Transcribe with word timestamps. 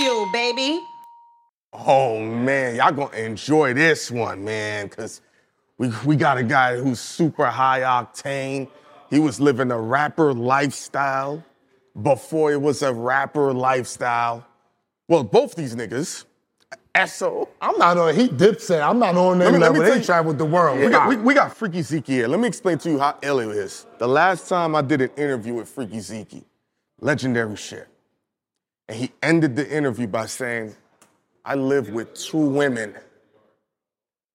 fuel, 0.00 0.26
baby. 0.32 0.80
Oh 1.72 2.20
man, 2.20 2.76
y'all 2.76 2.92
gonna 2.92 3.16
enjoy 3.16 3.74
this 3.74 4.10
one, 4.10 4.44
man, 4.44 4.88
because 4.88 5.20
we, 5.78 5.92
we 6.04 6.16
got 6.16 6.36
a 6.38 6.42
guy 6.42 6.76
who's 6.76 6.98
super 7.00 7.46
high 7.46 7.80
octane. 7.80 8.68
He 9.08 9.18
was 9.18 9.40
living 9.40 9.70
a 9.70 9.78
rapper 9.80 10.32
lifestyle 10.32 11.44
before 12.02 12.52
it 12.52 12.60
was 12.60 12.82
a 12.82 12.92
rapper 12.92 13.52
lifestyle. 13.52 14.46
Well, 15.08 15.24
both 15.24 15.54
these 15.54 15.74
niggas, 15.74 16.24
Esso. 16.94 17.48
I'm 17.60 17.76
not 17.78 17.98
on. 17.98 18.14
He 18.14 18.28
Dipset. 18.28 18.80
I'm 18.88 18.98
not 18.98 19.16
on 19.16 19.38
that 19.40 19.52
level. 19.52 19.82
They 19.82 20.00
traveled 20.02 20.38
the 20.38 20.44
world. 20.44 20.78
We 20.78 20.86
We 20.86 20.90
got, 20.90 20.98
got- 21.00 21.08
we, 21.08 21.16
we 21.16 21.34
got 21.34 21.56
Freekey 21.56 21.82
Zeke 21.82 22.06
here. 22.06 22.28
Let 22.28 22.40
me 22.40 22.48
explain 22.48 22.78
to 22.78 22.90
you 22.90 22.98
how 22.98 23.16
ill 23.22 23.38
it 23.40 23.48
is. 23.56 23.86
The 23.98 24.08
last 24.08 24.48
time 24.48 24.74
I 24.74 24.82
did 24.82 25.00
an 25.02 25.10
interview 25.16 25.54
with 25.54 25.74
Freekey 25.74 26.00
Zeke, 26.00 26.44
legendary 27.00 27.56
shit. 27.56 27.86
And 28.90 28.98
he 28.98 29.12
ended 29.22 29.54
the 29.54 29.70
interview 29.70 30.08
by 30.08 30.26
saying, 30.26 30.74
I 31.44 31.54
live 31.54 31.90
with 31.90 32.12
two 32.12 32.38
women, 32.38 32.92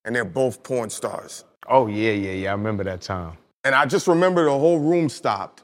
and 0.06 0.16
they're 0.16 0.24
both 0.24 0.64
porn 0.64 0.90
stars. 0.90 1.44
Oh 1.68 1.88
yeah, 1.88 2.14
yeah, 2.14 2.32
yeah. 2.32 2.50
I 2.52 2.54
remember 2.54 2.86
that 2.86 3.02
time. 3.02 3.38
And 3.66 3.76
I 3.76 3.86
just 3.86 4.08
remember 4.08 4.46
the 4.46 4.58
whole 4.58 4.80
room 4.80 5.10
stopped. 5.10 5.64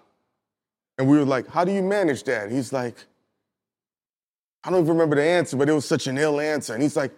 And 0.97 1.07
we 1.07 1.17
were 1.17 1.23
like, 1.23 1.47
How 1.47 1.63
do 1.63 1.71
you 1.71 1.81
manage 1.81 2.23
that? 2.23 2.51
He's 2.51 2.73
like, 2.73 2.97
I 4.65 4.69
don't 4.69 4.81
even 4.81 4.91
remember 4.91 5.15
the 5.15 5.23
answer, 5.23 5.55
but 5.55 5.69
it 5.69 5.73
was 5.73 5.85
such 5.85 6.07
an 6.07 6.17
ill 6.17 6.41
answer. 6.41 6.73
And 6.73 6.83
he's 6.83 6.97
like, 6.97 7.13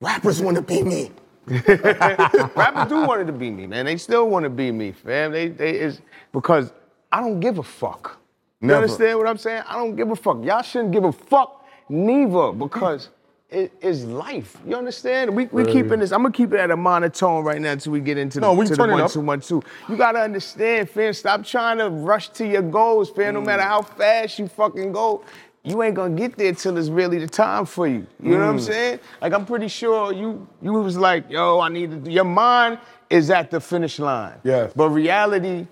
Rappers 0.00 0.42
want 0.42 0.56
to 0.56 0.62
be 0.62 0.82
me. 0.82 1.12
Rappers 1.46 2.88
do 2.88 3.06
want 3.06 3.24
to 3.24 3.32
be 3.32 3.52
me, 3.52 3.68
man. 3.68 3.86
They 3.86 3.96
still 3.96 4.28
want 4.28 4.42
to 4.42 4.50
be 4.50 4.72
me, 4.72 4.90
fam. 4.90 5.30
They, 5.30 5.50
they 5.50 5.78
is 5.78 6.00
because 6.32 6.72
I 7.12 7.20
don't 7.20 7.38
give 7.38 7.58
a 7.58 7.62
fuck. 7.62 8.18
You 8.62 8.68
Never. 8.68 8.82
understand 8.84 9.18
what 9.18 9.26
I'm 9.26 9.38
saying? 9.38 9.64
I 9.68 9.74
don't 9.74 9.96
give 9.96 10.10
a 10.10 10.16
fuck. 10.16 10.42
Y'all 10.44 10.62
shouldn't 10.62 10.92
give 10.92 11.02
a 11.04 11.10
fuck 11.12 11.64
neither 11.88 12.52
because 12.52 13.08
it 13.50 13.72
is 13.82 14.04
life. 14.04 14.56
You 14.66 14.76
understand? 14.76 15.34
We 15.34 15.46
we 15.46 15.64
keeping 15.64 15.98
this. 15.98 16.12
I'm 16.12 16.22
gonna 16.22 16.32
keep 16.32 16.52
it 16.52 16.60
at 16.60 16.70
a 16.70 16.76
monotone 16.76 17.44
right 17.44 17.60
now 17.60 17.72
until 17.72 17.92
we 17.92 18.00
get 18.00 18.16
into 18.18 18.38
the, 18.40 18.46
No, 18.46 18.52
we 18.54 18.66
to 18.66 18.76
turn 18.76 18.88
the 18.88 18.94
one 18.94 19.10
two 19.10 19.20
one 19.20 19.40
two. 19.40 19.62
You 19.88 19.96
gotta 19.96 20.20
understand, 20.20 20.88
fam. 20.88 21.12
Stop 21.12 21.44
trying 21.44 21.78
to 21.78 21.90
rush 21.90 22.28
to 22.30 22.46
your 22.46 22.62
goals, 22.62 23.10
fam. 23.10 23.34
No 23.34 23.40
Mm. 23.42 23.46
matter 23.46 23.62
how 23.62 23.82
fast 23.82 24.38
you 24.38 24.46
fucking 24.48 24.92
go. 24.92 25.22
You 25.64 25.82
ain't 25.82 25.94
gonna 25.96 26.14
get 26.14 26.36
there 26.36 26.52
till 26.54 26.78
it's 26.78 26.88
really 26.88 27.18
the 27.18 27.26
time 27.26 27.66
for 27.66 27.86
you. 27.88 28.06
You 28.22 28.30
know 28.32 28.38
what 28.38 28.44
I'm 28.46 28.56
Mm. 28.58 28.60
saying? 28.66 29.00
Like 29.20 29.32
I'm 29.32 29.44
pretty 29.44 29.68
sure 29.68 30.12
you 30.12 30.46
you 30.62 30.72
was 30.72 30.96
like, 30.96 31.28
yo, 31.28 31.58
I 31.60 31.68
need 31.68 31.90
to 31.90 31.96
do 31.96 32.10
your 32.12 32.24
mind 32.24 32.78
is 33.10 33.28
at 33.28 33.50
the 33.50 33.60
finish 33.60 33.98
line. 33.98 34.34
Yes. 34.44 34.72
But 34.74 34.88
reality 34.90 35.66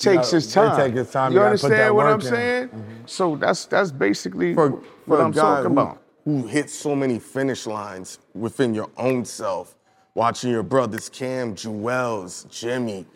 takes 0.00 0.26
gotta- 0.26 0.36
its 0.38 0.52
time. 0.52 0.80
it 0.80 0.84
take 0.88 0.96
its 0.96 1.12
time. 1.12 1.32
You 1.32 1.38
You 1.38 1.44
gotta 1.44 1.56
put 1.58 1.64
understand 1.64 1.80
that 1.80 1.94
what 1.94 2.06
I'm 2.06 2.12
work 2.18 2.24
in. 2.24 2.30
Mm-hmm. 2.32 2.34
saying? 2.34 3.02
So 3.06 3.36
that's 3.36 3.66
that's 3.66 3.90
basically 3.92 4.54
For, 4.54 4.70
what 4.70 4.82
for 5.06 5.22
I'm 5.22 5.30
guy 5.32 5.40
talking 5.40 5.64
who, 5.66 5.72
about. 5.80 6.02
who 6.24 6.46
hit 6.46 6.70
so 6.70 6.94
many 6.96 7.18
finish 7.18 7.66
lines 7.66 8.18
within 8.34 8.74
your 8.74 8.90
own 8.96 9.24
self, 9.24 9.76
watching 10.14 10.50
your 10.50 10.62
brothers 10.62 11.08
Cam, 11.08 11.54
Juelz, 11.54 12.48
Jimmy, 12.50 13.06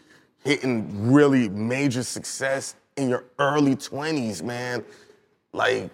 hitting 0.44 1.12
really 1.12 1.48
major 1.48 2.02
success 2.02 2.76
in 2.96 3.08
your 3.08 3.24
early 3.38 3.74
20s, 3.76 4.42
man. 4.42 4.84
Like, 5.52 5.90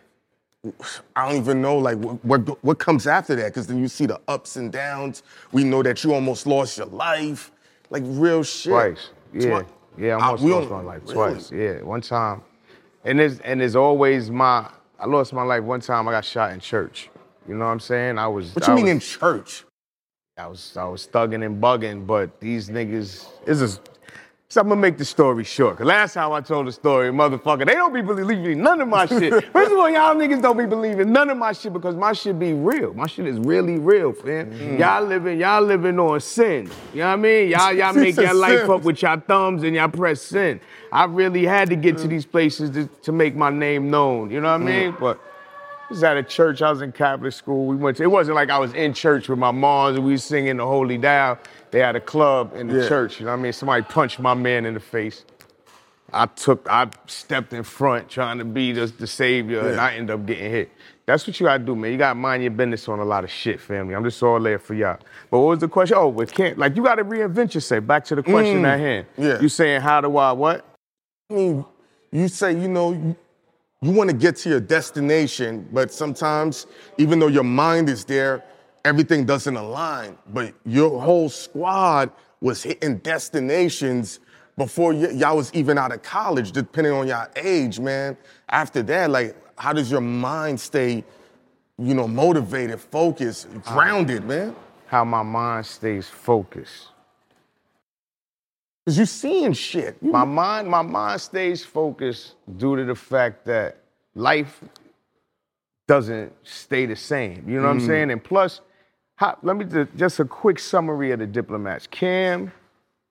I 1.17 1.29
don't 1.29 1.39
even 1.41 1.63
know 1.63 1.79
like 1.79 1.97
what 1.99 2.23
what, 2.25 2.65
what 2.65 2.79
comes 2.79 3.07
after 3.07 3.35
that 3.37 3.47
because 3.47 3.67
then 3.67 3.79
you 3.79 3.89
see 3.89 4.05
the 4.07 4.21
ups 4.29 4.57
and 4.57 4.71
downs. 4.71 5.23
We 5.53 5.65
know 5.65 5.83
that 5.83 6.05
you 6.05 6.13
almost 6.13 6.47
lost 6.47 6.77
your 6.77 6.87
life, 6.89 7.51
like 7.91 8.03
real 8.07 8.43
shit. 8.43 8.73
Twice. 8.73 9.11
Yeah. 9.33 9.63
Yeah, 10.01 10.17
I 10.17 10.21
I- 10.21 10.25
almost 10.27 10.43
we 10.45 10.53
lost 10.53 10.71
my 10.71 10.81
life 10.81 11.03
really? 11.03 11.15
twice. 11.15 11.53
Yeah, 11.53 11.83
one 11.83 12.01
time. 12.01 12.43
And 13.05 13.19
there's 13.19 13.39
and 13.41 13.61
there's 13.61 13.77
always 13.77 14.31
my 14.31 14.69
I 14.99 15.07
lost 15.07 15.33
my 15.33 15.43
life 15.43 15.63
one 15.63 15.81
time 15.81 16.09
I 16.09 16.13
got 16.13 16.25
shot 16.25 16.53
in 16.53 16.61
church. 16.61 17.11
You 17.49 17.55
know 17.55 17.65
what 17.67 17.71
I'm 17.73 17.81
saying? 17.81 18.19
I 18.19 18.27
was 18.29 18.55
What 18.55 18.67
you 18.67 18.73
I 18.73 18.77
mean 18.77 18.85
was, 18.87 18.93
in 18.93 19.01
church? 19.01 19.65
I 20.39 20.47
was 20.47 20.77
I 20.77 20.85
was 20.85 21.07
thugging 21.07 21.45
and 21.45 21.63
bugging, 21.63 22.07
but 22.07 22.41
these 22.41 22.69
niggas 22.71 23.27
this 23.45 23.61
is 23.61 23.81
so 24.53 24.61
I'm 24.61 24.69
gonna 24.69 24.81
make 24.81 24.99
the 24.99 25.05
story 25.05 25.45
short. 25.45 25.77
Cause 25.79 25.87
last 25.87 26.15
time 26.15 26.33
I 26.33 26.41
told 26.41 26.67
the 26.67 26.73
story, 26.73 27.11
motherfucker, 27.13 27.65
they 27.65 27.75
don't 27.75 27.93
be 27.95 28.03
believing 28.03 28.61
none 28.61 28.81
of 28.81 28.89
my 28.89 29.07
shit. 29.07 29.33
First 29.53 29.71
of 29.71 29.79
all, 29.79 29.89
y'all 29.89 30.17
niggas 30.17 30.43
don't 30.43 30.59
be 30.59 30.67
believing 30.67 31.13
none 31.13 31.31
of 31.31 31.39
my 31.39 31.53
shit 31.53 31.73
because 31.73 31.95
my 31.95 32.13
shit 32.13 32.37
be 32.37 32.53
real. 32.53 32.93
My 32.93 33.07
shit 33.07 33.29
is 33.29 33.39
really 33.39 33.79
real, 33.79 34.13
fam. 34.13 34.51
Mm. 34.51 34.81
Y'all 34.81 35.05
living, 35.05 35.39
y'all 35.39 35.63
living 35.63 36.01
on 36.01 36.19
sin. 36.19 36.69
You 36.93 36.99
know 36.99 37.07
what 37.07 37.13
I 37.13 37.17
mean? 37.17 37.49
Y'all, 37.51 37.73
y'all 37.73 37.93
make 37.95 38.17
your 38.17 38.35
life 38.35 38.63
sin. 38.63 38.71
up 38.73 38.83
with 38.83 39.01
your 39.01 39.21
thumbs 39.21 39.63
and 39.63 39.77
y'all 39.77 39.89
press 39.89 40.21
sin. 40.21 40.61
I 40.91 41.05
really 41.05 41.47
had 41.47 41.69
to 41.71 41.77
get 41.77 41.97
to 41.99 42.07
Mm. 42.07 42.11
these 42.11 42.27
places 42.27 42.71
to, 42.71 42.87
to 43.03 43.13
make 43.13 43.37
my 43.37 43.51
name 43.51 43.89
known. 43.89 44.33
You 44.33 44.41
know 44.41 44.51
what 44.51 44.63
I 44.63 44.65
mean? 44.65 44.97
But 44.99 45.17
I 45.19 45.93
was 45.93 46.03
at 46.03 46.17
a 46.17 46.25
church. 46.25 46.61
I 46.61 46.71
was 46.71 46.83
in 46.83 46.91
Catholic 46.91 47.33
school. 47.35 47.67
We 47.67 47.77
went 47.77 47.99
to, 47.99 48.03
it 48.03 48.11
wasn't 48.11 48.35
like 48.35 48.51
I 48.51 48.59
was 48.59 48.73
in 48.75 48.95
church 48.95 49.29
with 49.29 49.39
my 49.39 49.53
moms 49.53 49.97
and 49.97 50.05
we 50.05 50.11
was 50.13 50.25
singing 50.25 50.57
the 50.57 50.67
Holy 50.67 50.99
Dial. 50.99 51.39
They 51.71 51.81
had 51.81 51.97
a 51.97 52.01
club 52.01 52.53
in 52.55 52.69
the 52.69 52.83
Yeah. 52.83 52.89
church. 52.89 53.21
You 53.21 53.27
know 53.27 53.33
what 53.33 53.39
I 53.39 53.43
mean? 53.43 53.53
Somebody 53.53 53.83
punched 53.85 54.19
my 54.19 54.35
man 54.35 54.67
in 54.67 54.75
the 54.75 54.81
face. 54.81 55.25
I 56.13 56.27
took, 56.27 56.67
I 56.69 56.89
stepped 57.07 57.53
in 57.53 57.63
front 57.63 58.09
trying 58.09 58.39
to 58.39 58.45
be 58.45 58.73
the, 58.73 58.87
the 58.87 59.07
savior 59.07 59.61
and 59.61 59.81
I 59.81 59.95
ended 59.95 60.15
up 60.15 60.27
getting 60.27 60.51
hit. 60.51 60.73
That's 61.07 61.27
what 61.27 61.39
you 61.39 61.47
gotta 61.47 61.63
do, 61.63 61.77
man. 61.77 61.93
You 61.93 61.99
gotta 61.99 62.17
mind 62.17 62.43
your 62.43 62.51
business 62.51 62.89
on 62.89 62.99
a 62.99 63.05
lot 63.05 63.25
of 63.25 63.31
shit, 63.31 63.61
family. 63.61 63.95
I'm 63.95 64.05
just 64.05 64.23
all 64.23 64.41
there 64.41 64.59
for 64.59 64.75
y'all. 64.75 64.99
But 65.31 65.39
what 65.39 65.49
was 65.49 65.59
the 65.61 65.69
question? 65.69 65.97
Oh, 65.97 66.09
we 66.09 66.27
can't, 66.27 66.59
like 66.59 66.77
you 66.77 66.83
gotta 66.83 67.05
reinvent 67.05 67.55
yourself. 67.55 67.87
Back 67.87 68.05
to 68.07 68.17
the 68.17 68.23
question 68.23 68.63
mm. 68.63 68.67
at 68.67 68.81
hand. 68.81 69.07
yeah. 69.17 69.41
You 69.41 69.49
saying 69.49 69.81
how 69.83 70.01
do 70.01 70.17
I 70.17 70.33
what? 70.33 70.65
I 71.31 71.35
mean, 71.35 71.65
you 72.11 72.29
say, 72.29 72.53
you 72.53 72.69
know, 72.69 72.93
you, 72.93 73.17
you 73.83 73.93
want 73.93 74.11
to 74.11 74.17
get 74.17 74.37
to 74.37 74.51
your 74.51 74.61
destination, 74.61 75.69
but 75.73 75.93
sometimes, 75.93 76.67
even 76.99 77.19
though 77.19 77.29
your 77.29 77.45
mind 77.45 77.89
is 77.89 78.05
there, 78.05 78.43
everything 78.85 79.25
doesn't 79.25 79.57
align. 79.57 80.17
But 80.33 80.55
your 80.65 81.01
whole 81.01 81.29
squad 81.29 82.11
was 82.41 82.63
hitting 82.63 82.99
destinations 82.99 84.21
before 84.57 84.93
y- 84.93 85.11
y'all 85.11 85.37
was 85.37 85.53
even 85.55 85.79
out 85.79 85.93
of 85.93 86.03
college, 86.03 86.53
depending 86.53 86.93
on 86.93 87.07
your 87.07 87.29
age, 87.37 87.79
man. 87.81 88.17
After 88.49 88.83
that, 88.85 89.11
like, 89.11 89.37
how 89.57 89.73
does 89.73 89.91
your 89.91 90.01
mind 90.01 90.61
stay, 90.61 91.05
you 91.79 91.95
know, 91.95 92.09
motivated, 92.09 92.81
focused, 92.81 93.49
grounded, 93.63 94.25
man? 94.25 94.55
How 94.87 95.05
my 95.05 95.23
mind 95.23 95.67
stays 95.67 96.09
focused. 96.09 96.89
Cause 98.87 98.97
you're 98.97 99.07
seeing 99.07 99.53
shit. 99.53 99.97
You- 100.03 100.11
My 100.11 100.25
mind, 100.25 100.69
my 100.69 100.83
mind 100.83 101.21
stays 101.21 101.65
focused 101.65 102.35
due 102.57 102.77
to 102.77 102.85
the 102.85 102.95
fact 102.95 103.45
that 103.47 103.77
life 104.15 104.63
doesn't 105.87 106.33
stay 106.45 106.87
the 106.87 106.97
same. 106.97 107.45
You 107.49 107.57
know 107.57 107.65
what 107.65 107.71
I'm 107.71 107.81
mm. 107.81 107.87
saying? 107.87 108.11
And 108.11 108.23
plus, 108.23 108.61
how, 109.21 109.37
let 109.43 109.55
me 109.55 109.67
just, 109.67 109.95
just 109.97 110.19
a 110.19 110.25
quick 110.25 110.59
summary 110.59 111.11
of 111.11 111.19
the 111.19 111.27
diplomats. 111.27 111.87
Cam, 111.87 112.51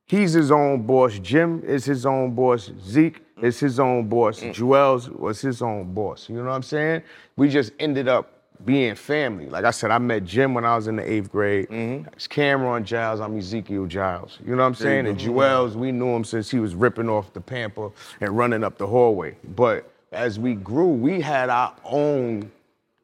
he's 0.07 0.33
his 0.33 0.49
own 0.49 0.81
boss. 0.81 1.19
Jim 1.19 1.61
is 1.63 1.85
his 1.85 2.03
own 2.03 2.33
boss. 2.33 2.71
Zeke 2.83 3.23
is 3.43 3.59
his 3.59 3.79
own 3.79 4.09
boss. 4.09 4.39
Juelz 4.39 5.07
was 5.07 5.39
his 5.39 5.61
own 5.61 5.93
boss. 5.93 6.27
You 6.27 6.37
know 6.37 6.45
what 6.45 6.55
I'm 6.55 6.63
saying? 6.63 7.03
We 7.37 7.47
just 7.47 7.73
ended 7.79 8.07
up 8.07 8.31
being 8.65 8.95
family. 8.95 9.45
Like 9.45 9.65
I 9.65 9.69
said, 9.69 9.91
I 9.91 9.99
met 9.99 10.23
Jim 10.23 10.55
when 10.55 10.65
I 10.65 10.75
was 10.75 10.87
in 10.87 10.95
the 10.95 11.07
eighth 11.07 11.31
grade. 11.31 11.67
It's 12.13 12.25
Cameron 12.25 12.83
Giles. 12.83 13.19
I'm 13.19 13.37
Ezekiel 13.37 13.85
Giles. 13.85 14.39
You 14.43 14.55
know 14.55 14.63
what 14.63 14.69
I'm 14.69 14.75
saying? 14.75 15.05
And 15.05 15.15
Juelz, 15.15 15.75
we 15.75 15.91
knew 15.91 16.09
him 16.09 16.23
since 16.23 16.49
he 16.49 16.57
was 16.57 16.73
ripping 16.73 17.07
off 17.07 17.33
the 17.33 17.39
pamper 17.39 17.91
and 18.19 18.35
running 18.35 18.63
up 18.63 18.79
the 18.79 18.87
hallway. 18.87 19.37
But 19.55 19.91
as 20.11 20.39
we 20.39 20.55
grew, 20.55 20.87
we 20.87 21.21
had 21.21 21.49
our 21.51 21.75
own 21.85 22.51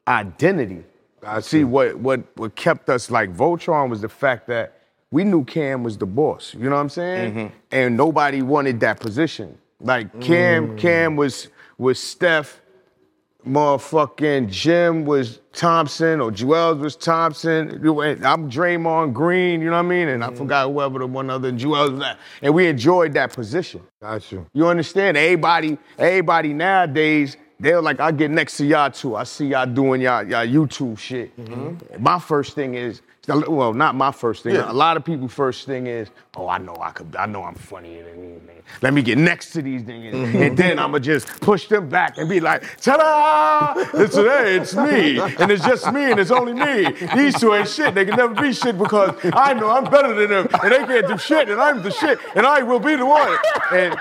identity. 0.07 0.83
I 1.25 1.39
see 1.39 1.63
what 1.63 1.97
what 1.97 2.21
what 2.37 2.55
kept 2.55 2.89
us 2.89 3.09
like 3.09 3.33
Voltron 3.33 3.89
was 3.89 4.01
the 4.01 4.09
fact 4.09 4.47
that 4.47 4.81
we 5.11 5.23
knew 5.23 5.43
Cam 5.45 5.83
was 5.83 5.97
the 5.97 6.05
boss. 6.05 6.53
You 6.53 6.69
know 6.69 6.75
what 6.75 6.81
I'm 6.81 6.89
saying? 6.89 7.33
Mm-hmm. 7.33 7.55
And 7.71 7.97
nobody 7.97 8.41
wanted 8.41 8.79
that 8.81 8.99
position. 8.99 9.57
Like 9.79 10.19
Cam, 10.21 10.69
mm. 10.69 10.77
Cam 10.77 11.15
was 11.15 11.49
was 11.77 11.99
Steph, 11.99 12.61
motherfucking 13.47 14.49
Jim 14.49 15.05
was 15.05 15.39
Thompson 15.53 16.21
or 16.21 16.31
Juelz 16.31 16.79
was 16.79 16.95
Thompson. 16.95 17.69
I'm 17.69 18.49
Draymond 18.49 19.13
Green, 19.13 19.61
you 19.61 19.67
know 19.67 19.73
what 19.73 19.85
I 19.85 19.89
mean? 19.89 20.07
And 20.07 20.23
I 20.23 20.29
mm. 20.29 20.37
forgot 20.37 20.69
whoever 20.69 20.99
the 20.99 21.07
one 21.07 21.29
other 21.29 21.51
Juelz 21.51 21.91
was 21.91 22.01
at. 22.01 22.17
And 22.41 22.53
we 22.53 22.67
enjoyed 22.67 23.13
that 23.13 23.33
position. 23.33 23.81
Got 24.01 24.31
you. 24.31 24.45
You 24.53 24.67
understand? 24.67 25.17
Everybody, 25.17 25.77
everybody 25.97 26.53
nowadays, 26.53 27.37
they're 27.59 27.81
like, 27.81 27.99
I 27.99 28.11
get 28.11 28.31
next 28.31 28.57
to 28.57 28.65
y'all 28.65 28.91
too. 28.91 29.15
I 29.15 29.23
see 29.23 29.47
y'all 29.47 29.65
doing 29.65 30.01
y'all, 30.01 30.23
y'all 30.23 30.45
YouTube 30.45 30.97
shit. 30.97 31.35
Mm-hmm. 31.37 32.03
My 32.03 32.19
first 32.19 32.53
thing 32.53 32.75
is, 32.75 33.01
well, 33.27 33.73
not 33.73 33.95
my 33.95 34.11
first 34.11 34.43
thing. 34.43 34.55
Yeah. 34.55 34.71
A 34.71 34.73
lot 34.73 34.97
of 34.97 35.05
people 35.05 35.27
first 35.27 35.65
thing 35.65 35.87
is, 35.87 36.09
oh, 36.35 36.47
I 36.47 36.57
know 36.57 36.75
I 36.79 36.91
could, 36.91 37.15
I 37.15 37.25
know 37.25 37.43
I'm 37.43 37.55
funnier 37.55 38.03
than 38.03 38.23
you, 38.23 38.41
man. 38.45 38.55
Let 38.81 38.93
me 38.93 39.01
get 39.01 39.17
next 39.17 39.51
to 39.51 39.61
these 39.61 39.83
niggas, 39.83 40.13
and 40.13 40.33
mm-hmm. 40.33 40.55
then 40.55 40.79
I'ma 40.79 40.99
just 40.99 41.27
push 41.39 41.67
them 41.67 41.87
back 41.87 42.17
and 42.17 42.27
be 42.27 42.39
like, 42.39 42.63
ta-da! 42.81 43.73
It's 43.93 44.15
hey, 44.15 44.57
it's 44.57 44.75
me, 44.75 45.19
and 45.19 45.51
it's 45.51 45.63
just 45.63 45.91
me, 45.93 46.11
and 46.11 46.19
it's 46.19 46.31
only 46.31 46.53
me. 46.53 46.91
These 47.15 47.39
two 47.39 47.53
ain't 47.53 47.69
shit. 47.69 47.93
They 47.93 48.05
can 48.05 48.15
never 48.15 48.39
be 48.39 48.53
shit 48.53 48.77
because 48.77 49.15
I 49.33 49.53
know 49.53 49.69
I'm 49.69 49.85
better 49.85 50.13
than 50.13 50.29
them, 50.29 50.47
and 50.63 50.71
they 50.71 50.79
can't 50.79 51.07
do 51.07 51.17
shit, 51.17 51.49
and 51.49 51.59
I'm 51.61 51.83
the 51.83 51.91
shit, 51.91 52.19
and 52.35 52.45
I 52.45 52.63
will 52.63 52.79
be 52.79 52.95
the 52.95 53.05
one. 53.05 53.37
And 53.71 53.95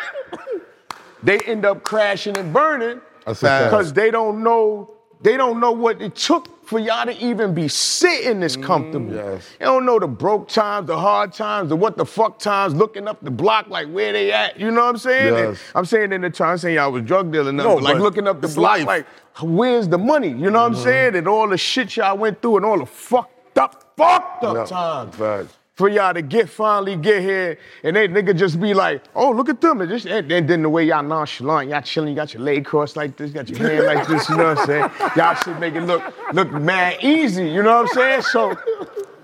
they 1.23 1.41
end 1.41 1.65
up 1.65 1.83
crashing 1.83 2.37
and 2.37 2.53
burning 2.53 2.89
That's 2.89 2.95
a 2.95 3.01
fact. 3.01 3.13
Because 3.26 3.93
they 3.93 4.11
don't 4.11 4.43
know 4.43 4.91
They 5.23 5.37
don't 5.38 5.59
know 5.59 5.73
what 5.73 6.03
it 6.03 6.15
took 6.17 6.67
for 6.67 6.79
y'all 6.79 7.05
to 7.06 7.12
even 7.25 7.55
be 7.55 7.69
sitting 7.69 8.41
this 8.41 8.56
comfortable. 8.56 9.15
yes. 9.15 9.47
They 9.59 9.65
don't 9.65 9.85
know 9.87 9.99
the 9.99 10.06
broke 10.06 10.49
times, 10.49 10.87
the 10.87 10.99
hard 10.99 11.32
times, 11.32 11.69
the 11.71 11.76
what 11.76 11.97
the 11.97 12.05
fuck 12.06 12.38
times, 12.38 12.75
looking 12.75 13.06
up 13.09 13.19
the 13.23 13.31
block 13.31 13.69
like 13.69 13.88
where 13.88 14.12
they 14.12 14.32
at. 14.32 14.59
You 14.61 14.71
know 14.71 14.82
what 14.82 14.88
I'm 14.91 14.97
saying? 14.99 15.35
Yes. 15.35 15.59
I'm 15.75 15.85
saying 15.87 16.12
in 16.12 16.21
the 16.23 16.31
time, 16.31 16.56
saying 16.59 16.75
y'all 16.76 16.91
was 16.93 17.03
drug 17.05 17.32
dealing, 17.32 17.56
No, 17.56 17.65
no, 17.65 17.75
like 17.76 17.97
looking 17.99 18.26
up 18.29 18.41
the 18.43 18.49
block 18.49 18.79
life. 18.79 18.87
like 18.87 19.06
where's 19.43 19.88
the 19.88 19.99
money? 19.99 20.29
You 20.29 20.50
know 20.50 20.61
what 20.61 20.67
I'm 20.73 20.75
saying? 20.75 21.17
And 21.17 21.27
all 21.29 21.49
the 21.49 21.56
shit 21.59 21.97
y'all 21.97 22.17
went 22.19 22.41
through 22.43 22.56
and 22.59 22.67
all 22.67 22.79
the 22.79 22.87
fucked 22.87 23.56
up, 23.59 23.93
fucked 23.97 24.44
up 24.44 24.56
Yeah, 24.56 24.65
times 24.65 25.17
facts. 25.17 25.56
For 25.76 25.88
y'all 25.88 26.15
to 26.15 26.23
get 26.23 26.49
finally 26.49 26.97
get 26.97 27.21
here 27.21 27.59
and 27.82 27.97
they 27.97 28.06
nigga 28.06 28.37
just 28.37 28.61
be 28.61 28.75
like, 28.75 29.03
oh 29.15 29.31
look 29.31 29.49
at 29.49 29.61
them, 29.61 29.81
and, 29.81 29.91
just, 29.91 30.06
and, 30.06 30.31
and 30.31 30.49
then 30.49 30.62
the 30.62 30.69
way 30.69 30.85
y'all 30.85 31.03
nonchalant, 31.03 31.69
y'all 31.69 31.82
chilling, 31.82 32.11
you 32.11 32.15
got 32.15 32.32
your 32.32 32.43
leg 32.43 32.65
crossed 32.65 32.97
like 32.97 33.17
this, 33.17 33.32
got 33.32 33.49
your 33.49 33.59
hand 33.59 33.87
like 33.87 34.06
this, 34.06 34.29
you 34.29 34.37
know 34.37 34.55
what 34.55 34.59
I'm 34.59 34.67
saying? 34.67 34.91
Y'all 35.17 35.35
should 35.35 35.59
make 35.59 35.75
it 35.75 35.82
look 35.82 36.03
look 36.32 36.53
mad 36.53 36.99
easy, 37.03 37.49
you 37.49 37.62
know 37.62 37.82
what 37.82 37.88
I'm 37.91 37.94
saying? 37.94 38.23
So 38.23 38.56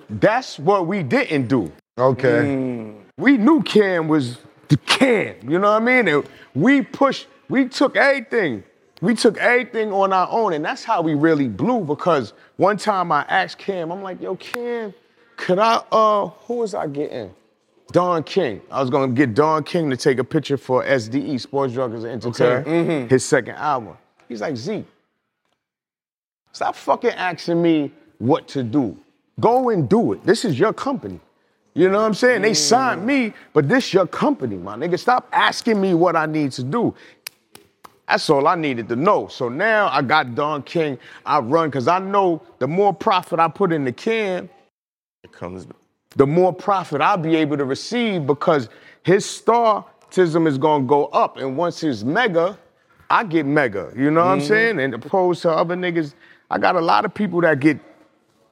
that's 0.08 0.58
what 0.58 0.86
we 0.86 1.02
didn't 1.02 1.46
do. 1.46 1.70
Okay. 1.96 2.28
Mm. 2.28 3.00
We 3.16 3.36
knew 3.36 3.62
Cam 3.62 4.08
was 4.08 4.38
the 4.68 4.76
Cam, 4.78 5.36
you 5.48 5.58
know 5.58 5.72
what 5.72 5.82
I 5.82 5.84
mean? 5.84 6.08
And 6.08 6.28
we 6.54 6.82
pushed, 6.82 7.28
we 7.48 7.68
took 7.68 7.96
everything. 7.96 8.64
We 9.02 9.14
took 9.14 9.38
everything 9.38 9.92
on 9.92 10.12
our 10.12 10.28
own, 10.30 10.52
and 10.52 10.62
that's 10.62 10.84
how 10.84 11.00
we 11.00 11.14
really 11.14 11.48
blew. 11.48 11.84
Because 11.84 12.34
one 12.56 12.76
time 12.76 13.10
I 13.12 13.22
asked 13.28 13.56
Cam, 13.56 13.90
I'm 13.90 14.02
like, 14.02 14.20
yo, 14.20 14.36
Cam, 14.36 14.92
could 15.40 15.58
I, 15.58 15.82
uh, 15.90 16.26
who 16.46 16.54
was 16.54 16.74
I 16.74 16.86
getting? 16.86 17.34
Don 17.92 18.22
King. 18.22 18.60
I 18.70 18.80
was 18.80 18.90
gonna 18.90 19.12
get 19.12 19.34
Don 19.34 19.64
King 19.64 19.90
to 19.90 19.96
take 19.96 20.18
a 20.18 20.24
picture 20.24 20.56
for 20.56 20.84
SDE, 20.84 21.40
Sports 21.40 21.72
Drugs 21.72 22.04
and 22.04 22.12
Entertainment, 22.12 23.10
his 23.10 23.24
second 23.24 23.56
album. 23.56 23.96
He's 24.28 24.40
like, 24.40 24.56
Zeke, 24.56 24.86
Stop 26.52 26.74
fucking 26.74 27.10
asking 27.10 27.62
me 27.62 27.92
what 28.18 28.48
to 28.48 28.62
do. 28.62 28.96
Go 29.38 29.70
and 29.70 29.88
do 29.88 30.12
it. 30.12 30.24
This 30.24 30.44
is 30.44 30.58
your 30.58 30.72
company. 30.72 31.20
You 31.74 31.88
know 31.88 31.98
what 31.98 32.06
I'm 32.06 32.14
saying? 32.14 32.42
They 32.42 32.54
signed 32.54 33.06
me, 33.06 33.32
but 33.52 33.68
this 33.68 33.94
your 33.94 34.06
company, 34.06 34.56
my 34.56 34.76
nigga. 34.76 34.98
Stop 34.98 35.28
asking 35.32 35.80
me 35.80 35.94
what 35.94 36.16
I 36.16 36.26
need 36.26 36.52
to 36.52 36.64
do. 36.64 36.94
That's 38.08 38.28
all 38.28 38.48
I 38.48 38.56
needed 38.56 38.88
to 38.88 38.96
know. 38.96 39.28
So 39.28 39.48
now 39.48 39.88
I 39.88 40.02
got 40.02 40.34
Don 40.34 40.64
King. 40.64 40.98
I 41.24 41.38
run 41.38 41.70
because 41.70 41.86
I 41.86 42.00
know 42.00 42.42
the 42.58 42.66
more 42.66 42.92
profit 42.92 43.38
I 43.38 43.46
put 43.46 43.72
in 43.72 43.84
the 43.84 43.92
can, 43.92 44.48
comes. 45.28 45.66
the 46.16 46.26
more 46.26 46.52
profit 46.52 47.00
I'll 47.00 47.16
be 47.16 47.36
able 47.36 47.56
to 47.56 47.64
receive 47.64 48.26
because 48.26 48.68
his 49.02 49.24
starism 49.24 50.46
is 50.46 50.58
gonna 50.58 50.84
go 50.84 51.06
up. 51.06 51.36
And 51.36 51.56
once 51.56 51.80
he's 51.80 52.04
mega, 52.04 52.58
I 53.08 53.24
get 53.24 53.46
mega. 53.46 53.92
You 53.96 54.10
know 54.10 54.20
what 54.20 54.30
I'm 54.30 54.38
mm-hmm. 54.38 54.48
saying? 54.48 54.80
And 54.80 54.94
opposed 54.94 55.42
to 55.42 55.50
other 55.50 55.76
niggas, 55.76 56.14
I 56.50 56.58
got 56.58 56.76
a 56.76 56.80
lot 56.80 57.04
of 57.04 57.14
people 57.14 57.40
that 57.42 57.60
get 57.60 57.78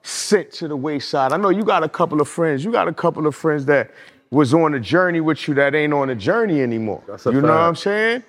sent 0.03 0.53
to 0.53 0.69
the 0.69 0.77
wayside. 0.77 1.33
I 1.33 1.37
know 1.37 1.51
you 1.51 1.65
got 1.65 1.83
a 1.83 1.89
couple 1.89 2.21
of 2.21 2.29
friends. 2.29 2.65
You 2.65 2.73
got 2.73 2.89
a 2.89 2.93
couple 2.93 3.27
of 3.27 3.35
friends 3.35 3.67
that 3.67 3.91
was 4.31 4.53
on 4.55 4.75
a 4.75 4.81
journey 4.81 5.21
with 5.21 5.49
you 5.49 5.55
that 5.55 5.75
ain't 5.75 5.93
on 5.93 6.11
a 6.11 6.15
journey 6.15 6.61
anymore. 6.61 7.03
That's 7.07 7.27
a 7.27 7.33
you 7.33 7.41
know 7.41 7.49
what 7.49 7.61
I'm 7.61 7.77
saying? 7.77 8.25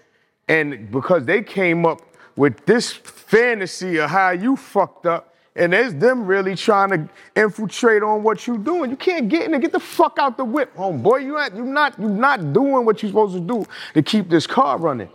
And 0.48 0.90
because 0.92 1.26
they 1.26 1.42
came 1.42 1.86
up 1.86 2.02
with 2.36 2.66
this 2.66 2.92
fantasy 2.92 3.98
of 3.98 4.10
how 4.10 4.32
you 4.32 4.56
fucked 4.56 5.06
up, 5.06 5.29
and 5.60 5.74
there's 5.74 5.94
them 5.94 6.26
really 6.26 6.56
trying 6.56 6.90
to 6.90 7.10
infiltrate 7.36 8.02
on 8.02 8.24
what 8.24 8.48
you're 8.48 8.58
doing. 8.58 8.90
You 8.90 8.96
can't 8.96 9.28
get 9.28 9.44
in 9.44 9.52
there. 9.52 9.60
Get 9.60 9.74
the 9.74 9.80
fuck 9.80 10.18
out 10.18 10.38
the 10.38 10.46
whip, 10.46 10.76
homeboy. 10.76 11.24
You 11.24 11.38
ain't, 11.38 11.56
you 11.56 11.66
not 11.66 12.00
you 12.00 12.08
not 12.08 12.54
doing 12.54 12.86
what 12.86 13.04
you're 13.04 13.10
supposed 13.10 13.36
to 13.36 13.42
do 13.42 13.66
to 13.94 14.02
keep 14.02 14.30
this 14.30 14.48
car 14.48 14.78
running. 14.78 15.10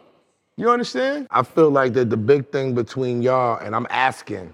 You 0.56 0.70
understand? 0.70 1.26
I 1.31 1.43
feel 1.43 1.70
like 1.70 1.94
that 1.94 2.11
the 2.11 2.17
big 2.17 2.52
thing 2.52 2.75
between 2.75 3.23
y'all, 3.23 3.58
and 3.58 3.75
I'm 3.75 3.88
asking, 3.91 4.52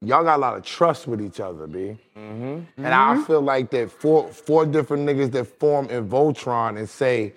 y'all 0.00 0.24
got 0.24 0.36
a 0.36 0.40
lot 0.40 0.56
of 0.56 0.62
trust 0.62 1.06
with 1.06 1.20
each 1.20 1.40
other, 1.40 1.66
B. 1.66 1.98
Mm-hmm. 2.16 2.60
And 2.78 2.86
I 2.86 3.14
mm-hmm. 3.14 3.24
feel 3.24 3.42
like 3.42 3.70
that 3.70 3.90
four 3.90 4.28
four 4.28 4.64
different 4.64 5.06
niggas 5.06 5.32
that 5.32 5.44
form 5.58 5.90
in 5.90 6.08
Voltron 6.08 6.78
and 6.78 6.88
say, 6.88 7.34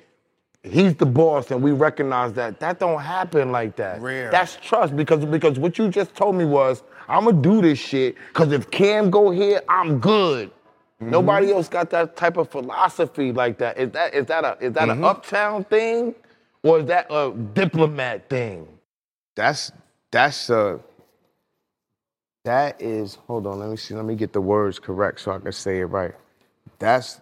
he's 0.64 0.96
the 0.96 1.06
boss, 1.06 1.52
and 1.52 1.62
we 1.62 1.72
recognize 1.72 2.34
that. 2.34 2.60
That 2.60 2.80
don't 2.80 3.02
happen 3.02 3.52
like 3.52 3.76
that. 3.78 4.00
Rare. 4.00 4.30
That's 4.30 4.58
trust 4.58 4.96
because 4.96 5.26
because 5.26 5.58
what 5.60 5.78
you 5.78 5.90
just 5.90 6.16
told 6.16 6.36
me 6.36 6.46
was, 6.46 6.84
I'ma 7.08 7.32
do 7.32 7.62
this 7.62 7.80
shit, 7.80 8.16
cause 8.34 8.52
if 8.52 8.70
Cam 8.72 9.10
go 9.10 9.32
here, 9.32 9.62
I'm 9.70 10.00
good. 10.00 10.52
Nobody 11.00 11.52
else 11.54 11.70
got 11.70 11.92
that 11.92 12.16
type 12.16 12.38
of 12.38 12.50
philosophy 12.50 13.32
like 13.32 13.60
that. 13.60 13.78
Is 13.78 13.92
that 13.92 14.14
is 14.14 14.26
that 14.28 14.44
a 14.44 14.58
is 14.60 14.74
that 14.74 14.90
an 14.90 15.04
uptown 15.04 15.64
thing? 15.66 16.16
Or 16.64 16.80
is 16.80 16.86
that 16.88 17.08
a 17.12 17.32
diplomat 17.32 18.30
thing? 18.30 18.68
That's 19.36 19.72
that's 20.12 20.50
uh 20.50 20.80
that 22.46 22.82
is 22.82 23.16
hold 23.28 23.46
on, 23.46 23.60
let 23.60 23.70
me 23.70 23.78
see, 23.78 23.94
let 23.94 24.06
me 24.06 24.16
get 24.16 24.34
the 24.34 24.42
words 24.42 24.80
correct 24.80 25.22
so 25.22 25.32
I 25.32 25.40
can 25.40 25.52
say 25.52 25.80
it 25.80 25.86
right. 25.86 26.16
That's 26.80 27.22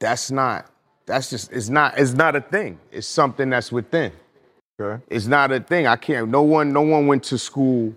that's 0.00 0.30
not 0.32 0.70
that's 1.06 1.30
just 1.30 1.52
it's 1.52 1.68
not 1.68 1.98
it's 1.98 2.14
not 2.14 2.34
a 2.34 2.40
thing. 2.40 2.78
It's 2.90 3.06
something 3.06 3.50
that's 3.50 3.70
within. 3.70 4.12
Okay. 4.80 5.02
It's 5.08 5.26
not 5.26 5.52
a 5.52 5.60
thing. 5.60 5.86
I 5.86 5.96
can't 5.96 6.28
no 6.28 6.42
one 6.42 6.72
no 6.72 6.82
one 6.82 7.06
went 7.06 7.22
to 7.24 7.38
school 7.38 7.94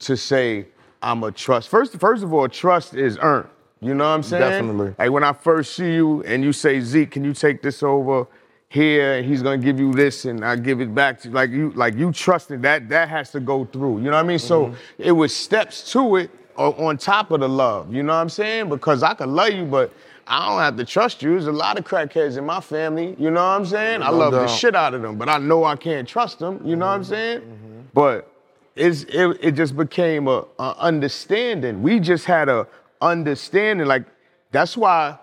to 0.00 0.16
say 0.16 0.66
I'm 1.02 1.22
a 1.22 1.32
trust. 1.32 1.68
First 1.68 1.98
first 1.98 2.22
of 2.22 2.32
all, 2.32 2.48
trust 2.48 2.94
is 2.94 3.18
earned. 3.20 3.48
You 3.80 3.94
know 3.94 4.04
what 4.04 4.10
I'm 4.10 4.22
saying? 4.22 4.42
Definitely. 4.42 4.94
Like 4.98 5.10
when 5.10 5.22
I 5.22 5.32
first 5.32 5.74
see 5.74 5.94
you 5.94 6.22
and 6.24 6.42
you 6.42 6.52
say, 6.52 6.80
Zeke, 6.80 7.12
can 7.12 7.24
you 7.24 7.32
take 7.32 7.62
this 7.62 7.82
over 7.82 8.26
here? 8.68 9.14
And 9.14 9.26
he's 9.26 9.42
gonna 9.42 9.58
give 9.58 9.78
you 9.78 9.92
this 9.92 10.24
and 10.24 10.44
I 10.44 10.56
give 10.56 10.80
it 10.80 10.94
back 10.94 11.20
to 11.20 11.28
you. 11.28 11.34
Like 11.34 11.50
you, 11.50 11.70
like 11.70 11.94
you 11.94 12.12
trusted 12.12 12.62
that 12.62 12.88
that 12.88 13.08
has 13.08 13.30
to 13.32 13.40
go 13.40 13.64
through. 13.66 13.98
You 13.98 14.04
know 14.04 14.12
what 14.12 14.24
I 14.24 14.28
mean? 14.28 14.38
So 14.40 14.66
mm-hmm. 14.66 14.74
it 14.98 15.12
was 15.12 15.34
steps 15.34 15.92
to 15.92 16.16
it 16.16 16.30
on 16.56 16.98
top 16.98 17.30
of 17.30 17.40
the 17.40 17.48
love. 17.48 17.94
You 17.94 18.02
know 18.02 18.14
what 18.14 18.20
I'm 18.20 18.28
saying? 18.28 18.68
Because 18.68 19.04
I 19.04 19.14
can 19.14 19.32
love 19.34 19.52
you, 19.52 19.64
but 19.64 19.92
I 20.26 20.48
don't 20.48 20.58
have 20.58 20.76
to 20.76 20.84
trust 20.84 21.22
you. 21.22 21.30
There's 21.30 21.46
a 21.46 21.52
lot 21.52 21.78
of 21.78 21.84
crackheads 21.84 22.36
in 22.36 22.44
my 22.44 22.60
family. 22.60 23.14
You 23.18 23.30
know 23.30 23.42
what 23.42 23.60
I'm 23.60 23.64
saying? 23.64 24.02
I 24.02 24.10
No 24.10 24.18
love 24.18 24.32
the 24.32 24.46
shit 24.48 24.74
out 24.74 24.92
of 24.92 25.02
them, 25.02 25.16
but 25.16 25.28
I 25.28 25.38
know 25.38 25.64
I 25.64 25.76
can't 25.76 26.06
trust 26.06 26.40
them. 26.40 26.60
You 26.64 26.74
know 26.74 26.86
what 26.86 26.92
I'm 26.92 27.02
mm-hmm. 27.02 27.10
saying? 27.10 27.40
Mm-hmm. 27.40 27.80
But 27.94 28.30
it's, 28.78 29.02
it, 29.04 29.38
it 29.42 29.52
just 29.52 29.76
became 29.76 30.28
a, 30.28 30.44
a 30.58 30.74
understanding. 30.78 31.82
We 31.82 32.00
just 32.00 32.24
had 32.24 32.48
a 32.48 32.66
understanding. 33.00 33.86
Like 33.86 34.04
that's 34.50 34.76
why 34.76 35.18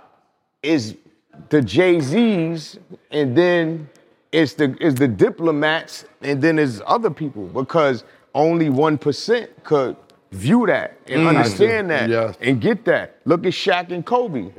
is 0.61 0.95
the 1.49 1.61
Jay 1.61 1.99
Z's 1.99 2.79
and 3.11 3.37
then 3.37 3.89
it's 4.31 4.53
the 4.53 4.75
it's 4.79 4.97
the 4.99 5.07
diplomats 5.07 6.05
and 6.21 6.41
then 6.41 6.59
it's 6.59 6.81
other 6.85 7.09
people 7.09 7.47
because 7.47 8.03
only 8.33 8.69
one 8.69 8.97
percent 8.97 9.49
could 9.63 9.95
view 10.31 10.65
that 10.65 10.97
and 11.07 11.21
mm. 11.21 11.27
understand 11.29 11.89
that 11.89 12.09
Yes. 12.09 12.37
and 12.41 12.59
get 12.59 12.85
that. 12.85 13.17
Look 13.25 13.45
at 13.45 13.53
Shaq 13.53 13.91
and 13.91 14.05
Kobe. 14.05 14.51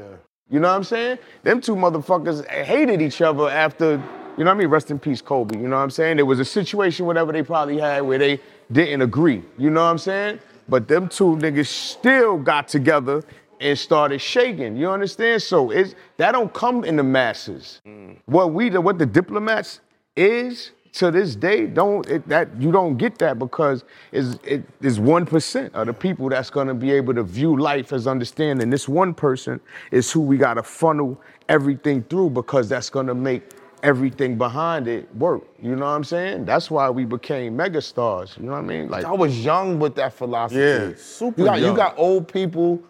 You 0.49 0.61
know 0.61 0.69
what 0.69 0.76
I'm 0.76 0.85
saying? 0.85 1.19
Them 1.43 1.61
two 1.61 1.75
motherfuckers 1.75 2.47
hated 2.49 3.03
each 3.03 3.21
other 3.21 3.50
after, 3.50 4.00
you 4.38 4.45
know 4.45 4.50
what 4.50 4.57
I 4.57 4.59
mean? 4.59 4.69
Rest 4.69 4.93
in 4.93 4.99
peace, 4.99 5.21
Kobe. 5.21 5.59
You 5.59 5.67
know 5.67 5.76
what 5.76 5.83
I'm 5.83 5.91
saying? 5.91 6.17
There 6.17 6.26
was 6.26 6.38
a 6.38 6.45
situation, 6.45 7.05
whatever 7.05 7.33
they 7.33 7.43
probably 7.43 7.79
had, 7.79 8.03
where 8.03 8.19
they 8.19 8.41
didn't 8.70 9.02
agree. 9.02 9.42
You 9.58 9.70
know 9.70 9.85
what 9.85 9.90
I'm 9.90 9.99
saying? 9.99 10.40
But 10.68 10.88
them 10.88 11.08
two 11.08 11.37
niggas 11.37 11.68
still 11.68 12.38
got 12.38 12.68
together 12.68 13.23
and 13.61 13.78
started 13.78 14.20
shaking. 14.20 14.76
You 14.76 14.90
understand? 14.90 15.42
So 15.42 15.70
it's 15.70 15.94
that 16.16 16.32
don't 16.32 16.52
come 16.52 16.85
in 16.85 16.96
the 16.96 17.02
masses. 17.02 17.80
Mm. 17.87 18.18
What 18.26 18.52
we 18.52 18.68
the 18.68 18.80
what 18.80 18.99
the 18.99 19.06
diplomats 19.06 19.80
is 20.16 20.73
to 20.94 21.11
this 21.11 21.37
day 21.37 21.66
don't 21.66 22.08
it, 22.08 22.26
that 22.26 22.49
you 22.58 22.73
don't 22.73 22.96
get 22.96 23.18
that 23.18 23.38
because 23.38 23.85
is 24.12 24.38
it 24.44 24.64
is 24.80 24.99
one 24.99 25.26
percent 25.26 25.75
of 25.75 25.87
the 25.87 25.92
people 25.92 26.28
that's 26.28 26.50
gonna 26.50 26.75
be 26.75 26.90
able 26.90 27.14
to 27.14 27.23
view 27.23 27.56
life 27.56 27.92
as 27.92 28.06
understanding. 28.06 28.70
This 28.70 28.88
one 28.88 29.14
person 29.14 29.61
is 29.90 30.11
who 30.11 30.20
we 30.20 30.37
gotta 30.37 30.62
funnel 30.62 31.20
everything 31.49 32.02
through 32.04 32.30
because 32.30 32.68
that's 32.68 32.90
gonna 32.90 33.14
make 33.14 33.42
everything 33.83 34.37
behind 34.38 34.88
it 34.88 35.14
work. 35.16 35.42
You 35.61 35.76
know 35.76 35.85
what 35.87 35.92
I'm 35.92 36.04
saying? 36.04 36.45
That's 36.45 36.71
why 36.71 36.90
we 36.90 37.04
became 37.04 37.56
megastars. 37.56 38.37
You 38.38 38.45
know 38.45 38.52
what 38.52 38.59
I 38.59 38.62
mean? 38.62 38.88
Like 38.88 39.04
I 39.04 39.12
was 39.12 39.45
young 39.45 39.78
with 39.78 39.95
that 39.97 40.12
philosophy. 40.12 40.61
Yeah, 40.61 40.92
super 40.97 41.40
You 41.40 41.47
got, 41.47 41.61
you 41.61 41.75
got 41.76 41.95
old 41.99 42.26
people, 42.33 42.83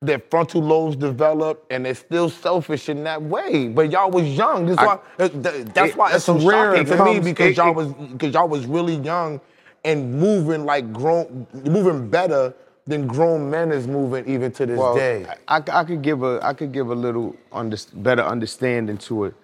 their 0.00 0.18
frontal 0.30 0.62
lobes 0.62 0.96
develop, 0.96 1.64
and 1.70 1.84
they're 1.84 1.94
still 1.94 2.28
selfish 2.28 2.88
in 2.88 3.04
that 3.04 3.20
way. 3.22 3.68
But 3.68 3.90
y'all 3.90 4.10
was 4.10 4.26
young. 4.26 4.66
That's 4.66 4.78
I- 4.78 4.86
why. 4.86 4.94
uh, 5.18 5.28
That's 5.32 5.90
it- 5.92 5.96
why 5.96 6.12
it's 6.14 6.24
so 6.24 6.34
rare 6.38 6.76
shocking 6.76 6.86
to 6.96 7.04
me 7.04 7.20
because 7.20 7.50
it- 7.50 7.56
y'all 7.56 7.74
was 7.74 7.88
because 7.92 8.34
y'all 8.34 8.48
was 8.48 8.66
really 8.66 8.96
young 8.96 9.40
and 9.84 10.14
moving 10.20 10.64
like 10.64 10.92
grown, 10.92 11.46
moving 11.64 12.08
better 12.08 12.54
than 12.86 13.06
grown 13.06 13.50
men 13.50 13.70
is 13.70 13.86
moving 13.86 14.26
even 14.26 14.50
to 14.50 14.64
this 14.64 14.78
Well, 14.78 14.94
day. 14.94 15.26
I, 15.46 15.62
I 15.72 15.84
could 15.84 16.00
give 16.02 16.22
a 16.22 16.40
I 16.42 16.52
could 16.54 16.72
give 16.72 16.90
a 16.90 16.94
little 16.94 17.36
under, 17.52 17.76
better 17.94 18.22
understanding 18.22 18.96
to 18.98 19.24
it. 19.26 19.34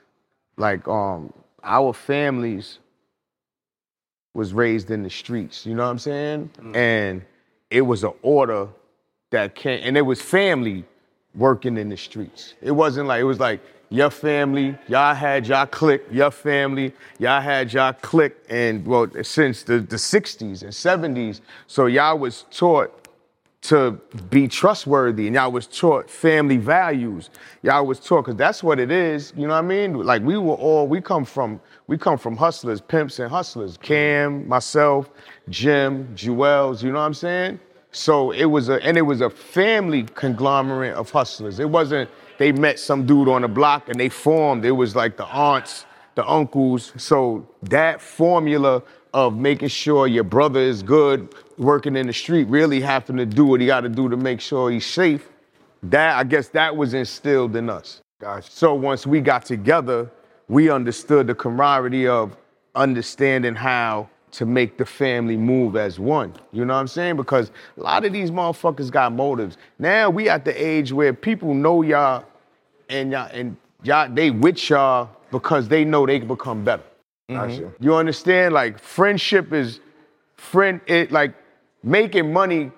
Like 0.56 0.86
um, 0.88 1.32
our 1.62 1.92
families 1.92 2.78
was 4.34 4.52
raised 4.52 4.90
in 4.90 5.02
the 5.02 5.10
streets. 5.10 5.64
You 5.64 5.74
know 5.74 5.84
what 5.84 5.90
I'm 5.90 5.98
saying? 5.98 6.50
And 6.74 7.22
it 7.70 7.82
was 7.82 8.04
an 8.04 8.12
order 8.22 8.68
that 9.30 9.54
came, 9.54 9.80
and 9.82 9.96
it 9.96 10.02
was 10.02 10.20
family 10.20 10.84
working 11.34 11.76
in 11.76 11.88
the 11.88 11.96
streets. 11.96 12.54
It 12.62 12.72
wasn't 12.72 13.08
like 13.08 13.20
it 13.20 13.24
was 13.24 13.40
like 13.40 13.60
your 13.90 14.10
family, 14.10 14.76
y'all 14.88 15.14
had 15.14 15.46
y'all 15.46 15.66
clique, 15.66 16.02
your 16.10 16.30
family, 16.30 16.92
y'all 17.18 17.40
had 17.40 17.72
y'all 17.72 17.92
clique, 17.92 18.34
and 18.48 18.84
well, 18.86 19.08
since 19.22 19.62
the, 19.62 19.78
the 19.78 19.96
60s 19.96 20.62
and 20.62 20.72
70s, 21.16 21.40
so 21.66 21.86
y'all 21.86 22.18
was 22.18 22.44
taught 22.50 23.03
to 23.64 23.92
be 24.28 24.46
trustworthy 24.46 25.26
and 25.26 25.34
y'all 25.34 25.50
was 25.50 25.66
taught 25.66 26.10
family 26.10 26.58
values. 26.58 27.30
Y'all 27.62 27.86
was 27.86 27.98
taught, 27.98 28.26
cause 28.26 28.36
that's 28.36 28.62
what 28.62 28.78
it 28.78 28.90
is, 28.90 29.32
you 29.36 29.46
know 29.46 29.54
what 29.54 29.64
I 29.64 29.66
mean? 29.66 29.94
Like 29.94 30.22
we 30.22 30.36
were 30.36 30.54
all, 30.54 30.86
we 30.86 31.00
come 31.00 31.24
from, 31.24 31.58
we 31.86 31.96
come 31.96 32.18
from 32.18 32.36
hustlers, 32.36 32.82
pimps 32.82 33.20
and 33.20 33.30
hustlers. 33.30 33.78
Cam, 33.78 34.46
myself, 34.46 35.10
Jim, 35.48 36.06
Juelz, 36.14 36.82
you 36.82 36.92
know 36.92 36.98
what 36.98 37.06
I'm 37.06 37.14
saying? 37.14 37.58
So 37.90 38.32
it 38.32 38.44
was 38.44 38.68
a, 38.68 38.84
and 38.84 38.98
it 38.98 39.02
was 39.02 39.22
a 39.22 39.30
family 39.30 40.02
conglomerate 40.02 40.94
of 40.94 41.10
hustlers. 41.10 41.58
It 41.58 41.70
wasn't, 41.70 42.10
they 42.36 42.52
met 42.52 42.78
some 42.78 43.06
dude 43.06 43.28
on 43.28 43.42
the 43.42 43.48
block 43.48 43.88
and 43.88 43.98
they 43.98 44.10
formed. 44.10 44.66
It 44.66 44.72
was 44.72 44.94
like 44.94 45.16
the 45.16 45.26
aunts, 45.26 45.86
the 46.16 46.26
uncles. 46.26 46.92
So 46.98 47.48
that 47.62 48.02
formula 48.02 48.82
of 49.14 49.38
making 49.38 49.68
sure 49.68 50.08
your 50.08 50.24
brother 50.24 50.60
is 50.60 50.82
good, 50.82 51.32
working 51.58 51.96
in 51.96 52.06
the 52.06 52.12
street, 52.12 52.44
really 52.48 52.80
having 52.80 53.16
to 53.16 53.26
do 53.26 53.44
what 53.44 53.60
he 53.60 53.66
got 53.66 53.80
to 53.82 53.88
do 53.88 54.08
to 54.08 54.16
make 54.16 54.40
sure 54.40 54.70
he's 54.70 54.86
safe. 54.86 55.28
That 55.84 56.16
I 56.16 56.24
guess 56.24 56.48
that 56.48 56.76
was 56.76 56.94
instilled 56.94 57.56
in 57.56 57.68
us. 57.68 58.00
Gotcha. 58.20 58.50
So 58.50 58.74
once 58.74 59.06
we 59.06 59.20
got 59.20 59.44
together, 59.44 60.10
we 60.48 60.70
understood 60.70 61.26
the 61.26 61.34
camaraderie 61.34 62.08
of 62.08 62.36
understanding 62.74 63.54
how 63.54 64.08
to 64.32 64.46
make 64.46 64.76
the 64.76 64.84
family 64.84 65.36
move 65.36 65.76
as 65.76 66.00
one. 66.00 66.34
You 66.52 66.64
know 66.64 66.74
what 66.74 66.80
I'm 66.80 66.88
saying? 66.88 67.16
Because 67.16 67.52
a 67.76 67.80
lot 67.80 68.04
of 68.04 68.12
these 68.12 68.30
motherfuckers 68.30 68.90
got 68.90 69.12
motives. 69.12 69.58
Now 69.78 70.10
we 70.10 70.28
at 70.28 70.44
the 70.44 70.52
age 70.52 70.92
where 70.92 71.12
people 71.12 71.54
know 71.54 71.82
y'all 71.82 72.24
and 72.88 73.12
y'all 73.12 73.30
and 73.32 73.56
y'all 73.82 74.12
they 74.12 74.30
with 74.30 74.70
y'all 74.70 75.08
because 75.30 75.68
they 75.68 75.84
know 75.84 76.04
they 76.04 76.18
can 76.18 76.28
become 76.28 76.64
better. 76.64 76.82
Gotcha. 77.28 77.72
You 77.78 77.94
understand? 77.94 78.54
Like 78.54 78.80
friendship 78.80 79.52
is 79.52 79.80
friend 80.36 80.80
it 80.86 81.12
like 81.12 81.32
making 81.84 82.32
money 82.32 82.72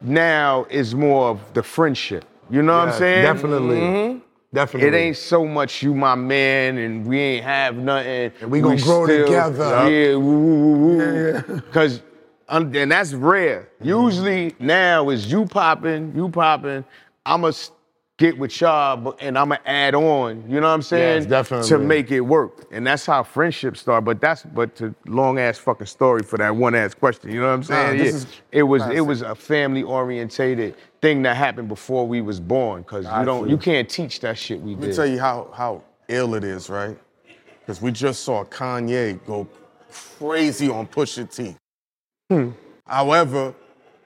now 0.00 0.66
is 0.70 0.94
more 0.94 1.28
of 1.28 1.40
the 1.54 1.62
friendship. 1.62 2.24
You 2.50 2.62
know 2.62 2.78
what 2.78 2.88
I'm 2.88 2.98
saying? 2.98 3.22
Definitely. 3.22 4.22
Definitely. 4.54 4.88
It 4.88 4.94
ain't 4.94 5.16
so 5.16 5.44
much 5.44 5.82
you 5.82 5.94
my 5.94 6.14
man 6.14 6.78
and 6.78 7.06
we 7.06 7.18
ain't 7.18 7.44
have 7.44 7.76
nothing. 7.76 8.32
And 8.40 8.50
we 8.50 8.60
gonna 8.60 8.80
grow 8.80 9.06
together. 9.06 9.90
Yeah, 9.90 10.14
woo, 10.16 10.38
woo, 10.38 10.76
woo, 10.76 11.42
woo. 11.44 11.60
Cause 11.72 12.02
um, 12.48 12.74
and 12.76 12.92
that's 12.92 13.12
rare. 13.12 13.68
Usually 13.82 14.54
now 14.60 15.10
is 15.10 15.30
you 15.30 15.46
popping, 15.46 16.12
you 16.14 16.28
popping. 16.28 16.84
I'ma 17.26 17.48
s- 17.48 17.72
get 18.18 18.38
with 18.38 18.60
y'all, 18.60 19.14
and 19.20 19.38
I'ma 19.38 19.56
add 19.66 19.94
on. 19.94 20.42
You 20.48 20.60
know 20.60 20.68
what 20.68 20.74
I'm 20.74 20.82
saying? 20.82 21.22
Yes, 21.22 21.26
definitely. 21.26 21.68
To 21.68 21.78
make 21.78 22.10
it 22.10 22.20
work, 22.20 22.66
and 22.70 22.86
that's 22.86 23.04
how 23.04 23.22
friendships 23.22 23.80
start. 23.80 24.04
But 24.04 24.20
that's 24.20 24.42
but 24.42 24.74
to 24.76 24.94
long 25.06 25.38
ass 25.38 25.58
fucking 25.58 25.86
story 25.86 26.22
for 26.22 26.38
that 26.38 26.54
one 26.54 26.74
ass 26.74 26.94
question. 26.94 27.30
You 27.30 27.40
know 27.40 27.48
what 27.48 27.54
I'm 27.54 27.62
saying? 27.64 27.98
Nah, 27.98 28.04
Yeah. 28.04 28.22
it 28.52 28.62
was 28.62 28.82
it 28.88 29.00
was 29.00 29.22
a 29.22 29.34
family 29.34 29.82
orientated 29.82 30.74
thing 31.00 31.22
that 31.22 31.36
happened 31.36 31.68
before 31.68 32.06
we 32.06 32.20
was 32.22 32.40
born. 32.40 32.84
Cause 32.84 33.04
you 33.04 33.24
don't 33.24 33.48
you 33.48 33.58
can't 33.58 33.88
teach 33.88 34.20
that 34.20 34.38
shit 34.38 34.60
we 34.60 34.74
Let 34.74 34.88
me 34.88 34.94
tell 34.94 35.06
you 35.06 35.18
how, 35.20 35.50
how 35.54 35.82
ill 36.08 36.34
it 36.34 36.44
is, 36.44 36.70
right? 36.70 36.96
Because 37.60 37.82
we 37.82 37.90
just 37.92 38.22
saw 38.22 38.44
Kanye 38.44 39.18
go 39.26 39.46
crazy 40.18 40.68
on 40.70 40.86
Pusha 40.86 41.28
T. 41.34 41.56
Hmm. 42.30 42.50
However, 42.86 43.54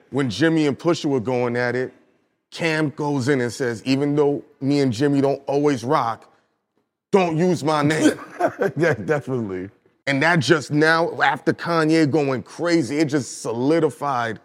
when 0.09 0.29
Jimmy 0.29 0.67
and 0.67 0.77
Pusha 0.77 1.05
were 1.05 1.19
going 1.19 1.55
at 1.55 1.75
it, 1.75 1.93
Cam 2.51 2.89
goes 2.91 3.29
in 3.29 3.41
and 3.41 3.51
says, 3.51 3.81
even 3.85 4.15
though 4.15 4.43
me 4.59 4.81
and 4.81 4.91
Jimmy 4.91 5.21
don't 5.21 5.41
always 5.47 5.83
rock, 5.83 6.31
don't 7.11 7.37
use 7.37 7.63
my 7.63 7.81
name. 7.81 8.19
yeah, 8.77 8.93
definitely. 8.93 9.69
and 10.07 10.21
that 10.21 10.39
just 10.39 10.71
now, 10.71 11.19
after 11.21 11.53
Kanye 11.53 12.09
going 12.09 12.43
crazy, 12.43 12.99
it 12.99 13.05
just 13.05 13.41
solidified 13.41 14.39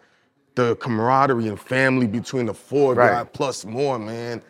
the 0.55 0.75
camaraderie 0.77 1.47
and 1.47 1.59
family 1.59 2.07
between 2.07 2.45
the 2.47 2.53
four 2.53 2.95
Right. 2.95 3.11
guy 3.11 3.23
plus 3.25 3.63
more, 3.65 3.99
man. 3.99 4.41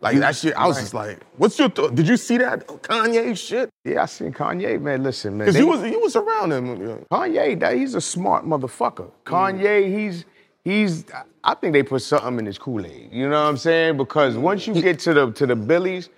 Like 0.00 0.18
that 0.18 0.36
shit, 0.36 0.54
I 0.54 0.66
was 0.66 0.78
just 0.78 0.92
like, 0.92 1.18
what's 1.38 1.58
your 1.58 1.70
thought? 1.70 1.94
Did 1.94 2.06
you 2.06 2.18
see 2.18 2.36
that 2.36 2.66
Kanye 2.66 3.38
shit? 3.38 3.70
Yeah, 3.84 4.02
I 4.02 4.06
seen 4.06 4.34
Kanye, 4.34 4.78
man. 4.78 5.02
Listen, 5.02 5.38
man. 5.38 5.46
Because 5.46 5.58
you 5.58 5.66
was 5.66 5.82
you 5.82 5.98
was 5.98 6.14
around 6.14 6.52
him. 6.52 7.06
Kanye, 7.10 7.58
that 7.60 7.74
he's 7.76 7.94
a 7.94 8.02
smart 8.02 8.44
motherfucker. 8.44 9.10
Kanye, 9.24 9.82
mm. 9.84 9.98
he's 9.98 10.24
he's. 10.62 11.04
I 11.46 11.54
think 11.54 11.74
they 11.74 11.82
put 11.82 12.00
something 12.02 12.38
in 12.38 12.46
his 12.46 12.56
Kool 12.58 12.84
Aid. 12.86 13.10
You 13.12 13.28
know 13.28 13.42
what 13.42 13.48
I'm 13.48 13.56
saying? 13.58 13.98
Because 13.98 14.36
once 14.36 14.66
you 14.66 14.74
get 14.80 14.98
to 15.00 15.12
the 15.14 15.30
to 15.32 15.46
the 15.46 15.54
Billies, 15.54 16.08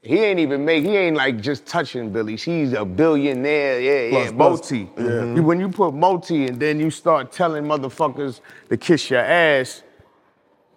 he 0.00 0.18
ain't 0.20 0.38
even 0.38 0.64
make. 0.64 0.84
He 0.84 0.96
ain't 0.96 1.16
like 1.16 1.40
just 1.40 1.66
touching 1.66 2.12
Billies. 2.12 2.42
He's 2.44 2.72
a 2.72 2.84
billionaire. 2.84 3.80
Yeah, 3.80 4.00
yeah, 4.02 4.10
Plus, 4.10 4.32
plus. 4.32 4.38
multi. 4.38 4.90
You- 5.34 5.42
When 5.42 5.58
you 5.58 5.68
put 5.68 5.92
multi 5.92 6.46
and 6.46 6.60
then 6.60 6.78
you 6.78 6.90
start 6.90 7.32
telling 7.32 7.64
motherfuckers 7.64 8.40
to 8.68 8.76
kiss 8.76 9.10
your 9.10 9.20
ass, 9.20 9.82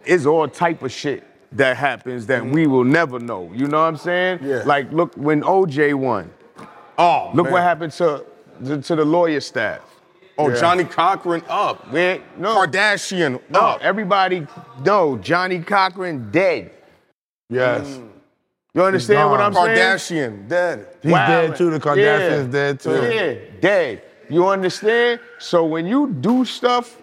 it's 0.05 0.25
all 0.25 0.47
type 0.47 0.81
of 0.81 0.91
shit 0.91 1.23
that 1.51 1.77
happens 1.77 2.25
that 2.27 2.43
we 2.45 2.65
will 2.65 2.83
never 2.83 3.19
know. 3.19 3.51
You 3.53 3.67
know 3.67 3.77
what 3.81 3.87
I'm 3.89 3.97
saying? 3.97 4.39
Yeah. 4.41 4.63
Like 4.65 4.91
look 4.91 5.13
when 5.15 5.41
OJ 5.43 5.93
won. 5.93 6.31
Oh, 6.97 7.31
Look 7.35 7.45
man. 7.45 7.53
what 7.53 7.61
happened 7.63 7.93
to, 7.93 8.25
to 8.65 8.81
to 8.81 8.95
the 8.95 9.05
lawyer 9.05 9.39
staff. 9.39 9.81
Oh, 10.39 10.55
Johnnie 10.55 10.86
Cochran 10.86 11.43
up. 11.50 11.91
Man, 11.91 12.22
no, 12.38 12.55
Kardashian 12.55 13.41
no, 13.50 13.60
up. 13.60 13.81
everybody, 13.81 14.48
no, 14.86 15.17
Johnnie 15.17 15.60
Cochran 15.60 16.31
dead. 16.31 16.72
Yes. 17.50 17.98
Hmm. 17.98 18.08
You 18.74 18.84
understand 18.84 19.29
what. 19.29 19.41
I'm 19.41 19.53
saying? 19.53 19.77
Kardashian 19.77 20.48
dead. 20.48 20.88
He's 21.01 21.12
dead 21.12 21.55
too. 21.58 21.69
The 21.72 21.79
Kardashians 21.79 22.51
dead 22.51 22.79
too. 22.79 22.91
Yeah, 22.91 23.60
dead. 23.60 24.03
You 24.29 24.48
understand? 24.48 25.19
So 25.39 25.65
when 25.65 25.86
you 25.86 26.10
do 26.22 26.46
stuff 26.46 27.01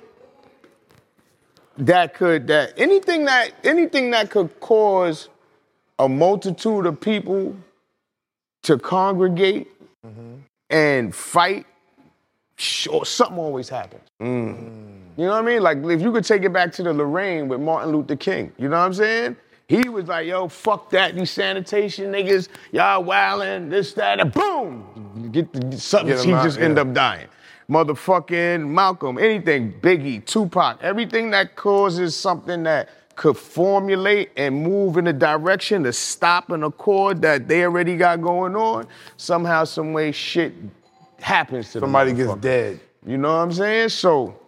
that 1.76 2.14
could 2.14 2.46
that 2.46 2.72
anything 2.78 3.26
that 3.26 3.52
anything 3.64 4.12
that 4.12 4.30
could 4.30 4.58
cause 4.60 5.28
a 5.98 6.08
multitude 6.08 6.86
of 6.86 7.00
people 7.00 7.54
to 8.62 8.78
congregate 8.78 9.68
mm-hmm. 10.06 10.36
and 10.70 11.14
fight, 11.14 11.66
sure, 12.56 13.04
something 13.04 13.38
always 13.38 13.68
happens. 13.68 14.02
Mm. 14.20 14.96
You 15.16 15.24
know 15.24 15.30
what 15.30 15.38
I 15.38 15.42
mean? 15.42 15.62
Like 15.62 15.78
if 15.84 16.00
you 16.00 16.12
could 16.12 16.24
take 16.24 16.42
it 16.42 16.52
back 16.52 16.72
to 16.72 16.82
the 16.82 16.92
Lorraine 16.92 17.48
with 17.48 17.60
Martin 17.60 17.92
Luther 17.92 18.16
King, 18.16 18.52
you 18.58 18.68
know 18.68 18.78
what 18.78 18.86
I'm 18.86 18.94
saying? 18.94 19.36
He 19.68 19.88
was 19.88 20.06
like, 20.06 20.28
yo, 20.28 20.46
fuck 20.46 20.90
that, 20.90 21.16
these 21.16 21.30
sanitation 21.30 22.12
niggas, 22.12 22.48
y'all 22.70 23.02
wildin', 23.02 23.68
this, 23.68 23.94
that, 23.94 24.20
and 24.20 24.32
boom. 24.32 25.30
Get 25.32 25.52
the, 25.52 25.76
something, 25.76 26.14
Get 26.14 26.24
he 26.24 26.32
out, 26.32 26.44
just 26.44 26.58
yeah. 26.58 26.66
end 26.66 26.78
up 26.78 26.92
dying. 26.92 27.26
Motherfucking 27.68 28.68
Malcolm, 28.68 29.18
anything, 29.18 29.72
Biggie, 29.80 30.24
Tupac, 30.24 30.78
everything 30.82 31.30
that 31.32 31.56
causes 31.56 32.14
something 32.14 32.62
that 32.62 32.90
could 33.16 33.36
formulate 33.36 34.30
and 34.36 34.62
move 34.62 34.98
in 34.98 35.08
a 35.08 35.12
direction 35.12 35.82
to 35.82 35.92
stop 35.92 36.50
an 36.50 36.62
accord 36.62 37.22
that 37.22 37.48
they 37.48 37.64
already 37.64 37.96
got 37.96 38.20
going 38.22 38.54
on, 38.54 38.86
somehow, 39.16 39.64
some 39.64 39.92
way, 39.92 40.12
shit 40.12 40.54
happens 41.26 41.72
to 41.72 41.80
the 41.80 41.86
Somebody 41.86 42.12
gets 42.12 42.34
dead. 42.36 42.78
You 43.04 43.18
know 43.18 43.30
what 43.30 43.42
I'm 43.42 43.52
saying? 43.52 43.88
So 43.88 44.38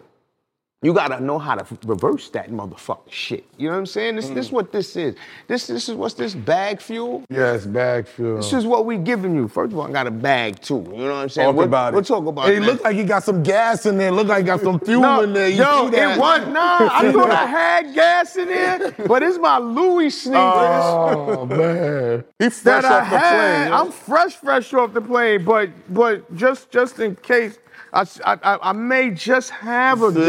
you 0.80 0.94
gotta 0.94 1.18
know 1.18 1.40
how 1.40 1.56
to 1.56 1.78
reverse 1.87 2.28
that 2.30 2.52
motherfucker 2.52 3.11
shit. 3.11 3.44
You 3.56 3.66
know 3.66 3.73
what 3.73 3.80
I'm 3.80 3.87
saying? 3.87 4.14
This, 4.14 4.28
this 4.28 4.47
is 4.47 4.52
what 4.52 4.70
this 4.70 4.94
is. 4.94 5.16
This, 5.49 5.66
this 5.66 5.88
is 5.88 5.97
what's 5.97 6.14
this 6.14 6.37
bag 6.37 6.80
fuel? 6.80 7.25
Yes, 7.28 7.66
bag 7.66 8.06
fuel. 8.06 8.37
This 8.37 8.52
is 8.52 8.64
what 8.64 8.87
we 8.87 8.97
giving 8.97 9.35
you. 9.35 9.49
First 9.49 9.73
of 9.73 9.78
all, 9.80 9.88
I 9.88 9.90
got 9.90 10.06
a 10.06 10.12
bag 10.12 10.61
too. 10.61 10.87
You 10.92 10.99
know 10.99 11.06
what 11.06 11.12
I'm 11.14 11.28
saying? 11.30 11.49
Talk 11.49 11.56
we'll, 11.56 11.66
about 11.66 11.92
it. 11.92 11.97
We'll 11.97 12.04
talk 12.04 12.26
about 12.26 12.49
it. 12.49 12.58
it 12.58 12.61
looked 12.61 12.85
like 12.85 12.94
he 12.94 13.02
got 13.02 13.25
some 13.25 13.42
gas 13.42 13.87
in 13.87 13.99
there. 13.99 14.12
Look 14.12 14.28
like 14.28 14.38
he 14.38 14.44
got 14.44 14.61
some 14.61 14.78
fuel 14.78 15.00
no, 15.00 15.23
in 15.23 15.32
there. 15.32 15.49
You 15.49 15.56
yo, 15.56 15.88
it 15.88 16.16
wasn't. 16.16 16.52
Nah, 16.52 16.88
I 16.92 17.11
thought 17.12 17.30
I 17.32 17.47
had 17.47 17.94
gas 17.94 18.37
in 18.37 18.47
there, 18.47 18.92
but 19.04 19.25
it's 19.25 19.38
my 19.38 19.58
Louis 19.58 20.11
sneakers. 20.11 20.38
Oh 20.38 21.44
man. 21.50 22.25
He 22.38 22.50
fresh 22.50 22.62
that 22.62 22.85
I 22.85 23.00
off 23.00 23.11
the 23.11 23.18
had. 23.18 23.64
plane. 23.64 23.73
I'm 23.73 23.90
fresh, 23.90 24.37
fresh 24.37 24.73
off 24.75 24.94
the 24.94 25.00
plane, 25.00 25.44
but 25.44 25.70
but 25.92 26.37
just 26.37 26.70
just 26.70 27.00
in 27.00 27.16
case, 27.16 27.58
I, 27.92 28.07
I- 28.25 28.59
I- 28.62 28.73
may 28.73 29.11
just 29.11 29.50
have 29.50 30.02
a 30.02 30.12
See, 30.12 30.21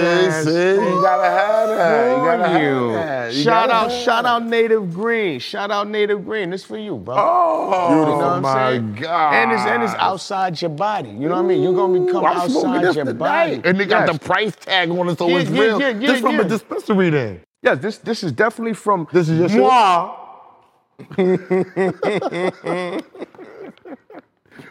see, 0.50 0.74
you 0.76 1.02
gotta 1.02 1.30
have 1.30 1.70
that. 1.70 2.10
You 2.10 2.16
gotta 2.24 2.44
for 2.44 2.50
have 2.50 2.62
you. 2.64 2.94
that. 2.94 3.34
You 3.34 3.44
Shout 3.44 3.70
out, 3.70 3.92
shout 3.92 4.26
out 4.26 4.46
Native 4.46 4.94
Green. 4.94 5.40
Shout 5.40 5.70
out 5.70 5.88
Native 5.90 6.24
Green. 6.26 6.52
This 6.52 6.64
for 6.64 6.78
you, 6.78 6.96
bro. 6.96 7.16
Oh, 7.18 7.90
You 7.90 7.96
know 8.06 8.18
what 8.18 8.26
I'm 8.26 8.42
my 8.42 8.72
saying? 8.72 8.94
God. 8.96 9.34
And 9.34 9.52
it's 9.52 9.62
and 9.64 9.84
it's 9.84 9.94
outside 9.96 10.62
your 10.62 10.70
body. 10.72 11.10
You 11.10 11.28
know 11.28 11.36
what 11.36 11.46
I 11.46 11.48
mean? 11.48 11.62
You're 11.64 11.74
gonna 11.76 12.00
become 12.06 12.24
I'm 12.26 12.38
outside 12.38 12.96
your 12.96 13.14
body. 13.14 13.62
And 13.66 13.78
they 13.80 13.86
got 13.86 14.08
Yes. 14.08 14.18
the 14.20 14.26
price 14.26 14.56
tag 14.56 14.90
on 14.92 15.10
it, 15.10 15.18
so 15.18 15.28
Yeah, 15.28 15.38
it's 15.40 15.50
yeah, 15.50 15.62
real. 15.62 15.80
yeah, 15.82 15.90
yeah, 15.90 16.12
this 16.12 16.22
from 16.22 16.36
yeah. 16.36 16.42
a 16.42 16.46
dispensary 16.48 17.10
then. 17.10 17.42
Yes, 17.62 17.80
this 17.80 17.98
this 17.98 18.24
is 18.24 18.32
definitely 18.32 18.74
from 18.74 19.06
This 19.12 19.28
is 19.28 19.54
your 19.54 19.62
moi. 19.64 20.16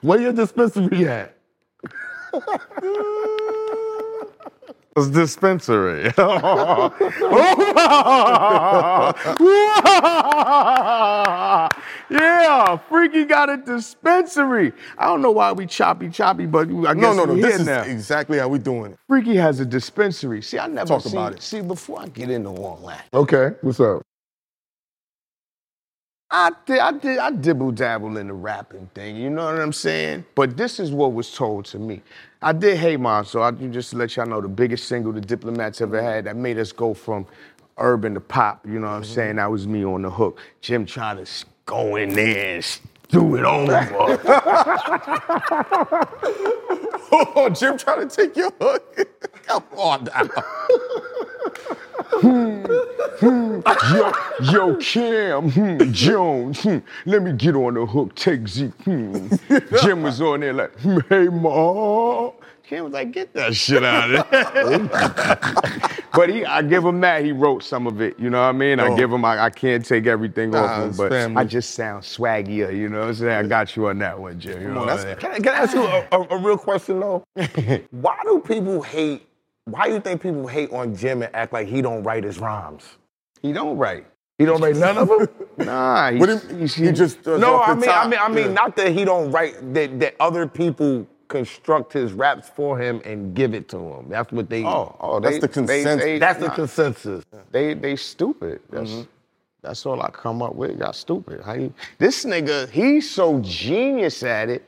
Where 0.03 0.21
your 0.21 0.33
dispensary 0.33 1.09
at? 1.09 1.38
Dispensary. 5.13 6.05
yeah, 12.11 12.79
Freekey 12.91 13.29
got 13.29 13.49
a 13.51 13.57
dispensary. 13.59 14.73
I 14.99 15.07
don't 15.07 15.23
know 15.23 15.31
why 15.31 15.53
we 15.53 15.67
choppy 15.67 16.09
choppy, 16.11 16.47
but 16.47 16.69
I 16.69 16.95
guess 16.95 16.97
No, 16.97 17.13
no, 17.15 17.25
no. 17.27 17.37
This 17.37 17.61
is 17.61 17.67
now. 17.67 17.83
exactly 17.83 18.39
how 18.39 18.49
we 18.49 18.59
doing 18.59 18.93
it. 18.93 18.99
Freekey 19.11 19.35
has 19.37 19.61
a 19.61 19.65
dispensary. 19.67 20.43
See, 20.43 20.59
I 20.59 20.67
never 20.67 20.89
Talk 20.89 21.03
see, 21.03 21.11
about 21.13 21.35
it. 21.35 21.43
See, 21.43 21.61
before 21.61 22.01
I 22.01 22.09
get 22.09 22.31
into 22.31 22.51
all 22.51 22.77
that, 22.89 23.07
Okay, 23.15 23.51
what's 23.63 23.81
up? 23.81 24.03
I 26.31 26.51
did, 26.67 26.79
I 26.79 26.93
did, 26.93 27.19
I 27.19 27.31
dibble 27.31 27.73
dabble 27.73 28.19
in 28.19 28.27
the 28.27 28.35
rapping 28.35 28.91
thing. 28.95 29.17
You 29.17 29.31
know 29.31 29.47
what 29.47 29.59
I'm 29.59 29.73
saying? 29.73 30.27
But 30.35 30.59
this 30.59 30.79
is 30.79 30.93
what 30.93 31.15
was 31.15 31.35
told 31.35 31.65
to 31.67 31.79
me. 31.79 32.03
I 32.43 32.53
did 32.53 32.77
Hey 32.77 32.99
Ma, 32.99 33.23
so 33.23 33.43
I 33.43 33.51
just 33.51 33.91
to 33.91 33.97
let 33.97 34.15
y'all 34.15 34.27
know 34.27 34.41
the 34.41 34.49
biggest 34.49 34.89
single 34.89 35.13
the 35.13 35.23
Diplomats 35.23 35.81
ever 35.81 36.03
had 36.03 36.25
that 36.25 36.37
made 36.37 36.59
us 36.59 36.71
go 36.71 36.93
from 36.93 37.27
urban 37.79 38.13
to 38.15 38.21
pop. 38.21 38.67
You 38.67 38.79
know 38.79 38.89
what 38.89 38.93
I'm 38.93 39.03
mm-hmm. 39.03 39.13
saying? 39.13 39.37
That 39.37 39.51
was 39.51 39.67
me 39.67 39.85
on 39.85 40.03
the 40.03 40.11
hook. 40.11 40.41
Jim 40.61 40.85
tried 40.85 41.25
to 41.25 41.47
go 41.65 41.97
in 41.97 42.11
there 42.11 42.57
and 42.57 42.81
do 43.09 43.37
it 43.37 43.45
over. 43.45 43.79
Oh, 47.11 47.49
Jim 47.49 47.79
trying 47.79 48.09
to 48.09 48.15
take 48.15 48.37
your 48.37 48.53
hook. 48.61 49.09
Come 49.47 49.65
on 49.77 50.05
now. 50.05 50.29
Yo, 52.23 54.13
yo, 54.43 54.77
Cam 54.77 55.51
hmm, 55.51 55.93
Jones, 55.93 56.63
hmm, 56.63 56.79
let 57.07 57.23
me 57.23 57.33
get 57.33 57.55
on 57.55 57.75
the 57.75 57.87
hook, 57.87 58.15
take 58.15 58.47
Zeke. 58.49 58.73
Hmm. 58.83 59.29
Jim 59.83 60.03
was 60.03 60.21
on 60.21 60.41
there 60.41 60.53
like, 60.53 60.79
hmm, 60.81 60.99
hey, 61.09 61.29
Ma. 61.29 62.31
Cam 62.65 62.85
was 62.85 62.93
like, 62.93 63.13
get 63.13 63.33
that 63.33 63.55
shit 63.55 63.83
out 63.83 64.11
of 64.11 64.31
there. 64.31 66.01
but 66.13 66.29
he, 66.29 66.45
I 66.45 66.61
give 66.61 66.85
him 66.85 67.01
that. 67.01 67.25
He 67.25 67.33
wrote 67.33 67.63
some 67.63 67.87
of 67.87 68.03
it. 68.03 68.19
You 68.21 68.29
know 68.29 68.43
what 68.43 68.49
I 68.49 68.53
mean? 68.53 68.79
I 68.79 68.89
Oh. 68.89 68.97
give 68.97 69.11
him, 69.11 69.25
I, 69.25 69.45
I 69.45 69.51
can't 69.51 69.83
take 69.85 70.07
everything 70.07 70.51
Nah, 70.51 70.65
off 70.65 70.83
him, 70.85 70.93
but 70.97 71.11
family. 71.11 71.37
I 71.41 71.45
just 71.45 71.71
sound 71.71 72.03
swaggier. 72.03 72.77
You 72.77 72.91
know 72.91 73.01
what 73.01 73.09
I'm 73.09 73.15
saying? 73.15 73.33
I 73.33 73.49
got 73.49 73.75
you 73.75 73.89
on 73.89 73.99
that 74.01 74.19
one, 74.19 74.39
Jim. 74.39 74.61
You 74.61 74.69
know 74.69 74.81
on, 74.83 74.87
that's- 74.89 75.19
Can 75.19 75.31
I, 75.33 75.37
can 75.39 75.49
I 75.49 75.59
ask 75.61 75.75
you 75.75 75.83
a, 75.87 76.07
a, 76.13 76.37
a 76.37 76.39
real 76.39 76.59
question 76.59 77.01
though? 77.01 77.25
why 77.91 78.19
do 78.25 78.41
people 78.47 78.83
hate? 78.83 79.27
Why 79.71 79.89
do 79.89 79.95
you 79.95 80.01
think 80.01 80.23
people 80.23 80.47
hate 80.47 80.73
on 80.73 80.95
Jim 80.97 81.23
and 81.23 81.35
act 81.35 81.53
like 81.53 81.69
he 81.69 81.83
don't 81.83 82.03
write 82.03 82.25
his 82.25 82.39
rhymes? 82.39 82.85
He 83.43 83.53
don't 83.53 83.77
write. 83.77 84.07
He 84.39 84.45
don't 84.45 84.61
write 84.61 84.77
none 84.77 84.99
of 84.99 85.09
them. 85.09 85.29
Nah, 85.67 86.13
he's, 86.13 86.21
What 86.21 86.27
do 86.27 86.33
you- 86.55 86.59
he's- 86.61 86.75
he 86.75 86.93
just 86.93 87.23
does 87.25 87.41
no, 87.41 87.57
off 87.57 87.69
I 87.69 87.75
the 87.75 87.81
mean, 87.81 87.91
I 87.91 87.93
top. 87.95 88.11
mean, 88.11 88.21
I 88.23 88.29
mean, 88.29 88.47
Yeah. 88.47 88.53
not 88.53 88.77
that 88.77 88.93
he 88.93 89.05
don't 89.05 89.31
write 89.33 89.75
that 89.75 89.99
that 89.99 90.15
other 90.21 90.47
people 90.47 91.05
construct 91.27 91.93
his 91.93 92.13
raps 92.13 92.49
for 92.49 92.79
him 92.79 93.03
and 93.05 93.35
give 93.35 93.53
it 93.55 93.69
to 93.71 93.77
him. 93.79 94.07
That's 94.09 94.33
what 94.33 94.49
they. 94.49 94.65
Oh, 94.65 94.95
oh, 95.01 95.19
That's 95.21 95.35
they- 95.37 95.41
the 95.41 95.49
consensus. 95.49 96.05
they- 96.05 96.19
that's 96.21 96.39
the 96.41 96.51
consensus. 96.51 97.25
They 97.51 97.75
they 97.75 97.97
stupid. 97.97 98.61
That's 98.71 98.91
Mm-hmm. 98.91 99.03
that's 99.63 99.85
all 99.85 100.01
I 100.01 100.11
come 100.11 100.41
up 100.43 100.55
with. 100.55 100.79
Y'all 100.79 100.93
stupid. 100.93 101.43
How 101.45 101.55
you, 101.55 101.75
this 101.99 102.25
nigga, 102.25 102.69
he's 102.71 103.11
so 103.11 103.41
genius 103.41 104.23
at 104.23 104.49
it. 104.49 104.65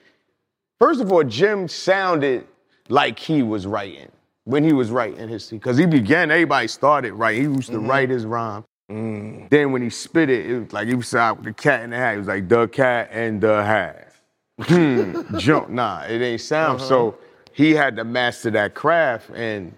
First 0.80 1.00
of 1.00 1.12
all, 1.12 1.22
Jim 1.22 1.68
sounded 1.68 2.46
like 2.88 3.18
he 3.20 3.42
was 3.44 3.64
writing 3.66 4.08
when 4.44 4.64
he 4.64 4.72
was 4.72 4.90
writing 4.90 5.28
his 5.28 5.48
because 5.50 5.76
he 5.76 5.86
began. 5.86 6.30
Everybody 6.30 6.68
started 6.68 7.12
right. 7.14 7.36
He 7.36 7.42
used 7.42 7.70
to 7.70 7.78
Mm-hmm. 7.78 7.88
write 7.88 8.10
his 8.10 8.26
rhyme. 8.26 8.64
Mm. 8.90 9.48
Then 9.50 9.72
when 9.72 9.82
he 9.82 9.90
spit 9.90 10.30
it, 10.30 10.46
it 10.50 10.58
was 10.58 10.72
like 10.72 10.88
he 10.88 10.94
was 10.94 11.14
out 11.14 11.36
with 11.38 11.46
the 11.46 11.52
cat 11.52 11.82
in 11.84 11.90
the 11.90 11.96
hat. 11.96 12.12
He 12.12 12.18
was 12.18 12.26
like 12.28 12.48
the 12.48 12.66
cat 12.68 13.08
and 13.12 13.40
the 13.40 13.62
hat. 13.62 14.12
Hmm, 14.62 15.36
jump. 15.38 15.68
Nah, 15.70 16.02
it 16.02 16.20
ain't 16.20 16.40
sound. 16.40 16.80
So 16.80 17.08
Uh-huh. 17.08 17.16
he 17.52 17.72
had 17.74 17.96
to 17.96 18.04
master 18.04 18.50
that 18.50 18.74
craft, 18.74 19.30
and 19.34 19.72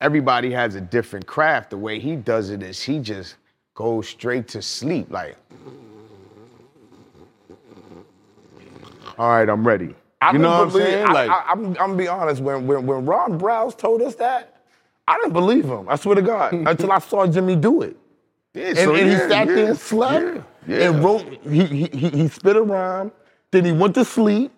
everybody 0.00 0.50
has 0.50 0.74
a 0.74 0.80
different 0.80 1.26
craft. 1.26 1.70
The 1.70 1.78
way 1.78 1.98
he 2.00 2.16
does 2.16 2.50
it 2.50 2.62
is 2.62 2.82
he 2.82 2.98
just 2.98 3.36
goes 3.74 4.08
straight 4.08 4.48
to 4.48 4.60
sleep. 4.62 5.10
Like, 5.10 5.36
all 9.18 9.28
right, 9.30 9.48
I'm 9.48 9.66
ready. 9.66 9.94
I 10.20 10.32
you 10.32 10.38
know 10.38 10.50
what 10.50 10.60
I'm 10.60 10.68
didn't 10.68 10.72
believe- 10.72 10.86
saying? 10.94 11.06
I, 11.06 11.12
Like, 11.12 11.30
I, 11.30 11.52
am 11.52 11.64
I'm 11.66 11.72
gonna 11.74 11.94
be 11.96 12.08
honest. 12.08 12.40
When 12.42 12.66
when 12.66 12.86
when 12.86 13.04
Ron 13.06 13.38
Browz 13.38 13.76
told 13.76 14.02
us 14.02 14.14
that, 14.16 14.56
I 15.06 15.16
didn't 15.18 15.32
believe 15.32 15.64
him. 15.66 15.88
I 15.88 15.96
swear 15.96 16.14
to 16.14 16.22
God, 16.22 16.52
until 16.52 16.92
I 16.92 16.98
saw 16.98 17.26
Jimmy 17.26 17.56
do 17.56 17.82
it. 17.82 17.96
yeah, 18.54 18.68
And, 18.68 18.78
so 18.78 18.94
and 18.94 19.10
he 19.10 19.16
sat 19.16 19.30
yeah, 19.30 19.44
there 19.54 19.66
and 19.68 19.78
slept 19.78 20.44
yeah, 20.66 20.90
and 20.90 21.04
wrote. 21.04 21.24
He, 21.44 21.64
he 21.66 21.86
he 21.92 22.08
he 22.10 22.28
spit 22.28 22.56
a 22.56 22.62
rhyme. 22.62 23.12
Then 23.50 23.64
he 23.66 23.72
went 23.72 23.94
to 23.96 24.04
sleep, 24.04 24.50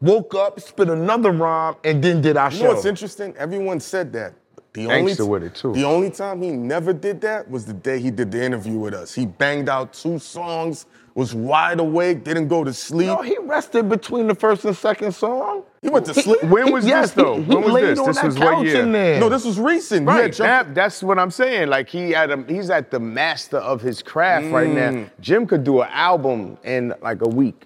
woke 0.00 0.34
up, 0.34 0.60
spit 0.60 0.88
another 0.90 1.30
rhyme, 1.30 1.76
and 1.84 2.02
then 2.02 2.20
did 2.20 2.36
our 2.36 2.50
You 2.50 2.56
show. 2.56 2.62
You 2.62 2.68
know 2.68 2.74
what's 2.74 2.84
interesting? 2.86 3.34
Everyone 3.36 3.80
said 3.80 4.12
that. 4.14 4.34
The 4.74 4.88
only, 4.92 5.12
Gangsta 5.12 5.26
with 5.26 5.42
it, 5.42 5.54
too. 5.54 5.72
the 5.72 5.84
only 5.84 6.10
time 6.10 6.42
he 6.42 6.50
never 6.50 6.92
did 6.92 7.22
that 7.22 7.50
was 7.50 7.64
the 7.64 7.72
day 7.72 7.98
he 7.98 8.10
did 8.10 8.30
the 8.30 8.44
interview 8.44 8.76
with 8.76 8.92
us. 8.92 9.14
He 9.14 9.24
banged 9.24 9.70
out 9.70 9.94
two 9.94 10.18
songs, 10.18 10.84
was 11.16 11.34
wide 11.34 11.80
awake, 11.80 12.22
didn't 12.24 12.46
go 12.46 12.62
to 12.62 12.72
sleep. 12.74 13.06
No, 13.06 13.22
he 13.22 13.38
rested 13.38 13.88
between 13.88 14.26
the 14.26 14.34
first 14.34 14.64
and 14.66 14.76
second 14.76 15.12
song. 15.12 15.62
He 15.80 15.88
went 15.88 16.04
to 16.06 16.14
sleep? 16.14 16.42
When 16.44 16.70
was 16.70 16.86
yes, 16.86 17.06
this, 17.06 17.24
though? 17.24 17.36
He, 17.36 17.42
he 17.44 17.48
When 17.54 17.64
was 17.64 17.72
laid 17.72 17.84
this? 17.86 17.98
on 17.98 18.06
This 18.06 18.16
that 18.16 18.24
was 18.26 18.38
what 18.38 18.54
couch 18.56 18.64
year? 18.66 18.82
in 18.82 18.92
there. 18.92 19.18
no, 19.20 19.28
this 19.30 19.44
was 19.46 19.58
recent. 19.58 20.02
You 20.02 20.10
had 20.10 20.20
Right, 20.20 20.32
jumped- 20.32 20.38
that, 20.38 20.74
that's 20.74 21.02
what 21.02 21.18
I'm 21.18 21.30
saying. 21.30 21.68
Like 21.70 21.88
he 21.88 22.10
had 22.10 22.30
a, 22.30 22.44
he's 22.46 22.68
at 22.68 22.90
the 22.90 23.00
master 23.00 23.56
of 23.56 23.80
his 23.80 24.02
craft 24.02 24.46
right 24.52 24.68
Mm. 24.68 24.94
now. 25.04 25.06
Jim 25.20 25.46
could 25.46 25.64
do 25.64 25.80
an 25.80 25.88
album 25.90 26.58
in 26.64 26.92
like 27.00 27.22
a 27.22 27.28
week, 27.28 27.64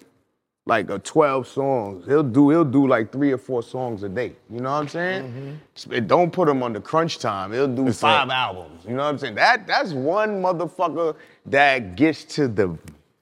like 0.67 0.89
a 0.89 1.01
12 1.01 1.49
songs. 1.49 2.05
He'll 2.07 2.23
do 2.23 2.51
he'll 2.51 2.65
do 2.65 2.87
like 2.87 3.11
three 3.11 3.33
or 3.33 3.39
four 3.39 3.65
songs 3.65 4.05
a 4.05 4.09
day. 4.09 4.33
You 4.49 4.61
know 4.61 4.71
what 4.71 4.77
I'm 4.83 4.89
saying? 4.89 5.61
It- 5.91 6.07
Don't 6.07 6.33
put 6.33 6.49
him 6.49 6.63
under 6.63 6.81
crunch 6.81 7.19
time. 7.19 7.53
He'll 7.53 7.67
do 7.67 7.89
It's 7.89 7.99
five 8.01 8.29
right. 8.29 8.37
albums. 8.37 8.85
You 8.87 8.93
know 8.93 9.03
what 9.03 9.09
I'm 9.09 9.19
saying? 9.19 9.35
That 9.35 9.67
that's 9.67 9.91
one 9.93 10.41
motherfucker 10.41 11.17
that 11.47 11.97
gets 11.97 12.23
to 12.37 12.47
the 12.47 12.79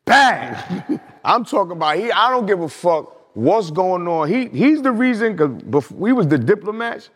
bag. 0.08 1.00
I'm 1.24 1.44
talking 1.44 1.72
about 1.72 1.96
he. 1.96 2.10
I 2.10 2.30
don't 2.30 2.46
give 2.46 2.60
a 2.60 2.68
fuck 2.68 3.34
what's 3.34 3.70
going 3.70 4.08
on. 4.08 4.28
He 4.28 4.48
he's 4.48 4.82
the 4.82 4.92
reason 4.92 5.36
because 5.36 5.90
we 5.90 6.12
was 6.12 6.26
the 6.26 6.38
diplomats. 6.38 7.10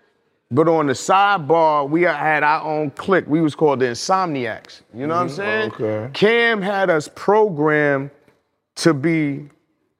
But 0.50 0.68
on 0.68 0.86
the 0.86 0.92
sidebar, 0.92 1.88
we 1.88 2.02
had 2.02 2.42
our 2.42 2.62
own 2.62 2.90
clique. 2.90 3.26
We 3.26 3.40
was 3.40 3.54
called 3.54 3.80
the 3.80 3.86
Insomniacs. 3.86 4.82
You 4.92 5.06
know 5.06 5.14
what 5.14 5.20
I'm 5.22 5.26
mm-hmm. 5.28 5.36
saying? 5.36 5.72
Okay. 5.72 6.10
Cam 6.12 6.60
had 6.60 6.90
us 6.90 7.08
programmed 7.14 8.10
to 8.74 8.92
be 8.92 9.48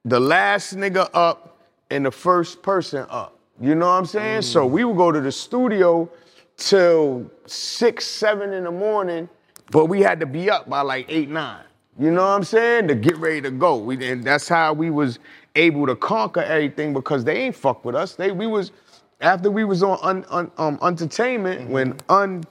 the 0.05 0.20
last 0.20 0.76
nigga 0.76 1.09
up 1.14 1.59
and 1.90 2.05
the 2.05 2.11
first 2.11 2.62
person 2.62 3.07
up. 3.09 3.38
You 3.61 3.74
know 3.74 3.87
what 3.87 3.92
I'm 3.92 4.07
saying? 4.07 4.42
So 4.42 4.68
mm. 4.68 4.70
we 4.72 4.85
would 4.85 4.96
go 4.96 5.11
to 5.11 5.20
the 5.20 5.33
studio 5.33 6.11
till 6.57 7.31
six, 7.46 8.07
seven 8.07 8.52
in 8.52 8.64
the 8.64 8.70
morning, 8.70 9.28
but 9.70 9.87
we 9.87 10.00
had 10.00 10.20
to 10.20 10.26
be 10.26 10.50
up 10.50 10.68
by 10.68 10.83
like 10.83 11.07
eight, 11.09 11.31
nine. 11.31 11.64
You 11.98 12.11
know 12.11 12.22
what 12.22 12.28
I'm 12.28 12.44
saying? 12.44 12.88
To 12.88 12.94
get 12.94 13.16
ready 13.18 13.40
to 13.42 13.50
go. 13.50 13.76
We, 13.76 14.05
and 14.11 14.24
that's 14.24 14.48
how 14.48 14.72
we 14.72 14.90
was 14.90 15.18
able 15.57 15.87
to 15.87 15.96
conquer 15.96 16.40
everything 16.40 16.92
because 16.92 17.24
they 17.24 17.37
ain't 17.38 17.57
fuck 17.57 17.85
with 17.85 17.94
us. 17.94 18.14
They 18.14 18.33
we 18.33 18.46
was 18.46 18.72
after 19.20 19.50
we 19.50 19.64
was 19.64 19.83
on 19.83 19.98
un, 20.02 20.24
un, 20.31 20.50
um, 20.59 20.78
entertainment 20.83 21.70
when 21.70 21.98
un 22.09 22.44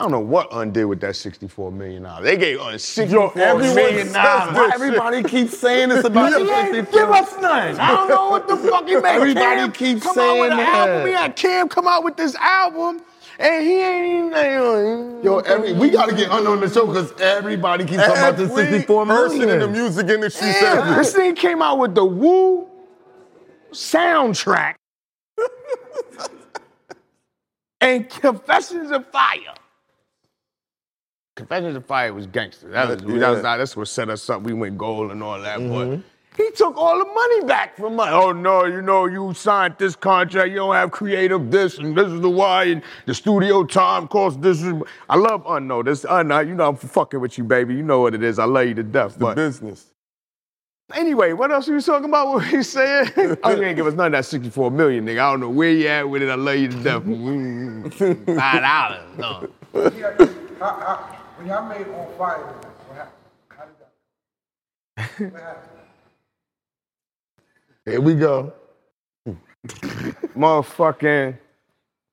I 0.00 0.04
don't 0.04 0.12
know 0.12 0.20
what 0.20 0.52
Un 0.52 0.72
did 0.72 0.86
with 0.86 1.00
that 1.02 1.14
64 1.14 1.70
million 1.72 2.02
dollars. 2.04 2.24
They 2.24 2.36
gave 2.36 2.60
Un 2.60 2.78
64 2.78 3.38
everyone 3.38 3.74
million 3.76 4.12
dollars. 4.12 4.72
Everybody 4.74 5.22
keeps 5.22 5.56
saying 5.58 5.90
this 5.90 6.04
about 6.04 6.32
He 6.36 6.44
the 6.44 6.50
ain't 6.52 6.72
54. 6.74 7.00
give 7.00 7.10
us 7.10 7.32
none. 7.40 7.78
I 7.80 7.88
don't 7.88 8.08
know 8.08 8.30
what 8.30 8.48
the 8.48 8.56
fuck 8.56 8.88
he 8.88 8.96
made. 8.96 9.04
Everybody 9.06 9.56
Cam 9.60 9.72
keeps 9.72 10.02
come 10.02 10.14
saying 10.14 10.40
out 10.42 10.48
with 10.50 10.58
that. 10.58 10.88
album. 10.88 11.04
We 11.04 11.12
had 11.12 11.36
Cam 11.36 11.68
come 11.68 11.86
out 11.86 12.02
with 12.04 12.16
this 12.16 12.34
album, 12.36 13.00
and 13.38 13.64
he 13.64 13.80
ain't 13.80 14.26
even. 14.26 15.20
Yo, 15.22 15.38
every, 15.38 15.72
we 15.72 15.90
gotta 15.90 16.14
get 16.14 16.30
Un 16.30 16.46
on 16.46 16.60
the 16.60 16.68
show 16.68 16.86
because 16.86 17.12
everybody 17.20 17.84
keeps 17.84 18.02
talking 18.02 18.16
about 18.16 18.36
this 18.36 18.50
Every 18.50 18.70
64 18.72 19.06
person 19.06 19.48
in 19.48 19.58
the 19.60 19.68
music 19.68 20.08
industry 20.08 20.48
Yeah, 20.48 20.84
said 20.84 20.98
this 20.98 21.14
thing 21.14 21.34
came 21.34 21.62
out 21.62 21.78
with 21.78 21.94
the 21.94 22.04
Woo 22.04 22.68
soundtrack 23.72 24.74
and 27.80 28.08
Confessions 28.08 28.90
of 28.90 29.06
Fire. 29.08 29.54
Confessions 31.34 31.76
of 31.76 31.86
Fire 31.86 32.12
was 32.12 32.26
gangster. 32.26 32.68
That 32.68 32.88
was, 32.88 32.98
that 33.00 33.30
was 33.30 33.42
that's 33.42 33.76
what 33.76 33.88
set 33.88 34.10
us 34.10 34.28
up. 34.28 34.42
We 34.42 34.52
went 34.52 34.76
gold 34.76 35.10
and 35.10 35.22
all 35.22 35.40
that, 35.40 35.58
but 35.58 35.64
mm-hmm. 35.64 36.00
He 36.36 36.50
took 36.52 36.76
all 36.76 36.98
the 36.98 37.04
money 37.04 37.44
back 37.46 37.76
from 37.76 38.00
us. 38.00 38.08
Oh 38.10 38.32
no, 38.32 38.64
you 38.64 38.80
know, 38.80 39.06
you 39.06 39.34
signed 39.34 39.74
this 39.78 39.94
contract, 39.94 40.50
you 40.50 40.56
don't 40.56 40.74
have 40.74 40.90
creative 40.90 41.50
this, 41.50 41.78
and 41.78 41.96
this 41.96 42.08
is 42.08 42.20
the 42.20 42.30
why, 42.30 42.64
and 42.64 42.82
the 43.06 43.14
studio 43.14 43.64
time 43.64 44.08
cost 44.08 44.40
this. 44.40 44.62
Is, 44.62 44.74
I 45.08 45.16
love 45.16 45.44
Unknown. 45.46 45.84
This 45.84 46.06
Unknown, 46.08 46.48
you 46.48 46.54
know 46.54 46.68
I'm 46.68 46.76
fucking 46.76 47.20
with 47.20 47.36
you, 47.36 47.44
baby. 47.44 47.74
You 47.74 47.82
know 47.82 48.00
what 48.00 48.14
it 48.14 48.22
is. 48.22 48.38
I 48.38 48.44
love 48.44 48.66
you 48.66 48.74
to 48.74 48.82
death. 48.82 49.14
The 49.14 49.20
but 49.20 49.34
business. 49.36 49.86
Anyway, 50.94 51.32
what 51.32 51.50
else 51.50 51.68
are 51.68 51.70
you 51.70 51.76
was 51.76 51.86
talking 51.86 52.08
about? 52.08 52.28
What 52.28 52.46
he 52.46 52.62
saying? 52.62 53.10
oh, 53.44 53.56
you 53.56 53.62
ain't 53.62 53.76
give 53.76 53.86
us 53.86 53.94
none 53.94 54.06
of 54.06 54.12
that 54.12 54.24
64 54.24 54.70
million, 54.70 55.06
nigga. 55.06 55.20
I 55.20 55.30
don't 55.30 55.40
know 55.40 55.48
where 55.48 55.70
you 55.70 55.88
at 55.88 56.08
with 56.08 56.22
it. 56.22 56.28
I 56.28 56.34
love 56.34 56.56
you 56.56 56.68
to 56.68 56.82
death. 56.82 57.02
Five 58.38 58.62
dollars. 58.62 59.18
No. 59.18 59.48
Yeah, 59.74 60.26
how, 60.58 60.66
how, 60.66 60.96
when 61.36 61.46
y'all 61.46 61.68
made 61.68 61.86
on 61.88 62.18
fire, 62.18 62.38
what 62.88 62.96
happened? 62.96 63.12
How 63.48 63.64
did 63.64 63.74
that? 64.96 65.32
What 65.32 65.42
happened? 65.42 65.81
Here 67.84 68.00
we 68.00 68.14
go. 68.14 68.52
Motherfucking 70.36 71.38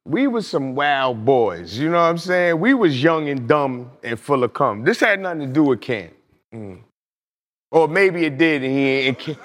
we 0.09 0.27
was 0.27 0.47
some 0.47 0.73
wild 0.73 1.23
boys. 1.23 1.77
You 1.77 1.89
know 1.89 1.97
what 1.97 2.09
I'm 2.09 2.17
saying? 2.17 2.59
We 2.59 2.73
was 2.73 3.01
young 3.01 3.29
and 3.29 3.47
dumb 3.47 3.91
and 4.03 4.19
full 4.19 4.43
of 4.43 4.53
cum. 4.53 4.83
This 4.83 4.99
had 4.99 5.19
nothing 5.19 5.41
to 5.41 5.47
do 5.47 5.63
with 5.63 5.81
Cam. 5.81 6.09
Mm. 6.53 6.79
Or 7.71 7.87
maybe 7.87 8.25
it 8.25 8.37
did, 8.37 8.63
and 8.63 8.71
he 8.71 8.85
ain't. 8.87 9.27
And, 9.27 9.37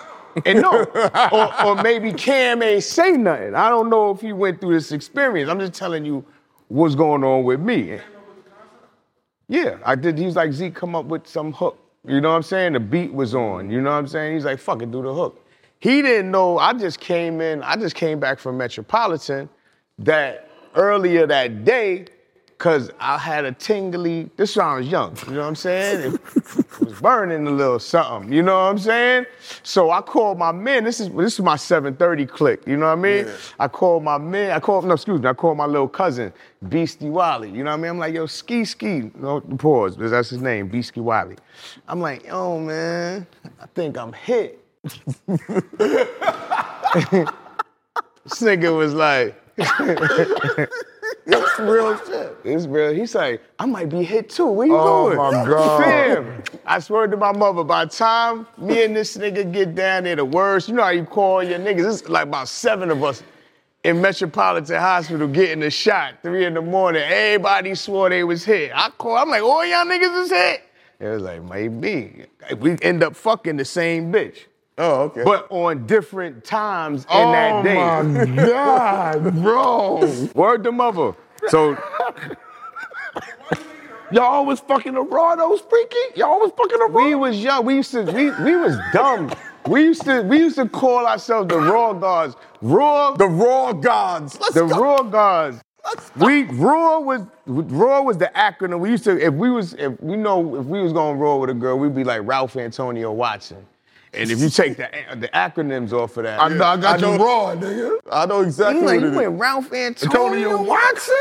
and 0.46 0.62
no, 0.62 0.84
or, 1.32 1.66
or 1.66 1.82
maybe 1.82 2.12
Cam 2.12 2.62
ain't 2.62 2.82
say 2.82 3.12
nothing. 3.12 3.54
I 3.54 3.68
don't 3.68 3.90
know 3.90 4.10
if 4.10 4.22
he 4.22 4.32
went 4.32 4.60
through 4.60 4.74
this 4.74 4.90
experience. 4.92 5.50
I'm 5.50 5.60
just 5.60 5.74
telling 5.74 6.04
you 6.04 6.24
what's 6.68 6.94
going 6.94 7.22
on 7.22 7.44
with 7.44 7.60
me. 7.60 7.98
Yeah, 9.48 9.76
I 9.84 9.94
did. 9.94 10.16
He 10.16 10.24
was 10.24 10.36
like, 10.36 10.52
Zeke, 10.52 10.74
come 10.74 10.96
up 10.96 11.04
with 11.04 11.26
some 11.26 11.52
hook. 11.52 11.78
You 12.06 12.22
know 12.22 12.30
what 12.30 12.36
I'm 12.36 12.42
saying? 12.42 12.72
The 12.72 12.80
beat 12.80 13.12
was 13.12 13.34
on. 13.34 13.70
You 13.70 13.82
know 13.82 13.90
what 13.90 13.96
I'm 13.96 14.08
saying? 14.08 14.34
He's 14.34 14.46
like, 14.46 14.58
fuck 14.58 14.80
it, 14.80 14.90
do 14.90 15.02
the 15.02 15.12
hook. 15.12 15.43
He 15.84 16.00
didn't 16.00 16.30
know. 16.30 16.56
I 16.56 16.72
just 16.72 16.98
came 16.98 17.42
in. 17.42 17.62
I 17.62 17.76
just 17.76 17.94
came 17.94 18.18
back 18.18 18.38
from 18.38 18.56
Metropolitan 18.56 19.50
that 19.98 20.48
earlier 20.76 21.26
that 21.26 21.66
day, 21.66 22.06
cause 22.56 22.90
I 22.98 23.18
had 23.18 23.44
a 23.44 23.52
tingly. 23.52 24.30
This 24.38 24.56
when 24.56 24.64
I 24.64 24.76
was 24.76 24.88
young. 24.88 25.14
You 25.26 25.34
know 25.34 25.40
what 25.40 25.48
I'm 25.48 25.54
saying? 25.54 26.14
It 26.14 26.80
was 26.80 26.98
burning 27.02 27.46
a 27.46 27.50
little 27.50 27.78
something. 27.78 28.32
You 28.32 28.42
know 28.42 28.54
what 28.54 28.70
I'm 28.70 28.78
saying? 28.78 29.26
So 29.62 29.90
I 29.90 30.00
called 30.00 30.38
my 30.38 30.52
men. 30.52 30.84
This 30.84 31.00
is 31.00 31.10
this 31.10 31.34
is 31.34 31.40
my 31.40 31.56
7:30 31.56 32.30
click. 32.30 32.62
You 32.66 32.78
know 32.78 32.86
what 32.86 32.92
I 32.92 33.02
mean? 33.02 33.26
I 33.60 33.68
called 33.68 34.04
my 34.04 34.16
men. 34.16 34.52
I 34.52 34.60
called 34.60 34.86
no, 34.86 34.94
excuse 34.94 35.20
me. 35.20 35.28
I 35.28 35.34
called 35.34 35.58
my 35.58 35.66
little 35.66 35.86
cousin 35.86 36.32
Beastie 36.66 37.10
Wally. 37.10 37.50
You 37.50 37.62
know 37.62 37.72
what 37.72 37.80
I 37.80 37.82
mean? 37.82 37.90
I'm 37.90 37.98
like, 37.98 38.14
yo, 38.14 38.24
ski 38.24 38.64
ski. 38.64 39.10
No 39.16 39.42
pause, 39.42 39.96
because 39.96 40.12
that's 40.12 40.30
his 40.30 40.40
name, 40.40 40.68
Beastie 40.68 41.00
Wally. 41.00 41.36
I'm 41.86 42.00
like, 42.00 42.24
yo, 42.24 42.58
man, 42.58 43.26
I 43.60 43.66
think 43.74 43.98
I'm 43.98 44.14
hit. 44.14 44.63
This 48.24 48.40
nigga 48.40 48.76
was 48.76 48.94
like, 48.94 49.34
That's 51.26 51.58
real 51.58 51.96
shit. 52.06 52.36
it's 52.44 52.66
real. 52.66 52.94
He's 52.94 53.14
like, 53.14 53.42
I 53.58 53.66
might 53.66 53.88
be 53.88 54.02
hit 54.02 54.30
too. 54.30 54.46
Where 54.46 54.66
you 54.66 54.72
going? 54.72 55.18
Oh, 55.18 55.30
going? 55.30 55.36
my 55.36 55.44
God. 55.48 55.84
Fam, 55.84 56.42
I 56.64 56.78
swear 56.80 57.06
to 57.06 57.16
my 57.16 57.32
mother, 57.32 57.64
by 57.64 57.84
the 57.84 57.90
time 57.90 58.46
me 58.58 58.84
and 58.84 58.96
this 58.96 59.16
nigga 59.16 59.50
get 59.52 59.74
down 59.74 60.04
there, 60.04 60.16
the 60.16 60.24
worst, 60.24 60.68
you 60.68 60.74
know 60.74 60.82
how 60.82 60.90
you 60.90 61.04
call 61.04 61.42
your 61.42 61.58
niggas, 61.58 62.00
it's 62.00 62.08
like 62.08 62.24
about 62.24 62.48
seven 62.48 62.90
of 62.90 63.02
us 63.04 63.22
in 63.84 64.00
Metropolitan 64.00 64.80
Hospital 64.80 65.28
getting 65.28 65.62
a 65.62 65.70
shot, 65.70 66.14
three 66.22 66.46
in 66.46 66.54
the 66.54 66.62
morning. 66.62 67.02
Everybody 67.02 67.74
swore 67.74 68.08
they 68.08 68.24
was 68.24 68.44
hit. 68.44 68.72
I 68.74 68.88
call, 68.90 69.16
I'm 69.18 69.28
like, 69.28 69.42
all 69.42 69.64
y'all 69.66 69.84
niggas 69.84 70.22
is 70.24 70.30
hit? 70.30 70.62
It 71.00 71.08
was 71.08 71.22
like, 71.22 71.42
maybe. 71.42 72.24
We 72.58 72.78
end 72.80 73.02
up 73.02 73.14
fucking 73.14 73.58
the 73.58 73.64
same 73.66 74.10
bitch. 74.10 74.44
Oh, 74.76 75.02
okay. 75.02 75.22
But 75.24 75.46
on 75.50 75.86
different 75.86 76.44
times 76.44 77.02
in 77.04 77.10
oh 77.10 77.32
that 77.32 77.64
day. 77.64 77.76
Oh 77.76 78.02
my 78.02 78.24
God, 78.46 79.34
bro. 79.42 80.28
Word 80.34 80.64
to 80.64 80.72
mother. 80.72 81.14
So 81.48 81.76
Y'all 84.10 84.44
was 84.44 84.60
fucking 84.60 84.94
around, 84.96 85.38
those 85.38 85.60
freaky? 85.62 85.96
Y'all 86.16 86.38
was 86.38 86.52
fucking 86.56 86.80
around? 86.80 86.94
we 86.94 87.14
was 87.14 87.42
young. 87.42 87.64
We 87.64 87.76
used 87.76 87.90
to 87.92 88.02
we 88.02 88.30
we 88.44 88.56
was 88.56 88.76
dumb. 88.92 89.32
We 89.66 89.82
used 89.82 90.02
to 90.04 90.22
we 90.22 90.38
used 90.38 90.56
to 90.56 90.68
call 90.68 91.06
ourselves 91.06 91.48
the 91.48 91.58
Raw 91.58 91.92
Guards. 91.94 92.36
Raw 92.62 93.12
the 93.14 93.26
Raw 93.26 93.72
Gods. 93.72 94.38
Let's 94.40 94.54
the 94.54 94.66
go. 94.66 94.78
Raw 94.80 95.02
Guards. 95.02 95.60
We 96.16 96.44
Raw 96.44 97.00
was 97.00 97.22
Raw 97.46 98.02
was 98.02 98.18
the 98.18 98.30
acronym. 98.36 98.80
We 98.80 98.90
used 98.90 99.04
to 99.04 99.18
if 99.18 99.34
we 99.34 99.50
was 99.50 99.74
if 99.74 100.00
we 100.00 100.16
know 100.16 100.56
if 100.56 100.66
we 100.66 100.82
was 100.82 100.92
going 100.92 101.18
raw 101.18 101.36
with 101.36 101.50
a 101.50 101.54
girl, 101.54 101.78
we'd 101.78 101.94
be 101.94 102.04
like 102.04 102.22
Ralph 102.24 102.56
Antonio 102.56 103.10
Watson. 103.12 103.66
And 104.16 104.30
if 104.30 104.38
you 104.40 104.48
take 104.48 104.76
the 104.76 104.88
the 105.16 105.28
acronyms 105.28 105.92
off 105.92 106.16
of 106.16 106.24
that, 106.24 106.40
I, 106.40 106.48
know, 106.48 106.64
I 106.64 106.76
got 106.76 107.02
I 107.02 107.08
you 107.10 107.18
know- 107.18 107.24
raw, 107.24 107.54
nigga. 107.54 107.98
I 108.10 108.26
know 108.26 108.40
exactly 108.42 108.80
you 108.80 108.86
like 108.86 109.00
what 109.00 109.02
you 109.02 109.12
it 109.12 109.16
went 109.16 109.34
is. 109.34 109.40
Ralph 109.40 109.72
Antonio, 109.72 110.50
Antonio 110.58 110.62
Watson? 110.62 111.14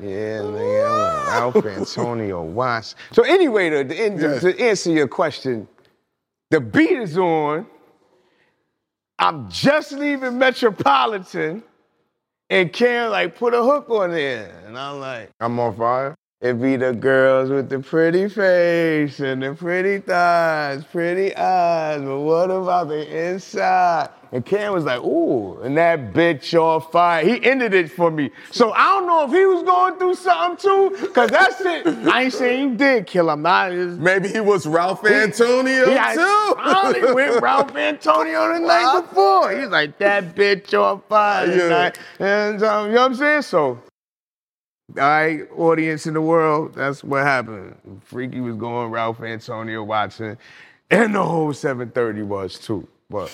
Yeah, 0.00 0.38
nigga, 0.42 1.28
I 1.28 1.44
went 1.46 1.64
Ralph 1.64 1.66
Antonio 1.66 2.42
Watts. 2.42 2.94
So 3.12 3.22
anyway, 3.22 3.70
to, 3.70 3.84
to, 3.84 3.94
end- 3.94 4.20
Yes. 4.20 4.40
to 4.42 4.58
answer 4.60 4.90
your 4.92 5.08
question, 5.08 5.66
the 6.50 6.60
beat 6.60 6.90
is 6.92 7.18
on. 7.18 7.66
I'm 9.18 9.50
just 9.50 9.90
leaving 9.92 10.38
Metropolitan, 10.38 11.62
and 12.50 12.72
Cam 12.72 13.10
like 13.10 13.36
put 13.36 13.52
a 13.52 13.62
hook 13.62 13.90
on 13.90 14.12
there, 14.12 14.52
and 14.66 14.78
I'm 14.78 15.00
like, 15.00 15.30
I'm 15.40 15.58
on 15.58 15.76
fire. 15.76 16.14
It 16.40 16.60
be 16.62 16.76
the 16.76 16.92
girls 16.92 17.50
with 17.50 17.68
the 17.68 17.80
pretty 17.80 18.28
face 18.28 19.18
and 19.18 19.42
the 19.42 19.54
pretty 19.54 19.98
thighs, 19.98 20.84
pretty 20.84 21.34
eyes, 21.34 22.00
but 22.00 22.20
what 22.20 22.48
about 22.50 22.86
the 22.88 23.30
inside? 23.32 24.10
And 24.30 24.44
Cam 24.44 24.72
was 24.74 24.84
like, 24.84 25.00
ooh, 25.02 25.58
and 25.62 25.76
that 25.78 26.12
bitch 26.12 26.54
on 26.54 26.82
fire. 26.92 27.24
He 27.24 27.42
ended 27.44 27.74
it 27.74 27.90
for 27.90 28.10
me. 28.10 28.30
So 28.52 28.72
I 28.72 28.84
don't 28.90 29.06
know 29.08 29.24
if 29.24 29.32
he 29.32 29.44
was 29.46 29.64
going 29.64 29.96
through 29.98 30.14
something 30.14 30.58
too, 30.98 31.08
cause 31.12 31.30
that's 31.30 31.60
it. 31.62 31.86
I 32.06 32.24
ain't 32.24 32.32
saying 32.34 32.70
he 32.72 32.76
did 32.76 33.06
kill 33.08 33.30
him. 33.30 33.42
Not 33.42 33.72
his, 33.72 33.98
Maybe 33.98 34.28
he 34.28 34.38
was 34.38 34.64
Ralph 34.66 35.04
Antonio 35.06 35.88
yeah, 35.88 36.14
too. 36.14 36.20
I 36.20 37.10
went 37.14 37.42
Ralph 37.42 37.74
Antonio 37.74 38.52
the 38.52 38.60
night 38.60 39.00
before. 39.08 39.58
He's 39.58 39.70
like, 39.70 39.98
that 39.98 40.36
bitch 40.36 40.72
on 40.78 41.02
fire 41.08 41.46
Yeah. 41.46 41.56
tonight. 41.62 41.98
And 42.20 42.62
um, 42.62 42.88
you 42.90 42.94
know 42.94 43.00
what 43.00 43.10
I'm 43.12 43.14
saying? 43.16 43.42
So, 43.42 43.82
all 44.96 45.02
right, 45.02 45.42
audience 45.56 46.06
in 46.06 46.14
the 46.14 46.20
world, 46.20 46.74
that's 46.74 47.04
what 47.04 47.24
happened. 47.24 47.76
Freekey 48.10 48.42
was 48.42 48.56
going 48.56 48.90
Ralph 48.90 49.20
Antonio 49.22 49.82
Watson, 49.84 50.38
and 50.90 51.14
the 51.14 51.24
whole 51.24 51.52
730 51.52 52.22
was 52.22 52.58
too. 52.58 52.88
But 53.10 53.30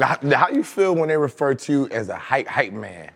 How, 0.00 0.18
how 0.34 0.50
you 0.50 0.64
feel 0.64 0.94
when 0.94 1.08
they 1.08 1.16
refer 1.18 1.54
to 1.54 1.72
you 1.72 1.88
as 1.90 2.10
a 2.10 2.16
hype 2.16 2.48
hype 2.48 2.72
man? 2.74 3.10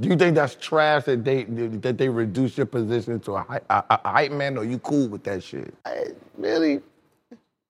Do 0.00 0.08
you 0.10 0.16
think 0.16 0.36
that's 0.36 0.56
trash 0.56 1.04
that 1.04 1.24
they 1.24 1.44
that 1.44 1.98
they 1.98 2.08
reduce 2.08 2.56
your 2.58 2.66
position 2.66 3.20
to 3.20 3.34
a, 3.36 3.42
hy- 3.42 3.60
a, 3.70 3.84
a- 3.90 4.00
a 4.04 4.10
hype 4.12 4.32
man, 4.32 4.58
or 4.58 4.64
you 4.64 4.78
cool 4.80 5.08
with 5.08 5.24
that 5.24 5.42
shit? 5.42 5.74
I 5.86 6.06
really, 6.38 6.82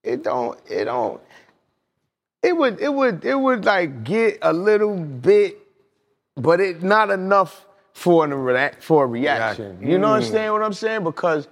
it 0.04 0.24
don't, 0.24 0.58
it 0.70 0.86
don't. 0.86 1.20
It 2.42 2.56
would, 2.56 2.80
it 2.80 2.92
would, 2.94 3.24
it 3.24 3.38
would 3.38 3.64
like 3.66 4.04
get 4.04 4.38
a 4.42 4.52
little 4.52 4.96
bit, 4.96 5.58
but 6.36 6.60
it 6.60 6.82
not 6.82 7.10
enough 7.10 7.65
for 7.96 8.26
a 8.26 8.36
rea- 8.36 8.74
for 8.78 9.04
a 9.04 9.06
reaction. 9.06 9.78
You 9.80 9.98
know 9.98 10.12
understand 10.12 10.50
mm. 10.50 10.52
what 10.52 10.62
I'm 10.62 10.74
saying? 10.74 11.02
Because 11.02 11.48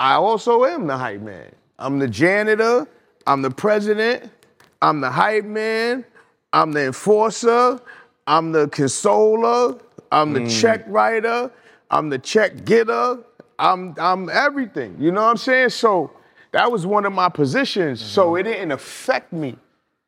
I 0.00 0.14
also 0.14 0.64
am 0.64 0.88
the 0.88 0.96
hype 0.96 1.20
man. 1.20 1.54
I'm 1.78 2.00
the 2.00 2.08
janitor. 2.08 2.88
I'm 3.24 3.40
the 3.40 3.52
president. 3.52 4.32
I'm 4.82 5.00
the 5.00 5.12
hype 5.12 5.44
man. 5.44 6.04
I'm 6.52 6.72
the 6.72 6.86
enforcer. 6.86 7.80
I'm 8.26 8.50
the 8.50 8.66
consoler. 8.66 9.78
I'm 10.10 10.32
the 10.32 10.40
mm. 10.40 10.60
check 10.60 10.84
writer. 10.88 11.52
I'm 11.88 12.08
the 12.08 12.18
check 12.18 12.64
getter. 12.64 13.18
I'm 13.56 13.94
I'm 13.96 14.28
everything. 14.30 14.96
You 14.98 15.12
know 15.12 15.22
what 15.22 15.30
I'm 15.30 15.36
saying? 15.36 15.68
So 15.68 16.10
that 16.50 16.70
was 16.70 16.84
one 16.84 17.06
of 17.06 17.12
my 17.12 17.28
positions. 17.28 18.00
So 18.00 18.32
mm-hmm. 18.32 18.38
it 18.38 18.42
didn't 18.50 18.72
affect 18.72 19.32
me. 19.32 19.56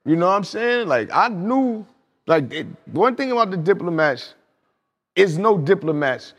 You 0.04 0.16
know 0.16 0.26
what 0.26 0.38
I'm 0.38 0.44
saying? 0.44 0.88
Like 0.88 1.08
I 1.12 1.28
knew, 1.28 1.86
like 2.26 2.52
it, 2.52 2.66
one 2.90 3.14
thing 3.14 3.30
about 3.30 3.52
the 3.52 3.56
diplomats 3.56 4.34
is 5.16 5.38
no 5.38 5.58
diplomats 5.58 6.34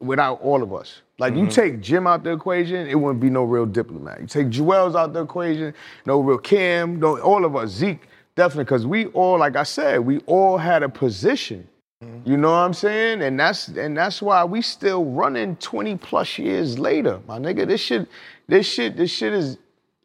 without 0.00 0.40
all 0.42 0.62
of 0.62 0.74
us. 0.74 1.02
Like 1.18 1.34
you 1.34 1.42
mm-hmm. 1.42 1.48
take 1.50 1.80
Jim 1.80 2.06
out 2.06 2.24
the 2.24 2.32
equation, 2.32 2.86
it 2.86 2.94
wouldn't 2.94 3.20
be 3.20 3.30
no 3.30 3.44
real 3.44 3.66
diplomat. 3.66 4.20
You 4.20 4.26
take 4.26 4.48
Juelz 4.48 4.94
out 4.94 5.12
the 5.12 5.22
equation, 5.22 5.72
no 6.04 6.20
real 6.20 6.38
Cam, 6.38 7.00
no 7.00 7.18
all 7.20 7.44
of 7.44 7.56
us, 7.56 7.70
Zeke, 7.70 8.02
definitely, 8.34 8.64
because 8.64 8.86
we 8.86 9.06
all, 9.06 9.38
like 9.38 9.56
I 9.56 9.62
said, 9.62 10.00
we 10.00 10.18
all 10.26 10.58
had 10.58 10.82
a 10.82 10.88
position. 10.88 11.66
Mm-hmm. 12.04 12.30
You 12.30 12.36
know 12.36 12.50
what 12.50 12.56
I'm 12.56 12.74
saying? 12.74 13.22
And 13.22 13.40
that's 13.40 13.68
and 13.68 13.96
that's 13.96 14.20
why 14.20 14.44
we 14.44 14.60
still 14.60 15.06
running 15.06 15.56
20 15.56 15.96
plus 15.96 16.38
years 16.38 16.78
later, 16.78 17.20
my 17.26 17.38
nigga. 17.38 17.66
This 17.66 17.80
shit, 17.80 18.06
this 18.46 18.66
shit, 18.66 18.96
this 18.98 19.10
shit 19.10 19.32
is 19.32 19.56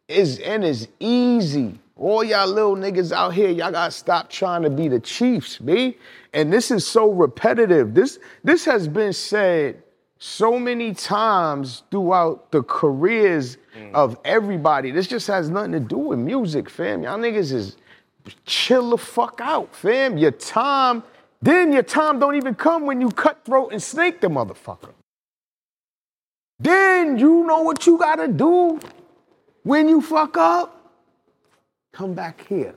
is 0.08 0.38
and 0.38 0.64
is 0.64 0.88
easy. 1.00 1.78
All 1.96 2.24
y'all 2.24 2.48
little 2.48 2.76
niggas 2.76 3.12
out 3.12 3.34
here, 3.34 3.50
y'all 3.50 3.70
gotta 3.70 3.90
stop 3.90 4.30
trying 4.30 4.62
to 4.62 4.70
be 4.70 4.88
the 4.88 5.00
Chiefs, 5.00 5.58
B. 5.58 5.98
And 6.32 6.52
this 6.52 6.70
is 6.70 6.86
so 6.86 7.10
repetitive. 7.10 7.94
This 7.94 8.18
this 8.42 8.64
has 8.64 8.88
been 8.88 9.12
said 9.12 9.82
so 10.18 10.58
many 10.58 10.94
times 10.94 11.82
throughout 11.90 12.52
the 12.52 12.62
careers 12.62 13.58
mm. 13.76 13.92
of 13.92 14.16
everybody. 14.24 14.90
This 14.92 15.08
just 15.08 15.26
has 15.26 15.50
nothing 15.50 15.72
to 15.72 15.80
do 15.80 15.98
with 15.98 16.18
music, 16.18 16.70
fam. 16.70 17.02
Y'all 17.02 17.18
niggas 17.18 17.52
is 17.52 17.76
chill 18.46 18.90
the 18.90 18.98
fuck 18.98 19.40
out, 19.42 19.74
fam. 19.74 20.16
Your 20.16 20.30
time, 20.30 21.02
then 21.40 21.72
your 21.72 21.82
time 21.82 22.18
don't 22.18 22.36
even 22.36 22.54
come 22.54 22.86
when 22.86 23.00
you 23.00 23.10
cutthroat 23.10 23.72
and 23.72 23.82
snake 23.82 24.20
the 24.20 24.28
motherfucker. 24.28 24.92
Then 26.60 27.18
you 27.18 27.44
know 27.44 27.62
what 27.62 27.84
you 27.86 27.98
gotta 27.98 28.28
do 28.28 28.78
when 29.64 29.88
you 29.88 30.00
fuck 30.00 30.36
up. 30.36 30.78
Come 31.92 32.14
back 32.14 32.46
here. 32.46 32.76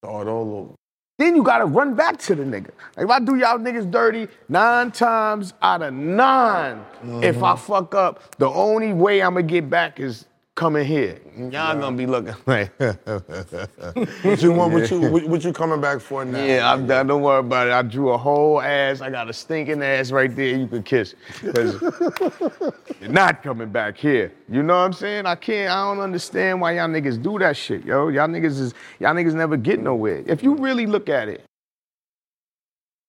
Start 0.00 0.26
all 0.26 0.56
over. 0.56 0.75
Then 1.18 1.34
you 1.34 1.42
gotta 1.42 1.64
run 1.64 1.94
back 1.94 2.18
to 2.18 2.34
the 2.34 2.42
nigga. 2.42 2.70
Like 2.96 3.04
if 3.04 3.10
I 3.10 3.18
do 3.20 3.36
y'all 3.36 3.58
niggas 3.58 3.90
dirty 3.90 4.28
nine 4.48 4.90
times 4.90 5.54
out 5.62 5.80
of 5.80 5.94
9 5.94 6.84
if 7.22 7.42
I 7.42 7.54
mm-hmm. 7.54 7.72
fuck 7.72 7.94
up, 7.94 8.36
the 8.36 8.48
only 8.48 8.92
way 8.92 9.22
I'm 9.22 9.34
gonna 9.34 9.46
get 9.46 9.70
back 9.70 9.98
is 9.98 10.26
coming 10.56 10.86
here. 10.86 11.20
Y'all 11.36 11.78
gonna 11.78 11.96
be 11.96 12.06
looking 12.06 12.34
like, 12.46 12.72
What 12.80 14.42
you 14.42 14.52
want? 14.52 14.72
What 14.72 14.90
you 14.90 15.00
what, 15.02 15.24
what 15.28 15.44
you 15.44 15.52
coming 15.52 15.80
back 15.80 16.00
for 16.00 16.24
now? 16.24 16.42
yeah, 16.42 16.72
I'm 16.72 16.86
done. 16.86 17.06
Don't 17.06 17.22
worry 17.22 17.40
about 17.40 17.68
it. 17.68 17.72
I 17.74 17.82
drew 17.82 18.10
a 18.10 18.18
whole 18.18 18.60
ass. 18.60 19.02
I 19.02 19.10
got 19.10 19.28
a 19.28 19.32
stinking 19.32 19.82
ass 19.82 20.10
right 20.10 20.34
there 20.34 20.56
you 20.56 20.66
can 20.66 20.82
kiss. 20.82 21.14
you're 21.42 22.72
not 23.08 23.42
coming 23.42 23.68
back 23.68 23.98
here. 23.98 24.32
You 24.48 24.62
know 24.62 24.74
what 24.74 24.80
I'm 24.86 24.92
saying? 24.94 25.26
I 25.26 25.34
can't, 25.34 25.70
I 25.70 25.84
don't 25.84 26.02
understand 26.02 26.60
why 26.60 26.72
y'all 26.72 26.88
niggas 26.88 27.22
do 27.22 27.38
that 27.38 27.56
shit, 27.56 27.84
yo. 27.84 28.08
Y'all 28.08 28.26
niggas 28.26 28.58
is, 28.58 28.74
y'all 28.98 29.14
niggas 29.14 29.34
never 29.34 29.56
get 29.58 29.78
nowhere. 29.80 30.24
If 30.26 30.42
you 30.42 30.54
really 30.54 30.86
look 30.86 31.10
at 31.10 31.28
it, 31.28 31.44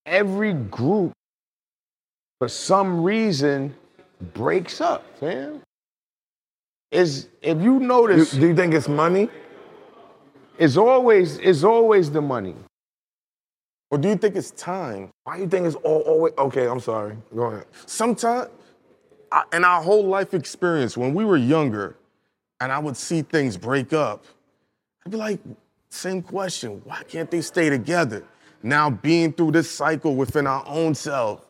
every 0.05 0.53
group, 0.53 1.13
for 2.39 2.49
some 2.49 3.03
reason, 3.03 3.73
breaks 4.33 4.81
up, 4.81 5.05
fam. 5.19 5.61
Is 6.91 7.27
if 7.41 7.61
you 7.61 7.79
Do, 7.79 7.85
notice, 7.85 8.31
do 8.31 8.47
you 8.47 8.55
think 8.55 8.73
it's 8.73 8.87
money? 8.87 9.29
It's 10.57 10.77
always 10.77 11.37
it's 11.37 11.63
always 11.63 12.09
the 12.09 12.21
money. 12.21 12.55
Or 13.89 13.97
do 13.97 14.09
you 14.09 14.15
think 14.15 14.35
it's 14.35 14.51
time? 14.51 15.11
Why 15.23 15.37
do 15.37 15.43
you 15.43 15.49
think 15.49 15.65
it's 15.65 15.75
all 15.77 16.01
always? 16.01 16.33
Okay, 16.37 16.67
I'm 16.67 16.79
sorry. 16.79 17.17
Go 17.35 17.43
ahead. 17.43 17.65
Sometimes, 17.85 18.49
in 19.53 19.63
our 19.63 19.81
whole 19.81 20.05
life 20.05 20.33
experience, 20.33 20.97
when 20.97 21.13
we 21.13 21.25
were 21.25 21.37
younger, 21.37 21.95
and 22.59 22.71
I 22.71 22.79
would 22.79 22.97
see 22.97 23.21
things 23.21 23.57
break 23.57 23.93
up, 23.93 24.25
I'd 25.05 25.11
be 25.11 25.17
like, 25.17 25.39
same 25.89 26.21
question. 26.21 26.81
Why 26.83 27.03
can't 27.03 27.29
they 27.31 27.41
stay 27.41 27.69
together? 27.69 28.23
Now 28.63 28.89
being 28.89 29.31
through 29.31 29.51
this 29.51 29.69
cycle 29.69 30.15
within 30.15 30.47
our 30.47 30.63
own 30.67 30.95
self, 30.95 31.45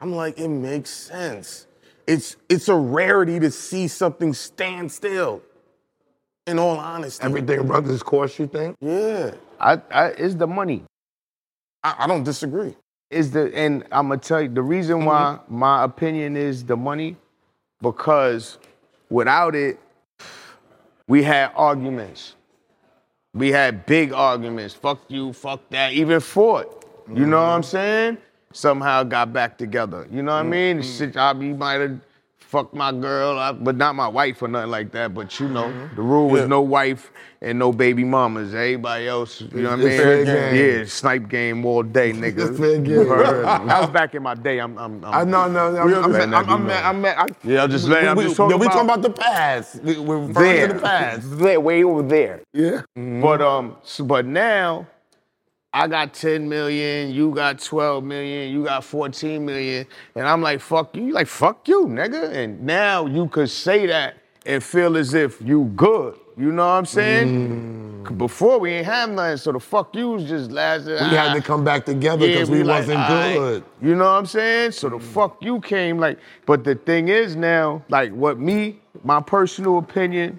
I'm 0.00 0.12
like, 0.12 0.38
it 0.38 0.48
makes 0.48 0.90
sense. 0.90 1.66
It's 2.06 2.36
it's 2.48 2.68
a 2.68 2.74
rarity 2.74 3.38
to 3.40 3.50
see 3.50 3.88
something 3.88 4.34
stand 4.34 4.90
still. 4.90 5.42
In 6.46 6.58
all 6.58 6.76
honesty, 6.78 7.24
Everything 7.24 7.68
runs 7.68 7.88
its 7.88 8.02
course. 8.02 8.36
You 8.38 8.48
think? 8.48 8.76
yeah, 8.80 9.32
I, 9.60 9.80
I, 9.92 10.06
it's 10.08 10.34
the 10.34 10.48
money. 10.48 10.82
I, 11.84 11.94
I 12.00 12.06
don't 12.08 12.24
disagree. 12.24 12.74
is 13.12 13.30
the 13.30 13.54
and 13.54 13.84
I'm 13.92 14.08
gonna 14.08 14.18
tell 14.18 14.42
you 14.42 14.48
the 14.48 14.62
reason 14.62 14.98
mm-hmm. 14.98 15.06
why 15.06 15.38
my 15.48 15.84
opinion 15.84 16.36
is 16.36 16.64
the 16.64 16.76
money 16.76 17.16
because 17.80 18.58
without 19.10 19.54
it 19.54 19.78
we 21.06 21.22
had 21.22 21.52
arguments 21.54 22.34
we 23.34 23.52
had 23.52 23.84
big 23.86 24.12
arguments 24.12 24.74
fuck 24.74 25.00
you 25.08 25.32
fuck 25.32 25.60
that 25.70 25.92
even 25.92 26.20
fought 26.20 26.84
you 27.08 27.26
know 27.26 27.36
mm-hmm. 27.36 27.48
what 27.48 27.56
I'm 27.56 27.62
saying 27.62 28.18
somehow 28.52 29.02
got 29.02 29.32
back 29.32 29.56
together 29.58 30.06
you 30.10 30.22
know 30.22 30.32
what 30.32 30.38
I 30.46 30.48
mean 30.48 30.82
shit 30.82 31.16
I 31.16 31.32
be 31.32 31.52
might 31.52 31.80
have 31.80 31.98
fucked 32.38 32.74
my 32.74 32.92
girl 32.92 33.38
up, 33.38 33.64
but 33.64 33.76
not 33.76 33.94
my 33.94 34.06
wife 34.08 34.42
or 34.42 34.48
nothing 34.48 34.70
like 34.70 34.92
that 34.92 35.14
but 35.14 35.40
you 35.40 35.48
know 35.48 35.72
the 35.96 36.02
rule 36.02 36.28
was 36.28 36.42
Yeah. 36.42 36.46
no 36.48 36.60
wife 36.60 37.10
and 37.40 37.58
no 37.58 37.72
baby 37.72 38.04
mamas 38.04 38.52
everybody 38.54 39.08
else 39.08 39.40
you 39.40 39.62
know 39.62 39.70
what 39.70 39.80
I 39.80 39.82
mean 39.82 40.24
game. 40.26 40.78
yeah 40.80 40.84
snipe 40.84 41.30
game 41.30 41.64
all 41.64 41.82
day, 41.82 42.12
nigga. 42.12 42.50
It's 42.50 42.58
fair 42.58 42.78
game. 42.78 42.86
You 43.04 43.08
was 43.08 43.88
back 43.90 44.14
in 44.14 44.22
my 44.22 44.34
day. 44.34 44.58
I'm, 44.60 44.76
I'm, 44.78 45.02
I'm 45.02 45.14
I 45.14 45.24
no 45.24 45.48
no 45.48 45.72
no. 45.72 45.78
I'm, 45.80 45.94
I'm, 45.94 45.94
I'm, 45.94 46.04
I'm, 46.04 46.12
be 46.12 46.18
mad- 46.18 46.30
known. 46.30 46.84
I'm, 46.84 47.00
mad- 47.00 47.16
I- 47.18 47.48
Yeah, 47.48 47.62
I'm 47.64 47.70
just 47.70 47.88
letting- 47.88 48.10
I'm 48.10 48.20
just 48.20 48.36
talking 48.36 48.50
yeah, 48.54 48.60
we 48.60 48.66
about- 48.66 48.74
talking 48.74 48.90
about 48.90 49.02
the 49.02 49.10
past. 49.10 49.82
We, 49.82 49.98
we're 49.98 50.18
referring 50.26 50.34
to 50.34 50.42
There. 50.42 50.68
the 50.68 50.78
past. 50.80 51.38
There, 51.38 51.58
way 51.60 51.82
over 51.84 52.02
there. 52.02 52.42
Yeah. 52.52 52.82
But 52.94 53.40
um, 53.40 53.76
so, 53.82 54.04
but 54.04 54.26
now, 54.26 54.86
I 55.74 55.88
got 55.88 56.12
10 56.12 56.48
million, 56.48 57.12
you 57.12 57.30
got 57.30 57.58
12 57.58 58.04
million, 58.04 58.52
you 58.52 58.64
got 58.64 58.84
14 58.84 59.44
million, 59.44 59.86
and 60.14 60.28
I'm 60.28 60.42
like, 60.42 60.60
fuck 60.60 60.94
you. 60.94 61.06
You 61.06 61.12
like, 61.14 61.26
fuck 61.26 61.66
you, 61.66 61.86
nigga. 61.86 62.30
And 62.30 62.62
now 62.62 63.06
you 63.06 63.26
could 63.28 63.48
say 63.48 63.86
that 63.86 64.16
and 64.44 64.62
feel 64.62 64.96
as 64.98 65.14
if 65.14 65.40
you 65.40 65.72
good. 65.74 66.18
You 66.36 66.52
know 66.52 66.64
what 66.66 66.72
I'm 66.72 66.86
saying? 66.86 68.02
'Cause 68.04 68.16
Before 68.16 68.58
we 68.58 68.70
ain't 68.72 68.86
have 68.86 69.10
nothing, 69.10 69.36
so 69.36 69.52
the 69.52 69.60
fuck 69.60 69.94
yous 69.94 70.24
just 70.24 70.50
lasted. 70.50 71.00
We 71.00 71.16
had 71.16 71.34
to 71.34 71.40
come 71.40 71.62
back 71.62 71.84
together 71.86 72.26
because 72.26 72.50
we, 72.50 72.62
like, 72.64 72.80
wasn't 72.80 73.06
good. 73.06 73.64
You 73.80 73.94
know 73.94 74.04
what 74.04 74.18
I'm 74.18 74.26
saying? 74.26 74.72
So 74.72 74.88
the 74.88 74.96
mm. 74.98 75.02
fuck 75.02 75.36
you 75.42 75.60
came 75.60 75.98
like, 75.98 76.18
but 76.44 76.64
the 76.64 76.74
thing 76.74 77.08
is 77.08 77.36
now, 77.36 77.82
like 77.88 78.12
what 78.12 78.38
me, 78.38 78.80
my 79.04 79.20
personal 79.20 79.78
opinion, 79.78 80.38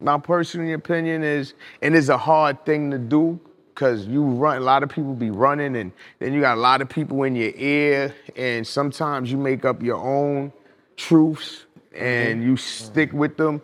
my 0.00 0.18
personal 0.18 0.74
opinion 0.74 1.22
is, 1.22 1.54
and 1.82 1.94
it's 1.94 2.08
a 2.08 2.18
hard 2.18 2.64
thing 2.66 2.90
to 2.90 2.98
do, 2.98 3.38
cause 3.76 4.06
you 4.06 4.24
run, 4.24 4.56
a 4.56 4.60
lot 4.60 4.82
of 4.82 4.88
people 4.88 5.14
be 5.14 5.30
running 5.30 5.76
and 5.76 5.92
then 6.18 6.32
you 6.32 6.40
got 6.40 6.56
a 6.56 6.60
lot 6.60 6.82
of 6.82 6.88
people 6.88 7.22
in 7.22 7.36
your 7.36 7.52
ear 7.54 8.14
and 8.34 8.66
sometimes 8.66 9.30
you 9.30 9.38
make 9.38 9.64
up 9.64 9.82
your 9.82 9.98
own 9.98 10.52
truths 10.96 11.66
and 11.94 12.40
mm-hmm. 12.40 12.50
you 12.50 12.56
stick 12.56 13.12
with 13.12 13.36
them. 13.36 13.62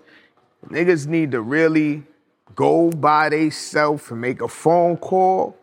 Niggas 0.68 1.06
need 1.08 1.32
to 1.32 1.40
really 1.40 2.04
go 2.54 2.90
by 2.90 3.28
they 3.28 3.50
self 3.50 4.10
and 4.10 4.20
make 4.20 4.40
a 4.40 4.48
phone 4.48 4.96
call 4.96 5.56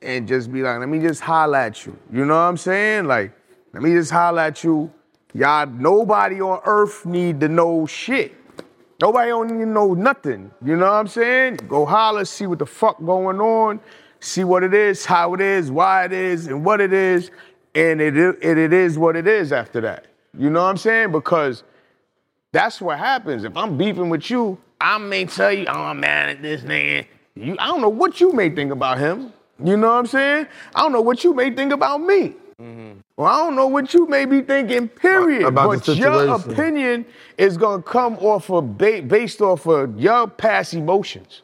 and 0.00 0.26
just 0.26 0.52
be 0.52 0.62
like, 0.62 0.78
let 0.78 0.88
me 0.88 1.00
just 1.00 1.20
holler 1.20 1.58
at 1.58 1.84
you. 1.84 1.98
You 2.12 2.24
know 2.24 2.34
what 2.34 2.40
I'm 2.40 2.56
saying? 2.56 3.04
Like, 3.06 3.32
let 3.72 3.82
me 3.82 3.90
just 3.90 4.10
holler 4.10 4.42
at 4.42 4.64
you. 4.64 4.90
Y'all, 5.34 5.66
nobody 5.66 6.40
on 6.40 6.60
earth 6.64 7.04
need 7.04 7.40
to 7.40 7.48
know 7.48 7.84
shit. 7.86 8.34
Nobody 9.00 9.28
don't 9.28 9.48
to 9.48 9.66
know 9.66 9.94
nothing. 9.94 10.50
You 10.64 10.74
know 10.74 10.86
what 10.86 10.92
I'm 10.94 11.06
saying? 11.06 11.60
Go 11.68 11.86
holler, 11.86 12.24
see 12.24 12.46
what 12.46 12.58
the 12.58 12.66
fuck 12.66 12.98
going 13.04 13.40
on, 13.40 13.78
see 14.18 14.42
what 14.42 14.64
it 14.64 14.74
is, 14.74 15.04
how 15.04 15.34
it 15.34 15.40
is, 15.40 15.70
why 15.70 16.06
it 16.06 16.12
is, 16.12 16.48
and 16.48 16.64
what 16.64 16.80
it 16.80 16.92
is, 16.92 17.30
and 17.76 18.00
it, 18.00 18.16
it, 18.16 18.42
it 18.42 18.72
is 18.72 18.98
what 18.98 19.14
it 19.14 19.28
is 19.28 19.52
after 19.52 19.80
that. 19.82 20.06
You 20.36 20.50
know 20.50 20.62
what 20.62 20.70
I'm 20.70 20.76
saying? 20.76 21.12
Because 21.12 21.62
that's 22.50 22.80
what 22.80 22.98
happens. 22.98 23.44
If 23.44 23.56
I'm 23.56 23.78
beefing 23.78 24.08
with 24.08 24.28
you, 24.30 24.58
I 24.80 24.98
may 24.98 25.26
tell 25.26 25.52
you, 25.52 25.66
oh, 25.68 25.72
I'm 25.72 26.00
mad 26.00 26.30
at 26.30 26.42
this 26.42 26.62
nigga. 26.62 27.06
You, 27.36 27.56
I 27.60 27.68
don't 27.68 27.80
know 27.80 27.88
what 27.88 28.20
you 28.20 28.32
may 28.32 28.50
think 28.50 28.72
about 28.72 28.98
him. 28.98 29.32
You 29.62 29.76
know 29.76 29.88
what 29.88 29.98
I'm 29.98 30.06
saying? 30.06 30.46
I 30.74 30.82
don't 30.82 30.92
know 30.92 31.00
what 31.00 31.22
you 31.22 31.34
may 31.34 31.52
think 31.52 31.72
about 31.72 32.00
me. 32.00 32.34
Mm-hmm. 32.60 32.98
Well, 33.16 33.28
I 33.28 33.36
don't 33.36 33.54
know 33.54 33.68
what 33.68 33.94
you 33.94 34.06
may 34.08 34.24
be 34.24 34.40
thinking, 34.40 34.88
period. 34.88 35.44
About 35.46 35.84
but 35.86 35.96
your 35.96 36.34
opinion 36.34 37.06
is 37.36 37.56
gonna 37.56 37.82
come 37.82 38.16
off 38.16 38.50
of 38.50 38.76
ba- 38.76 39.02
based 39.02 39.40
off 39.40 39.66
of 39.66 39.98
your 40.00 40.26
past 40.26 40.74
emotions. 40.74 41.42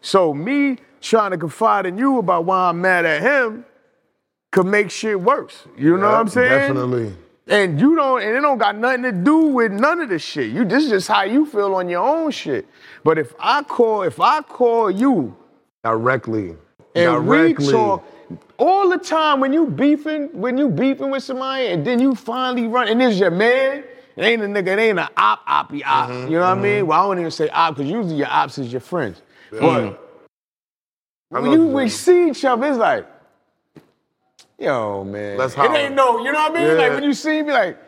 So 0.00 0.32
me 0.32 0.78
trying 1.02 1.32
to 1.32 1.36
confide 1.38 1.84
in 1.84 1.98
you 1.98 2.18
about 2.18 2.46
why 2.46 2.70
I'm 2.70 2.80
mad 2.80 3.04
at 3.04 3.20
him 3.20 3.66
could 4.50 4.66
make 4.66 4.90
shit 4.90 5.20
worse. 5.20 5.64
You 5.76 5.98
know 5.98 6.06
what 6.08 6.20
I'm 6.20 6.28
saying? 6.28 6.48
Definitely. 6.48 7.14
And 7.48 7.78
you 7.78 7.94
don't, 7.94 8.22
and 8.22 8.36
it 8.36 8.40
don't 8.40 8.58
got 8.58 8.76
nothing 8.76 9.02
to 9.02 9.12
do 9.12 9.38
with 9.48 9.72
none 9.72 10.00
of 10.00 10.08
this 10.08 10.22
shit. 10.22 10.50
You 10.50 10.64
this 10.64 10.84
is 10.84 10.90
just 10.90 11.08
how 11.08 11.22
you 11.24 11.44
feel 11.44 11.74
on 11.74 11.88
your 11.90 12.02
own 12.02 12.30
shit. 12.30 12.66
But 13.04 13.18
if 13.18 13.34
I 13.38 13.62
call, 13.62 14.02
if 14.02 14.18
I 14.20 14.40
call 14.40 14.90
you 14.90 15.36
Directly. 15.84 16.56
and 16.94 17.26
Directly. 17.26 17.66
we 17.66 17.72
talk 17.72 18.04
all 18.58 18.88
the 18.88 18.98
time 18.98 19.40
when 19.40 19.52
you 19.52 19.66
beefing, 19.66 20.28
when 20.32 20.56
you 20.56 20.68
beefing 20.68 21.10
with 21.10 21.22
somebody, 21.22 21.66
and 21.68 21.86
then 21.86 22.00
you 22.00 22.14
finally 22.14 22.66
run, 22.66 22.88
and 22.88 23.02
it's 23.02 23.18
your 23.18 23.30
man. 23.30 23.84
It 24.16 24.24
ain't 24.24 24.42
a 24.42 24.46
nigga, 24.46 24.68
it 24.68 24.78
ain't 24.78 24.98
an 24.98 25.08
op, 25.16 25.46
oppy 25.46 25.82
op. 25.84 26.08
Mm-hmm, 26.08 26.32
you 26.32 26.38
know 26.38 26.48
what 26.48 26.58
I 26.58 26.60
mean? 26.60 26.86
Well, 26.86 27.00
I 27.00 27.06
don't 27.08 27.18
even 27.18 27.30
say 27.30 27.48
op, 27.50 27.76
because 27.76 27.90
usually 27.90 28.16
your 28.16 28.28
ops 28.28 28.58
is 28.58 28.72
your 28.72 28.80
friends. 28.80 29.20
But 29.50 30.00
when 31.28 31.52
you 31.52 31.66
we 31.66 31.88
see 31.88 32.30
each 32.30 32.44
other, 32.44 32.66
it's 32.66 32.78
like, 32.78 33.06
yo, 34.58 35.04
man. 35.04 35.36
Let's 35.36 35.54
it 35.54 35.58
holler. 35.58 35.76
ain't 35.76 35.94
no, 35.94 36.18
you 36.18 36.32
know 36.32 36.48
what 36.48 36.58
I 36.58 36.66
mean? 36.66 36.78
Like 36.78 36.92
when 36.92 37.04
you 37.04 37.12
see 37.12 37.42
me, 37.42 37.52
like, 37.52 37.78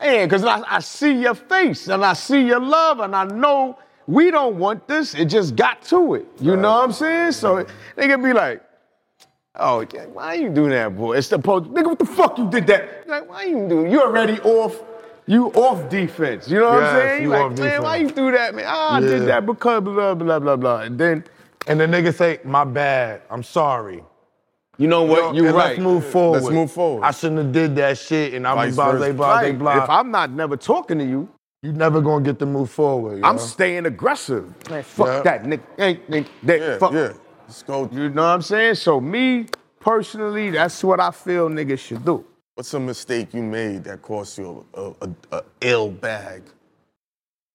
man, 0.00 0.26
because 0.26 0.44
I, 0.44 0.62
I 0.66 0.80
see 0.80 1.12
your 1.12 1.34
face 1.34 1.88
and 1.88 2.04
I 2.04 2.14
see 2.14 2.46
your 2.46 2.60
love 2.60 3.00
and 3.00 3.14
I 3.14 3.24
know 3.24 3.78
we 4.06 4.30
don't 4.30 4.58
want 4.58 4.86
this. 4.88 5.14
It 5.14 5.26
just 5.26 5.56
got 5.56 5.82
to 5.84 6.14
it. 6.14 6.26
You 6.40 6.56
know 6.56 6.72
what 6.72 6.84
I'm 6.84 6.92
saying? 6.92 7.32
So 7.32 7.66
they 7.96 8.06
can 8.06 8.22
be 8.22 8.32
like, 8.32 8.62
oh, 9.56 9.86
yeah, 9.94 10.06
why 10.06 10.34
you 10.34 10.48
do 10.50 10.68
that, 10.70 10.96
boy? 10.96 11.16
It's 11.16 11.28
supposed, 11.28 11.66
nigga, 11.66 11.86
what 11.86 11.98
the 11.98 12.06
fuck 12.06 12.38
you 12.38 12.48
did 12.50 12.66
that? 12.68 13.08
Like, 13.08 13.28
why 13.28 13.44
you 13.44 13.68
do? 13.68 13.86
You 13.86 14.02
already 14.02 14.40
off. 14.40 14.82
You 15.26 15.46
off 15.52 15.88
defense. 15.88 16.48
You 16.48 16.58
know 16.58 16.70
what 16.70 16.84
I'm 16.84 17.08
saying? 17.08 17.22
you 17.22 17.30
like, 17.30 17.40
off 17.52 17.56
man, 17.58 17.82
why 17.82 17.96
you 17.96 18.02
defense. 18.08 18.16
do 18.16 18.32
that, 18.32 18.54
man? 18.54 18.64
Ah, 18.68 18.94
I 18.96 19.00
Yeah. 19.00 19.08
did 19.08 19.22
that 19.28 19.46
because 19.46 19.82
blah, 19.82 20.14
blah, 20.14 20.38
blah, 20.38 20.56
blah. 20.56 20.80
And 20.80 20.98
then, 20.98 21.24
And 21.66 21.80
the 21.80 21.86
nigga 21.86 22.14
say, 22.14 22.40
my 22.44 22.64
bad, 22.64 23.22
I'm 23.30 23.42
sorry. 23.42 24.04
you 24.76 24.86
know 24.88 25.04
what? 25.04 25.28
And 25.28 25.36
You're 25.36 25.52
right. 25.54 25.70
Let's 25.70 25.80
move 25.80 26.04
forward. 26.04 26.42
Let's 26.42 26.54
move 26.54 26.72
forward. 26.72 27.04
I 27.04 27.10
shouldn't 27.12 27.38
have 27.38 27.52
did 27.52 27.76
that 27.76 27.96
shit 27.96 28.34
and 28.34 28.46
I'm 28.46 28.56
Vice 28.56 28.74
blase, 28.74 28.92
versa. 28.92 29.12
blase, 29.14 29.28
Right. 29.30 29.58
blah. 29.58 29.84
If 29.84 29.90
I'm 29.90 30.10
not 30.10 30.30
never 30.30 30.56
talking 30.58 30.98
to 30.98 31.04
you, 31.04 31.28
you 31.62 31.72
never 31.72 32.02
gonna 32.02 32.22
get 32.24 32.38
to 32.40 32.46
move 32.46 32.70
forward. 32.70 33.20
I'm 33.24 33.36
yo. 33.36 33.42
staying 33.42 33.86
aggressive. 33.86 34.52
Man, 34.68 34.82
fuck 34.82 35.06
Yeah. 35.06 35.22
that, 35.22 35.44
nigga. 35.44 35.60
Ain't, 35.78 36.00
ain't, 36.12 36.28
that, 36.42 36.60
Yeah, 36.60 36.78
fuck. 36.78 36.92
yeah. 36.92 37.12
Let's 37.46 37.62
go. 37.62 37.88
You 37.92 38.08
know 38.08 38.22
what 38.22 38.28
I'm 38.28 38.42
saying? 38.42 38.76
So 38.76 39.00
me, 39.00 39.46
personally, 39.80 40.50
that's 40.50 40.82
what 40.82 41.00
I 41.00 41.10
feel 41.10 41.48
niggas 41.48 41.78
should 41.78 42.04
do. 42.04 42.24
What's 42.54 42.72
a 42.74 42.80
mistake 42.80 43.34
you 43.34 43.42
made 43.42 43.84
that 43.84 44.00
cost 44.02 44.38
you 44.38 44.64
a, 44.74 44.80
a, 44.80 44.92
a, 45.00 45.10
a 45.38 45.42
ill 45.60 45.90
bag? 45.90 46.42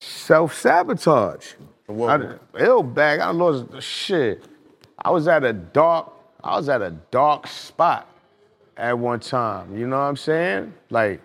Self-sabotage. 0.01 1.53
What- 1.87 2.21
I, 2.21 2.35
ill 2.59 2.83
bag, 2.83 3.19
I 3.19 3.31
lost 3.31 3.71
the 3.71 3.81
shit. 3.81 4.43
I 5.03 5.09
was 5.09 5.27
at 5.27 5.43
a 5.43 5.53
dark, 5.53 6.11
I 6.43 6.57
was 6.57 6.69
at 6.69 6.81
a 6.81 6.91
dark 7.11 7.47
spot 7.47 8.07
at 8.77 8.97
one 8.97 9.19
time. 9.21 9.75
You 9.77 9.87
know 9.87 9.97
what 9.97 10.03
I'm 10.03 10.17
saying? 10.17 10.73
Like 10.89 11.21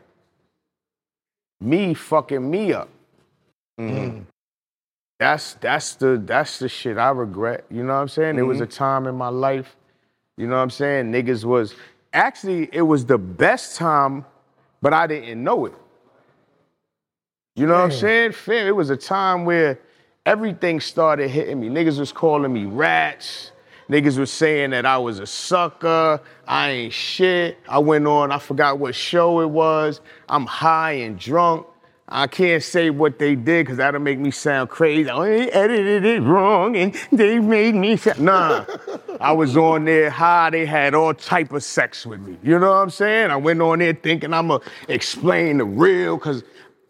me 1.60 1.94
fucking 1.94 2.48
me 2.48 2.72
up. 2.72 2.88
Mm-hmm. 3.80 4.20
That's 5.24 5.54
that's 5.54 5.94
the 5.94 6.22
that's 6.22 6.58
the 6.58 6.68
shit 6.68 6.98
I 6.98 7.08
regret. 7.08 7.64
You 7.70 7.82
know 7.82 7.94
what 7.94 8.00
I'm 8.00 8.08
saying? 8.08 8.36
It 8.38 8.42
was 8.42 8.58
mm-hmm. 8.58 8.64
a 8.64 8.66
time 8.66 9.06
in 9.06 9.14
my 9.14 9.28
life, 9.28 9.74
you 10.36 10.46
know 10.46 10.56
what 10.56 10.60
I'm 10.60 10.68
saying? 10.68 11.10
Niggas 11.10 11.46
was 11.46 11.74
actually 12.12 12.68
it 12.74 12.82
was 12.82 13.06
the 13.06 13.16
best 13.16 13.76
time, 13.76 14.26
but 14.82 14.92
I 14.92 15.06
didn't 15.06 15.42
know 15.42 15.64
it. 15.64 15.72
You 17.56 17.64
know 17.64 17.72
what 17.72 17.84
I'm 17.84 17.90
saying? 17.90 18.32
Fam, 18.32 18.66
it 18.66 18.76
was 18.76 18.90
a 18.90 18.98
time 18.98 19.46
where 19.46 19.80
everything 20.26 20.78
started 20.78 21.28
hitting 21.30 21.58
me. 21.58 21.70
Niggas 21.70 21.98
was 21.98 22.12
calling 22.12 22.52
me 22.52 22.66
rats. 22.66 23.52
Niggas 23.88 24.18
was 24.18 24.30
saying 24.30 24.72
that 24.72 24.84
I 24.84 24.98
was 24.98 25.20
a 25.20 25.26
sucker. 25.26 26.20
I 26.46 26.70
ain't 26.70 26.92
shit. 26.92 27.56
I 27.66 27.78
went 27.78 28.06
on, 28.06 28.30
I 28.30 28.38
forgot 28.38 28.78
what 28.78 28.94
show 28.94 29.40
it 29.40 29.48
was. 29.48 30.02
I'm 30.28 30.44
high 30.44 30.92
and 30.92 31.18
drunk. 31.18 31.66
I 32.08 32.26
can't 32.26 32.62
say 32.62 32.90
what 32.90 33.18
they 33.18 33.34
did 33.34 33.64
because 33.64 33.78
that'll 33.78 34.00
make 34.00 34.18
me 34.18 34.30
sound 34.30 34.68
crazy. 34.68 35.08
Oh, 35.08 35.24
they 35.24 35.50
edited 35.50 36.04
it 36.04 36.20
wrong 36.20 36.76
and 36.76 36.94
they 37.10 37.38
made 37.38 37.74
me 37.74 37.96
sound. 37.96 38.20
Nah. 38.20 38.66
I 39.20 39.32
was 39.32 39.56
on 39.56 39.86
there 39.86 40.10
high. 40.10 40.50
They 40.50 40.66
had 40.66 40.94
all 40.94 41.14
type 41.14 41.52
of 41.52 41.64
sex 41.64 42.04
with 42.04 42.20
me. 42.20 42.36
You 42.42 42.58
know 42.58 42.68
what 42.68 42.76
I'm 42.76 42.90
saying? 42.90 43.30
I 43.30 43.36
went 43.36 43.62
on 43.62 43.78
there 43.78 43.94
thinking 43.94 44.34
I'ma 44.34 44.58
explain 44.88 45.58
the 45.58 45.64
real 45.64 46.16
because 46.18 46.44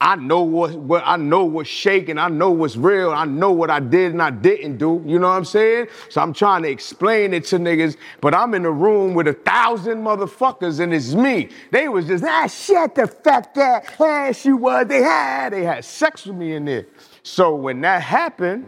I 0.04 0.16
know 0.16 0.42
what, 0.42 0.74
what 0.74 1.02
I 1.06 1.16
know 1.16 1.46
what's 1.46 1.70
shaking. 1.70 2.18
I 2.18 2.28
know 2.28 2.50
what's 2.50 2.76
real. 2.76 3.10
I 3.10 3.24
know 3.24 3.52
what 3.52 3.70
I 3.70 3.80
did 3.80 4.12
and 4.12 4.20
I 4.20 4.28
didn't 4.28 4.76
do. 4.76 5.02
You 5.06 5.18
know 5.18 5.28
what 5.28 5.36
I'm 5.36 5.46
saying? 5.46 5.86
So 6.10 6.20
I'm 6.20 6.34
trying 6.34 6.62
to 6.64 6.68
explain 6.68 7.32
it 7.32 7.46
to 7.46 7.58
niggas, 7.58 7.96
but 8.20 8.34
I'm 8.34 8.52
in 8.52 8.66
a 8.66 8.70
room 8.70 9.14
with 9.14 9.28
a 9.28 9.32
thousand 9.32 10.04
motherfuckers 10.04 10.78
and 10.80 10.92
it's 10.92 11.14
me. 11.14 11.48
They 11.72 11.88
was 11.88 12.06
just, 12.06 12.22
ah, 12.22 12.46
shut 12.48 12.94
the 12.94 13.06
fuck 13.06 13.56
up. 13.56 13.84
Ah, 13.98 14.30
she 14.32 14.52
was. 14.52 14.86
They 14.88 15.00
had, 15.02 15.54
they 15.54 15.64
had 15.64 15.86
sex 15.86 16.26
with 16.26 16.36
me 16.36 16.52
in 16.52 16.66
there. 16.66 16.86
So 17.22 17.54
when 17.54 17.80
that 17.80 18.02
happened, 18.02 18.66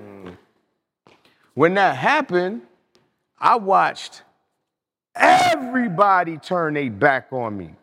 when 1.52 1.74
that 1.74 1.96
happened, 1.96 2.62
I 3.38 3.56
watched 3.56 4.22
everybody 5.14 6.38
turn 6.38 6.74
their 6.74 6.90
back 6.90 7.28
on 7.30 7.58
me. 7.58 7.74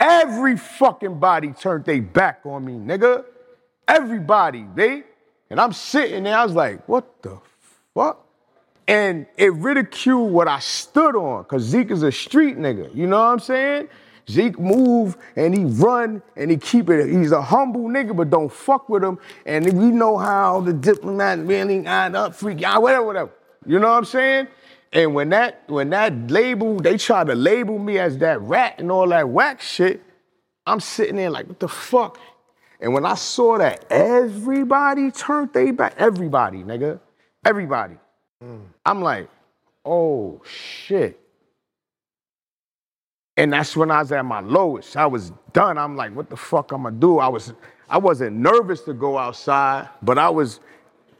Every 0.00 0.56
fucking 0.56 1.18
body 1.18 1.52
turned 1.52 1.84
their 1.84 2.00
back 2.00 2.40
on 2.44 2.64
me, 2.64 2.74
nigga. 2.74 3.24
Everybody, 3.86 4.66
they. 4.74 5.02
And 5.50 5.60
I'm 5.60 5.72
sitting 5.72 6.24
there, 6.24 6.36
I 6.36 6.44
was 6.44 6.52
like, 6.52 6.88
what 6.88 7.22
the 7.22 7.40
fuck? 7.94 8.24
And 8.86 9.26
it 9.36 9.52
ridiculed 9.54 10.32
what 10.32 10.48
I 10.48 10.60
stood 10.60 11.16
on, 11.16 11.42
because 11.42 11.62
Zeke 11.62 11.90
is 11.90 12.02
a 12.02 12.12
street 12.12 12.56
nigga. 12.58 12.94
You 12.94 13.06
know 13.06 13.18
what 13.18 13.32
I'm 13.32 13.38
saying? 13.38 13.88
Zeke 14.30 14.58
move 14.58 15.16
and 15.36 15.56
he 15.56 15.64
run 15.64 16.22
and 16.36 16.50
he 16.50 16.58
keep 16.58 16.90
it. 16.90 17.08
He's 17.10 17.32
a 17.32 17.40
humble 17.40 17.88
nigga, 17.88 18.14
but 18.14 18.28
don't 18.28 18.52
fuck 18.52 18.88
with 18.88 19.02
him. 19.02 19.18
And 19.46 19.64
we 19.72 19.90
know 19.90 20.18
how 20.18 20.60
the 20.60 20.72
diplomat 20.72 21.38
really 21.40 21.86
end 21.86 22.14
up 22.14 22.34
freak 22.34 22.62
out, 22.62 22.82
whatever, 22.82 23.04
whatever. 23.04 23.30
You 23.66 23.78
know 23.78 23.88
what 23.88 23.96
I'm 23.96 24.04
saying? 24.04 24.48
And 24.92 25.14
when 25.14 25.30
that 25.30 25.64
when 25.66 25.90
that 25.90 26.30
label, 26.30 26.78
they 26.78 26.96
try 26.96 27.24
to 27.24 27.34
label 27.34 27.78
me 27.78 27.98
as 27.98 28.18
that 28.18 28.40
rat 28.40 28.76
and 28.78 28.90
all 28.90 29.08
that 29.08 29.28
whack 29.28 29.60
shit, 29.60 30.02
I'm 30.66 30.80
sitting 30.80 31.16
there 31.16 31.30
like, 31.30 31.46
what 31.46 31.60
the 31.60 31.68
fuck? 31.68 32.18
And 32.80 32.94
when 32.94 33.04
I 33.04 33.14
saw 33.14 33.58
that 33.58 33.84
everybody 33.90 35.10
turned 35.10 35.52
they 35.52 35.72
back, 35.72 35.94
everybody, 35.98 36.62
nigga, 36.62 37.00
everybody, 37.44 37.96
mm. 38.42 38.60
I'm 38.86 39.02
like, 39.02 39.28
oh 39.84 40.40
shit. 40.44 41.20
And 43.36 43.52
that's 43.52 43.76
when 43.76 43.90
I 43.90 44.00
was 44.00 44.10
at 44.10 44.24
my 44.24 44.40
lowest. 44.40 44.96
I 44.96 45.06
was 45.06 45.32
done. 45.52 45.78
I'm 45.78 45.96
like, 45.96 46.14
what 46.14 46.28
the 46.28 46.36
fuck 46.36 46.72
I'm 46.72 46.84
gonna 46.84 46.96
do? 46.96 47.18
I 47.18 47.28
was 47.28 47.52
I 47.90 47.98
wasn't 47.98 48.36
nervous 48.36 48.82
to 48.82 48.94
go 48.94 49.18
outside, 49.18 49.88
but 50.02 50.18
I 50.18 50.28
was 50.28 50.60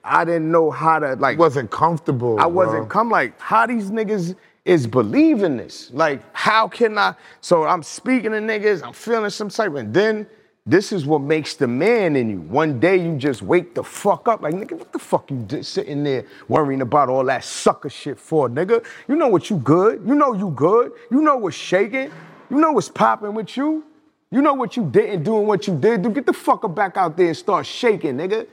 I 0.08 0.24
didn't 0.24 0.50
know 0.50 0.70
how 0.70 0.98
to 0.98 1.14
like 1.14 1.38
Wasn't 1.38 1.70
comfortable. 1.70 2.38
I 2.40 2.46
wasn't 2.46 2.78
bro. 2.78 2.86
come 2.86 3.10
like 3.10 3.38
how 3.40 3.66
these 3.66 3.90
niggas 3.90 4.34
is 4.64 4.86
believing 4.86 5.56
this. 5.56 5.90
Like 5.92 6.22
how 6.32 6.68
can 6.68 6.98
I? 6.98 7.14
So 7.40 7.64
I'm 7.64 7.82
speaking 7.82 8.30
to 8.32 8.38
niggas. 8.38 8.82
I'm 8.82 8.92
feeling 8.92 9.30
some 9.30 9.48
type, 9.48 9.74
and 9.74 9.92
then 9.92 10.26
this 10.66 10.92
is 10.92 11.06
what 11.06 11.22
makes 11.22 11.54
the 11.54 11.66
man 11.66 12.14
in 12.14 12.28
you. 12.28 12.40
One 12.40 12.78
day 12.78 12.96
you 12.96 13.16
just 13.16 13.40
wake 13.40 13.74
the 13.74 13.82
fuck 13.82 14.28
up 14.28 14.42
like 14.42 14.54
nigga. 14.54 14.72
What 14.72 14.92
the 14.92 14.98
fuck 14.98 15.30
you 15.30 15.38
di- 15.38 15.62
sitting 15.62 16.04
there 16.04 16.26
worrying 16.48 16.82
about 16.82 17.08
all 17.08 17.24
that 17.24 17.44
sucker 17.44 17.88
shit 17.88 18.18
for, 18.18 18.50
nigga? 18.50 18.84
You 19.08 19.16
know 19.16 19.28
what 19.28 19.48
you 19.48 19.56
good. 19.56 20.02
You 20.06 20.14
know 20.14 20.34
you 20.34 20.50
good. 20.50 20.92
You 21.10 21.22
know 21.22 21.36
what's 21.38 21.56
shaking. 21.56 22.10
You 22.50 22.58
know 22.60 22.72
what's 22.72 22.88
popping 22.90 23.32
with 23.34 23.56
you. 23.56 23.84
You 24.30 24.42
know 24.42 24.52
what 24.52 24.76
you 24.76 24.84
didn't 24.84 25.22
do 25.22 25.38
and 25.38 25.46
what 25.46 25.66
you 25.66 25.74
did 25.74 26.02
do. 26.02 26.10
Get 26.10 26.26
the 26.26 26.34
fuck 26.34 26.74
back 26.74 26.98
out 26.98 27.16
there 27.16 27.28
and 27.28 27.36
start 27.36 27.64
shaking, 27.64 28.16
nigga. 28.18 28.46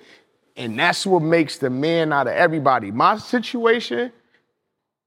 And 0.57 0.79
that's 0.79 1.05
what 1.05 1.21
makes 1.21 1.57
the 1.57 1.69
man 1.69 2.13
out 2.13 2.27
of 2.27 2.33
everybody. 2.33 2.91
My 2.91 3.17
situation, 3.17 4.11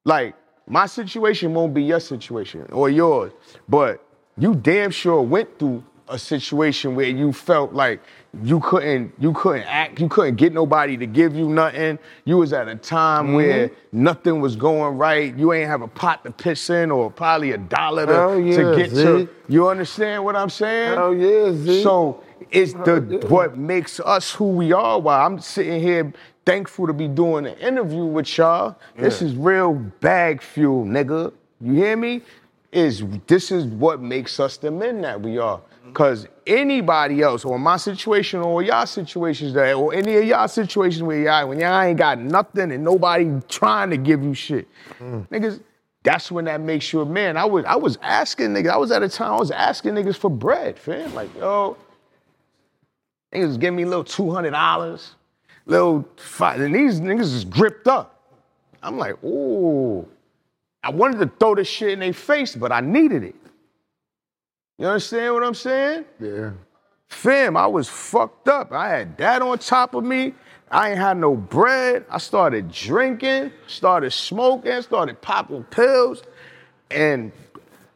like, 0.04 0.34
my 0.66 0.86
situation 0.86 1.54
won't 1.54 1.72
be 1.72 1.82
your 1.82 2.00
situation 2.00 2.66
or 2.70 2.90
yours, 2.90 3.32
but 3.68 4.04
you 4.36 4.54
damn 4.54 4.90
sure 4.90 5.22
went 5.22 5.58
through 5.58 5.82
a 6.10 6.18
situation 6.18 6.94
where 6.94 7.08
you 7.08 7.32
felt 7.32 7.72
like 7.72 8.00
you 8.42 8.60
couldn't 8.60 9.12
you 9.18 9.32
couldn't 9.32 9.64
act 9.64 10.00
you 10.00 10.08
couldn't 10.08 10.36
get 10.36 10.52
nobody 10.52 10.96
to 10.96 11.06
give 11.06 11.34
you 11.34 11.48
nothing. 11.48 11.98
You 12.24 12.38
was 12.38 12.52
at 12.52 12.68
a 12.68 12.76
time 12.76 13.26
mm-hmm. 13.26 13.34
where 13.34 13.70
nothing 13.92 14.40
was 14.40 14.56
going 14.56 14.96
right. 14.96 15.36
You 15.36 15.52
ain't 15.52 15.68
have 15.68 15.82
a 15.82 15.88
pot 15.88 16.24
to 16.24 16.30
piss 16.30 16.70
in 16.70 16.90
or 16.90 17.10
probably 17.10 17.52
a 17.52 17.58
dollar 17.58 18.06
to, 18.06 18.40
yeah, 18.40 18.56
to 18.56 18.76
get 18.76 18.90
to 18.90 19.28
you 19.48 19.68
understand 19.68 20.24
what 20.24 20.36
i'm 20.36 20.50
saying? 20.50 20.94
Hell 20.94 21.14
yeah, 21.14 21.52
Zeke. 21.52 21.82
so 21.82 22.22
it's 22.50 22.72
the 22.72 23.24
what 23.28 23.56
makes 23.56 24.00
us 24.00 24.32
who 24.32 24.48
we 24.48 24.72
are. 24.72 25.00
While 25.00 25.26
I'm 25.26 25.38
sitting 25.38 25.80
here 25.80 26.12
thankful 26.48 26.86
to 26.86 26.94
be 26.94 27.06
doing 27.06 27.46
an 27.46 27.54
interview 27.58 28.06
with 28.06 28.38
y'all. 28.38 28.74
This 28.96 29.20
is 29.20 29.36
real 29.36 29.74
bag 29.74 30.40
fuel, 30.40 30.86
nigga. 30.86 31.30
You 31.60 31.74
hear 31.74 31.94
me? 31.94 32.22
Is 32.72 33.04
this 33.26 33.50
is 33.50 33.66
what 33.66 34.00
makes 34.00 34.40
us 34.40 34.56
the 34.56 34.70
men 34.70 35.02
that 35.02 35.20
we 35.20 35.36
are. 35.36 35.58
Mm-hmm. 35.58 35.92
Cause 35.92 36.26
anybody 36.46 37.20
else, 37.20 37.44
or 37.44 37.58
my 37.58 37.76
situation, 37.76 38.40
or 38.40 38.62
y'all 38.62 38.86
situations 38.86 39.52
that, 39.52 39.74
or 39.74 39.92
any 39.92 40.16
of 40.16 40.24
y'all 40.24 40.48
situations 40.48 41.02
where 41.02 41.20
y'all, 41.20 41.48
when 41.48 41.60
y'all 41.60 41.82
ain't 41.82 41.98
got 41.98 42.18
nothing 42.18 42.72
and 42.72 42.82
nobody 42.82 43.30
trying 43.50 43.90
to 43.90 43.98
give 43.98 44.22
you 44.22 44.32
shit, 44.32 44.68
mm. 44.98 45.28
niggas, 45.28 45.60
that's 46.02 46.32
when 46.32 46.46
that 46.46 46.62
makes 46.62 46.94
you 46.94 47.02
a 47.02 47.06
man. 47.06 47.36
I 47.36 47.44
was 47.44 47.66
I 47.66 47.76
was 47.76 47.98
asking 48.00 48.54
niggas, 48.54 48.70
I 48.70 48.78
was 48.78 48.90
at 48.90 49.02
a 49.02 49.08
time 49.10 49.34
I 49.34 49.38
was 49.38 49.50
asking 49.50 49.92
niggas 49.92 50.16
for 50.16 50.30
bread, 50.30 50.78
fam. 50.78 51.14
Like, 51.14 51.34
yo, 51.36 51.76
niggas 53.32 53.46
was 53.46 53.58
giving 53.58 53.76
me 53.76 53.82
a 53.84 53.86
little 53.86 54.04
two 54.04 54.30
hundred 54.30 54.50
dollars, 54.50 55.14
little 55.66 56.08
five, 56.16 56.60
and 56.60 56.74
these 56.74 57.00
niggas 57.00 57.34
is 57.34 57.44
gripped 57.44 57.86
up. 57.88 58.20
I'm 58.82 58.98
like, 58.98 59.22
ooh. 59.24 60.06
I 60.82 60.90
wanted 60.90 61.18
to 61.18 61.30
throw 61.40 61.54
this 61.56 61.68
shit 61.68 61.90
in 61.90 61.98
their 61.98 62.12
face, 62.12 62.54
but 62.54 62.70
I 62.70 62.80
needed 62.80 63.24
it. 63.24 63.34
You 64.78 64.86
understand 64.86 65.34
what 65.34 65.42
I'm 65.42 65.54
saying? 65.54 66.04
Yeah. 66.20 66.52
Fam, 67.08 67.56
I 67.56 67.66
was 67.66 67.88
fucked 67.88 68.48
up. 68.48 68.72
I 68.72 68.88
had 68.88 69.18
that 69.18 69.42
on 69.42 69.58
top 69.58 69.94
of 69.94 70.04
me. 70.04 70.34
I 70.70 70.90
ain't 70.90 70.98
had 70.98 71.16
no 71.16 71.34
bread. 71.34 72.04
I 72.10 72.18
started 72.18 72.70
drinking, 72.70 73.50
started 73.66 74.12
smoking, 74.12 74.80
started 74.82 75.20
popping 75.20 75.64
pills. 75.64 76.22
And 76.90 77.32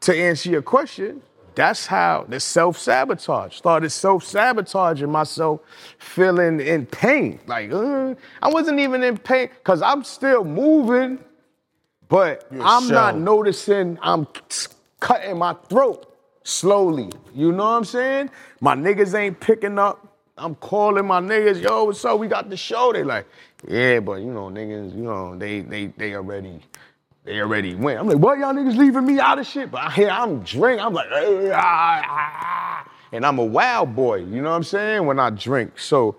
to 0.01 0.17
answer 0.17 0.51
your 0.51 0.63
question, 0.63 1.23
that's 1.55 1.87
how 1.87 2.25
the 2.29 2.41
self-sabotage 2.41 3.57
started 3.57 3.91
self-sabotaging 3.91 5.11
myself, 5.11 5.61
feeling 5.99 6.61
in 6.61 6.87
pain. 6.87 7.41
Like, 7.47 7.73
uh, 7.73 8.15
I 8.41 8.49
wasn't 8.49 8.81
even 8.81 9.03
in 9.03 9.19
pain 9.19 9.49
because 9.53 9.83
I'm 9.83 10.05
still 10.05 10.45
moving, 10.45 11.19
but 12.09 12.47
I'm 12.61 12.89
not 12.89 13.17
noticing 13.17 13.99
I'm 14.03 14.27
cutting 15.01 15.39
my 15.39 15.55
throat 15.69 16.15
slowly. 16.45 17.11
You 17.35 17.53
know 17.53 17.65
what 17.65 17.71
I'm 17.71 17.85
saying? 17.85 18.31
My 18.61 18.75
niggas 18.75 19.15
ain't 19.19 19.41
picking 19.41 19.79
up. 19.79 20.09
I'm 20.39 20.55
calling 20.57 21.07
my 21.07 21.21
niggas, 21.21 21.63
yo, 21.63 21.85
what's 21.85 22.05
up? 22.05 22.19
We 22.19 22.27
got 22.27 22.49
the 22.49 22.57
show. 22.57 22.93
They 22.93 23.05
like, 23.05 23.27
yeah, 23.69 24.01
but 24.01 24.21
you 24.21 24.33
know, 24.33 24.49
niggas, 24.49 24.95
you 24.97 25.03
know, 25.03 25.37
they 25.37 25.61
they 25.61 25.87
they 25.87 26.15
already 26.15 26.61
they 27.25 27.41
already 27.41 27.75
went. 27.75 28.01
I'm 28.01 28.09
like, 28.09 28.19
what 28.19 28.39
y'all 28.39 28.53
niggas 28.53 28.77
leaving 28.77 29.07
me 29.07 29.21
out 29.21 29.39
of 29.39 29.47
shit? 29.47 29.71
But 29.71 29.83
I 29.83 29.91
hear 29.91 30.11
I'm 30.11 30.41
drink. 30.41 30.81
I'm 30.81 30.93
like, 30.93 31.09
"Eh, 31.13 31.53
ah, 31.55 32.03
ah." 32.05 32.93
and 33.13 33.25
I'm 33.25 33.39
a 33.39 33.45
wild 33.45 33.95
boy. 33.95 34.17
You 34.17 34.43
know 34.43 34.51
what 34.51 34.57
I'm 34.57 34.65
saying? 34.65 35.07
When 35.07 35.19
I 35.21 35.31
drink, 35.31 35.79
so 35.79 36.17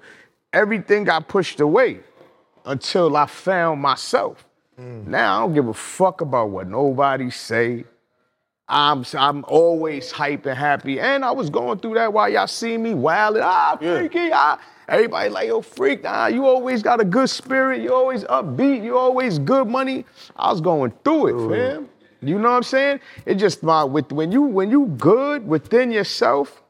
everything 0.54 1.04
got 1.04 1.28
pushed 1.28 1.60
away 1.60 2.00
until 2.66 3.18
I 3.18 3.26
found 3.26 3.82
myself. 3.82 4.46
Now 4.78 5.38
I 5.38 5.40
don't 5.42 5.54
give 5.54 5.68
a 5.68 5.74
fuck 5.74 6.22
about 6.22 6.50
what 6.50 6.68
nobody 6.68 7.30
say. 7.30 7.86
I'm 8.68 9.06
I'm 9.14 9.44
always 9.48 10.10
hype 10.12 10.46
and 10.46 10.58
happy, 10.58 11.00
and 11.00 11.24
I 11.26 11.32
was 11.32 11.50
going 11.50 11.80
through 11.80 11.96
that 11.96 12.12
while 12.14 12.30
y'all 12.30 12.48
see 12.48 12.78
me 12.78 12.94
wild. 12.94 13.38
Ah, 13.38 13.78
freaky. 13.78 14.32
Ah. 14.34 14.60
Everybody 14.88 15.30
like, 15.30 15.48
yo, 15.48 15.62
freak. 15.62 16.02
Ah, 16.06 16.28
you 16.28 16.46
always 16.46 16.84
got 16.84 17.00
a 17.00 17.06
good 17.06 17.30
spirit. 17.30 17.82
You 17.82 17.94
always 17.94 18.24
upbeat. 18.26 18.84
You 18.84 18.98
always 18.98 19.40
good 19.40 19.68
money. 19.68 20.06
I 20.36 20.52
was 20.52 20.62
going 20.62 20.94
through 21.04 21.28
it, 21.28 21.50
fam. 21.50 21.90
You 22.22 22.40
know 22.40 22.50
what 22.52 22.58
I'm 22.58 22.64
saying? 22.64 23.00
It 23.26 23.36
just 23.36 23.64
my 23.64 23.84
with 23.84 24.12
when 24.12 24.32
you 24.32 24.42
when 24.42 24.72
you 24.72 24.88
good 24.98 25.46
within 25.48 25.92
yourself, 25.92 26.62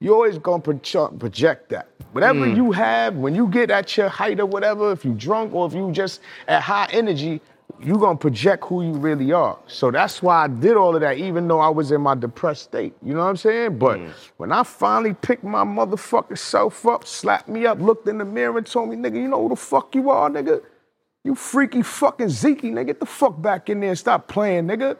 you 0.00 0.12
always 0.14 0.38
gonna 0.38 0.62
project, 0.62 1.18
project 1.18 1.70
that. 1.70 1.88
Whatever 2.12 2.46
you 2.48 2.72
have, 2.72 3.16
when 3.16 3.34
you 3.34 3.48
get 3.48 3.70
at 3.70 3.96
your 3.96 4.08
height 4.08 4.40
or 4.40 4.46
whatever, 4.46 4.92
if 4.92 5.04
you 5.04 5.12
drunk 5.12 5.54
or 5.54 5.66
if 5.66 5.74
you 5.74 5.90
just 5.92 6.20
at 6.46 6.62
high 6.62 6.88
energy, 6.90 7.40
you 7.80 7.98
gonna 7.98 8.18
project 8.18 8.64
who 8.64 8.82
you 8.82 8.92
really 8.92 9.32
are. 9.32 9.58
So 9.66 9.90
that's 9.90 10.22
why 10.22 10.44
I 10.44 10.48
did 10.48 10.76
all 10.76 10.94
of 10.94 11.00
that, 11.02 11.18
even 11.18 11.46
though 11.48 11.60
I 11.60 11.68
was 11.68 11.90
in 11.92 12.00
my 12.00 12.14
depressed 12.14 12.64
state. 12.64 12.94
You 13.02 13.14
know 13.14 13.20
what 13.20 13.30
I'm 13.30 13.36
saying? 13.36 13.78
But 13.78 13.98
mm. 13.98 14.12
when 14.36 14.52
I 14.52 14.62
finally 14.62 15.14
picked 15.14 15.44
my 15.44 15.64
motherfucking 15.64 16.38
self 16.38 16.86
up, 16.86 17.06
slapped 17.06 17.48
me 17.48 17.66
up, 17.66 17.80
looked 17.80 18.08
in 18.08 18.18
the 18.18 18.24
mirror 18.24 18.58
and 18.58 18.66
told 18.66 18.90
me, 18.90 18.96
nigga, 18.96 19.16
you 19.16 19.28
know 19.28 19.42
who 19.42 19.50
the 19.50 19.56
fuck 19.56 19.94
you 19.94 20.10
are, 20.10 20.28
nigga? 20.28 20.62
You 21.24 21.34
Freekey 21.34 21.84
fucking 21.84 22.28
Zeke, 22.28 22.62
nigga. 22.62 22.86
Get 22.86 23.00
the 23.00 23.06
fuck 23.06 23.40
back 23.40 23.68
in 23.68 23.80
there 23.80 23.90
and 23.90 23.98
stop 23.98 24.28
playing, 24.28 24.66
nigga. 24.66 24.96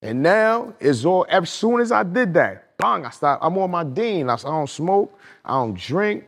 And 0.00 0.22
now 0.22 0.74
it's 0.80 1.04
all 1.04 1.26
as 1.28 1.48
soon 1.50 1.80
as 1.80 1.92
I 1.92 2.02
did 2.02 2.34
that, 2.34 2.76
bang, 2.76 3.06
I 3.06 3.10
stopped. 3.10 3.44
I'm 3.44 3.56
on 3.58 3.70
my 3.70 3.84
dean. 3.84 4.28
I 4.28 4.36
don't 4.36 4.68
smoke, 4.68 5.16
I 5.44 5.52
don't 5.52 5.78
drink, 5.78 6.24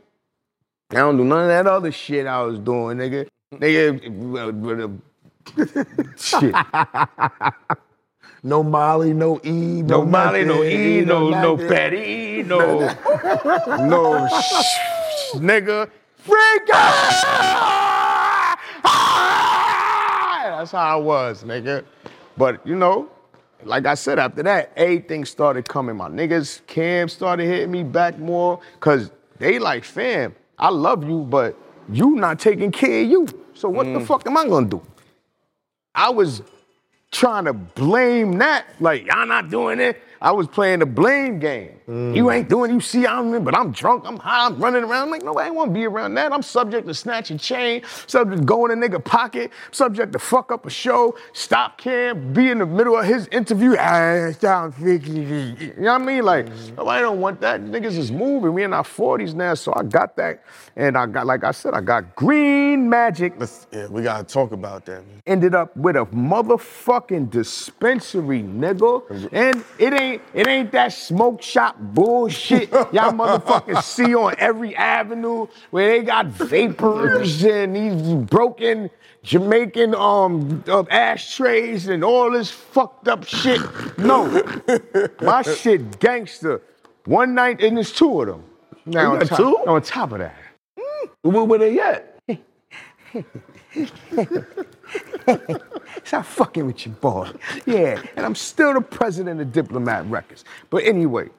I 0.90 0.96
don't 0.96 1.16
do 1.16 1.24
none 1.24 1.42
of 1.42 1.48
that 1.48 1.66
other 1.66 1.90
shit 1.90 2.26
I 2.26 2.42
was 2.42 2.58
doing, 2.60 2.98
nigga. 2.98 3.26
Nigga, 3.52 5.00
shit. 6.16 6.54
No 8.46 8.62
Molly, 8.62 9.14
no 9.14 9.40
E, 9.42 9.80
no, 9.82 10.02
No 10.02 10.04
Molly, 10.04 10.44
no 10.44 10.62
E, 10.62 11.00
no 11.00 11.30
no 11.30 11.54
nothing. 11.54 11.68
fatty, 11.68 12.42
no 12.42 12.80
no 13.86 14.28
sh- 14.28 15.36
nigga. 15.36 15.88
Freak 16.18 16.68
ah! 16.74 18.56
That's 20.58 20.72
how 20.72 20.98
I 20.98 21.00
was, 21.00 21.42
nigga. 21.42 21.84
But 22.36 22.66
you 22.66 22.76
know, 22.76 23.08
like 23.64 23.86
I 23.86 23.94
said, 23.94 24.18
after 24.18 24.42
that, 24.42 24.72
everything 24.76 25.24
started 25.24 25.66
coming. 25.66 25.96
My 25.96 26.10
niggas, 26.10 26.66
Cam 26.66 27.08
started 27.08 27.46
hitting 27.46 27.70
me 27.70 27.82
back 27.82 28.18
more, 28.18 28.60
cause 28.80 29.10
they 29.38 29.58
like, 29.58 29.84
fam, 29.84 30.34
I 30.58 30.68
love 30.68 31.02
you, 31.08 31.20
but 31.20 31.56
you 31.90 32.10
not 32.16 32.38
taking 32.38 32.70
care 32.70 33.04
of 33.04 33.10
you. 33.10 33.26
So 33.54 33.70
what 33.70 33.84
the 33.84 34.00
mm. 34.00 34.06
fuck 34.06 34.26
am 34.26 34.36
I 34.36 34.46
gonna 34.46 34.66
do? 34.66 34.82
I 35.94 36.10
was 36.10 36.42
trying 37.10 37.44
to 37.44 37.52
blame 37.52 38.38
that. 38.38 38.66
Like, 38.80 39.06
y'all 39.06 39.26
not 39.26 39.50
doing 39.50 39.80
it. 39.80 40.00
I 40.20 40.32
was 40.32 40.48
playing 40.48 40.80
the 40.80 40.86
blame 40.86 41.38
game. 41.38 41.78
You 41.86 42.30
ain't 42.30 42.48
doing, 42.48 42.72
you 42.72 42.80
see, 42.80 43.06
I'm 43.06 43.34
in, 43.34 43.44
but 43.44 43.56
I'm 43.56 43.72
drunk, 43.72 44.04
I'm 44.06 44.16
high, 44.16 44.46
I'm 44.46 44.58
running 44.58 44.84
around. 44.84 45.04
I'm 45.04 45.10
like, 45.10 45.22
no, 45.22 45.34
I 45.34 45.46
ain't 45.46 45.54
wanna 45.54 45.72
be 45.72 45.84
around 45.84 46.14
that. 46.14 46.32
I'm 46.32 46.42
subject 46.42 46.86
to 46.88 46.94
snatch 46.94 47.30
a 47.30 47.38
chain, 47.38 47.82
subject 48.06 48.40
to 48.40 48.44
go 48.44 48.66
in 48.66 48.72
a 48.72 48.88
nigga 48.88 49.04
pocket, 49.04 49.50
subject 49.70 50.12
to 50.12 50.18
fuck 50.18 50.50
up 50.50 50.66
a 50.66 50.70
show, 50.70 51.16
stop 51.32 51.78
Cam, 51.78 52.32
be 52.32 52.50
in 52.50 52.58
the 52.58 52.66
middle 52.66 52.96
of 52.96 53.04
his 53.04 53.26
interview. 53.28 53.76
Ah, 53.78 54.30
sound 54.38 54.74
freaky. 54.74 55.10
You 55.12 55.74
know 55.78 55.92
what 55.92 56.02
I 56.02 56.04
mean? 56.04 56.24
Like, 56.24 56.48
nobody 56.76 57.02
don't 57.02 57.20
want 57.20 57.40
that. 57.42 57.60
Niggas 57.60 57.98
is 57.98 58.10
moving. 58.10 58.54
We 58.54 58.64
in 58.64 58.72
our 58.72 58.82
40s 58.82 59.34
now, 59.34 59.54
so 59.54 59.72
I 59.76 59.82
got 59.82 60.16
that. 60.16 60.42
And 60.76 60.96
I 60.96 61.06
got, 61.06 61.26
like 61.26 61.44
I 61.44 61.50
said, 61.52 61.74
I 61.74 61.80
got 61.82 62.14
green 62.16 62.88
magic 62.88 63.34
Let's, 63.38 63.66
yeah, 63.72 63.88
we 63.88 64.02
gotta 64.02 64.24
talk 64.24 64.52
about 64.52 64.86
that. 64.86 65.06
Man. 65.06 65.22
ended 65.26 65.54
up 65.54 65.76
with 65.76 65.96
a 65.96 66.06
motherfucking 66.06 67.30
dispensary, 67.30 68.42
nigga. 68.42 69.02
And 69.32 69.64
it 69.78 69.92
ain't 69.92 70.22
it 70.34 70.48
ain't 70.48 70.72
that 70.72 70.92
smoke 70.92 71.42
shop 71.42 71.73
bullshit 71.78 72.70
y'all 72.70 73.12
motherfuckers 73.12 73.82
see 73.82 74.14
on 74.14 74.34
every 74.38 74.74
avenue 74.76 75.46
where 75.70 75.88
they 75.88 76.02
got 76.02 76.26
vapors 76.26 77.44
and 77.44 77.76
these 77.76 78.14
broken 78.28 78.90
Jamaican 79.22 79.94
um 79.94 80.62
uh, 80.68 80.84
ashtrays 80.90 81.88
and 81.88 82.04
all 82.04 82.30
this 82.30 82.50
fucked 82.50 83.08
up 83.08 83.24
shit. 83.24 83.60
No, 83.98 84.42
my 85.20 85.42
shit 85.42 85.98
gangster. 85.98 86.60
One 87.06 87.34
night 87.34 87.62
and 87.62 87.76
there's 87.76 87.92
two 87.92 88.20
of 88.20 88.26
them. 88.28 88.44
Now 88.86 89.14
on 89.14 89.26
top, 89.26 89.38
two? 89.38 89.56
on 89.66 89.82
top 89.82 90.12
of 90.12 90.18
that. 90.18 90.36
Where 91.22 91.44
were 91.44 91.58
they 91.58 91.80
at? 91.80 92.10
Stop 96.04 96.26
fucking 96.26 96.66
with 96.66 96.84
your 96.86 96.94
boy. 96.96 97.30
Yeah, 97.66 98.02
and 98.16 98.26
I'm 98.26 98.34
still 98.34 98.74
the 98.74 98.80
president 98.80 99.40
of 99.40 99.52
Diplomat 99.52 100.06
Records. 100.06 100.44
But 100.70 100.84
anyway, 100.84 101.30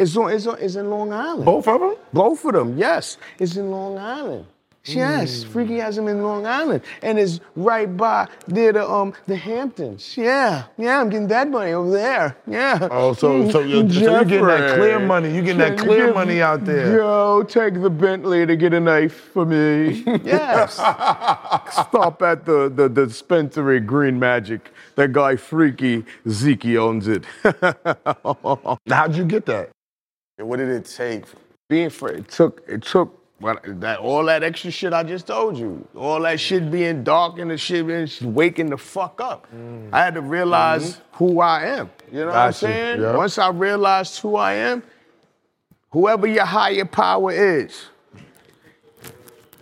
it's 0.00 0.16
on, 0.16 0.32
it's 0.32 0.46
on, 0.46 0.56
it's 0.60 0.74
in 0.76 0.88
Long 0.90 1.12
Island. 1.12 1.44
Both 1.44 1.68
of 1.68 1.80
them? 1.80 1.94
Both 2.12 2.44
of 2.44 2.52
them, 2.54 2.76
yes. 2.78 3.18
It's 3.38 3.56
in 3.56 3.70
Long 3.70 3.98
Island. 3.98 4.46
Yes, 4.86 5.44
Freekey 5.44 5.78
has 5.82 5.96
them 5.96 6.08
in 6.08 6.22
Long 6.22 6.46
Island, 6.46 6.80
and 7.02 7.18
it's 7.18 7.38
right 7.54 7.84
by 8.04 8.26
near 8.48 8.72
the 8.72 8.88
um 8.90 9.12
the 9.26 9.36
Hamptons. 9.36 10.16
Yeah, 10.16 10.64
yeah, 10.78 10.98
I'm 11.02 11.10
getting 11.10 11.28
that 11.28 11.50
money 11.50 11.72
over 11.72 11.90
there. 11.90 12.34
Yeah. 12.46 12.88
Oh, 12.90 13.12
so- 13.12 13.50
so 13.50 13.60
you're- 13.60 13.86
so 13.92 14.00
you're 14.00 14.24
getting 14.24 14.46
that 14.46 14.78
clear 14.78 14.98
money. 14.98 15.34
You're 15.34 15.42
getting 15.44 15.58
that 15.58 15.76
clear 15.76 16.14
money 16.14 16.40
out 16.40 16.64
there. 16.64 16.96
Yo, 16.96 17.42
take 17.42 17.74
the 17.74 17.90
Bentley 17.90 18.46
to 18.46 18.56
get 18.56 18.72
a 18.72 18.80
knife 18.80 19.12
for 19.34 19.44
me. 19.44 20.02
yes. 20.24 20.72
Stop 20.76 22.22
at 22.22 22.46
the, 22.46 22.72
the 22.74 22.88
dispensary 22.88 23.80
Green 23.80 24.18
Magic. 24.18 24.72
That 24.94 25.12
guy 25.12 25.34
Freekey 25.36 26.06
Zeke 26.26 26.76
owns 26.78 27.06
it. 27.06 27.24
How'd 28.88 29.14
you 29.14 29.24
get 29.26 29.44
that? 29.46 29.68
And 30.40 30.48
what 30.48 30.56
did 30.56 30.68
it 30.70 30.84
take? 30.86 31.26
being 31.70 31.88
for 31.88 32.10
it 32.10 32.28
took 32.28 32.62
it 32.68 32.82
took 32.82 33.16
what 33.38 33.62
that 33.80 34.00
all 34.00 34.24
that 34.24 34.42
extra 34.42 34.70
shit 34.70 34.92
I 34.92 35.02
just 35.02 35.28
told 35.28 35.56
you, 35.56 35.88
all 35.96 36.20
that 36.22 36.38
shit 36.38 36.70
being 36.70 37.02
dark 37.02 37.38
and 37.38 37.50
the 37.50 37.56
shit 37.56 37.86
being 37.86 38.34
waking 38.34 38.68
the 38.68 38.76
fuck 38.76 39.18
up. 39.22 39.46
I 39.92 40.04
had 40.04 40.12
to 40.14 40.20
realize 40.20 41.00
who 41.12 41.40
I 41.40 41.64
am. 41.78 41.90
You 42.12 42.20
know 42.20 42.26
what 42.26 42.36
I'm 42.36 42.52
saying? 42.52 43.00
Yeah. 43.00 43.16
Once 43.16 43.38
I 43.38 43.48
realized 43.48 44.20
who 44.20 44.36
I 44.36 44.54
am, 44.54 44.82
whoever 45.90 46.26
your 46.26 46.44
higher 46.44 46.84
power 46.84 47.32
is, 47.32 47.86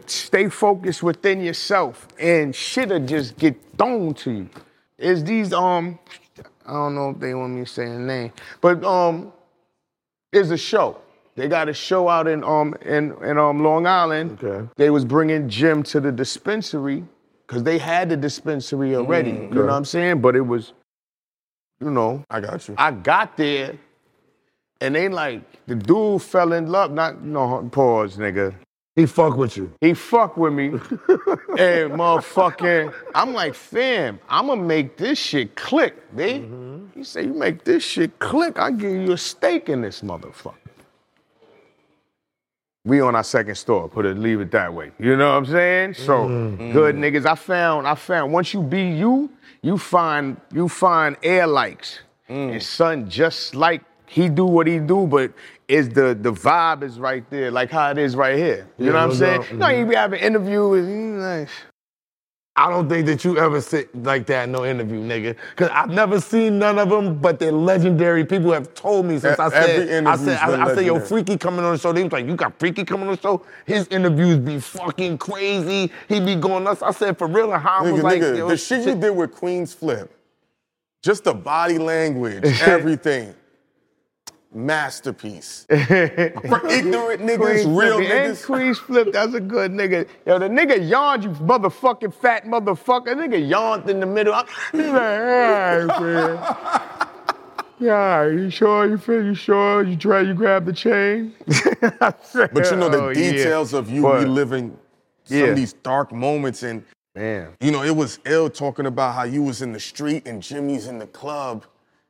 stay 0.06 0.48
focused 0.48 1.04
within 1.04 1.40
yourself 1.40 2.08
and 2.18 2.52
shit'll 2.52 3.06
just 3.06 3.36
get 3.38 3.54
thrown 3.76 4.12
to 4.14 4.30
you. 4.32 4.48
Is 4.96 5.22
these 5.22 5.52
um 5.52 6.00
I 6.66 6.72
don't 6.72 6.96
know 6.96 7.10
if 7.10 7.20
they 7.20 7.32
want 7.32 7.52
me 7.52 7.60
to 7.64 7.70
say 7.70 7.84
the 7.84 7.98
name, 7.98 8.32
but 8.60 8.82
um 8.82 9.32
is 10.32 10.50
a 10.50 10.56
show. 10.56 11.00
They 11.36 11.48
got 11.48 11.68
a 11.68 11.72
show 11.72 12.08
out 12.08 12.26
in 12.26 12.42
um 12.42 12.74
in 12.84 13.14
in 13.22 13.38
um 13.38 13.62
Long 13.62 13.86
Island. 13.86 14.42
Okay. 14.42 14.68
They 14.76 14.90
was 14.90 15.04
bringing 15.04 15.48
Jim 15.48 15.82
to 15.84 16.00
the 16.00 16.10
dispensary 16.10 17.04
because 17.46 17.62
they 17.62 17.78
had 17.78 18.08
the 18.08 18.16
dispensary 18.16 18.96
already. 18.96 19.30
You 19.30 19.48
know 19.50 19.62
what 19.62 19.70
I'm 19.70 19.84
saying? 19.84 20.20
But 20.20 20.34
it 20.34 20.40
was, 20.40 20.72
you 21.80 21.90
know, 21.90 22.24
I 22.28 22.40
got 22.40 22.66
you. 22.68 22.74
I 22.76 22.90
got 22.90 23.36
there, 23.36 23.78
and 24.80 24.94
they 24.94 25.08
like 25.08 25.42
the 25.66 25.76
dude 25.76 26.22
fell 26.22 26.52
in 26.52 26.66
love. 26.66 26.90
Not 26.90 27.22
no 27.22 27.68
pause, 27.70 28.16
nigga. 28.16 28.54
He 28.98 29.06
fuck 29.06 29.36
with 29.36 29.56
you. 29.56 29.72
He 29.80 29.94
fuck 29.94 30.36
with 30.36 30.52
me, 30.52 30.66
and 30.70 30.80
motherfucking, 31.92 32.92
I'm 33.14 33.32
like, 33.32 33.54
fam, 33.54 34.18
I'ma 34.28 34.56
make 34.56 34.96
this 34.96 35.20
shit 35.20 35.54
click, 35.54 35.94
B. 36.16 36.24
Mm-hmm. 36.24 36.86
He 36.96 37.04
said, 37.04 37.26
you 37.26 37.32
make 37.32 37.62
this 37.62 37.84
shit 37.84 38.18
click, 38.18 38.58
I 38.58 38.72
give 38.72 38.90
you 38.90 39.12
a 39.12 39.16
stake 39.16 39.68
in 39.68 39.82
this 39.82 40.00
motherfucker. 40.00 40.56
We 42.84 43.00
on 43.00 43.14
our 43.14 43.22
second 43.22 43.54
store, 43.54 43.88
put 43.88 44.04
it, 44.04 44.18
leave 44.18 44.40
it 44.40 44.50
that 44.50 44.74
way. 44.74 44.90
You 44.98 45.16
know 45.16 45.30
what 45.30 45.36
I'm 45.36 45.46
saying? 45.46 45.94
So 45.94 46.26
mm-hmm. 46.26 46.72
good 46.72 46.96
niggas. 46.96 47.24
I 47.24 47.36
found, 47.36 47.86
I 47.86 47.94
found 47.94 48.32
once 48.32 48.52
you 48.52 48.62
be 48.62 48.82
you, 48.82 49.30
you 49.62 49.78
find 49.78 50.40
you 50.52 50.68
find 50.68 51.16
air 51.22 51.46
likes. 51.46 52.00
Mm. 52.28 52.52
And 52.52 52.62
son, 52.62 53.08
just 53.08 53.54
like 53.54 53.82
he 54.06 54.28
do 54.28 54.44
what 54.44 54.66
he 54.66 54.78
do, 54.78 55.06
but 55.06 55.32
is 55.68 55.88
the 55.90 56.18
the 56.20 56.32
vibe 56.32 56.82
is 56.82 56.98
right 56.98 57.28
there, 57.30 57.50
like 57.50 57.70
how 57.70 57.90
it 57.90 57.98
is 57.98 58.16
right 58.16 58.36
here. 58.36 58.66
You 58.78 58.86
Yeah, 58.86 58.92
know 58.92 58.98
what 58.98 59.04
I'm 59.04 59.10
no 59.10 59.14
saying? 59.14 59.40
doubt. 59.42 59.50
You 59.52 59.56
know, 59.58 59.68
you 59.68 59.86
be 59.86 59.94
having 59.94 60.20
interviews, 60.20 61.20
like, 61.22 61.48
I 62.56 62.70
don't 62.70 62.88
think 62.88 63.06
that 63.06 63.24
you 63.24 63.38
ever 63.38 63.60
sit 63.60 63.94
like 64.04 64.26
that 64.26 64.44
in 64.44 64.52
no 64.52 64.64
interview, 64.64 65.00
nigga. 65.00 65.36
Cause 65.56 65.70
I've 65.72 65.90
never 65.90 66.20
seen 66.20 66.58
none 66.58 66.78
of 66.78 66.88
them, 66.90 67.18
but 67.20 67.38
they're 67.38 67.52
legendary. 67.52 68.24
People 68.24 68.52
have 68.52 68.74
told 68.74 69.06
me 69.06 69.18
since 69.20 69.38
E- 69.38 69.42
I 69.42 69.48
said, 69.50 69.88
I 70.06 70.16
said, 70.16 70.38
I, 70.38 70.64
I 70.64 70.74
said, 70.74 70.84
yo. 70.86 70.98
Freekey 70.98 71.38
coming 71.38 71.64
on 71.64 71.72
the 71.74 71.78
show. 71.78 71.92
They 71.92 72.02
was 72.02 72.12
like, 72.12 72.26
you 72.26 72.34
got 72.34 72.58
Freekey 72.58 72.86
coming 72.86 73.08
on 73.08 73.14
the 73.14 73.20
show. 73.20 73.44
His 73.64 73.86
interviews 73.88 74.38
be 74.38 74.58
fucking 74.58 75.18
crazy. 75.18 75.92
He 76.08 76.18
be 76.20 76.34
going 76.34 76.64
nuts. 76.64 76.82
I 76.82 76.90
said, 76.90 77.16
for 77.16 77.28
real, 77.28 77.52
and 77.52 77.62
how 77.62 77.80
I 77.80 77.82
was 77.82 78.00
Nigga, 78.00 78.02
like, 78.02 78.22
nigga, 78.22 78.48
the 78.48 78.56
shit 78.56 78.86
you 78.86 78.94
did 78.96 79.10
with 79.10 79.34
Queenzflip, 79.34 80.08
just 81.02 81.24
the 81.24 81.34
body 81.34 81.78
language, 81.78 82.44
everything, 82.60 83.34
masterpiece. 84.52 85.66
For 85.68 85.76
ignorant 85.76 87.22
niggas, 87.22 87.64
real 87.66 87.98
Flip, 87.98 88.10
and 88.10 88.36
niggas. 88.36 88.44
Queenzflip, 88.46 89.12
that's 89.12 89.34
a 89.34 89.40
good 89.40 89.72
nigga. 89.72 90.08
Yo, 90.26 90.38
the 90.38 90.48
nigga 90.48 90.88
yawned, 90.88 91.24
you 91.24 91.30
motherfucking 91.30 92.14
fat 92.14 92.44
motherfucker. 92.44 93.08
Nigga 93.14 93.48
yawned 93.48 93.88
in 93.90 94.00
the 94.00 94.06
middle. 94.06 94.34
I'm- 94.34 94.46
He's 94.72 94.86
like, 94.86 94.92
hey, 94.94 95.86
man. 96.00 96.84
Yeah, 97.80 98.26
you 98.26 98.50
sure? 98.50 98.88
You 98.88 98.98
feel? 98.98 99.24
You 99.24 99.34
sure? 99.36 99.84
You 99.84 99.94
try? 99.94 100.22
You 100.22 100.34
grab 100.34 100.66
the 100.66 100.72
chain? 100.72 101.32
Said, 101.48 102.50
But 102.52 102.68
you 102.72 102.76
know 102.76 102.88
the 102.88 103.00
"Oh, 103.00 103.08
yeah." 103.10 103.14
details 103.30 103.72
of 103.72 103.88
you 103.88 104.02
But- 104.02 104.24
reliving 104.24 104.76
some 105.22 105.38
Yeah. 105.38 105.44
of 105.44 105.56
these 105.56 105.74
dark 105.74 106.10
moments 106.12 106.64
and 106.64 106.84
Man, 107.14 107.48
you 107.60 107.70
know, 107.72 107.82
it 107.84 107.94
was 107.94 108.18
ill 108.26 108.48
talking 108.50 108.86
about 108.86 109.14
how 109.14 109.22
you 109.24 109.42
was 109.42 109.62
in 109.62 109.72
the 109.72 109.78
street 109.80 110.26
and 110.26 110.40
Jimmy's 110.42 110.86
in 110.88 110.98
the 110.98 111.06
club. 111.06 111.64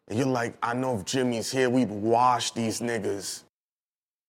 And 0.09 0.19
you're 0.19 0.27
like, 0.27 0.57
I 0.63 0.75
know 0.75 0.97
if 0.99 1.05
Jimmy's 1.05 1.51
here, 1.51 1.69
we'd 1.69 1.91
wash 1.91 2.53
these 2.53 2.81
niggas. 2.81 3.43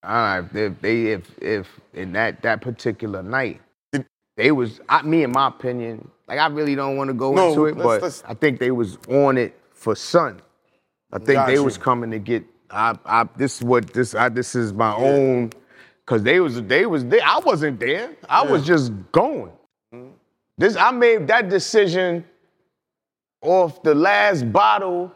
Uh, 0.02 0.42
if 0.54 0.80
they 0.80 1.06
if 1.08 1.38
if 1.42 1.68
in 1.94 2.12
that 2.12 2.40
that 2.42 2.60
particular 2.62 3.22
night, 3.22 3.60
they 4.36 4.50
was 4.50 4.80
I, 4.88 5.02
me 5.02 5.22
in 5.24 5.32
my 5.32 5.48
opinion. 5.48 6.08
Like 6.26 6.38
I 6.38 6.46
really 6.46 6.74
don't 6.74 6.96
want 6.96 7.08
to 7.08 7.14
go 7.14 7.32
No, 7.32 7.48
into 7.50 7.66
it, 7.66 7.76
let's- 7.76 7.86
but 7.86 8.02
let's- 8.02 8.24
I 8.26 8.34
think 8.34 8.58
they 8.60 8.70
was 8.70 8.96
on 9.08 9.36
it 9.36 9.58
for 9.72 9.94
Son. 9.94 10.40
I 11.12 11.18
think 11.18 11.44
they 11.46 11.54
you. 11.54 11.64
was 11.64 11.76
coming 11.76 12.10
to 12.12 12.18
get. 12.18 12.44
I, 12.70 12.96
I 13.04 13.28
this 13.36 13.56
is 13.56 13.62
what 13.64 13.92
this 13.92 14.14
I, 14.14 14.28
this 14.28 14.54
is 14.54 14.72
my 14.72 14.94
own, 14.94 15.50
cause 16.06 16.22
they 16.22 16.40
was 16.40 16.62
they 16.62 16.86
was 16.86 17.04
there. 17.04 17.20
I 17.24 17.40
wasn't 17.40 17.80
there. 17.80 18.10
I 18.28 18.44
was 18.44 18.64
just 18.66 18.92
going. 19.12 19.52
This 20.56 20.76
I 20.76 20.92
made 20.92 21.26
that 21.26 21.48
decision 21.48 22.24
off 23.42 23.82
the 23.82 23.94
last 23.94 24.50
bottle 24.52 25.12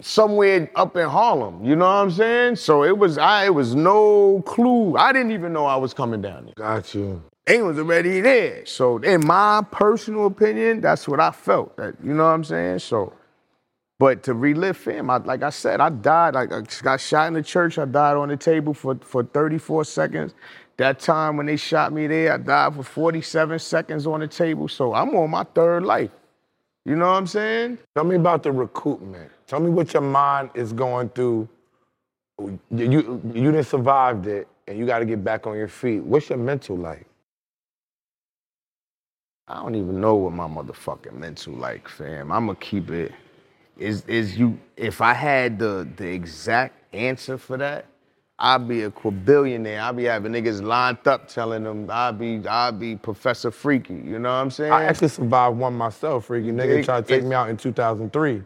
somewhere 0.00 0.70
up 0.74 0.96
in 0.96 1.08
Harlem. 1.08 1.64
You 1.64 1.76
know 1.76 1.86
what 1.86 1.92
I'm 1.92 2.10
saying? 2.10 2.56
So 2.56 2.84
it 2.84 2.96
was 2.96 3.18
I 3.18 3.46
it 3.46 3.54
was 3.54 3.74
no 3.74 4.42
clue. 4.46 4.96
I 4.96 5.12
didn't 5.12 5.32
even 5.32 5.52
know 5.52 5.66
I 5.66 5.76
was 5.76 5.94
coming 5.94 6.22
down 6.22 6.46
there. 6.46 6.54
Got 6.56 6.94
you. 6.94 7.22
They 7.46 7.60
was 7.60 7.78
already 7.78 8.20
there. 8.20 8.64
So 8.66 8.98
in 8.98 9.26
my 9.26 9.62
personal 9.70 10.26
opinion, 10.26 10.80
that's 10.80 11.06
what 11.06 11.20
I 11.20 11.30
felt. 11.30 11.76
That 11.76 11.94
you 12.02 12.14
know 12.14 12.24
what 12.24 12.30
I'm 12.30 12.44
saying? 12.44 12.80
So 12.80 13.12
but 13.98 14.22
to 14.24 14.34
relive 14.34 14.76
fam, 14.76 15.08
I, 15.08 15.18
like 15.18 15.42
I 15.42 15.50
said, 15.50 15.80
I 15.80 15.88
died. 15.88 16.34
Like 16.34 16.52
I 16.52 16.62
got 16.82 17.00
shot 17.00 17.28
in 17.28 17.34
the 17.34 17.42
church. 17.42 17.78
I 17.78 17.84
died 17.84 18.16
on 18.16 18.28
the 18.28 18.36
table 18.36 18.74
for, 18.74 18.96
for 18.96 19.22
34 19.22 19.84
seconds. 19.84 20.34
That 20.76 20.98
time 20.98 21.36
when 21.36 21.46
they 21.46 21.56
shot 21.56 21.92
me 21.92 22.08
there, 22.08 22.34
I 22.34 22.36
died 22.38 22.74
for 22.74 22.82
47 22.82 23.58
seconds 23.60 24.06
on 24.06 24.20
the 24.20 24.26
table. 24.26 24.66
So 24.68 24.92
I'm 24.92 25.14
on 25.14 25.30
my 25.30 25.44
third 25.44 25.84
life. 25.84 26.10
You 26.84 26.96
know 26.96 27.06
what 27.06 27.16
I'm 27.16 27.26
saying? 27.26 27.78
Tell 27.94 28.04
me 28.04 28.16
about 28.16 28.42
the 28.42 28.50
recoupment. 28.50 29.30
Tell 29.46 29.60
me 29.60 29.70
what 29.70 29.92
your 29.94 30.02
mind 30.02 30.50
is 30.54 30.72
going 30.72 31.10
through. 31.10 31.48
You 32.40 32.58
you, 32.70 33.22
you 33.34 33.52
didn't 33.52 33.64
survived 33.64 34.26
it, 34.26 34.48
and 34.68 34.78
you 34.78 34.86
got 34.86 35.00
to 35.00 35.04
get 35.06 35.24
back 35.24 35.46
on 35.46 35.56
your 35.56 35.68
feet. 35.68 36.02
What's 36.04 36.28
your 36.30 36.38
mental 36.38 36.76
like? 36.76 37.06
I 39.48 39.56
don't 39.56 39.74
even 39.74 40.00
know 40.00 40.14
what 40.16 40.32
my 40.32 40.48
motherfucking 40.48 41.12
mental 41.14 41.54
like, 41.54 41.88
fam. 41.88 42.32
I'ma 42.32 42.54
keep 42.54 42.90
it. 42.90 43.12
Is 43.78 44.04
is 44.06 44.38
you 44.38 44.58
if 44.76 45.00
I 45.00 45.14
had 45.14 45.58
the 45.58 45.88
the 45.96 46.08
exact 46.08 46.94
answer 46.94 47.36
for 47.38 47.56
that, 47.58 47.86
I'd 48.38 48.68
be 48.68 48.82
a 48.82 48.90
quadrillionaire. 48.90 49.80
I'd 49.82 49.96
be 49.96 50.04
having 50.04 50.32
niggas 50.32 50.62
lined 50.62 51.06
up 51.06 51.28
telling 51.28 51.64
them 51.64 51.88
I'd 51.90 52.18
be 52.18 52.46
I'd 52.48 52.78
be 52.80 52.96
Professor 52.96 53.50
Freekey. 53.50 54.04
You 54.06 54.18
know 54.18 54.30
what 54.30 54.36
I'm 54.36 54.50
saying? 54.50 54.72
I 54.72 54.84
actually 54.84 55.08
survived 55.08 55.58
one 55.58 55.74
myself. 55.74 56.28
Freekey 56.28 56.52
nigga 56.52 56.78
It- 56.80 56.84
tried 56.84 57.06
to 57.06 57.08
take 57.08 57.24
me 57.24 57.34
out 57.34 57.50
in 57.50 57.56
2003, 57.58 58.42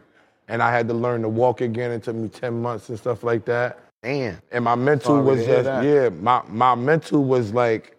and 0.49 0.63
I 0.63 0.71
had 0.71 0.87
to 0.89 0.95
learn 0.95 1.23
to 1.23 1.29
walk 1.29 1.61
again. 1.61 1.91
It 1.91 2.03
took 2.03 2.15
me 2.17 2.29
10 2.29 2.61
months 2.61 2.89
and 2.89 2.99
stuff 2.99 3.23
like 3.23 3.45
that. 3.45 3.79
Damn. 4.03 4.39
And 4.51 4.65
my 4.65 4.75
mental 4.75 5.21
was 5.23 5.45
just 5.45 5.67
yeah. 5.85 6.09
My 6.09 6.43
my 6.49 6.75
mental 6.75 7.23
was 7.25 7.53
like, 7.53 7.97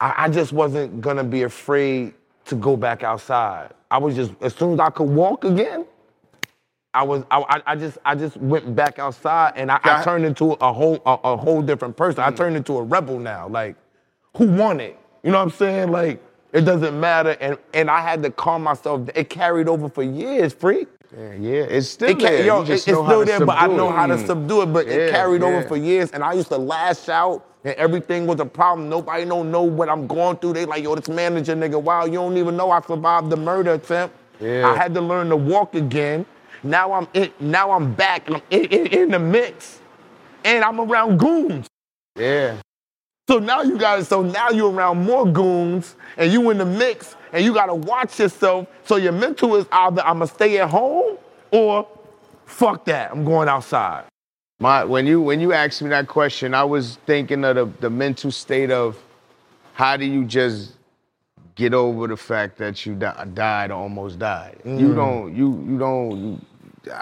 I, 0.00 0.14
I 0.26 0.28
just 0.30 0.52
wasn't 0.52 1.00
gonna 1.00 1.24
be 1.24 1.42
afraid 1.44 2.14
to 2.46 2.56
go 2.56 2.76
back 2.76 3.02
outside. 3.04 3.72
I 3.90 3.98
was 3.98 4.16
just 4.16 4.32
as 4.42 4.54
soon 4.54 4.74
as 4.74 4.80
I 4.80 4.90
could 4.90 5.10
walk 5.10 5.44
again. 5.44 5.86
I 6.94 7.04
was 7.04 7.24
I, 7.30 7.38
I- 7.38 7.62
just 7.76 7.98
I 8.04 8.14
just 8.16 8.36
went 8.38 8.76
back 8.76 8.98
outside 8.98 9.54
and 9.56 9.70
I, 9.72 9.80
I 9.84 10.04
turned 10.04 10.24
into 10.26 10.52
a 10.54 10.72
whole 10.72 11.02
a, 11.06 11.18
a 11.24 11.36
whole 11.36 11.62
different 11.62 11.96
person. 11.96 12.22
I 12.24 12.30
turned 12.32 12.56
into 12.56 12.76
a 12.78 12.82
rebel 12.84 13.18
now. 13.20 13.48
Like, 13.48 13.76
who 14.36 14.46
won 14.46 14.80
it? 14.80 14.98
You 15.24 15.32
know 15.32 15.38
what 15.38 15.44
I'm 15.44 15.50
saying? 15.50 15.90
Like, 15.92 16.22
it 16.52 16.62
doesn't 16.62 16.98
matter. 17.00 17.36
And 17.40 17.58
and 17.74 17.90
I 17.90 18.02
had 18.02 18.22
to 18.24 18.30
calm 18.30 18.62
myself. 18.64 19.08
It 19.14 19.30
carried 19.30 19.68
over 19.68 19.88
for 19.88 20.02
years, 20.04 20.54
freak. 20.54 20.88
Yeah, 21.16 21.32
yeah. 21.34 21.62
It's 21.64 21.88
still 21.88 22.10
It 22.10 22.18
there. 22.20 22.46
yo, 22.46 22.62
it's 22.62 22.82
still 22.82 23.24
there, 23.24 23.40
but 23.40 23.58
I 23.58 23.66
know 23.68 23.88
it. 23.90 23.92
how 23.92 24.06
to 24.06 24.18
subdue 24.26 24.62
it. 24.62 24.66
But 24.72 24.86
it 24.88 25.06
Yeah, 25.06 25.10
carried 25.12 25.42
over 25.42 25.62
for 25.68 25.76
years, 25.76 26.10
and 26.12 26.24
I 26.24 26.34
used 26.34 26.48
to 26.48 26.58
lash 26.58 27.08
out, 27.08 27.44
and 27.64 27.74
everything 27.76 28.26
was 28.26 28.40
a 28.40 28.46
problem. 28.46 28.88
Nobody 28.88 29.24
don't 29.24 29.50
know 29.50 29.62
what 29.62 29.88
I'm 29.88 30.06
going 30.06 30.36
through. 30.38 30.54
They 30.54 30.66
like, 30.66 30.84
yo, 30.84 30.94
this 30.96 31.08
manager 31.08 31.56
nigga, 31.56 31.82
wow, 31.82 32.06
you 32.06 32.14
don't 32.14 32.36
even 32.38 32.56
know 32.56 32.70
I 32.70 32.80
survived 32.82 33.30
the 33.30 33.36
murder 33.36 33.74
attempt. 33.74 34.16
Yeah. 34.40 34.68
I 34.68 34.76
had 34.76 34.94
to 34.94 35.00
learn 35.02 35.30
to 35.30 35.36
walk 35.36 35.74
again. 35.74 36.26
Now 36.62 36.92
I'm 36.92 37.08
in, 37.14 37.32
now 37.40 37.72
I'm 37.72 37.94
back, 37.94 38.26
and 38.28 38.36
I'm 38.36 38.42
in, 38.50 38.66
in, 38.66 38.86
in 38.88 39.10
the 39.12 39.18
mix, 39.18 39.80
and 40.44 40.64
I'm 40.64 40.80
around 40.80 41.18
goons. 41.18 41.66
Yeah. 42.16 42.56
So 43.28 43.40
now 43.40 43.62
you 43.62 43.78
got 43.78 44.00
it. 44.00 44.06
so 44.06 44.22
now 44.22 44.50
you're 44.50 44.72
around 44.72 45.04
more 45.04 45.26
goons 45.26 45.96
and 46.16 46.32
you 46.32 46.50
in 46.50 46.58
the 46.58 46.66
mix 46.66 47.16
and 47.32 47.44
you 47.44 47.52
gotta 47.54 47.74
watch 47.74 48.18
yourself. 48.18 48.66
So 48.84 48.96
your 48.96 49.12
mental 49.12 49.56
is 49.56 49.66
either 49.70 50.02
I'ma 50.04 50.26
stay 50.26 50.58
at 50.58 50.70
home 50.70 51.18
or 51.50 51.86
fuck 52.46 52.84
that, 52.86 53.12
I'm 53.12 53.24
going 53.24 53.48
outside. 53.48 54.04
My 54.60 54.84
when 54.84 55.06
you 55.06 55.20
when 55.20 55.40
you 55.40 55.52
asked 55.52 55.82
me 55.82 55.88
that 55.90 56.08
question, 56.08 56.54
I 56.54 56.64
was 56.64 56.98
thinking 57.06 57.44
of 57.44 57.56
the, 57.56 57.66
the 57.80 57.90
mental 57.90 58.32
state 58.32 58.70
of 58.70 58.98
how 59.74 59.96
do 59.96 60.04
you 60.04 60.24
just 60.24 60.72
get 61.54 61.74
over 61.74 62.06
the 62.08 62.16
fact 62.16 62.58
that 62.58 62.84
you 62.84 62.94
di- 62.94 63.26
died 63.34 63.70
or 63.70 63.74
almost 63.74 64.18
died. 64.18 64.56
You 64.64 64.88
mm. 64.88 64.94
don't 64.96 65.36
you 65.36 65.64
you 65.68 65.78
don't 65.78 66.16
you, 66.18 66.40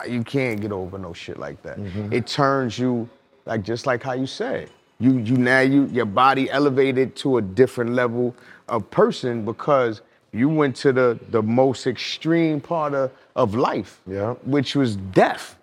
you 0.06 0.22
can't 0.24 0.60
get 0.60 0.72
over 0.72 0.98
no 0.98 1.12
shit 1.14 1.38
like 1.38 1.62
that. 1.62 1.78
Mm-hmm. 1.78 2.12
It 2.12 2.26
turns 2.26 2.78
you 2.78 3.08
like 3.46 3.62
just 3.62 3.86
like 3.86 4.02
how 4.02 4.12
you 4.12 4.26
said. 4.26 4.68
You 4.98 5.18
you 5.18 5.36
now 5.36 5.60
you 5.60 5.86
your 5.86 6.06
body 6.06 6.50
elevated 6.50 7.16
to 7.16 7.38
a 7.38 7.42
different 7.42 7.92
level 7.92 8.34
of 8.68 8.90
person 8.90 9.44
because 9.44 10.02
you 10.32 10.48
went 10.48 10.76
to 10.76 10.92
the 10.92 11.18
the 11.30 11.42
most 11.42 11.86
extreme 11.86 12.60
part 12.60 12.94
of, 12.94 13.10
of 13.34 13.54
life, 13.54 14.00
Yeah. 14.06 14.34
which 14.44 14.74
was 14.76 14.96
death. 14.96 15.56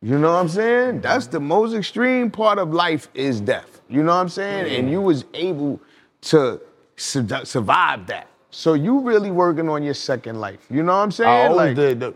You 0.00 0.18
know 0.18 0.32
what 0.32 0.38
I'm 0.40 0.48
saying? 0.48 1.00
That's 1.00 1.26
the 1.26 1.40
most 1.40 1.74
extreme 1.74 2.30
part 2.30 2.58
of 2.58 2.72
life 2.72 3.08
is 3.14 3.40
death. 3.40 3.80
You 3.88 4.02
know 4.02 4.14
what 4.14 4.20
I'm 4.20 4.28
saying? 4.28 4.66
And 4.66 4.84
mm-hmm. 4.84 4.92
you 4.92 5.00
was 5.00 5.24
able 5.34 5.80
to 6.22 6.60
su- 6.96 7.26
survive 7.44 8.06
that. 8.06 8.28
So 8.50 8.74
you 8.74 9.00
really 9.00 9.30
working 9.30 9.68
on 9.68 9.82
your 9.82 9.94
second 9.94 10.40
life. 10.40 10.60
You 10.70 10.82
know 10.82 10.96
what 10.96 11.02
I'm 11.02 11.10
saying? 11.10 11.30
I 11.30 11.46
always 11.46 11.56
Like, 11.56 11.76
did. 11.76 12.00
The- 12.00 12.14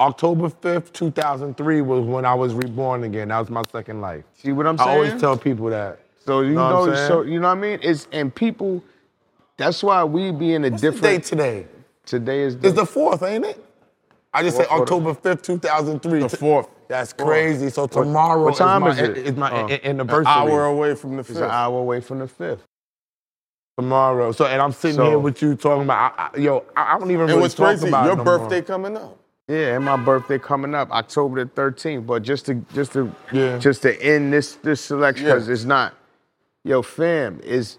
October 0.00 0.48
5th, 0.48 0.92
2003 0.92 1.82
was 1.82 2.04
when 2.04 2.24
I 2.24 2.34
was 2.34 2.54
reborn 2.54 3.04
again. 3.04 3.28
That 3.28 3.38
was 3.38 3.50
my 3.50 3.62
second 3.70 4.00
life. 4.00 4.24
See 4.34 4.50
what 4.52 4.66
I'm 4.66 4.78
saying? 4.78 4.90
I 4.90 4.94
always 4.94 5.20
tell 5.20 5.36
people 5.36 5.68
that. 5.70 6.00
So 6.24 6.40
you 6.40 6.54
Know 6.54 6.86
know, 6.86 6.94
so 6.94 7.22
you 7.22 7.38
know 7.40 7.48
what 7.48 7.58
I 7.58 7.60
mean? 7.60 7.78
It's 7.82 8.08
and 8.12 8.34
people. 8.34 8.82
That's 9.56 9.82
why 9.82 10.04
we 10.04 10.30
be 10.32 10.54
in 10.54 10.64
a 10.64 10.70
What's 10.70 10.82
the 10.82 10.90
different. 10.90 11.02
date 11.02 11.24
today? 11.24 11.66
Today 12.06 12.40
is 12.42 12.54
It's 12.56 12.74
the 12.74 12.86
fourth, 12.86 13.22
ain't 13.22 13.44
it? 13.44 13.64
I 14.34 14.42
just 14.42 14.56
said 14.56 14.66
Fourth 14.66 14.80
or 14.90 15.00
the- 15.00 15.08
October 15.10 15.14
5th, 15.36 15.42
2003. 15.42 16.20
The 16.20 16.28
fourth. 16.30 16.68
That's 16.88 17.12
crazy. 17.12 17.70
So 17.70 17.86
tomorrow 17.86 18.42
what 18.42 18.56
time 18.56 18.86
is, 18.86 18.98
is 18.98 19.08
it? 19.10 19.16
is 19.18 19.36
my 19.36 19.50
Oh. 19.50 19.66
a- 19.68 19.80
a- 19.86 19.90
An 19.90 20.26
hour 20.26 20.64
away 20.66 20.94
from 20.94 21.16
the 21.16 21.20
it's 21.20 21.30
an 21.30 21.44
hour 21.44 21.78
away 21.78 22.00
from 22.00 22.18
the 22.20 22.28
fifth. 22.28 22.64
tomorrow. 23.78 24.32
So, 24.32 24.44
and 24.46 24.60
I'm 24.60 24.72
sitting 24.72 24.96
So- 24.96 25.06
here 25.08 25.18
with 25.18 25.40
you 25.42 25.54
talking 25.54 25.84
about, 25.84 26.12
I, 26.18 26.30
I, 26.34 26.38
yo, 26.38 26.64
I, 26.76 26.94
I 26.94 26.98
don't 26.98 27.10
even 27.10 27.22
And 27.22 27.28
really 27.30 27.40
what's 27.42 27.54
talk 27.54 27.68
crazy, 27.68 27.88
about 27.88 28.04
it 28.04 28.08
your 28.08 28.16
no 28.16 28.24
more. 28.24 28.38
birthday 28.38 28.60
coming 28.62 28.96
up. 28.96 29.16
Yeah, 29.48 29.76
and 29.76 29.84
my 29.84 29.96
birthday 29.96 30.38
coming 30.38 30.74
up 30.74 30.90
October 30.90 31.44
the 31.44 31.50
13th. 31.50 32.06
But 32.06 32.22
just 32.22 32.46
to 32.46 32.54
just 32.74 32.92
to 32.92 33.10
Yeah. 33.32 33.58
just 33.58 33.82
to 33.82 34.00
end 34.02 34.32
this 34.32 34.54
this 34.56 34.80
selection 34.82 35.26
because 35.26 35.48
Yeah. 35.48 35.54
it's 35.54 35.64
not. 35.64 35.94
Yo, 36.64 36.80
fam, 36.82 37.40
is 37.42 37.78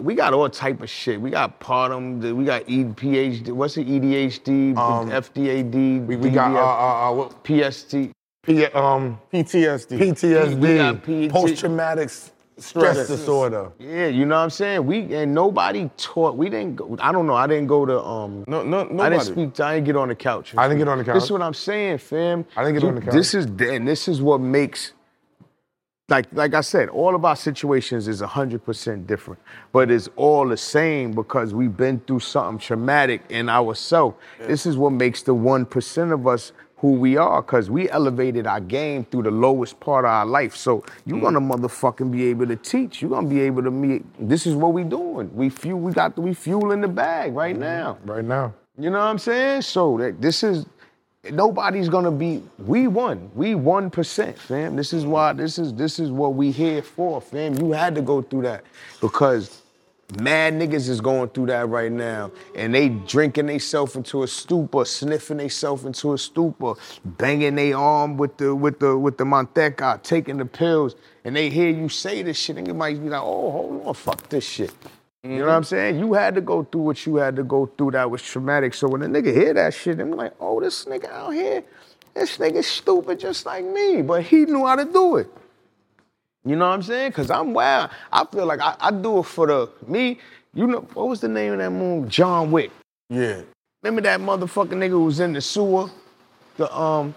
we 0.00 0.14
got 0.14 0.32
all 0.32 0.48
type 0.48 0.80
of 0.82 0.88
shit. 0.88 1.20
We 1.20 1.30
got 1.30 1.60
Partum, 1.60 2.34
we 2.34 2.44
got 2.44 2.68
E 2.68 2.84
PhD. 2.84 3.50
What's 3.52 3.76
it? 3.76 3.86
EDHD, 3.86 4.76
Um, 4.76 5.10
FDAD, 5.10 6.06
We, 6.06 6.16
we 6.16 6.30
got 6.30 6.52
uh, 6.52 6.58
uh, 6.58 7.10
uh, 7.10 7.14
what, 7.14 7.44
PST. 7.44 8.10
P, 8.44 8.64
um, 8.66 9.20
PTSD. 9.32 9.98
PTSD, 9.98 11.30
post-traumatic 11.30 12.08
stress 12.08 12.32
Stress. 12.58 13.08
disorder. 13.08 13.70
Yeah, 13.78 14.06
you 14.06 14.24
know 14.24 14.34
what 14.36 14.42
I'm 14.42 14.50
saying. 14.50 14.84
We 14.84 15.14
and 15.14 15.34
nobody 15.34 15.90
taught. 15.96 16.36
We 16.36 16.48
didn't. 16.48 16.76
go 16.76 16.96
I 17.00 17.12
don't 17.12 17.26
know. 17.26 17.34
I 17.34 17.46
didn't 17.46 17.66
go 17.68 17.86
to 17.86 18.00
um. 18.02 18.44
No, 18.48 18.62
no, 18.62 18.80
I 19.00 19.10
didn't 19.10 19.24
speak. 19.24 19.54
To, 19.54 19.64
I 19.64 19.74
didn't 19.74 19.86
get 19.86 19.96
on 19.96 20.08
the 20.08 20.14
couch. 20.16 20.54
I 20.56 20.66
didn't 20.66 20.78
get 20.78 20.88
on 20.88 20.98
the 20.98 21.04
couch. 21.04 21.14
This 21.14 21.24
is 21.24 21.30
what 21.30 21.42
I'm 21.42 21.54
saying, 21.54 21.98
fam. 21.98 22.44
I 22.56 22.62
didn't 22.64 22.74
get 22.74 22.82
You- 22.82 22.88
on 22.88 22.94
the 22.96 23.00
couch. 23.02 23.14
This 23.14 23.34
is 23.34 23.46
and 23.46 23.86
this 23.86 24.08
is 24.08 24.20
what 24.22 24.40
makes. 24.40 24.92
Like 26.08 26.26
like 26.32 26.54
I 26.54 26.62
said, 26.62 26.88
all 26.88 27.14
of 27.14 27.24
our 27.24 27.36
situations 27.36 28.08
is 28.08 28.20
100% 28.20 29.06
different, 29.06 29.40
but 29.72 29.90
it's 29.90 30.08
all 30.16 30.48
the 30.48 30.56
same 30.56 31.12
because 31.12 31.54
we've 31.54 31.76
been 31.76 32.00
through 32.00 32.20
something 32.20 32.58
traumatic 32.58 33.22
in 33.28 33.48
ourselves. 33.48 34.16
This 34.40 34.66
is 34.66 34.76
what 34.76 34.92
makes 34.92 35.22
the 35.22 35.34
1% 35.34 36.12
of 36.12 36.26
us 36.26 36.52
who 36.82 36.94
we 36.94 37.16
are 37.16 37.40
because 37.40 37.70
we 37.70 37.88
elevated 37.90 38.44
our 38.44 38.58
game 38.58 39.04
through 39.04 39.22
the 39.22 39.30
lowest 39.30 39.78
part 39.78 40.04
of 40.04 40.10
our 40.10 40.26
life. 40.26 40.56
So 40.56 40.84
you're 41.06 41.18
mm. 41.18 41.22
gonna 41.22 41.40
motherfucking 41.40 42.10
be 42.10 42.24
able 42.24 42.48
to 42.48 42.56
teach. 42.56 43.00
You're 43.00 43.12
gonna 43.12 43.28
be 43.28 43.40
able 43.40 43.62
to 43.62 43.70
meet. 43.70 44.04
This 44.18 44.48
is 44.48 44.56
what 44.56 44.72
we 44.72 44.82
doing. 44.82 45.32
We 45.32 45.48
fuel. 45.48 45.78
We 45.78 45.92
got 45.92 46.16
the 46.16 46.20
we 46.20 46.34
fuel 46.34 46.72
in 46.72 46.80
the 46.80 46.88
bag 46.88 47.34
right 47.34 47.54
mm-hmm. 47.54 47.62
now. 47.62 47.98
Right 48.04 48.24
now. 48.24 48.52
You 48.76 48.90
know 48.90 48.98
what 48.98 49.04
I'm 49.04 49.18
saying? 49.18 49.62
So 49.62 49.96
that 49.98 50.20
this 50.20 50.42
is 50.42 50.66
nobody's 51.30 51.88
gonna 51.88 52.10
be. 52.10 52.42
We 52.58 52.88
won. 52.88 53.30
We 53.34 53.54
one 53.54 53.90
percent, 53.90 54.38
fam. 54.38 54.76
This 54.76 54.92
is 54.92 55.04
why. 55.06 55.32
This 55.32 55.58
is 55.58 55.74
this 55.74 55.98
is 55.98 56.10
what 56.10 56.34
we 56.34 56.50
here 56.50 56.82
for, 56.82 57.20
fam. 57.20 57.54
You 57.54 57.72
had 57.72 57.94
to 57.94 58.02
go 58.02 58.22
through 58.22 58.42
that 58.42 58.64
because 59.00 59.62
mad 60.20 60.54
niggas 60.54 60.88
is 60.88 61.00
going 61.00 61.28
through 61.30 61.46
that 61.46 61.68
right 61.68 61.92
now, 61.92 62.30
and 62.54 62.74
they 62.74 62.88
drinking 62.88 63.46
theyself 63.46 63.96
into 63.96 64.22
a 64.22 64.28
stupor, 64.28 64.84
sniffing 64.84 65.38
theyself 65.38 65.84
into 65.84 66.12
a 66.12 66.18
stupor, 66.18 66.74
banging 67.04 67.54
their 67.54 67.76
arm 67.76 68.16
with 68.16 68.36
the 68.36 68.54
with 68.54 68.80
the 68.80 68.96
with 68.96 69.16
the 69.18 69.24
manteca, 69.24 70.02
taking 70.02 70.38
the 70.38 70.46
pills, 70.46 70.96
and 71.24 71.36
they 71.36 71.50
hear 71.50 71.70
you 71.70 71.88
say 71.88 72.22
this 72.22 72.36
shit, 72.36 72.56
nigga 72.56 72.74
might 72.74 73.00
be 73.00 73.08
like, 73.08 73.22
oh, 73.22 73.50
hold 73.50 73.86
on, 73.86 73.94
fuck 73.94 74.28
this 74.28 74.44
shit. 74.44 74.72
You 75.24 75.38
know 75.38 75.46
what 75.46 75.52
I'm 75.52 75.64
saying? 75.64 76.00
You 76.00 76.14
had 76.14 76.34
to 76.34 76.40
go 76.40 76.64
through 76.64 76.80
what 76.80 77.06
you 77.06 77.16
had 77.16 77.36
to 77.36 77.44
go 77.44 77.66
through 77.66 77.92
that 77.92 78.10
was 78.10 78.22
traumatic. 78.22 78.74
So 78.74 78.88
when 78.88 79.02
a 79.02 79.06
nigga 79.06 79.32
hear 79.32 79.54
that 79.54 79.72
shit, 79.72 80.00
I'm 80.00 80.10
like, 80.12 80.32
oh, 80.40 80.60
this 80.60 80.84
nigga 80.84 81.08
out 81.10 81.30
here, 81.30 81.62
this 82.12 82.38
nigga 82.38 82.64
stupid 82.64 83.20
just 83.20 83.46
like 83.46 83.64
me, 83.64 84.02
but 84.02 84.24
he 84.24 84.46
knew 84.46 84.66
how 84.66 84.74
to 84.74 84.84
do 84.84 85.16
it. 85.16 85.28
You 86.44 86.56
know 86.56 86.66
what 86.66 86.74
I'm 86.74 86.82
saying? 86.82 87.12
Cause 87.12 87.30
I'm 87.30 87.54
wild. 87.54 87.90
I 88.10 88.24
feel 88.24 88.46
like 88.46 88.60
I, 88.60 88.74
I 88.80 88.90
do 88.90 89.20
it 89.20 89.22
for 89.22 89.46
the 89.46 89.70
me. 89.86 90.18
You 90.54 90.66
know 90.66 90.80
what 90.92 91.08
was 91.08 91.20
the 91.20 91.28
name 91.28 91.52
of 91.52 91.58
that 91.60 91.70
movie? 91.70 92.08
John 92.08 92.50
Wick. 92.50 92.72
Yeah. 93.08 93.42
Remember 93.82 94.00
that 94.02 94.20
motherfucking 94.20 94.70
nigga 94.70 94.90
who 94.90 95.04
was 95.04 95.20
in 95.20 95.34
the 95.34 95.40
sewer? 95.40 95.88
The 96.56 96.74
um 96.76 97.14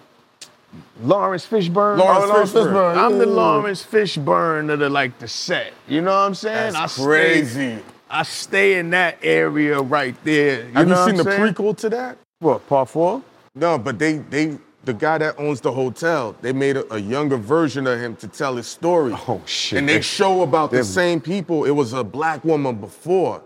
Laurence 1.01 1.45
Fishburne. 1.47 1.97
Laurence 1.97 2.29
Laurence 2.29 2.53
Fishburne. 2.53 2.95
Fishburne. 2.95 2.97
I'm 2.97 3.17
the 3.17 3.25
Laurence 3.25 3.83
Fishburne 3.83 4.71
of 4.71 4.77
the 4.77 4.89
like 4.89 5.17
the 5.17 5.27
set. 5.27 5.73
You 5.87 6.01
know 6.01 6.11
what 6.11 6.27
I'm 6.27 6.35
saying? 6.35 6.73
That's 6.73 6.99
I 6.99 7.03
crazy. 7.03 7.77
Stay, 7.77 7.94
I 8.09 8.23
stay 8.23 8.77
in 8.77 8.91
that 8.91 9.17
area 9.23 9.79
right 9.81 10.15
there. 10.23 10.65
You 10.67 10.73
Have 10.73 10.87
you 10.89 10.95
seen 11.05 11.15
the 11.15 11.23
saying? 11.23 11.53
prequel 11.53 11.75
to 11.77 11.89
that? 11.89 12.17
What, 12.39 12.67
part 12.67 12.89
four? 12.89 13.21
No, 13.55 13.77
but 13.77 13.97
they 13.99 14.17
they 14.17 14.57
the 14.83 14.93
guy 14.93 15.17
that 15.17 15.39
owns 15.39 15.61
the 15.61 15.71
hotel, 15.71 16.35
they 16.41 16.53
made 16.53 16.77
a, 16.77 16.93
a 16.93 16.99
younger 16.99 17.37
version 17.37 17.87
of 17.87 17.99
him 17.99 18.15
to 18.17 18.27
tell 18.27 18.55
his 18.55 18.67
story. 18.67 19.13
Oh, 19.27 19.41
shit. 19.45 19.79
And 19.79 19.89
they 19.89 19.99
show 20.01 20.43
about 20.43 20.69
the 20.69 20.83
same 20.83 21.19
people. 21.19 21.65
It 21.65 21.71
was 21.71 21.93
a 21.93 22.03
black 22.03 22.43
woman 22.45 22.75
before. 22.75 23.41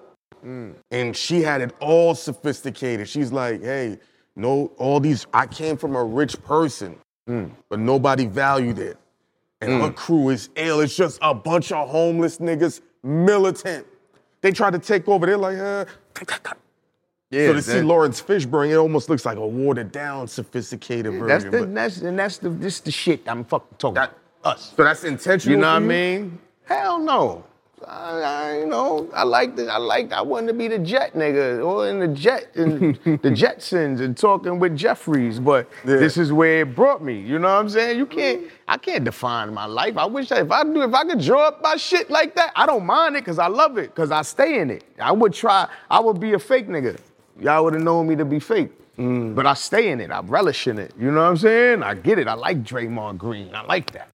Mm. 0.46 0.74
And 0.92 1.16
she 1.16 1.42
had 1.42 1.62
it 1.62 1.74
all 1.80 2.14
sophisticated. 2.14 3.08
She's 3.08 3.32
like, 3.32 3.62
hey, 3.62 4.00
no, 4.36 4.72
all 4.78 5.00
these, 5.00 5.28
I 5.34 5.46
came 5.48 5.78
from 5.78 5.96
a 5.96 6.04
rich 6.04 6.42
person, 6.44 6.98
Mm. 7.30 7.52
but 7.70 7.80
nobody 7.80 8.26
valued 8.26 8.80
it. 8.80 8.98
And 9.62 9.82
her 9.82 9.92
crew 9.92 10.30
is 10.30 10.50
ill. 10.56 10.80
It's 10.82 10.96
just 10.96 11.20
a 11.22 11.34
bunch 11.34 11.72
of 11.72 11.88
homeless 11.90 12.40
niggas, 12.40 12.82
militant. 13.04 13.86
They 14.42 14.52
try 14.52 14.72
to 14.72 14.80
take 14.80 15.08
over. 15.08 15.26
They're 15.26 15.38
like, 15.38 15.58
uh, 15.58 15.86
Yeah, 17.32 17.48
so 17.48 17.54
to 17.54 17.62
see 17.62 17.82
Laurence 17.82 18.22
Fishburne, 18.22 18.72
it 18.72 18.76
almost 18.76 19.10
looks 19.10 19.26
like 19.26 19.38
a 19.38 19.46
watered 19.46 19.92
down, 19.92 20.28
sophisticated 20.28 21.14
that's 21.14 21.44
version. 21.44 21.52
the 21.52 21.58
but- 21.60 21.76
that's 21.76 21.98
and 21.98 22.18
that's 22.18 22.38
the 22.40 22.50
this 22.50 22.80
the 22.80 22.92
shit 22.92 23.22
I'm 23.28 23.44
fucking 23.44 23.78
talking 23.78 23.96
That- 23.96 24.14
about. 24.42 24.56
Us. 24.56 24.74
so 24.76 24.84
that's 24.84 25.04
intentional. 25.04 25.52
You 25.56 25.62
know 25.62 25.68
what 25.74 25.76
I 25.84 25.86
mean? 25.86 26.40
Hell 26.66 27.00
no. 27.00 27.44
I, 27.88 28.22
I, 28.22 28.60
you 28.60 28.66
know, 28.66 29.10
I 29.14 29.24
like 29.24 29.56
the, 29.56 29.72
I 29.72 29.78
like, 29.78 30.12
I 30.12 30.22
wanted 30.22 30.48
to 30.48 30.54
be 30.54 30.68
the 30.68 30.80
jet 30.80 31.14
nigga 31.14 31.66
or 31.66 31.88
in 31.90 32.00
the 32.00 32.08
jet, 32.08 32.50
in 32.56 32.94
the 33.04 33.32
Jetsons 33.32 34.02
and 34.02 34.16
talking 34.18 34.60
with 34.60 34.76
Jeffries, 34.76 35.40
but 35.40 35.68
Yeah. 35.86 35.98
this 35.98 36.18
is 36.18 36.32
where 36.32 36.62
it 36.62 36.76
brought 36.76 37.04
me. 37.04 37.20
You 37.20 37.40
know 37.40 37.48
what 37.48 37.60
I'm 37.62 37.70
saying? 37.70 37.98
You 37.98 38.06
can't, 38.06 38.42
mm-hmm. 38.42 38.56
I 38.68 38.78
can't 38.78 39.04
define 39.04 39.54
my 39.54 39.66
life. 39.66 39.98
I 39.98 40.06
wish 40.06 40.30
that 40.30 40.40
if 40.40 40.52
I 40.52 40.64
do, 40.64 40.82
if 40.82 40.94
I 40.94 41.04
could 41.04 41.22
draw 41.22 41.48
up 41.48 41.62
my 41.62 41.78
shit 41.78 42.10
like 42.10 42.36
that, 42.36 42.52
I 42.56 42.66
don't 42.66 42.86
mind 42.86 43.16
it 43.16 43.20
because 43.22 43.40
I 43.40 43.48
love 43.48 43.78
it, 43.78 43.96
because 43.96 44.12
I 44.12 44.22
stay 44.22 44.60
in 44.60 44.70
it. 44.70 44.84
I 45.00 45.12
would 45.12 45.34
try, 45.34 45.68
I 45.90 46.00
would 46.00 46.20
be 46.20 46.34
a 46.34 46.40
fake 46.40 46.68
nigga. 46.68 47.00
Y'all 47.40 47.64
would 47.64 47.74
have 47.74 47.84
known 47.84 48.08
me 48.08 48.16
to 48.18 48.26
be 48.26 48.40
fake. 48.40 48.72
Mm. 48.98 49.34
But 49.34 49.46
I 49.48 49.54
stay 49.54 49.92
in 49.92 50.02
it. 50.02 50.12
I 50.12 50.20
relish 50.20 50.68
in 50.68 50.78
it. 50.78 50.94
You 51.00 51.12
know 51.12 51.22
what 51.22 51.30
I'm 51.30 51.38
saying? 51.38 51.84
I 51.84 51.94
get 51.94 52.20
it. 52.20 52.28
I 52.28 52.34
like 52.34 52.64
Draymond 52.64 53.18
Green. 53.18 53.56
I 53.56 53.64
like 53.64 53.92
that. 53.92 54.10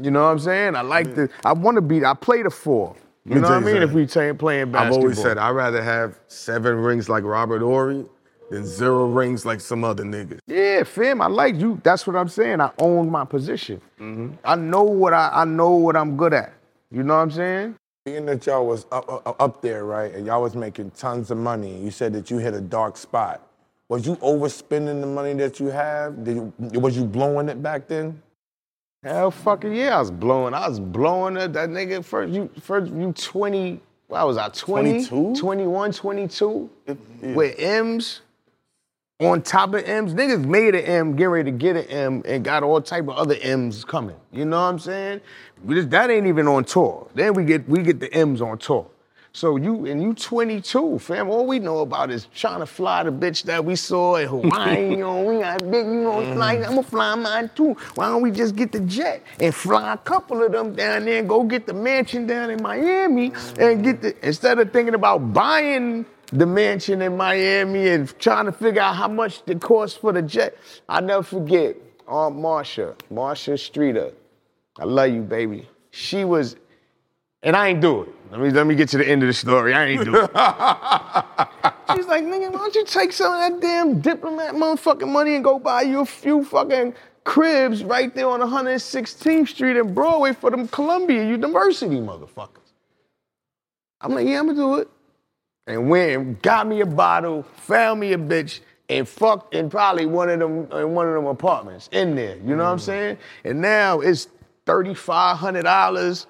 You 0.00 0.10
know 0.10 0.24
what 0.24 0.30
I'm 0.30 0.38
saying? 0.38 0.76
I 0.76 0.82
like 0.82 1.14
the. 1.14 1.28
I 1.44 1.52
want 1.52 1.76
to 1.76 1.80
be. 1.80 2.04
I 2.04 2.14
play 2.14 2.42
the 2.42 2.50
four. 2.50 2.96
You 3.26 3.36
know 3.36 3.42
what 3.42 3.52
I 3.52 3.60
mean? 3.60 3.76
If 3.76 3.92
we 3.92 4.06
ta- 4.06 4.34
playing 4.34 4.70
basketball, 4.72 4.86
I've 4.86 4.92
always 4.92 5.20
said 5.20 5.38
I'd 5.38 5.50
rather 5.50 5.82
have 5.82 6.18
seven 6.26 6.76
rings 6.76 7.08
like 7.08 7.24
Robert 7.24 7.62
Horry 7.62 8.04
than 8.50 8.66
zero 8.66 9.06
rings 9.06 9.46
like 9.46 9.60
some 9.60 9.82
other 9.82 10.04
niggas. 10.04 10.40
Yeah, 10.46 10.82
fam. 10.82 11.22
I 11.22 11.28
like 11.28 11.56
you. 11.56 11.80
That's 11.82 12.06
what 12.06 12.16
I'm 12.16 12.28
saying. 12.28 12.60
I 12.60 12.70
own 12.78 13.10
my 13.10 13.24
position. 13.24 13.80
Mm-hmm. 13.98 14.34
I 14.44 14.56
know 14.56 14.82
what 14.82 15.14
I. 15.14 15.30
I 15.32 15.44
know 15.44 15.70
what 15.70 15.96
I'm 15.96 16.16
good 16.16 16.34
at. 16.34 16.52
You 16.90 17.02
know 17.02 17.14
what 17.14 17.22
I'm 17.22 17.30
saying? 17.30 17.76
Being 18.04 18.26
that 18.26 18.44
y'all 18.46 18.66
was 18.66 18.84
up, 18.92 19.10
up, 19.10 19.36
up 19.40 19.62
there, 19.62 19.84
right, 19.86 20.14
and 20.14 20.26
y'all 20.26 20.42
was 20.42 20.54
making 20.54 20.90
tons 20.90 21.30
of 21.30 21.38
money, 21.38 21.80
you 21.82 21.90
said 21.90 22.12
that 22.12 22.30
you 22.30 22.36
hit 22.36 22.52
a 22.52 22.60
dark 22.60 22.98
spot. 22.98 23.40
Was 23.88 24.06
you 24.06 24.16
overspending 24.16 25.00
the 25.00 25.06
money 25.06 25.32
that 25.34 25.58
you 25.58 25.66
have? 25.68 26.22
Did 26.22 26.36
you, 26.36 26.80
was 26.80 26.96
you 26.96 27.04
blowing 27.04 27.48
it 27.48 27.62
back 27.62 27.88
then? 27.88 28.20
Hell 29.04 29.30
fucking 29.30 29.74
yeah, 29.74 29.96
I 29.96 30.00
was 30.00 30.10
blowing. 30.10 30.54
I 30.54 30.66
was 30.66 30.80
blowing 30.80 31.36
it. 31.36 31.52
That 31.52 31.68
nigga 31.68 32.02
first 32.02 32.32
you 32.32 32.48
first 32.62 32.90
you 32.90 33.12
20, 33.12 33.78
what 34.08 34.26
was 34.26 34.38
I, 34.38 34.48
20? 34.48 35.04
22? 35.04 35.38
21, 35.38 35.92
22? 35.92 36.70
With 37.20 37.54
M's 37.58 38.22
on 39.20 39.42
top 39.42 39.74
of 39.74 39.84
M's. 39.84 40.14
Niggas 40.14 40.46
made 40.46 40.74
an 40.74 40.86
M, 40.86 41.16
getting 41.16 41.28
ready 41.28 41.52
to 41.52 41.56
get 41.56 41.76
an 41.76 41.84
M, 41.84 42.22
and 42.24 42.42
got 42.42 42.62
all 42.62 42.80
type 42.80 43.04
of 43.04 43.10
other 43.10 43.36
M's 43.42 43.84
coming. 43.84 44.16
You 44.32 44.46
know 44.46 44.56
what 44.56 44.68
I'm 44.68 44.78
saying? 44.78 45.20
We 45.62 45.74
just- 45.74 45.90
that 45.90 46.08
ain't 46.10 46.26
even 46.26 46.48
on 46.48 46.64
tour. 46.64 47.06
Then 47.14 47.34
we 47.34 47.44
get 47.44 47.68
we 47.68 47.82
get 47.82 48.00
the 48.00 48.10
M's 48.14 48.40
on 48.40 48.56
tour. 48.56 48.86
So 49.36 49.56
you 49.56 49.86
and 49.86 50.00
you 50.00 50.14
22, 50.14 51.00
fam. 51.00 51.28
All 51.28 51.44
we 51.44 51.58
know 51.58 51.80
about 51.80 52.12
is 52.12 52.28
trying 52.32 52.60
to 52.60 52.66
fly 52.66 53.02
the 53.02 53.10
bitch 53.10 53.42
that 53.42 53.64
we 53.64 53.74
saw 53.74 54.14
in 54.14 54.28
Hawaii. 54.28 54.90
you 54.90 54.98
know, 54.98 55.22
we 55.22 55.40
got 55.40 55.58
big, 55.72 55.86
you 55.86 56.02
know, 56.02 56.34
fly. 56.34 56.54
I'm 56.54 56.62
gonna 56.62 56.82
fly 56.84 57.16
mine 57.16 57.50
too. 57.56 57.74
Why 57.96 58.06
don't 58.06 58.22
we 58.22 58.30
just 58.30 58.54
get 58.54 58.70
the 58.70 58.78
jet 58.78 59.24
and 59.40 59.52
fly 59.52 59.94
a 59.94 59.96
couple 59.96 60.40
of 60.40 60.52
them 60.52 60.76
down 60.76 61.04
there 61.04 61.18
and 61.18 61.28
go 61.28 61.42
get 61.42 61.66
the 61.66 61.74
mansion 61.74 62.28
down 62.28 62.48
in 62.50 62.62
Miami 62.62 63.32
and 63.58 63.82
get 63.82 64.02
the 64.02 64.14
instead 64.24 64.60
of 64.60 64.72
thinking 64.72 64.94
about 64.94 65.32
buying 65.32 66.06
the 66.26 66.46
mansion 66.46 67.02
in 67.02 67.16
Miami 67.16 67.88
and 67.88 68.16
trying 68.20 68.44
to 68.44 68.52
figure 68.52 68.82
out 68.82 68.94
how 68.94 69.08
much 69.08 69.42
it 69.48 69.60
costs 69.60 69.98
for 69.98 70.12
the 70.12 70.22
jet. 70.22 70.56
I 70.88 71.00
never 71.00 71.24
forget 71.24 71.74
Aunt 72.06 72.36
Marsha, 72.36 72.94
Marsha 73.12 73.58
Streeter. 73.58 74.12
I 74.78 74.84
love 74.84 75.10
you, 75.10 75.22
baby. 75.22 75.68
She 75.90 76.24
was, 76.24 76.54
and 77.42 77.56
I 77.56 77.70
ain't 77.70 77.80
do 77.80 78.02
it. 78.02 78.08
Let 78.34 78.42
me 78.42 78.50
let 78.50 78.66
me 78.66 78.74
get 78.74 78.88
to 78.88 78.98
the 78.98 79.08
end 79.08 79.22
of 79.22 79.28
the 79.28 79.32
story. 79.32 79.72
I 79.74 79.84
ain't 79.84 80.04
do 80.04 80.16
it. 80.16 80.22
She's 81.94 82.06
like, 82.08 82.24
nigga, 82.24 82.50
why 82.50 82.58
don't 82.58 82.74
you 82.74 82.84
take 82.84 83.12
some 83.12 83.32
of 83.32 83.38
that 83.38 83.60
damn 83.60 84.00
diplomat 84.00 84.54
motherfucking 84.54 85.06
money 85.08 85.36
and 85.36 85.44
go 85.44 85.60
buy 85.60 85.82
you 85.82 86.00
a 86.00 86.04
few 86.04 86.42
fucking 86.42 86.94
cribs 87.22 87.84
right 87.84 88.12
there 88.12 88.28
on 88.28 88.40
116th 88.40 89.46
Street 89.46 89.76
in 89.76 89.94
Broadway 89.94 90.32
for 90.32 90.50
them 90.50 90.66
Columbia 90.66 91.24
University 91.24 91.94
motherfuckers. 91.94 92.72
I'm 94.00 94.16
like, 94.16 94.26
yeah, 94.26 94.40
I'm 94.40 94.48
gonna 94.48 94.58
do 94.58 94.74
it. 94.78 94.88
And 95.68 95.88
went 95.88 96.10
and 96.10 96.42
got 96.42 96.66
me 96.66 96.80
a 96.80 96.86
bottle, 96.86 97.44
found 97.44 98.00
me 98.00 98.14
a 98.14 98.18
bitch, 98.18 98.62
and 98.88 99.08
fucked 99.08 99.54
in 99.54 99.70
probably 99.70 100.06
one 100.06 100.28
of 100.28 100.40
them 100.40 100.72
in 100.72 100.92
one 100.92 101.06
of 101.06 101.14
them 101.14 101.26
apartments 101.26 101.88
in 101.92 102.16
there. 102.16 102.36
You 102.38 102.56
know 102.56 102.64
what 102.64 102.70
I'm 102.70 102.78
mm. 102.78 102.80
saying? 102.80 103.18
And 103.44 103.60
now 103.60 104.00
it's 104.00 104.26
thirty-five 104.66 105.36
hundred 105.36 105.62
dollars 105.62 106.26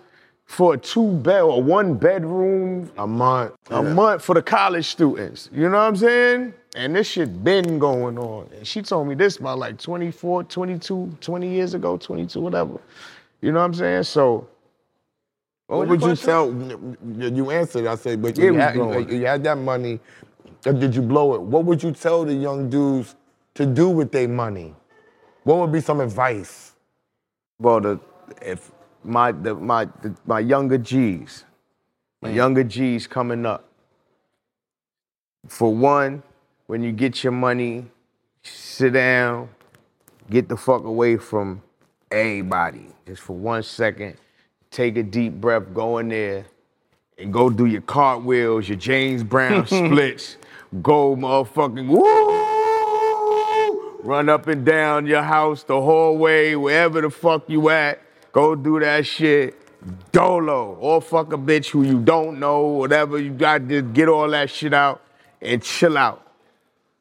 for 0.47 0.75
a 0.75 0.79
two 0.79 1.11
bed 1.13 1.41
or 1.43 1.63
one 1.63 1.95
bedroom 1.95 2.91
A 2.99 3.07
month. 3.07 3.55
a 3.71 3.83
month 3.83 4.23
for 4.23 4.35
the 4.35 4.43
college 4.43 4.87
students. 4.87 5.49
You 5.53 5.63
know 5.69 5.79
what 5.79 5.85
I'm 5.89 5.97
saying? 5.97 6.55
And 6.77 6.95
this 6.95 7.09
shit 7.09 7.43
been 7.43 7.79
going 7.79 8.19
on. 8.19 8.49
And 8.57 8.67
she 8.67 8.83
told 8.83 9.09
me 9.09 9.15
this 9.15 9.37
about 9.39 9.59
like 9.59 9.79
24, 9.79 10.45
22, 10.45 11.17
20 11.21 11.49
years 11.49 11.75
ago, 11.75 11.97
22, 11.97 12.41
whatever. 12.41 12.79
You 13.41 13.53
know 13.53 13.61
what 13.61 13.67
I'm 13.67 13.75
saying? 13.75 14.03
So 14.05 14.47
What 15.67 15.89
was 15.89 16.01
would 16.01 16.03
you 16.03 16.17
tell? 16.17 16.53
You 17.33 17.51
answered. 17.51 17.87
I 17.87 17.95
said, 17.95 18.21
but 18.23 18.37
you, 18.37 18.53
we 18.53 18.59
had, 18.59 18.75
blowing. 18.75 19.09
you 19.11 19.27
had 19.27 19.43
that 19.45 19.57
money. 19.59 19.99
uh, 20.67 20.73
Did 20.73 20.95
you 20.95 21.03
blow 21.03 21.35
it? 21.35 21.41
What 21.43 21.65
would 21.65 21.83
you 21.83 21.93
tell 21.93 22.25
the 22.25 22.35
young 22.35 22.69
dudes 22.69 23.15
to 23.55 23.65
do 23.67 23.89
with 23.89 24.13
their 24.13 24.29
money? 24.29 24.75
What 25.45 25.59
would 25.59 25.73
be 25.73 25.81
some 25.81 26.01
advice? 26.01 26.73
well, 27.59 27.81
the 27.81 28.01
if 28.43 28.73
my 29.05 29.33
the 29.33 29.55
my 29.55 29.85
the, 29.85 30.15
my 30.27 30.41
younger 30.41 30.79
G's, 30.79 31.45
my 32.23 32.31
younger 32.31 32.65
G's 32.65 33.07
coming 33.07 33.47
up. 33.47 33.69
For 35.47 35.75
one, 35.75 36.23
when 36.67 36.83
you 36.83 36.93
get 36.93 37.23
your 37.23 37.33
money, 37.33 37.85
sit 38.43 38.95
down, 38.95 39.51
get 40.31 40.49
the 40.49 40.57
fuck 40.57 40.85
away 40.85 41.17
from 41.19 41.63
everybody. 42.11 42.87
Just 43.07 43.23
for 43.23 43.37
one 43.37 43.63
second, 43.63 44.17
take 44.71 44.97
a 44.97 45.03
deep 45.03 45.35
breath, 45.35 45.75
go 45.75 45.99
in 45.99 46.09
there, 46.09 46.47
and 47.19 47.33
go 47.33 47.51
do 47.51 47.67
your 47.67 47.83
cartwheels, 47.83 48.69
your 48.69 48.79
James 48.79 49.23
Brown 49.23 49.67
splits, 49.69 50.39
go 50.83 51.15
motherfucking 51.15 51.87
woo, 51.87 52.41
run 54.03 54.29
up 54.29 54.47
and 54.47 54.65
down 54.65 55.07
your 55.07 55.23
house, 55.23 55.63
the 55.63 55.81
hallway, 55.81 56.55
wherever 56.55 57.01
the 57.03 57.11
fuck 57.11 57.49
you 57.49 57.69
at, 57.69 58.01
go 58.35 58.55
do 58.55 58.79
that 58.81 59.07
shit. 59.07 59.59
Dolo, 60.13 60.77
or 60.81 61.01
fuck 61.01 61.33
a 61.33 61.37
bitch 61.37 61.69
who 61.69 61.83
you 61.83 62.01
don't 62.01 62.41
know, 62.41 62.63
whatever 62.63 63.19
you 63.19 63.31
got 63.31 63.69
to 63.69 63.83
get 63.83 64.09
all 64.09 64.29
that 64.31 64.51
shit 64.51 64.73
out 64.73 65.03
and 65.41 65.63
chill 65.63 65.97
out. 65.97 66.27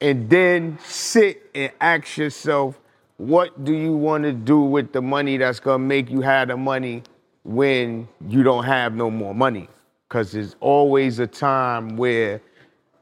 And 0.01 0.29
then 0.29 0.77
sit 0.83 1.49
and 1.55 1.71
ask 1.79 2.17
yourself, 2.17 2.77
what 3.17 3.63
do 3.63 3.73
you 3.73 3.93
want 3.93 4.25
to 4.25 4.33
do 4.33 4.59
with 4.59 4.91
the 4.91 5.01
money 5.01 5.37
that's 5.37 5.61
gonna 5.61 5.79
make 5.79 6.09
you 6.09 6.19
have 6.21 6.49
the 6.49 6.57
money 6.57 7.03
when 7.43 8.07
you 8.27 8.43
don't 8.43 8.65
have 8.65 8.93
no 8.93 9.09
more 9.09 9.33
money? 9.33 9.69
Because 10.09 10.33
there's 10.33 10.57
always 10.59 11.19
a 11.19 11.27
time 11.27 11.95
where 11.95 12.41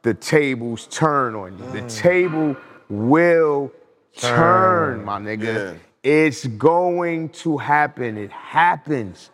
the 0.04 0.14
tables 0.14 0.88
turn 0.92 1.34
on 1.34 1.58
you. 1.58 1.66
The 1.72 1.82
mm. 1.82 1.98
table 1.98 2.56
will 2.88 3.72
turn, 4.16 5.04
my 5.04 5.20
nigga. 5.20 5.74
Yeah. 5.74 5.91
It's 6.04 6.48
going 6.48 7.30
to 7.30 7.58
happen. 7.58 8.18
It 8.18 8.32
happens. 8.32 9.30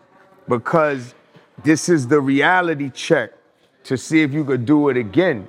because 0.48 1.14
this 1.64 1.90
is 1.90 2.08
the 2.08 2.22
reality 2.22 2.90
check 2.90 3.32
to 3.84 3.98
see 3.98 4.22
if 4.22 4.34
you 4.34 4.46
could 4.46 4.66
do 4.66 4.90
it 4.90 4.98
again. 4.98 5.48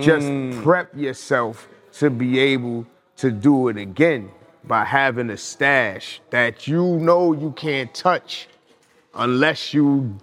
Just 0.00 0.26
mm. 0.26 0.62
prep 0.62 0.94
yourself 0.96 1.68
to 1.94 2.10
be 2.10 2.38
able 2.38 2.86
to 3.16 3.30
do 3.30 3.68
it 3.68 3.76
again 3.76 4.30
by 4.64 4.84
having 4.84 5.30
a 5.30 5.36
stash 5.36 6.20
that 6.30 6.66
you 6.66 6.98
know 6.98 7.32
you 7.32 7.52
can't 7.52 7.92
touch 7.94 8.48
unless 9.14 9.72
you 9.72 10.16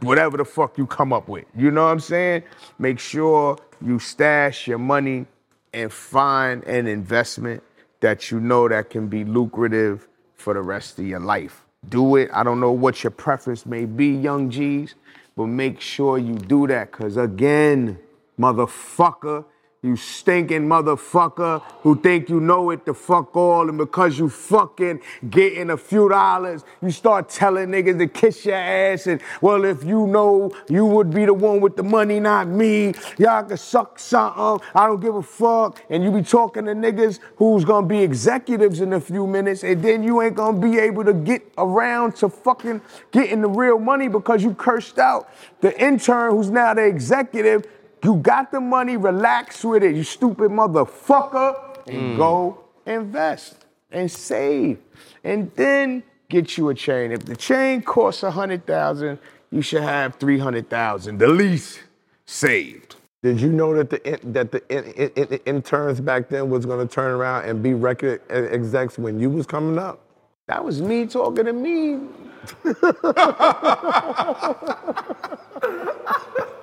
whatever 0.00 0.36
the 0.36 0.44
fuck 0.44 0.78
you 0.78 0.86
come 0.86 1.12
up 1.12 1.28
with. 1.28 1.44
You 1.56 1.70
know 1.70 1.84
what 1.84 1.90
I'm 1.90 2.00
saying? 2.00 2.44
Make 2.78 2.98
sure 2.98 3.58
you 3.84 3.98
stash 3.98 4.66
your 4.66 4.78
money 4.78 5.26
and 5.72 5.92
find 5.92 6.64
an 6.64 6.86
investment 6.86 7.62
that 8.00 8.30
you 8.30 8.40
know 8.40 8.68
that 8.68 8.90
can 8.90 9.08
be 9.08 9.24
lucrative 9.24 10.08
for 10.34 10.54
the 10.54 10.62
rest 10.62 10.98
of 10.98 11.06
your 11.06 11.20
life. 11.20 11.64
Do 11.88 12.16
it. 12.16 12.30
I 12.32 12.42
don't 12.42 12.60
know 12.60 12.72
what 12.72 13.02
your 13.02 13.10
preference 13.10 13.66
may 13.66 13.84
be, 13.84 14.08
young 14.08 14.50
G's, 14.50 14.94
but 15.36 15.46
make 15.46 15.80
sure 15.80 16.18
you 16.18 16.34
do 16.34 16.66
that 16.66 16.92
cuz 16.92 17.16
again, 17.16 17.98
motherfucker, 18.38 19.44
you 19.80 19.94
stinking 19.94 20.62
motherfucker 20.62 21.62
who 21.82 21.94
think 22.00 22.28
you 22.28 22.40
know 22.40 22.70
it 22.70 22.84
the 22.84 22.92
fuck 22.92 23.36
all, 23.36 23.68
and 23.68 23.78
because 23.78 24.18
you 24.18 24.28
fucking 24.28 25.00
getting 25.30 25.70
a 25.70 25.76
few 25.76 26.08
dollars, 26.08 26.64
you 26.82 26.90
start 26.90 27.28
telling 27.28 27.68
niggas 27.68 27.96
to 27.96 28.08
kiss 28.08 28.44
your 28.44 28.56
ass. 28.56 29.06
And 29.06 29.20
well, 29.40 29.64
if 29.64 29.84
you 29.84 30.08
know 30.08 30.50
you 30.68 30.84
would 30.84 31.10
be 31.10 31.26
the 31.26 31.34
one 31.34 31.60
with 31.60 31.76
the 31.76 31.84
money, 31.84 32.18
not 32.18 32.48
me, 32.48 32.92
y'all 33.18 33.44
can 33.44 33.56
suck 33.56 34.00
something. 34.00 34.66
I 34.74 34.88
don't 34.88 34.98
give 34.98 35.14
a 35.14 35.22
fuck. 35.22 35.80
And 35.90 36.02
you 36.02 36.10
be 36.10 36.22
talking 36.22 36.64
to 36.64 36.72
niggas 36.72 37.20
who's 37.36 37.64
gonna 37.64 37.86
be 37.86 38.02
executives 38.02 38.80
in 38.80 38.94
a 38.94 39.00
few 39.00 39.28
minutes, 39.28 39.62
and 39.62 39.80
then 39.80 40.02
you 40.02 40.20
ain't 40.22 40.34
gonna 40.34 40.58
be 40.58 40.76
able 40.80 41.04
to 41.04 41.14
get 41.14 41.42
around 41.56 42.16
to 42.16 42.28
fucking 42.28 42.80
getting 43.12 43.42
the 43.42 43.48
real 43.48 43.78
money 43.78 44.08
because 44.08 44.42
you 44.42 44.54
cursed 44.54 44.98
out 44.98 45.28
the 45.60 45.80
intern 45.80 46.32
who's 46.32 46.50
now 46.50 46.74
the 46.74 46.84
executive 46.84 47.64
you 48.04 48.16
got 48.16 48.50
the 48.52 48.60
money, 48.60 48.96
relax 48.96 49.64
with 49.64 49.82
it, 49.82 49.94
you 49.94 50.04
stupid 50.04 50.50
motherfucker, 50.50 51.86
and 51.86 51.96
mm. 51.96 52.16
go 52.16 52.64
invest 52.86 53.64
and 53.90 54.10
save. 54.10 54.78
And 55.24 55.50
then 55.54 56.02
get 56.28 56.56
you 56.56 56.68
a 56.68 56.74
chain. 56.74 57.12
If 57.12 57.24
the 57.24 57.36
chain 57.36 57.82
costs 57.82 58.22
a 58.22 58.30
hundred 58.30 58.66
thousand, 58.66 59.18
you 59.50 59.62
should 59.62 59.82
have 59.82 60.16
three 60.16 60.38
hundred 60.38 60.68
thousand, 60.68 61.18
the 61.18 61.28
least 61.28 61.80
saved. 62.26 62.96
Did 63.22 63.40
you 63.40 63.50
know 63.50 63.74
that 63.74 63.90
the 63.90 64.20
that 64.24 64.52
the 64.52 64.62
in- 64.68 64.92
in- 64.92 65.32
in- 65.32 65.40
interns 65.46 66.00
back 66.00 66.28
then 66.28 66.50
was 66.50 66.66
gonna 66.66 66.86
turn 66.86 67.12
around 67.12 67.46
and 67.46 67.62
be 67.62 67.74
record 67.74 68.20
e- 68.30 68.34
execs 68.34 68.98
when 68.98 69.18
you 69.18 69.30
was 69.30 69.46
coming 69.46 69.78
up? 69.78 70.00
That 70.46 70.64
was 70.64 70.80
me 70.80 71.06
talking 71.06 71.46
to 71.46 71.52
me. 71.52 72.00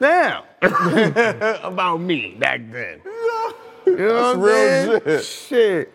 now, 0.00 0.44
about 0.62 1.98
me 1.98 2.36
back 2.38 2.60
then. 2.72 3.00
You 3.86 3.96
know 3.96 4.14
what 4.14 4.24
I'm 4.36 4.42
real 4.42 5.00
saying? 5.00 5.22
Shit. 5.22 5.92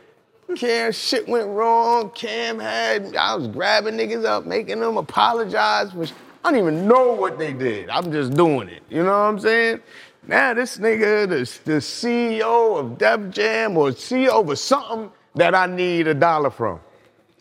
Cam 0.55 0.91
shit 0.91 1.27
went 1.27 1.47
wrong. 1.49 2.09
Cam 2.11 2.59
had, 2.59 3.15
I 3.15 3.35
was 3.35 3.47
grabbing 3.47 3.95
niggas 3.95 4.25
up, 4.25 4.45
making 4.45 4.79
them 4.81 4.97
apologize 4.97 5.91
for, 5.91 6.05
sh- 6.05 6.13
I 6.43 6.51
don't 6.51 6.59
even 6.59 6.87
know 6.87 7.13
what 7.13 7.37
they 7.39 7.53
did. 7.53 7.89
I'm 7.89 8.11
just 8.11 8.33
doing 8.33 8.69
it. 8.69 8.83
You 8.89 9.03
know 9.03 9.11
what 9.11 9.15
I'm 9.29 9.39
saying? 9.39 9.81
Now 10.27 10.53
this 10.53 10.77
nigga, 10.77 11.27
the, 11.29 11.71
the 11.71 11.77
CEO 11.79 12.79
of 12.79 12.97
Def 12.97 13.29
Jam 13.31 13.77
or 13.77 13.89
CEO 13.91 14.49
of 14.49 14.59
something 14.59 15.11
that 15.35 15.55
I 15.55 15.67
need 15.67 16.07
a 16.07 16.13
dollar 16.13 16.49
from. 16.51 16.79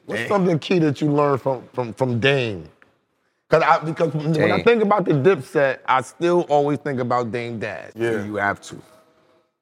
What's 0.07 0.26
something 0.28 0.59
key 0.59 0.78
that 0.80 1.01
you 1.01 1.11
learned 1.12 1.42
from 1.42 1.68
from 1.72 1.94
from 1.94 2.20
Dame? 2.20 2.68
Cause 3.51 3.62
I 3.64 3.78
because 3.84 4.14
when 4.14 4.53
I 4.53 4.62
think 4.62 4.80
about 4.82 5.05
the 5.05 5.12
Dipset, 5.12 5.80
I 5.84 6.03
still 6.03 6.42
always 6.48 6.78
think 6.78 7.01
about 7.01 7.32
Dame 7.32 7.59
Dash. 7.59 7.90
Yeah. 7.96 8.24
You 8.24 8.36
have 8.36 8.61
to. 8.62 8.80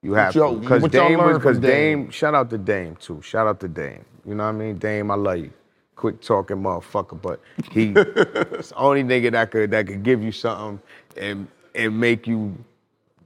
You 0.03 0.13
have 0.13 0.35
y'all- 0.35 0.55
to. 0.55 0.61
Because 0.61 0.83
Dame 0.91 1.19
was, 1.19 1.27
learned 1.27 1.43
from 1.43 1.53
because 1.53 1.59
Dame, 1.59 2.03
Dame? 2.03 2.11
shout 2.11 2.35
out 2.35 2.51
to 2.51 2.59
Dame 2.59 2.97
too. 2.97 3.23
Shout 3.23 3.47
out 3.47 3.61
to 3.61 3.69
Dame. 3.69 4.05
You 4.27 4.35
know 4.35 4.45
what 4.45 4.51
I 4.51 4.53
mean? 4.53 4.77
Dame, 4.77 5.11
I 5.11 5.15
love 5.15 5.39
you. 5.39 5.51
Quick 5.97 6.21
talking 6.21 6.59
motherfucker, 6.59 7.21
but 7.21 7.41
he 7.73 7.93
it's 7.97 8.69
the 8.69 8.77
only 8.77 9.03
nigga 9.03 9.33
that 9.33 9.51
could 9.51 9.71
that 9.71 9.87
could 9.87 10.03
give 10.03 10.23
you 10.23 10.33
something 10.33 10.81
and 11.17 11.49
and 11.75 11.99
make 11.99 12.27
you 12.27 12.57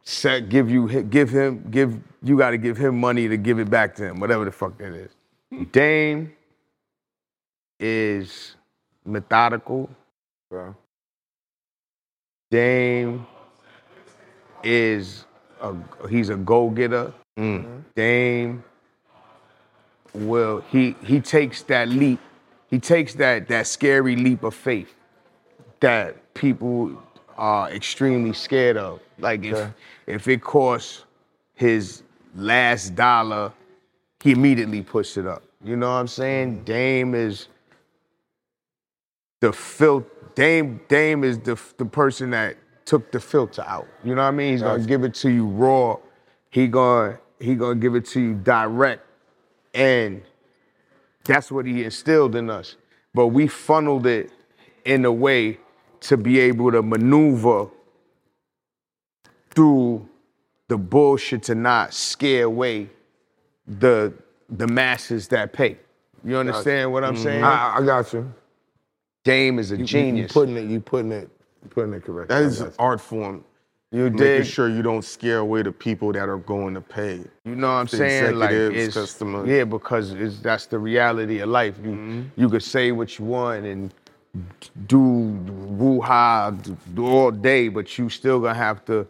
set 0.05 0.49
give 0.49 0.71
you 0.71 1.03
give 1.03 1.29
him 1.29 1.67
give 1.71 1.99
you 2.23 2.39
gotta 2.39 2.57
give 2.57 2.77
him 2.77 3.01
money 3.01 3.27
to 3.27 3.37
give 3.37 3.59
it 3.59 3.69
back 3.69 3.97
to 3.97 4.05
him, 4.05 4.21
whatever 4.21 4.45
the 4.45 4.53
fuck 4.53 4.79
that 4.79 4.93
is. 4.93 5.11
Dame 5.73 6.33
is 7.81 8.55
methodical. 9.05 9.91
Bro. 10.53 10.77
Dame 12.51 13.27
is 14.63 15.25
a 15.63 15.75
he's 16.11 16.29
a 16.29 16.37
go-getter. 16.37 17.11
Mm. 17.39 17.85
Dame 17.97 18.63
will 20.13 20.63
he 20.69 20.95
he 21.03 21.23
takes 21.23 21.63
that 21.63 21.89
leap. 21.89 22.21
He 22.69 22.79
takes 22.79 23.15
that 23.15 23.49
that 23.49 23.67
scary 23.67 24.15
leap 24.15 24.45
of 24.45 24.55
faith 24.55 24.95
that 25.81 26.35
people 26.35 27.03
are 27.39 27.71
extremely 27.71 28.35
scared 28.35 28.77
of. 28.77 29.01
Like 29.19 29.47
if 29.47 29.71
if 30.07 30.29
it 30.29 30.43
costs 30.43 31.07
his 31.55 32.03
last 32.35 32.95
dollar, 32.95 33.55
he 34.23 34.33
immediately 34.33 34.83
puts 34.83 35.17
it 35.17 35.27
up. 35.27 35.45
You 35.65 35.77
know 35.77 35.89
what 35.89 35.95
I'm 35.95 36.09
saying? 36.09 36.59
Mm. 36.59 36.65
Dame 36.67 37.15
is 37.15 37.49
the 39.41 39.51
filth. 39.51 40.05
Dame 40.35 40.81
Dame 40.89 41.25
is 41.25 41.39
the 41.39 41.61
the 41.77 41.85
person 41.85 42.31
that 42.31 42.57
took 42.85 43.13
the 43.13 43.21
filter 43.21 43.65
out. 43.67 43.87
You 44.05 44.15
know 44.15 44.23
what 44.23 44.29
I 44.29 44.33
mean? 44.33 44.53
He's 44.53 44.63
gonna 44.63 44.85
give 44.85 45.05
it 45.05 45.15
to 45.15 45.31
you 45.31 45.47
raw. 45.47 45.97
He 46.51 46.69
gonna 46.69 47.19
he 47.41 47.55
gonna 47.55 47.75
give 47.75 47.95
it 47.95 48.07
to 48.09 48.21
you 48.21 48.35
direct, 48.35 49.07
and 49.75 50.23
that's 51.25 51.51
what 51.51 51.67
he 51.67 51.85
instilled 51.85 52.35
in 52.35 52.51
us. 52.51 52.77
But 53.15 53.29
we 53.29 53.47
funneled 53.47 54.07
it 54.07 54.31
in 54.85 55.05
a 55.05 55.13
way 55.13 55.59
to 56.01 56.17
be 56.17 56.41
able 56.41 56.73
to 56.73 56.83
maneuver 56.83 57.69
through 59.51 60.09
the 60.69 60.79
bullshit 60.79 61.45
to 61.45 61.55
not 61.55 61.95
scare 61.95 62.45
away 62.45 62.89
the 63.67 64.13
the 64.49 64.67
masses 64.67 65.29
that 65.29 65.53
pay. 65.53 65.79
You 66.25 66.37
understand 66.37 66.93
what 66.93 67.05
I'm 67.05 67.17
saying? 67.17 67.43
Mm-hmm. 67.43 67.79
I, 67.79 67.83
I 67.83 67.87
got 67.87 68.13
you. 68.13 68.33
Dame 69.25 69.59
is 69.59 69.71
a 69.73 69.75
You- 69.77 69.81
You, 69.81 69.87
genius. 69.87 70.33
putting 70.33 70.57
it, 70.57 70.65
you 70.65 70.81
putting 70.81 71.13
it, 71.13 71.31
putting 71.71 71.93
it 71.95 72.05
correct. 72.05 72.29
That 72.31 72.43
I 72.43 72.47
is 72.47 72.59
got 72.59 72.69
an 72.69 72.75
art 72.79 73.01
form. 73.01 73.45
you 73.93 74.05
Making 74.05 74.17
dig? 74.17 74.47
sure 74.47 74.69
you 74.69 74.83
don't 74.83 75.05
scare 75.05 75.39
away 75.39 75.63
the 75.63 75.71
people 75.73 76.13
that 76.13 76.29
are 76.29 76.39
going 76.39 76.75
to 76.75 76.81
pay. 76.81 77.21
You 77.45 77.55
know 77.57 77.69
what 77.69 77.75
I'm 77.75 77.87
The 77.87 77.97
saying? 77.99 78.37
Like 78.37 78.51
it's 78.53 78.95
customers. 78.95 79.49
yeah, 79.49 79.65
because 79.65 80.13
it's 80.13 80.39
that's 80.41 80.67
the 80.67 80.79
reality 80.79 81.41
of 81.41 81.51
life. 81.51 81.77
You 81.83 81.91
mm-hmm. 81.91 82.23
you 82.41 82.49
could 82.49 82.63
say 82.63 82.91
what 82.93 83.19
you 83.19 83.27
want 83.27 83.67
and 83.67 83.93
do 84.87 84.99
woo 84.99 86.01
ha 86.01 86.53
all 86.99 87.31
day, 87.31 87.69
but 87.69 87.99
you 87.99 88.09
still 88.09 88.41
gonna 88.41 88.55
have 88.55 88.83
to 88.87 89.07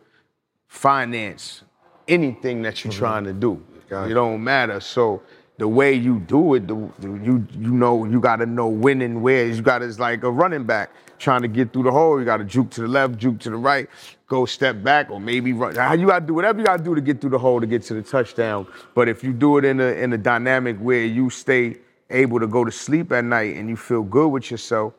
finance 0.67 1.63
anything 2.09 2.63
that 2.63 2.85
you're 2.85 2.93
mm-hmm. 2.93 2.99
trying 2.99 3.25
to 3.25 3.33
do. 3.33 3.63
Got 3.89 4.07
It 4.09 4.11
it. 4.13 4.15
don't 4.15 4.43
matter. 4.43 4.81
So 4.81 5.23
the 5.63 5.69
way 5.69 5.93
you 5.93 6.19
do 6.19 6.55
it, 6.55 6.67
the, 6.67 6.75
you 6.75 7.47
you 7.53 7.71
know 7.71 8.05
you 8.05 8.19
got 8.19 8.37
to 8.37 8.47
know 8.47 8.67
when 8.67 9.01
and 9.01 9.23
where. 9.23 9.47
You 9.47 9.63
got 9.63 9.81
it's 9.81 10.01
like 10.01 10.25
a 10.25 10.31
running 10.31 10.65
back 10.65 10.91
trying 11.21 11.43
to 11.43 11.47
get 11.47 11.73
through 11.73 11.85
the 11.85 11.93
hole. 11.93 12.19
You 12.19 12.25
got 12.25 12.39
to 12.39 12.45
juke 12.45 12.71
to 12.71 12.81
the 12.81 12.89
left, 12.89 13.17
juke 13.17 13.39
to 13.39 13.51
the 13.51 13.57
right, 13.57 13.89
go 14.27 14.45
step 14.45 14.83
back, 14.83 15.09
or 15.09 15.21
maybe 15.21 15.53
run. 15.53 15.77
How 15.77 15.93
You 15.93 16.09
got 16.09 16.19
to 16.19 16.27
do 16.27 16.35
whatever 16.35 16.59
you 16.59 16.65
got 16.65 16.79
to 16.79 16.83
do 16.83 16.97
to 16.97 17.01
get 17.01 17.21
through 17.21 17.31
the 17.31 17.39
hole 17.39 17.61
to 17.61 17.67
get 17.69 17.85
to 17.85 17.95
the 17.95 18.03
touchdown. 18.03 18.67
But 18.97 19.09
if 19.09 19.23
you 19.23 19.33
do 19.33 19.57
it 19.59 19.65
in 19.65 19.79
a 19.79 19.85
in 19.85 20.13
a 20.13 20.19
dynamic 20.19 20.79
where 20.79 21.05
you 21.05 21.31
stay 21.31 21.77
able 22.11 22.41
to 22.41 22.49
go 22.49 22.65
to 22.65 22.73
sleep 22.73 23.13
at 23.13 23.23
night 23.23 23.55
and 23.55 23.69
you 23.69 23.77
feel 23.77 24.03
good 24.03 24.31
with 24.31 24.51
yourself, 24.51 24.95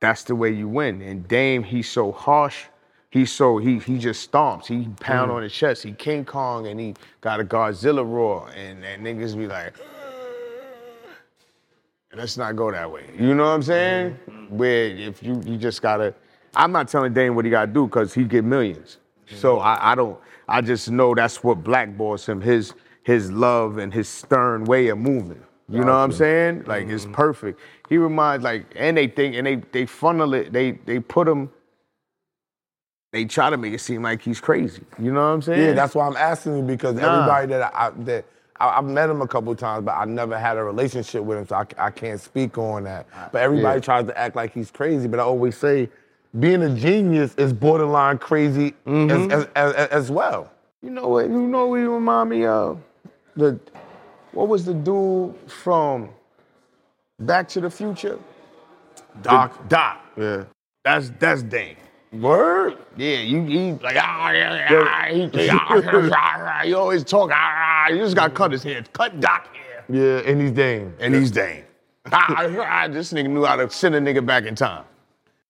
that's 0.00 0.22
the 0.22 0.34
way 0.34 0.50
you 0.50 0.68
win. 0.68 1.02
And 1.02 1.28
Dame, 1.28 1.62
he's 1.62 1.90
so 1.90 2.12
harsh. 2.12 2.64
He's 3.10 3.30
so 3.30 3.58
he 3.58 3.78
he 3.78 3.98
just 3.98 4.30
stomps. 4.30 4.66
He 4.66 4.88
pound 5.00 5.30
mm. 5.30 5.34
on 5.34 5.42
his 5.42 5.52
chest. 5.52 5.82
He 5.82 5.92
King 5.92 6.24
Kong 6.24 6.66
and 6.66 6.80
he 6.80 6.94
got 7.20 7.40
a 7.40 7.44
Godzilla 7.44 8.10
roar. 8.10 8.48
And, 8.56 8.82
and 8.84 9.04
niggas 9.04 9.36
be 9.36 9.46
like, 9.46 9.74
let's 12.18 12.36
not 12.36 12.56
go 12.56 12.70
that 12.72 12.90
way. 12.90 13.04
You 13.18 13.34
know 13.34 13.44
what 13.44 13.50
I'm 13.50 13.62
saying? 13.62 14.18
Mm-hmm. 14.28 14.58
Where 14.58 14.86
if 14.86 15.22
you 15.22 15.40
you 15.46 15.56
just 15.56 15.80
gotta 15.80 16.14
I'm 16.54 16.72
not 16.72 16.88
telling 16.88 17.14
Dame 17.14 17.34
what 17.34 17.44
he 17.44 17.50
gotta 17.50 17.72
do 17.72 17.86
because 17.86 18.12
he 18.12 18.24
get 18.24 18.44
millions. 18.44 18.98
Mm-hmm. 19.26 19.36
So 19.36 19.60
I, 19.60 19.92
I 19.92 19.94
don't 19.94 20.18
I 20.48 20.60
just 20.60 20.90
know 20.90 21.14
that's 21.14 21.42
what 21.44 21.62
blackballs 21.62 22.28
him, 22.28 22.40
his 22.40 22.74
his 23.04 23.30
love 23.30 23.78
and 23.78 23.94
his 23.94 24.08
stern 24.08 24.64
way 24.64 24.88
of 24.88 24.98
moving. 24.98 25.42
You 25.70 25.80
know 25.80 25.92
what 25.92 25.98
I'm 25.98 26.12
saying? 26.12 26.64
Like 26.66 26.88
it's 26.88 27.04
mm-hmm. 27.04 27.12
perfect. 27.12 27.60
He 27.90 27.98
reminds 27.98 28.42
like, 28.42 28.66
and 28.74 28.96
they 28.96 29.06
think, 29.06 29.36
and 29.36 29.46
they 29.46 29.56
they 29.56 29.84
funnel 29.86 30.32
it. 30.34 30.52
They 30.52 30.72
they 30.72 30.98
put 30.98 31.28
him. 31.28 31.50
They 33.12 33.26
try 33.26 33.50
to 33.50 33.56
make 33.56 33.72
it 33.74 33.80
seem 33.80 34.02
like 34.02 34.22
he's 34.22 34.40
crazy. 34.40 34.82
You 34.98 35.12
know 35.12 35.20
what 35.20 35.34
I'm 35.34 35.42
saying? 35.42 35.60
Yeah, 35.60 35.72
that's 35.72 35.94
why 35.94 36.06
I'm 36.06 36.16
asking 36.16 36.56
you 36.56 36.62
because 36.62 36.94
Nah. 36.96 37.14
everybody 37.14 37.46
that 37.48 37.72
I 37.74 37.90
that 38.04 38.24
I, 38.60 38.78
I've 38.78 38.84
met 38.84 39.08
him 39.10 39.20
a 39.22 39.26
couple 39.28 39.54
times, 39.54 39.84
but 39.84 39.92
I 39.96 40.04
never 40.04 40.38
had 40.38 40.56
a 40.56 40.64
relationship 40.64 41.22
with 41.22 41.38
him, 41.38 41.46
so 41.46 41.56
I, 41.56 41.66
I 41.86 41.90
can't 41.90 42.20
speak 42.20 42.58
on 42.58 42.84
that. 42.84 43.06
But 43.32 43.42
everybody 43.42 43.78
Yeah. 43.78 43.84
tries 43.84 44.06
to 44.06 44.18
act 44.18 44.36
like 44.36 44.52
he's 44.52 44.70
crazy, 44.70 45.08
but 45.08 45.20
I 45.20 45.22
always 45.22 45.56
say, 45.56 45.88
being 46.38 46.62
a 46.62 46.74
genius 46.74 47.34
is 47.36 47.52
borderline 47.52 48.18
crazy 48.18 48.74
Mm-hmm. 48.86 49.30
as, 49.32 49.44
as, 49.56 49.72
as, 49.74 49.88
as 49.88 50.10
well. 50.10 50.50
You 50.82 50.90
know 50.90 51.08
what? 51.08 51.26
You 51.28 51.40
know 51.46 51.66
what 51.66 51.76
you 51.76 51.92
remind 51.92 52.30
me 52.30 52.44
of? 52.46 52.78
The 53.36 53.58
what 54.32 54.48
was 54.48 54.64
the 54.64 54.74
dude 54.74 55.34
from 55.50 56.10
Back 57.20 57.48
to 57.48 57.60
the 57.60 57.70
Future? 57.70 58.18
Doc. 59.22 59.68
Doc. 59.68 60.00
Yeah. 60.16 60.44
That's 60.84 61.10
that's 61.18 61.42
Dame. 61.42 61.76
Word? 62.12 62.78
Yeah, 62.96 63.18
you 63.18 63.42
he 63.44 63.72
like 63.72 63.96
ah 64.00 64.30
yeah, 64.30 64.70
yeah, 64.70 65.12
he, 65.12 65.28
he, 65.28 65.48
ah, 65.52 65.66
ah, 66.14 66.60
he 66.64 66.72
always 66.72 67.04
talk 67.04 67.30
ah, 67.32 67.36
you 67.88 67.98
just 67.98 68.16
got 68.16 68.28
to 68.28 68.34
cut 68.34 68.52
his 68.52 68.62
hair. 68.62 68.82
Cut 68.92 69.20
Doc 69.20 69.54
hair. 69.54 69.84
Yeah, 69.88 70.30
and 70.30 70.40
he's 70.40 70.52
Dame. 70.52 70.94
And 71.00 71.14
he's 71.14 71.30
Dame. 71.30 71.64
Ah, 72.10 72.26
ah, 72.38 72.88
this 72.88 73.12
nigga 73.12 73.28
knew 73.28 73.44
how 73.44 73.56
to 73.56 73.70
send 73.70 73.94
a 73.94 74.00
nigga 74.00 74.24
back 74.24 74.44
in 74.44 74.54
time. 74.54 74.84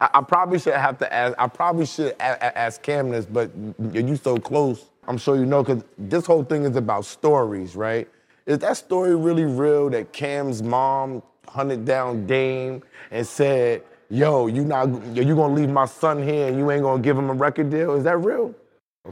I, 0.00 0.10
I 0.14 0.22
probably 0.22 0.58
should 0.58 0.74
have 0.74 0.98
to 0.98 1.12
ask. 1.12 1.34
I 1.38 1.46
probably 1.48 1.86
should 1.86 2.12
a, 2.20 2.32
a, 2.46 2.58
ask 2.58 2.82
Cam 2.82 3.10
this, 3.10 3.26
but 3.26 3.54
y- 3.54 4.00
you 4.00 4.16
so 4.16 4.38
close. 4.38 4.86
I'm 5.06 5.18
sure 5.18 5.36
you 5.36 5.46
know 5.46 5.62
because 5.62 5.84
this 5.98 6.26
whole 6.26 6.44
thing 6.44 6.64
is 6.64 6.76
about 6.76 7.04
stories, 7.04 7.76
right? 7.76 8.08
Is 8.46 8.58
that 8.60 8.76
story 8.76 9.16
really 9.16 9.44
real? 9.44 9.90
That 9.90 10.12
Cam's 10.12 10.62
mom 10.62 11.22
hunted 11.48 11.84
down 11.84 12.26
Dame 12.26 12.82
and 13.10 13.26
said, 13.26 13.82
"Yo, 14.10 14.48
you 14.48 14.64
not 14.64 14.88
yo, 15.14 15.22
you 15.22 15.36
gonna 15.36 15.54
leave 15.54 15.70
my 15.70 15.86
son 15.86 16.22
here 16.22 16.48
and 16.48 16.58
you 16.58 16.70
ain't 16.70 16.82
gonna 16.82 17.02
give 17.02 17.16
him 17.18 17.30
a 17.30 17.34
record 17.34 17.70
deal?" 17.70 17.94
Is 17.94 18.04
that 18.04 18.18
real? 18.18 18.54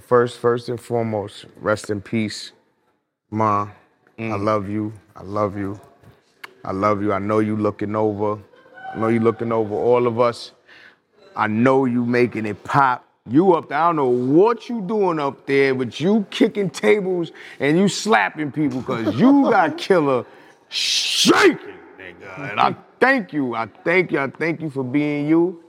First, 0.00 0.38
first 0.38 0.68
and 0.68 0.80
foremost, 0.80 1.46
rest 1.56 1.90
in 1.90 2.00
peace, 2.02 2.52
Ma. 3.36 3.68
I 4.18 4.22
mm. 4.22 4.42
love 4.42 4.66
you. 4.66 4.94
I 5.14 5.22
love 5.22 5.58
you. 5.58 5.78
I 6.64 6.72
love 6.72 7.02
you. 7.02 7.12
I 7.12 7.18
know 7.18 7.40
you 7.40 7.54
looking 7.54 7.94
over. 7.94 8.38
I 8.94 8.98
know 8.98 9.08
you 9.08 9.20
looking 9.20 9.52
over 9.52 9.74
all 9.74 10.06
of 10.06 10.18
us. 10.18 10.52
I 11.36 11.46
know 11.46 11.84
you 11.84 12.06
making 12.06 12.46
it 12.46 12.64
pop. 12.64 13.04
You 13.28 13.54
up 13.54 13.68
there, 13.68 13.78
I 13.78 13.88
don't 13.88 13.96
know 13.96 14.08
what 14.08 14.70
you 14.70 14.80
doing 14.80 15.18
up 15.18 15.46
there, 15.46 15.74
but 15.74 16.00
you 16.00 16.24
kicking 16.30 16.70
tables 16.70 17.32
and 17.60 17.76
you 17.76 17.88
slapping 17.88 18.52
people 18.52 18.80
because 18.80 19.14
you 19.16 19.42
got 19.50 19.76
killer 19.76 20.24
shaking, 20.70 21.58
nigga. 21.98 22.50
And 22.52 22.60
I 22.60 22.74
thank 23.00 23.34
you. 23.34 23.54
I 23.54 23.66
thank 23.84 24.12
you. 24.12 24.20
I 24.20 24.28
thank 24.28 24.62
you 24.62 24.70
for 24.70 24.84
being 24.84 25.28
you. 25.28 25.62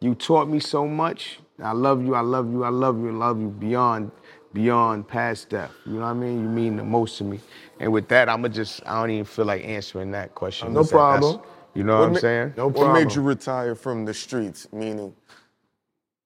You 0.00 0.16
taught 0.16 0.48
me 0.48 0.58
so 0.58 0.88
much. 0.88 1.38
I 1.62 1.72
love 1.72 2.04
you. 2.04 2.16
I 2.16 2.20
love 2.20 2.50
you. 2.50 2.64
I 2.64 2.70
love 2.70 2.98
you. 2.98 3.10
I 3.10 3.12
love 3.12 3.40
you 3.40 3.48
beyond, 3.48 4.10
beyond 4.52 5.08
past 5.08 5.48
death. 5.50 5.72
You 5.86 5.94
know 5.94 6.00
what 6.00 6.06
I 6.08 6.12
mean? 6.14 6.42
You 6.42 6.48
mean 6.48 6.76
the 6.76 6.84
most 6.84 7.18
to 7.18 7.24
me. 7.24 7.40
And 7.80 7.92
with 7.92 8.08
that, 8.08 8.28
I'ma 8.28 8.48
just. 8.48 8.82
I 8.86 9.00
don't 9.00 9.10
even 9.10 9.24
feel 9.24 9.44
like 9.46 9.64
answering 9.64 10.10
that 10.12 10.34
question. 10.34 10.72
No 10.72 10.82
That's- 10.82 10.90
that's- 10.90 11.20
problem. 11.20 11.40
You 11.74 11.84
know 11.84 12.00
what, 12.00 12.06
I'm 12.08 12.12
ma- 12.12 12.18
saying? 12.18 12.54
No 12.56 12.70
problem. 12.70 12.92
What 12.92 12.94
made 13.02 13.14
you 13.14 13.22
retire 13.22 13.74
from 13.74 14.04
the 14.04 14.12
streets? 14.12 14.68
Meaning, 14.72 15.14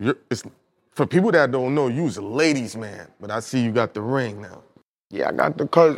you're, 0.01 0.17
it's, 0.31 0.43
for 0.93 1.07
people 1.07 1.31
that 1.33 1.53
don't 1.53 1.75
know, 1.75 1.87
you 1.89 2.03
was 2.05 2.17
a 2.17 2.23
ladies' 2.23 2.77
man, 2.77 3.07
but 3.21 3.31
I 3.31 3.41
see 3.41 3.61
you 3.61 3.71
got 3.71 3.95
the 3.95 4.03
ring 4.03 4.43
now. 4.43 4.63
Yeah, 5.11 5.29
I 5.29 5.33
got 5.33 5.57
the 5.57 5.69
cause. 5.69 5.97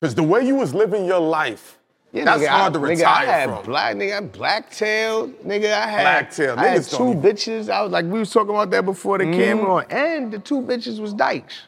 Because 0.00 0.14
the 0.14 0.22
way 0.22 0.46
you 0.46 0.56
was 0.56 0.74
living 0.74 1.06
your 1.06 1.20
life, 1.20 1.77
Yeah, 2.12 2.24
that's 2.24 2.42
nigga, 2.42 2.46
hard 2.48 2.70
I, 2.76 2.78
to 2.80 2.84
nigga, 2.86 3.04
I 3.04 3.24
had 3.26 3.50
from. 3.50 3.64
black 3.66 3.96
nigga, 3.96 4.10
I 4.12 4.14
had 4.14 4.32
blacktail, 4.32 5.28
nigga. 5.44 5.72
I 5.72 5.86
had 5.88 6.02
Blacktail. 6.02 6.58
I 6.58 6.66
had 6.68 6.80
Niggas 6.80 6.90
two 6.90 6.96
don't 6.98 7.08
even- 7.18 7.22
bitches. 7.22 7.68
I 7.70 7.82
was 7.82 7.92
like, 7.92 8.04
we 8.06 8.18
was 8.18 8.30
talking 8.30 8.50
about 8.50 8.70
that 8.70 8.84
before 8.86 9.18
the 9.18 9.24
Mm-hmm. 9.24 9.40
camera 9.40 9.74
on, 9.74 9.84
and 9.90 10.32
the 10.32 10.38
two 10.38 10.62
bitches 10.62 11.00
was 11.00 11.12
dykes. 11.12 11.60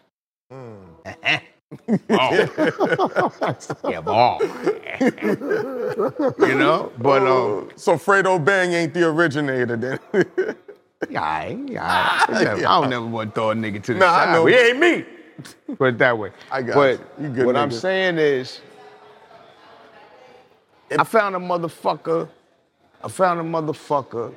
Mm. 0.51 0.76
yeah, 3.88 4.01
ball. 4.01 4.41
you 6.38 6.55
know, 6.55 6.93
but 6.99 7.22
um, 7.22 7.70
so 7.76 7.95
Fredo 7.97 8.43
Bang 8.45 8.72
ain't 8.72 8.95
the 8.95 9.07
originator 9.09 9.76
then. 9.76 9.99
yeah, 11.09 11.49
yeah, 11.49 12.24
I 12.28 12.80
don't 12.80 12.91
never 12.91 13.07
want 13.07 13.30
to 13.30 13.34
throw 13.41 13.51
a 13.51 13.55
nigga 13.55 13.82
to 13.84 13.95
the 13.95 14.01
Nah, 14.01 14.07
I 14.07 14.24
side. 14.26 14.32
know. 14.32 14.47
He 14.47 14.55
ain't 14.55 14.78
me. 14.78 15.05
Put 15.76 15.88
it 15.95 15.99
that 15.99 16.16
way. 16.18 16.32
I 16.51 16.62
got 16.62 16.74
but 16.74 17.01
you. 17.18 17.28
You 17.28 17.34
good 17.34 17.47
what 17.47 17.57
I'm 17.57 17.70
nigga. 17.70 17.80
saying 17.80 18.18
is, 18.18 18.61
I 20.99 21.05
found 21.05 21.36
a 21.36 21.38
motherfucker. 21.38 22.28
I 23.03 23.09
found 23.09 23.41
a 23.41 23.43
motherfucker 23.43 24.34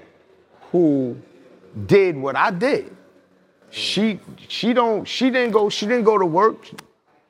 who 0.71 1.17
did 1.85 2.15
what 2.15 2.35
I 2.35 2.51
did. 2.51 2.95
She 3.69 4.19
she 4.47 4.73
don't 4.73 5.07
she 5.07 5.29
didn't 5.29 5.51
go 5.51 5.69
she 5.69 5.87
didn't 5.87 6.03
go 6.03 6.17
to 6.17 6.25
work. 6.25 6.69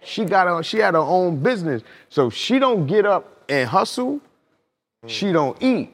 She 0.02 0.26
got 0.26 0.48
her 0.48 0.62
she 0.62 0.80
had 0.80 0.94
her 0.94 1.00
own 1.00 1.42
business. 1.42 1.82
So 2.10 2.30
she 2.30 2.60
don't 2.60 2.86
get 2.86 3.06
up 3.06 3.44
and 3.48 3.68
hustle. 3.68 4.20
She 5.08 5.32
don't 5.32 5.62
eat. 5.62 5.92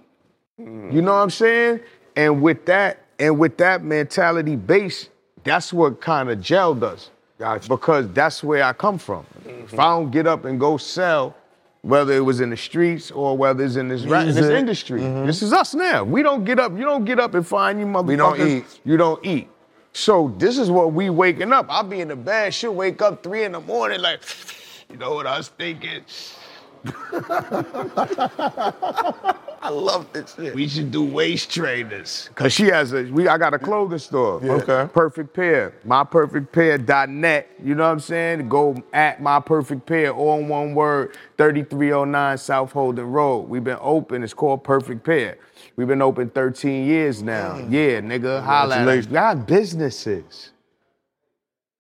You 0.58 1.02
know 1.02 1.14
what 1.14 1.22
I'm 1.22 1.30
saying? 1.30 1.82
And 2.16 2.42
with 2.42 2.66
that 2.66 3.06
and 3.20 3.38
with 3.38 3.58
that 3.58 3.84
mentality 3.84 4.56
base, 4.56 5.10
that's 5.44 5.72
what 5.72 6.02
kind 6.02 6.30
of 6.30 6.42
gel 6.42 6.74
does. 6.74 7.12
Gotcha. 7.38 7.70
Because 7.70 8.10
that's 8.10 8.44
where 8.44 8.64
I 8.64 8.74
come 8.74 8.98
from. 8.98 9.26
If 9.46 9.80
I 9.80 9.92
don't 9.92 10.12
get 10.12 10.28
up 10.28 10.46
and 10.46 10.60
go 10.60 10.78
sell, 10.78 11.36
whether 11.82 12.14
it 12.14 12.22
was 12.22 12.42
in 12.42 12.50
the 12.50 12.58
streets 12.58 13.12
or 13.12 13.38
whether 13.38 13.64
it's 13.64 13.76
in 13.76 13.88
this, 13.88 14.04
ra- 14.04 14.26
this 14.26 14.38
industry, 14.38 15.02
mm-hmm. 15.02 15.26
this 15.26 15.42
is 15.42 15.54
us 15.54 15.74
now. 15.74 16.04
We 16.04 16.24
don't 16.24 16.44
get 16.44 16.60
up. 16.60 16.74
You 16.74 16.84
don't 16.84 17.06
get 17.06 17.20
up 17.20 17.34
and 17.34 17.46
find 17.46 17.80
you 17.80 17.86
motherfuckers. 17.86 18.08
We 18.08 18.16
don't 18.16 18.42
eat. 18.42 18.80
You 18.84 18.98
don't 18.98 19.26
eat. 19.26 19.50
So 19.94 20.34
this 20.38 20.58
is 20.58 20.70
what 20.70 20.94
we 20.94 21.10
waking 21.10 21.52
up. 21.52 21.66
I'll 21.70 21.84
be 21.84 22.02
in 22.02 22.10
the 22.10 22.16
bed. 22.16 22.54
She'll 22.54 22.76
wake 22.76 23.02
up 23.02 23.24
three 23.24 23.44
in 23.44 23.54
the 23.54 23.62
morning, 23.62 24.02
like, 24.02 24.22
you 24.90 24.98
know 24.98 25.16
what 25.16 25.26
I 25.26 25.38
was 25.38 25.48
thinking? 25.50 26.04
I 29.62 29.70
love 29.70 30.12
this 30.14 30.36
shit. 30.36 30.56
We 30.56 30.68
should 30.68 30.92
do 30.92 31.04
waist 31.04 31.52
trainers. 31.52 32.30
Cause 32.36 32.54
she 32.54 32.66
has 32.66 32.94
a 32.94 33.04
we 33.04 33.28
I 33.28 33.38
got 33.38 33.54
a 33.54 33.60
clothing 33.60 34.00
store. 34.00 34.42
Okay. 34.44 34.90
Perfect 34.94 35.34
pair. 35.34 35.74
MyPerfectPair.net. 35.86 37.50
You 37.64 37.76
know 37.76 37.84
what 37.84 37.90
I'm 37.90 38.00
saying? 38.00 38.48
Go 38.48 38.82
at 38.94 39.22
my 39.22 39.40
perfect 39.40 39.86
pair, 39.86 40.12
all 40.12 40.40
in 40.40 40.48
one 40.48 40.74
word, 40.76 41.18
3309 41.38 42.38
South 42.38 42.72
Holden 42.72 43.06
Road. 43.06 43.50
We've 43.50 43.64
been 43.64 43.78
open. 43.82 44.24
It's 44.24 44.34
called 44.34 44.64
Perfect 44.64 45.04
Pair. 45.04 45.38
We've 45.76 45.88
been 45.88 46.02
open 46.02 46.30
13 46.30 46.86
years 46.86 47.22
now. 47.22 47.54
Mm. 47.54 47.72
Yeah, 47.72 48.02
nigga. 48.02 48.42
Holla 48.44 48.78
at 48.78 48.88
us. 48.88 49.06
Congratulations. 49.06 49.08
Got 49.08 49.48
businesses. 49.48 50.52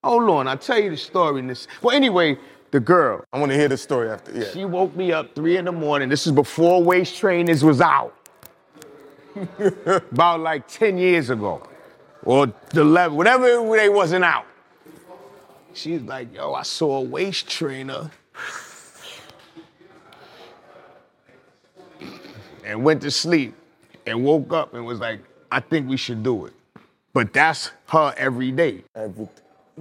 Hold 0.03 0.29
on, 0.29 0.47
I'll 0.47 0.57
tell 0.57 0.79
you 0.79 0.91
the 0.91 0.97
story 0.97 1.39
in 1.39 1.47
this. 1.47 1.67
Well, 1.81 1.93
anyway, 1.93 2.37
the 2.71 2.79
girl. 2.79 3.23
I 3.31 3.39
want 3.39 3.51
to 3.51 3.57
hear 3.57 3.67
the 3.67 3.77
story 3.77 4.09
after. 4.09 4.31
Yeah. 4.31 4.49
She 4.51 4.65
woke 4.65 4.95
me 4.95 5.11
up 5.11 5.35
three 5.35 5.57
in 5.57 5.65
the 5.65 5.71
morning. 5.71 6.09
This 6.09 6.25
is 6.27 6.31
before 6.31 6.83
waist 6.83 7.17
trainers 7.17 7.63
was 7.63 7.81
out. 7.81 8.15
About 9.85 10.41
like 10.41 10.67
10 10.67 10.97
years 10.97 11.29
ago. 11.29 11.67
Or 12.23 12.51
11, 12.73 13.15
whatever 13.15 13.75
they 13.77 13.89
wasn't 13.89 14.25
out. 14.25 14.45
She's 15.73 16.01
like, 16.01 16.33
yo, 16.33 16.53
I 16.53 16.63
saw 16.63 16.97
a 16.97 17.01
waist 17.01 17.47
trainer. 17.47 18.11
And 22.65 22.83
went 22.83 23.01
to 23.01 23.11
sleep 23.11 23.55
and 24.05 24.23
woke 24.23 24.53
up 24.53 24.73
and 24.73 24.85
was 24.85 24.99
like, 24.99 25.21
I 25.51 25.59
think 25.59 25.89
we 25.89 25.97
should 25.97 26.21
do 26.21 26.45
it. 26.45 26.53
But 27.13 27.33
that's 27.33 27.71
her 27.87 28.13
every 28.17 28.51
day. 28.51 28.83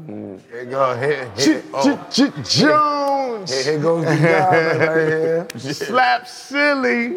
Everything. 0.06 0.42
Here 0.50 0.64
go, 0.66 0.96
here, 0.98 1.30
here, 1.36 1.62
oh, 1.74 2.08
Jones! 2.44 3.50
here, 3.50 3.62
here 3.64 3.78
goes 3.80 4.04
the 4.04 4.16
guy 4.16 4.76
right 4.76 5.08
here. 5.08 5.48
Slap 5.74 6.26
silly. 6.28 7.08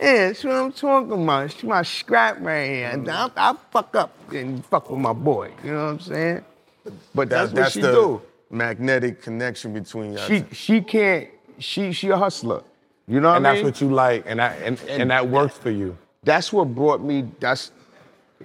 Yeah, 0.00 0.28
that's 0.28 0.44
what 0.44 0.54
I'm 0.54 0.72
talking 0.72 1.12
about. 1.24 1.52
She 1.52 1.66
my 1.66 1.82
scrap 1.82 2.38
right 2.40 2.66
here. 2.68 2.92
Mm. 2.94 3.08
I, 3.36 3.50
I 3.50 3.54
fuck 3.70 3.96
up 3.96 4.12
and 4.32 4.64
fuck 4.66 4.90
with 4.90 5.00
my 5.00 5.12
boy. 5.12 5.52
You 5.64 5.72
know 5.72 5.84
what 5.86 5.90
I'm 5.92 6.00
saying? 6.00 6.44
But 7.14 7.28
that's, 7.30 7.52
That's, 7.52 7.52
that's 7.52 7.56
what 7.56 7.72
she 7.72 7.80
the 7.80 7.92
do. 7.92 8.22
magnetic 8.50 9.22
connection 9.22 9.72
between 9.74 10.12
y'all. 10.14 10.26
She 10.26 10.44
she 10.52 10.80
can't. 10.80 11.28
She 11.58 11.92
she 11.92 12.08
a 12.10 12.16
hustler. 12.16 12.62
You 13.06 13.20
know 13.20 13.28
what 13.30 13.38
And 13.38 13.46
I 13.46 13.54
that's 13.54 13.64
what 13.64 13.80
you 13.80 13.90
like, 13.92 14.24
and 14.26 14.38
that 14.40 14.60
and, 14.62 14.80
and 14.88 15.10
that 15.10 15.28
works 15.28 15.56
for 15.58 15.70
you. 15.70 15.96
that's 16.22 16.52
what 16.52 16.74
brought 16.74 17.02
me. 17.02 17.26
That's 17.40 17.72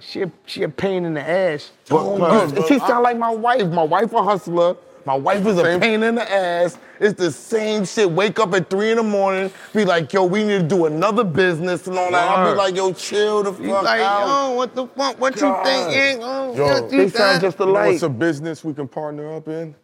she 0.00 0.22
a, 0.22 0.32
she 0.46 0.62
a 0.64 0.68
pain 0.68 1.04
in 1.04 1.14
the 1.14 1.20
ass. 1.28 1.70
Oh, 1.90 2.18
But- 2.18 2.56
you- 2.56 2.66
she 2.68 2.78
sound 2.80 3.02
like 3.04 3.16
my 3.18 3.30
wife. 3.34 3.66
My 3.68 3.82
wife 3.84 4.12
a 4.12 4.22
hustler. 4.22 4.76
My 5.06 5.14
wife 5.14 5.44
is 5.46 5.58
a 5.58 5.78
pain 5.78 6.02
in 6.02 6.14
the 6.14 6.32
ass. 6.32 6.78
It's 6.98 7.18
the 7.18 7.30
same 7.30 7.84
shit. 7.84 8.10
Wake 8.10 8.38
up 8.40 8.54
at 8.54 8.70
three 8.70 8.90
in 8.90 8.96
the 8.96 9.02
morning, 9.02 9.50
be 9.74 9.84
like, 9.84 10.10
yo, 10.14 10.24
we 10.24 10.42
need 10.44 10.60
to 10.62 10.66
do 10.66 10.86
another 10.86 11.24
business 11.24 11.86
and 11.86 11.98
all 11.98 12.10
that. 12.10 12.26
I'll 12.30 12.52
be 12.52 12.56
like, 12.56 12.74
yo, 12.74 12.90
chill 12.94 13.42
the 13.42 13.52
fuck 13.52 13.60
He's 13.62 13.70
like, 13.70 14.00
out. 14.00 14.26
yo, 14.48 14.54
what 14.54 14.74
the 14.74 14.86
fuck? 14.86 15.20
What 15.20 15.36
God. 15.36 15.58
you 15.66 15.92
thinking? 15.92 16.22
Oh, 16.24 16.54
Yo, 16.56 16.64
what 16.80 16.90
they 16.90 16.96
you 17.02 17.08
sound 17.10 17.42
just 17.42 17.58
You 17.58 17.66
know 17.66 17.72
alike. 17.72 17.90
what's 17.90 18.02
a 18.02 18.08
business 18.08 18.64
we 18.64 18.72
can 18.72 18.88
partner 18.88 19.34
up 19.34 19.46
in? 19.48 19.74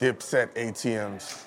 Dipset 0.00 0.54
ATMs. 0.54 1.42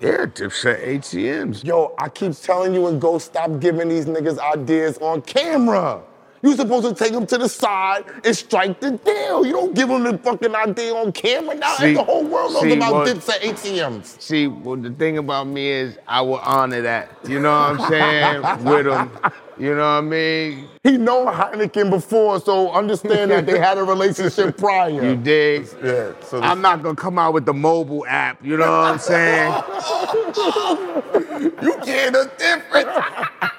Yeah, 0.00 0.24
Dipset 0.24 0.82
ATMs. 0.86 1.62
Yo, 1.62 1.94
I 1.98 2.08
keep 2.08 2.32
telling 2.36 2.72
you 2.72 2.86
and 2.86 2.98
go 2.98 3.18
stop 3.18 3.60
giving 3.60 3.90
these 3.90 4.06
niggas 4.06 4.38
ideas 4.38 4.96
on 4.98 5.20
camera. 5.22 6.00
You 6.46 6.54
supposed 6.54 6.86
to 6.86 6.94
take 6.94 7.12
them 7.12 7.26
to 7.26 7.38
the 7.38 7.48
side 7.48 8.04
and 8.24 8.36
strike 8.36 8.78
the 8.78 8.92
deal. 8.92 9.44
You 9.44 9.50
don't 9.50 9.74
give 9.74 9.88
them 9.88 10.04
the 10.04 10.16
fucking 10.16 10.54
idea 10.54 10.94
on 10.94 11.10
camera. 11.10 11.56
Now 11.56 11.74
See- 11.74 11.94
the 11.94 12.04
whole 12.04 12.22
world 12.24 12.52
knows 12.52 12.62
see, 12.62 12.76
about 12.76 12.92
what- 12.92 13.08
Dipset 13.08 13.40
ATMs. 13.40 14.22
See, 14.22 14.46
well, 14.46 14.76
the 14.76 14.90
thing 14.90 15.18
about 15.18 15.48
me 15.48 15.66
is 15.68 15.98
I 16.06 16.20
will 16.20 16.38
honor 16.38 16.82
that. 16.82 17.08
You 17.26 17.40
know 17.40 17.50
what 17.50 17.80
I'm 17.80 17.90
saying? 17.90 18.42
With 18.64 18.86
them. 18.86 19.10
You 19.58 19.74
know 19.74 19.80
what 19.80 19.86
I 19.86 20.00
mean? 20.02 20.68
He 20.84 20.98
known 20.98 21.26
Hynaken 21.34 21.90
before, 21.90 22.38
so 22.40 22.70
understand 22.70 23.32
that 23.32 23.46
they 23.46 23.58
had 23.58 23.76
a 23.78 23.82
relationship 23.82 24.56
prior. 24.58 24.90
You 24.90 25.16
dig? 25.16 25.66
Yeah. 25.82 26.12
So 26.22 26.40
I'm 26.42 26.60
not 26.60 26.84
gonna 26.84 26.94
come 26.94 27.18
out 27.18 27.34
with 27.34 27.46
the 27.46 27.54
mobile 27.54 28.06
app, 28.06 28.44
you 28.44 28.56
know 28.56 28.70
what 28.70 28.92
I'm 28.92 28.98
saying? 29.00 29.52
you 31.62 31.74
can't 31.82 32.14
a 32.14 32.30
difference. 32.38 33.50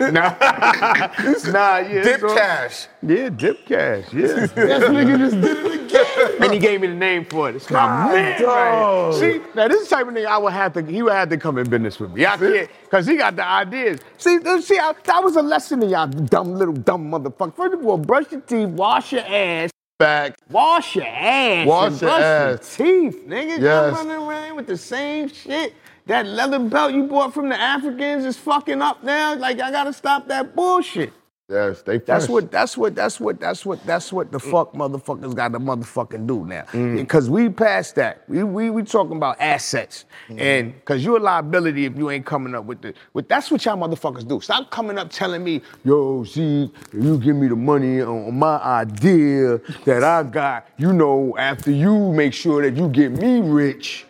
Nah, 0.00 0.10
nah, 1.52 1.78
yeah. 1.78 2.02
Dip 2.02 2.20
so- 2.20 2.34
cash. 2.34 2.86
Yeah, 3.02 3.28
dip 3.30 3.64
cash. 3.66 4.04
Yeah. 4.12 4.46
This 4.56 4.84
nigga 4.84 5.18
just 5.18 5.40
did 5.40 5.66
it 5.66 5.84
again. 5.86 6.42
and 6.42 6.52
he 6.52 6.58
gave 6.58 6.80
me 6.80 6.88
the 6.88 6.94
name 6.94 7.24
for 7.24 7.48
it. 7.50 7.56
It's 7.56 7.70
my 7.70 7.78
God, 7.78 8.12
man. 8.14 8.42
dog. 8.42 9.12
Right? 9.14 9.20
See, 9.20 9.40
now 9.54 9.68
this 9.68 9.82
is 9.82 9.88
the 9.88 9.94
type 9.96 10.06
of 10.08 10.14
nigga 10.14 10.26
I 10.26 10.38
would 10.38 10.52
have 10.52 10.72
to. 10.74 10.82
He 10.82 11.02
would 11.02 11.12
have 11.12 11.28
to 11.30 11.36
come 11.36 11.58
in 11.58 11.68
business 11.70 11.98
with 12.00 12.12
me. 12.12 12.26
I 12.26 12.36
can't, 12.36 12.70
cause 12.90 13.06
he 13.06 13.16
got 13.16 13.36
the 13.36 13.46
ideas. 13.46 14.00
See, 14.18 14.38
uh, 14.44 14.60
see, 14.60 14.78
I, 14.78 14.92
that 15.04 15.22
was 15.24 15.36
a 15.36 15.42
lesson 15.42 15.80
to 15.80 15.86
y'all 15.86 16.06
dumb 16.06 16.54
little 16.54 16.74
dumb 16.74 17.10
motherfucker. 17.10 17.54
First 17.56 17.74
of 17.74 17.86
all, 17.86 17.98
brush 17.98 18.30
your 18.32 18.40
teeth, 18.42 18.68
wash 18.70 19.12
your 19.12 19.22
ass. 19.26 19.70
Back. 19.98 20.36
Wash 20.50 20.96
your 20.96 21.06
ass. 21.06 21.66
Wash 21.66 21.90
your 21.92 22.10
brush 22.10 22.22
ass. 22.22 22.78
your 22.78 23.10
teeth, 23.10 23.26
nigga. 23.26 23.58
Yes. 23.60 23.96
Come 23.96 24.08
running 24.08 24.28
around 24.28 24.56
with 24.56 24.66
the 24.66 24.76
same 24.76 25.28
shit. 25.28 25.72
That 26.06 26.26
leather 26.26 26.60
belt 26.60 26.92
you 26.92 27.04
bought 27.04 27.34
from 27.34 27.48
the 27.48 27.60
Africans 27.60 28.24
is 28.24 28.36
fucking 28.36 28.80
up 28.80 29.02
now. 29.02 29.34
Like 29.34 29.60
I 29.60 29.70
gotta 29.70 29.92
stop 29.92 30.28
that 30.28 30.54
bullshit. 30.54 31.12
Yes, 31.48 31.82
they 31.82 31.98
That's 31.98 32.28
what. 32.28 32.50
That's 32.50 32.76
what. 32.76 32.96
That's 32.96 33.20
what. 33.20 33.38
That's 33.38 33.64
what. 33.64 33.86
That's 33.86 34.12
what 34.12 34.32
the 34.32 34.40
fuck 34.40 34.72
motherfuckers 34.72 35.32
got 35.32 35.52
to 35.52 35.60
motherfucking 35.60 36.26
do 36.26 36.44
now. 36.44 36.62
Mm. 36.72 36.96
Because 36.96 37.30
we 37.30 37.48
passed 37.48 37.94
that. 37.94 38.28
We 38.28 38.42
we 38.42 38.68
we 38.70 38.82
talking 38.82 39.16
about 39.16 39.40
assets, 39.40 40.06
mm. 40.28 40.40
and 40.40 40.74
because 40.74 41.04
you're 41.04 41.18
a 41.18 41.20
liability 41.20 41.84
if 41.84 41.96
you 41.96 42.10
ain't 42.10 42.26
coming 42.26 42.56
up 42.56 42.64
with 42.64 42.82
the. 42.82 42.94
With 43.12 43.28
that's 43.28 43.48
what 43.48 43.64
y'all 43.64 43.76
motherfuckers 43.76 44.26
do. 44.26 44.40
Stop 44.40 44.72
coming 44.72 44.98
up 44.98 45.08
telling 45.10 45.44
me, 45.44 45.62
yo, 45.84 46.24
see, 46.24 46.68
you 46.92 47.18
give 47.18 47.36
me 47.36 47.46
the 47.46 47.54
money 47.54 48.00
on 48.02 48.36
my 48.36 48.56
idea 48.56 49.58
that 49.84 50.02
I 50.02 50.24
got. 50.24 50.66
You 50.78 50.92
know, 50.92 51.36
after 51.38 51.70
you 51.70 52.12
make 52.12 52.34
sure 52.34 52.60
that 52.62 52.76
you 52.76 52.88
get 52.88 53.12
me 53.12 53.40
rich. 53.40 54.05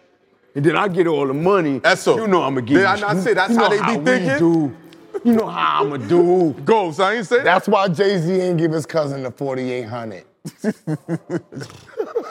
And 0.57 0.65
then 0.65 0.75
I 0.75 0.89
get 0.89 1.07
all 1.07 1.27
the 1.27 1.35
money. 1.35 1.81
That's 1.81 2.01
so- 2.01 2.17
You 2.17 2.27
know 2.27 2.43
I'ma 2.43 2.61
get. 2.63 2.77
Did 2.77 2.85
I 2.87 2.99
not 2.99 3.19
say 3.19 3.35
that's 3.35 3.55
how 3.55 3.69
they 3.69 3.77
be 3.99 4.03
thinking? 4.03 4.39
Do. 4.39 4.75
You 5.23 5.33
know 5.35 5.47
how 5.47 5.85
I'ma 5.85 5.99
do. 5.99 6.53
Ghost, 6.65 6.99
I 6.99 7.15
ain't 7.17 7.27
say 7.27 7.37
that. 7.39 7.45
That's 7.45 7.69
why 7.69 7.89
Jay 7.89 8.17
Z 8.19 8.33
ain't 8.41 8.57
give 8.59 8.73
his 8.73 8.87
cousin 8.87 9.23
the 9.23 9.31
4800. 9.31 10.25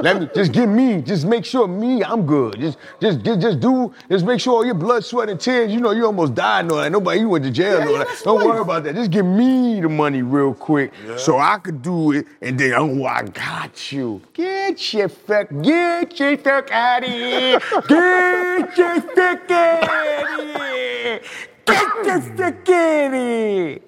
Let 0.00 0.20
me 0.20 0.28
just 0.34 0.52
give 0.52 0.68
me, 0.68 1.02
just 1.02 1.26
make 1.26 1.44
sure 1.44 1.66
me, 1.66 2.02
I'm 2.02 2.26
good. 2.26 2.58
Just, 2.60 2.78
just, 3.00 3.22
just, 3.22 3.40
just 3.40 3.60
do, 3.60 3.92
just 4.10 4.24
make 4.24 4.40
sure 4.40 4.54
all 4.54 4.64
your 4.64 4.74
blood, 4.74 5.04
sweat, 5.04 5.28
and 5.28 5.40
tears. 5.40 5.72
You 5.72 5.80
know, 5.80 5.90
you 5.92 6.06
almost 6.06 6.34
died 6.34 6.60
and 6.60 6.72
all 6.72 6.78
that. 6.78 6.92
Nobody, 6.92 7.20
you 7.20 7.28
went 7.28 7.44
to 7.44 7.50
jail 7.50 7.80
and 7.80 7.90
all 7.90 7.98
that. 7.98 8.08
Don't 8.24 8.44
worry 8.44 8.60
about 8.60 8.84
that. 8.84 8.94
Just 8.94 9.10
give 9.10 9.26
me 9.26 9.80
the 9.80 9.88
money 9.88 10.22
real 10.22 10.54
quick 10.54 10.92
so 11.16 11.38
I 11.38 11.58
could 11.58 11.82
do 11.82 12.12
it, 12.12 12.26
and 12.40 12.58
then 12.58 12.74
oh, 12.74 13.04
I 13.04 13.22
got 13.22 13.92
you. 13.92 14.20
Get 14.32 14.92
your 14.92 15.08
fuck, 15.08 15.48
get 15.62 16.18
your 16.18 16.36
fuck 16.38 16.70
out 16.70 17.04
of 17.04 17.10
here. 17.10 17.60
Get 17.88 18.78
your 18.78 19.00
fuck 19.00 19.50
out 19.50 20.40
of 20.40 20.60
here. 20.60 21.20
Get 21.64 22.06
your 22.06 22.20
fuck 22.36 22.68
out 22.68 23.06
of 23.06 23.12
here. 23.12 23.80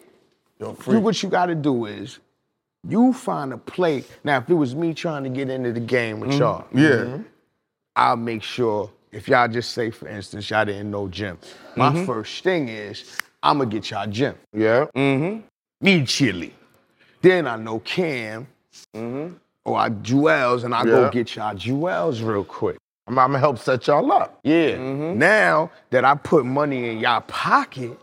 Do 0.59 1.01
what 1.01 1.23
you 1.23 1.29
gotta 1.31 1.55
do 1.55 1.87
is 1.87 2.19
you 2.89 3.13
find 3.13 3.53
a 3.53 3.59
play. 3.59 4.05
Now, 4.25 4.39
if 4.39 4.49
it 4.49 4.55
was 4.55 4.75
me 4.75 4.95
trying 4.95 5.25
to 5.25 5.31
get 5.31 5.51
into 5.51 5.73
the 5.73 5.81
game 5.81 6.21
with 6.21 6.33
y'all, 6.35 6.67
Yeah. 6.73 7.19
I'll 7.97 8.17
make 8.17 8.43
sure 8.43 8.91
if 9.13 9.29
y'all 9.29 9.49
just 9.49 9.73
say, 9.73 9.91
for 9.91 10.09
instance, 10.09 10.49
y'all 10.49 10.65
didn't 10.65 10.91
know 10.91 11.09
Jim. 11.09 11.39
My 11.77 12.05
first 12.07 12.43
thing 12.45 12.69
is 12.69 13.19
I'm 13.43 13.59
gonna 13.59 13.71
get 13.71 13.91
y'all 13.91 14.07
Jim. 14.07 14.35
Yeah. 14.53 14.87
Mm-hmm. 14.97 15.41
Need 15.83 16.07
chili. 16.09 16.55
Then 17.23 17.47
I 17.47 17.57
know 17.57 17.81
Cam 17.81 18.47
Mm-hmm. 18.95 19.35
or 19.65 19.79
I 19.79 19.91
Juelz, 19.91 20.63
and 20.65 20.73
I 20.75 20.85
go 20.85 21.11
get 21.11 21.35
y'all 21.35 21.55
Juelz 21.55 22.25
real 22.25 22.45
quick. 22.45 22.77
I'm, 23.09 23.19
I'm 23.19 23.29
gonna 23.31 23.41
help 23.41 23.59
set 23.59 23.87
y'all 23.89 24.11
up. 24.13 24.39
Yeah. 24.45 24.77
Mm-hmm. 24.77 25.19
Now 25.19 25.71
that 25.91 26.05
I 26.05 26.15
put 26.15 26.47
money 26.47 26.91
in 26.91 26.99
y'all 27.01 27.21
pocket, 27.23 27.99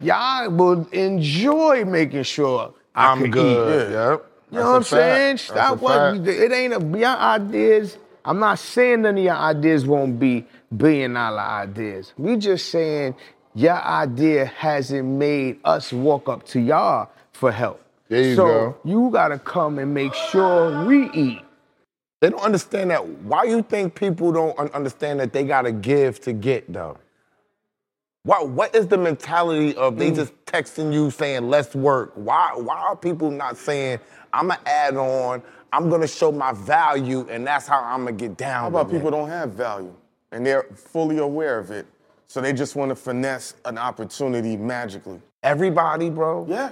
y'all 0.00 0.50
will 0.50 0.88
enjoy 0.92 1.84
making 1.84 2.22
sure 2.24 2.72
I 2.94 3.12
I'm 3.12 3.22
can 3.22 3.30
good. 3.30 3.90
eat. 3.90 3.92
Yeah. 3.92 4.16
You 4.50 4.58
know 4.60 4.70
what 4.70 4.76
I'm 4.76 4.82
saying? 4.84 5.38
Stop 5.38 5.80
what 5.80 6.28
it 6.28 6.52
ain't 6.52 6.74
a 6.74 6.98
your 6.98 7.08
ideas. 7.16 7.98
I'm 8.24 8.38
not 8.38 8.58
saying 8.58 9.02
none 9.02 9.18
of 9.18 9.24
your 9.24 9.34
ideas 9.36 9.86
won't 9.86 10.18
be 10.18 10.46
billion 10.76 11.14
dollar 11.14 11.40
ideas. 11.40 12.12
We 12.18 12.36
just 12.36 12.70
saying 12.70 13.16
your 13.54 13.80
idea 13.82 14.46
hasn't 14.46 15.08
made 15.08 15.60
us 15.64 15.92
walk 15.92 16.28
up 16.28 16.46
to 16.48 16.60
y'all 16.60 17.10
for 17.32 17.52
help. 17.52 17.82
There 18.08 18.22
you 18.22 18.36
so 18.36 18.46
go. 18.46 18.76
you 18.84 19.10
gotta 19.12 19.38
come 19.38 19.78
and 19.78 19.94
make 19.94 20.14
sure 20.14 20.86
we 20.86 21.10
eat. 21.12 21.40
They 22.20 22.30
don't 22.30 22.42
understand 22.42 22.90
that. 22.90 23.06
Why 23.06 23.44
you 23.44 23.62
think 23.62 23.94
people 23.94 24.32
don't 24.32 24.58
un- 24.58 24.70
understand 24.74 25.20
that 25.20 25.32
they 25.32 25.44
gotta 25.44 25.72
give 25.72 26.20
to 26.22 26.32
get 26.32 26.72
though? 26.72 26.98
Why, 28.24 28.42
what 28.42 28.74
is 28.74 28.86
the 28.86 28.96
mentality 28.96 29.76
of 29.76 29.94
Mm. 29.94 29.98
they 29.98 30.10
just 30.10 30.32
texting 30.46 30.92
you 30.92 31.10
saying 31.10 31.48
let's 31.50 31.74
work? 31.74 32.12
Why 32.14 32.52
why 32.56 32.76
are 32.80 32.96
people 32.96 33.30
not 33.30 33.56
saying 33.58 33.98
I'm 34.32 34.48
gonna 34.48 34.60
add 34.66 34.96
on, 34.96 35.42
I'm 35.72 35.90
gonna 35.90 36.06
show 36.06 36.32
my 36.32 36.52
value, 36.52 37.26
and 37.30 37.46
that's 37.46 37.66
how 37.66 37.82
I'm 37.84 38.00
gonna 38.04 38.12
get 38.12 38.36
down? 38.38 38.62
How 38.62 38.68
about 38.80 38.90
people 38.90 39.10
don't 39.10 39.28
have 39.28 39.50
value 39.50 39.92
and 40.32 40.44
they're 40.44 40.64
fully 40.74 41.18
aware 41.18 41.58
of 41.58 41.70
it, 41.70 41.86
so 42.26 42.40
they 42.40 42.52
just 42.54 42.76
want 42.76 42.88
to 42.88 42.96
finesse 42.96 43.54
an 43.66 43.76
opportunity 43.76 44.56
magically? 44.56 45.20
Everybody, 45.42 46.08
bro. 46.08 46.46
Yeah. 46.48 46.70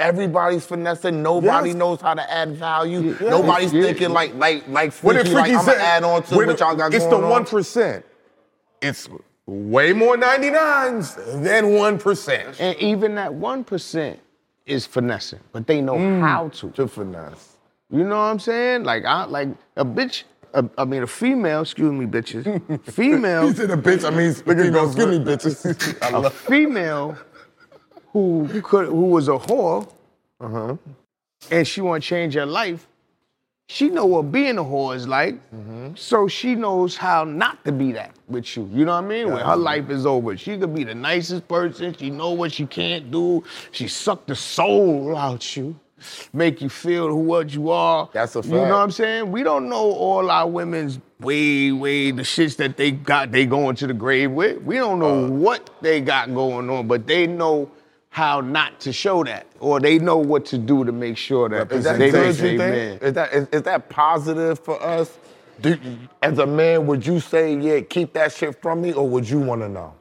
Everybody's 0.00 0.64
finessing. 0.64 1.22
Nobody 1.22 1.68
Yes. 1.70 1.76
knows 1.76 2.00
how 2.00 2.14
to 2.14 2.28
add 2.32 2.56
value. 2.56 3.16
Yeah. 3.20 3.30
Nobody's 3.30 3.72
Yeah. 3.72 3.82
thinking 3.82 4.10
like 4.10 4.34
like 4.34 4.64
like 4.68 4.92
What 4.94 5.14
Freekey, 5.14 5.24
did 5.24 5.32
like 5.32 5.50
Freekey 5.52 5.58
I'm 5.58 5.64
say? 5.64 5.72
gonna 5.72 5.84
add 5.84 6.02
on 6.04 6.22
to 6.24 6.34
What 6.36 6.46
what 6.48 6.58
y'all 6.60 6.74
got 6.74 6.92
It's 6.92 7.06
the 7.06 7.18
one 7.18 7.44
percent. 7.44 8.04
It's 8.80 9.08
way 9.48 9.92
more 9.94 10.16
99s 10.16 11.42
than 11.42 11.74
one 11.74 11.98
percent. 11.98 12.60
And 12.60 12.76
even 12.78 13.14
that 13.14 13.32
one 13.32 13.64
percent 13.64 14.20
is 14.66 14.84
finessing, 14.86 15.40
but 15.52 15.66
they 15.66 15.80
know 15.80 15.94
Mm. 15.96 16.20
how 16.20 16.48
to. 16.50 16.70
To 16.72 16.86
finesse. 16.86 17.56
You 17.90 18.04
know 18.04 18.16
what 18.18 18.24
I'm 18.32 18.38
saying? 18.38 18.84
Like 18.84 19.04
I 19.06 19.24
like 19.24 19.48
a 19.76 19.84
bitch. 19.84 20.24
A, 20.54 20.64
I 20.78 20.84
mean, 20.84 21.02
a 21.02 21.06
female. 21.06 21.62
Excuse 21.62 21.92
me, 21.92 22.06
bitches. 22.06 22.44
Female. 22.92 23.48
He 23.48 23.54
said 23.54 23.70
a 23.70 23.76
bitch. 23.76 24.04
I 24.06 24.10
mean, 24.10 24.34
look 24.46 24.58
at 24.66 24.72
those 24.72 24.92
skinny 24.92 25.18
bitches. 25.18 25.98
I 26.02 26.26
a 26.26 26.30
female 26.30 27.16
who 28.12 28.48
could 28.62 28.86
who 28.88 29.06
was 29.06 29.28
a 29.28 29.32
whore, 29.38 29.86
Uh-huh. 30.40 30.76
and 31.50 31.66
she 31.68 31.80
want 31.82 32.02
to 32.02 32.08
change 32.08 32.34
her 32.34 32.46
life. 32.46 32.86
She 33.70 33.90
know 33.90 34.06
what 34.06 34.32
being 34.32 34.56
a 34.56 34.64
whore 34.64 34.96
is 34.96 35.06
like, 35.06 35.34
Mm-hmm. 35.54 35.88
so 35.94 36.26
she 36.26 36.54
knows 36.54 36.96
how 36.96 37.24
not 37.24 37.62
to 37.66 37.72
be 37.72 37.92
that 37.92 38.12
with 38.26 38.56
you. 38.56 38.68
You 38.72 38.86
know 38.86 38.92
what 38.94 39.04
I 39.04 39.08
mean? 39.08 39.30
When 39.30 39.44
her 39.44 39.56
life 39.56 39.90
is 39.90 40.06
over, 40.06 40.36
she 40.38 40.56
could 40.56 40.74
be 40.74 40.84
the 40.84 40.94
nicest 40.94 41.46
person. 41.46 41.94
She 41.98 42.08
know 42.08 42.30
what 42.30 42.50
she 42.52 42.64
can't 42.64 43.10
do. 43.10 43.44
She 43.72 43.86
suck 43.86 44.26
the 44.26 44.34
soul 44.34 45.14
out 45.14 45.54
you, 45.54 45.78
make 46.32 46.62
you 46.62 46.70
feel 46.70 47.08
who 47.08 47.16
what 47.16 47.52
you 47.52 47.68
are. 47.70 48.08
That's 48.14 48.36
a 48.36 48.42
fact. 48.42 48.54
You 48.54 48.60
know 48.60 48.70
what 48.70 48.74
I'm 48.76 48.90
saying? 48.90 49.30
We 49.30 49.42
don't 49.42 49.68
know 49.68 49.92
all 49.92 50.30
our 50.30 50.48
women's 50.48 50.98
way, 51.20 51.70
way 51.70 52.10
the 52.10 52.22
shits 52.22 52.56
that 52.56 52.78
they 52.78 52.90
got. 52.92 53.32
They 53.32 53.44
going 53.44 53.76
to 53.76 53.86
the 53.86 53.92
grave 53.94 54.30
with. 54.30 54.62
We 54.62 54.76
don't 54.76 54.98
know 54.98 55.26
Uh. 55.26 55.28
what 55.28 55.68
they 55.82 56.00
got 56.00 56.32
going 56.34 56.70
on, 56.70 56.88
but 56.88 57.06
they 57.06 57.26
know 57.26 57.70
how 58.10 58.40
not 58.40 58.80
to 58.80 58.92
show 58.92 59.22
that, 59.24 59.46
or 59.60 59.80
they 59.80 59.98
know 59.98 60.16
what 60.16 60.44
to 60.46 60.58
do 60.58 60.84
to 60.84 60.92
make 60.92 61.16
sure 61.16 61.48
that 61.48 61.70
Is 61.70 61.84
that 61.84 61.98
they 61.98 62.06
you 62.06 62.32
say 62.32 62.54
amen. 62.54 62.98
Is 63.02 63.12
that 63.14 63.32
is, 63.32 63.48
is 63.52 63.62
that 63.62 63.88
positive 63.88 64.58
for 64.58 64.82
us? 64.82 65.16
Do, 65.60 65.76
as 66.22 66.38
a 66.38 66.46
man, 66.46 66.86
would 66.86 67.04
you 67.04 67.18
say, 67.20 67.54
yeah, 67.56 67.80
keep 67.80 68.12
that 68.14 68.32
shit 68.32 68.60
from 68.62 68.80
me, 68.82 68.92
or 68.92 69.08
would 69.08 69.28
you 69.28 69.40
want 69.40 69.60
to 69.62 69.68
know? 69.68 69.94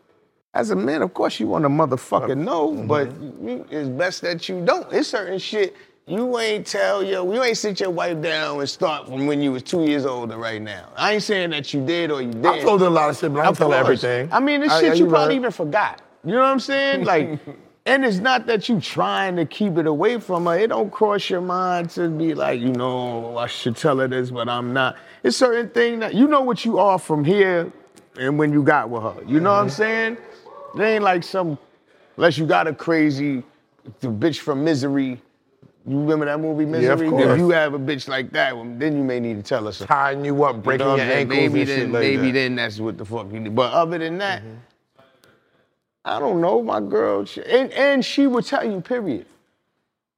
As 0.54 0.70
a 0.72 0.76
man, 0.76 1.02
of 1.02 1.14
course, 1.14 1.40
you 1.40 1.48
want 1.48 1.64
to 1.66 1.70
motherfucking 1.70 2.38
know, 2.38 2.72
Mm-hmm. 2.72 2.88
but 2.88 3.12
you- 3.22 3.66
it's 3.70 3.90
best 3.90 4.22
that 4.22 4.48
you 4.50 4.64
don't. 4.64 4.92
It's 4.94 5.10
certain 5.10 5.40
shit 5.40 5.76
you 6.06 6.38
ain't 6.40 6.66
tell 6.66 7.04
your, 7.04 7.32
you 7.34 7.44
ain't 7.44 7.58
sit 7.58 7.80
your 7.82 7.90
wife 7.90 8.22
down 8.22 8.60
and 8.60 8.70
start 8.70 9.08
from 9.08 9.28
when 9.28 9.42
you 9.42 9.52
was 9.52 9.62
two 9.64 9.84
years 9.86 10.06
old 10.06 10.30
to 10.30 10.38
right 10.38 10.62
now. 10.62 10.88
I 10.96 11.14
ain't 11.16 11.24
saying 11.24 11.50
that 11.50 11.74
you 11.74 11.86
did 11.86 12.12
or 12.12 12.22
you 12.22 12.32
didn't. 12.32 12.46
I 12.46 12.62
told 12.62 12.80
her 12.82 12.88
a 12.88 12.90
lot 12.90 13.10
of 13.10 13.18
shit, 13.18 13.34
but 13.34 13.42
I 13.42 13.46
don't 13.46 13.58
tell 13.58 13.74
everything. 13.74 14.30
I 14.32 14.40
mean, 14.40 14.64
it's 14.64 14.74
I- 14.74 14.80
shit 14.80 14.88
yeah, 14.90 14.94
you 14.94 15.06
you 15.06 15.10
probably 15.10 15.30
right. 15.36 15.36
even 15.42 15.52
forgot. 15.52 16.02
You 16.24 16.32
know 16.34 16.40
what 16.40 16.46
I'm 16.48 16.60
saying? 16.60 17.04
Like, 17.04 17.40
and 17.88 18.04
it's 18.06 18.18
not 18.18 18.46
that 18.48 18.68
you 18.70 18.80
trying 18.82 19.36
to 19.38 19.46
keep 19.46 19.78
it 19.78 19.88
away 19.88 20.20
from 20.20 20.46
her. 20.46 20.58
It 20.60 20.68
don't 20.68 20.92
cross 20.92 21.30
your 21.30 21.42
mind 21.42 21.90
to 21.92 22.10
be 22.10 22.34
like, 22.34 22.60
you 22.60 22.72
know, 22.74 23.38
I 23.38 23.48
should 23.48 23.76
tell 23.78 23.98
her 24.00 24.08
this, 24.08 24.30
but 24.30 24.48
I'm 24.50 24.74
not. 24.74 24.98
It's 25.24 25.38
certain 25.38 25.70
thing 25.70 26.00
that 26.00 26.14
you 26.14 26.28
know 26.28 26.42
what 26.42 26.66
you 26.66 26.78
are 26.80 27.00
from 27.00 27.24
here 27.24 27.72
and 28.20 28.38
when 28.38 28.52
you 28.54 28.62
got 28.62 28.90
with 28.90 29.02
her. 29.04 29.16
You 29.26 29.40
know 29.40 29.52
what 29.52 29.60
I'm 29.62 29.70
saying? 29.70 30.18
It 30.76 30.82
ain't 30.82 31.04
like 31.04 31.24
some, 31.24 31.58
unless 32.18 32.38
you 32.38 32.46
got 32.46 32.68
a 32.68 32.74
crazy, 32.74 33.42
the 34.02 34.08
bitch 34.10 34.40
from 34.40 34.64
Misery. 34.64 35.22
You 35.90 36.00
remember 36.02 36.26
that 36.26 36.42
movie 36.42 36.66
Yeah, 36.66 36.92
of 36.92 37.00
Misery? 37.00 37.10
course. 37.10 37.26
if 37.32 37.38
you 37.40 37.50
have 37.52 37.74
a 37.74 37.80
bitch 37.80 38.10
like 38.10 38.32
that, 38.32 38.54
well, 38.54 38.66
then 38.78 38.98
you 38.98 39.04
may 39.04 39.22
need 39.22 39.38
to 39.38 39.44
tell 39.44 39.66
us. 39.68 39.80
Tying 39.80 40.26
you 40.26 40.44
up, 40.44 40.62
breaking 40.62 40.86
You 40.86 40.98
know 40.98 41.04
your 41.04 41.14
ankles 41.14 41.38
maybe 41.40 41.62
and 41.62 41.70
then, 41.70 41.78
shit 41.80 41.92
like 41.92 42.02
maybe 42.02 42.28
that. 42.28 42.32
then 42.34 42.56
that's 42.56 42.80
what 42.82 42.98
the 42.98 43.06
fuck 43.06 43.32
you 43.32 43.40
need. 43.40 43.56
But 43.56 43.72
other 43.72 43.98
than 43.98 44.18
that, 44.18 44.42
Mm-hmm. 44.42 44.56
I 46.08 46.20
don't 46.20 46.42
know, 46.42 46.62
my 46.64 46.80
girl. 46.80 47.26
she- 47.26 47.44
And 47.44 47.72
and 47.74 48.04
she 48.04 48.28
will 48.28 48.42
tell 48.42 48.64
you, 48.64 48.82
period. 48.82 49.26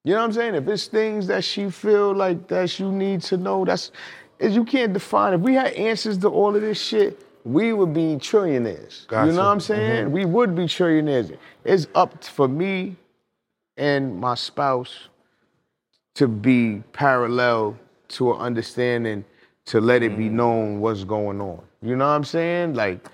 You 0.03 0.13
know 0.13 0.19
what 0.19 0.25
I'm 0.25 0.33
saying? 0.33 0.55
If 0.55 0.67
it's 0.67 0.87
things 0.87 1.27
that 1.27 1.43
she 1.43 1.69
feel 1.69 2.13
like 2.13 2.47
that 2.47 2.79
you 2.79 2.91
need 2.91 3.21
to 3.23 3.37
know, 3.37 3.65
that's 3.65 3.91
is 4.39 4.55
you 4.55 4.63
can't 4.63 4.93
define. 4.93 5.33
If 5.33 5.41
we 5.41 5.53
had 5.53 5.73
answers 5.73 6.17
to 6.19 6.29
all 6.29 6.55
of 6.55 6.61
this 6.61 6.81
shit, 6.81 7.25
we 7.43 7.73
would 7.73 7.93
be 7.93 8.15
trillionaires. 8.15 9.07
Gotcha. 9.07 9.27
You 9.27 9.33
know 9.33 9.43
what 9.43 9.51
I'm 9.51 9.59
saying? 9.59 10.05
Mm-hmm. 10.05 10.13
We 10.13 10.25
would 10.25 10.55
be 10.55 10.63
trillionaires. 10.63 11.37
It's 11.65 11.87
up 11.95 12.23
for 12.23 12.47
me 12.47 12.95
and 13.77 14.19
my 14.19 14.35
spouse 14.35 15.09
to 16.15 16.27
be 16.27 16.83
parallel 16.93 17.77
to 18.09 18.33
an 18.33 18.39
understanding 18.39 19.25
to 19.65 19.79
let 19.79 20.03
it 20.03 20.17
be 20.17 20.25
mm-hmm. 20.25 20.37
known 20.37 20.79
what's 20.79 21.03
going 21.03 21.41
on. 21.41 21.61
You 21.81 21.95
know 21.95 22.07
what 22.07 22.15
I'm 22.15 22.23
saying? 22.23 22.73
Like, 22.73 23.05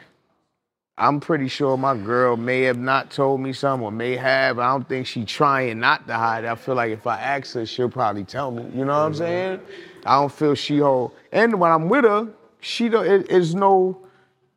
I'm 0.98 1.20
pretty 1.20 1.50
sure 1.50 1.76
my 1.76 1.96
girl 1.98 2.38
may 2.38 2.62
have 2.62 2.78
not 2.78 3.12
told 3.12 3.42
me 3.42 3.52
something 3.52 3.86
or 3.86 3.92
may 3.92 4.16
have. 4.16 4.60
I 4.60 4.72
don't 4.72 4.88
think 4.88 5.06
she 5.06 5.26
trying 5.26 5.80
not 5.80 6.08
to 6.08 6.14
hide. 6.14 6.46
it. 6.46 6.48
I 6.48 6.56
feel 6.56 6.76
like 6.76 6.92
if 6.92 7.06
I 7.06 7.20
ask 7.20 7.54
her, 7.56 7.66
she'll 7.66 7.90
probably 7.90 8.24
tell 8.24 8.50
me. 8.50 8.64
You 8.74 8.86
know 8.86 8.94
what 8.94 9.06
I'm 9.06 9.12
mm-hmm. 9.12 9.18
saying? 9.18 9.60
I 10.06 10.16
don't 10.16 10.32
feel 10.32 10.56
she 10.56 10.78
hold. 10.78 11.12
And 11.34 11.60
when 11.60 11.72
I'm 11.72 11.90
with 11.90 12.06
her, 12.06 12.30
she 12.62 12.88
don't. 12.88 13.06
It, 13.06 13.28
it's 13.30 13.54
no. 13.54 13.98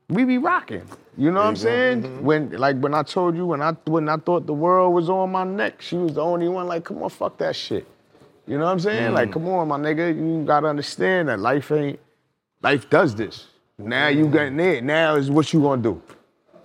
We 0.09 0.24
be 0.24 0.39
rocking. 0.39 0.86
You 1.16 1.32
know 1.32 1.41
what 1.41 1.47
I'm 1.47 1.55
mm-hmm, 1.55 1.62
saying? 1.62 2.03
Mm-hmm. 2.03 2.24
When 2.24 2.51
like 2.53 2.78
when 2.78 2.95
I 2.95 3.03
told 3.03 3.34
you 3.34 3.45
when 3.47 3.61
I 3.61 3.72
when 3.86 4.09
I 4.09 4.16
thought 4.18 4.47
the 4.47 4.55
world 4.55 4.95
was 4.95 5.11
on 5.11 5.32
my 5.32 5.43
neck, 5.43 5.82
she 5.82 5.97
was 5.97 6.14
the 6.14 6.22
only 6.22 6.49
one. 6.49 6.68
Like, 6.68 6.84
come 6.84 7.03
on, 7.03 7.11
fuck 7.11 7.36
that 7.39 7.57
shit. 7.57 7.84
You 8.47 8.59
know 8.59 8.64
what 8.64 8.70
I'm 8.70 8.80
saying? 8.80 9.12
Like, 9.12 9.30
mm. 9.30 9.32
come 9.32 9.49
on, 9.49 9.66
my 9.66 9.76
nigga. 9.76 10.16
You 10.16 10.45
gotta 10.47 10.68
understand 10.68 11.28
that 11.30 11.41
life 11.41 11.72
ain't. 11.72 11.99
Life 12.62 12.89
does 12.89 13.16
this. 13.16 13.49
Now 13.76 14.07
you 14.09 14.26
got 14.28 14.53
it. 14.53 14.84
Now 14.84 15.16
is 15.16 15.30
what 15.30 15.53
you 15.53 15.61
gonna 15.61 15.82
do. 15.82 16.01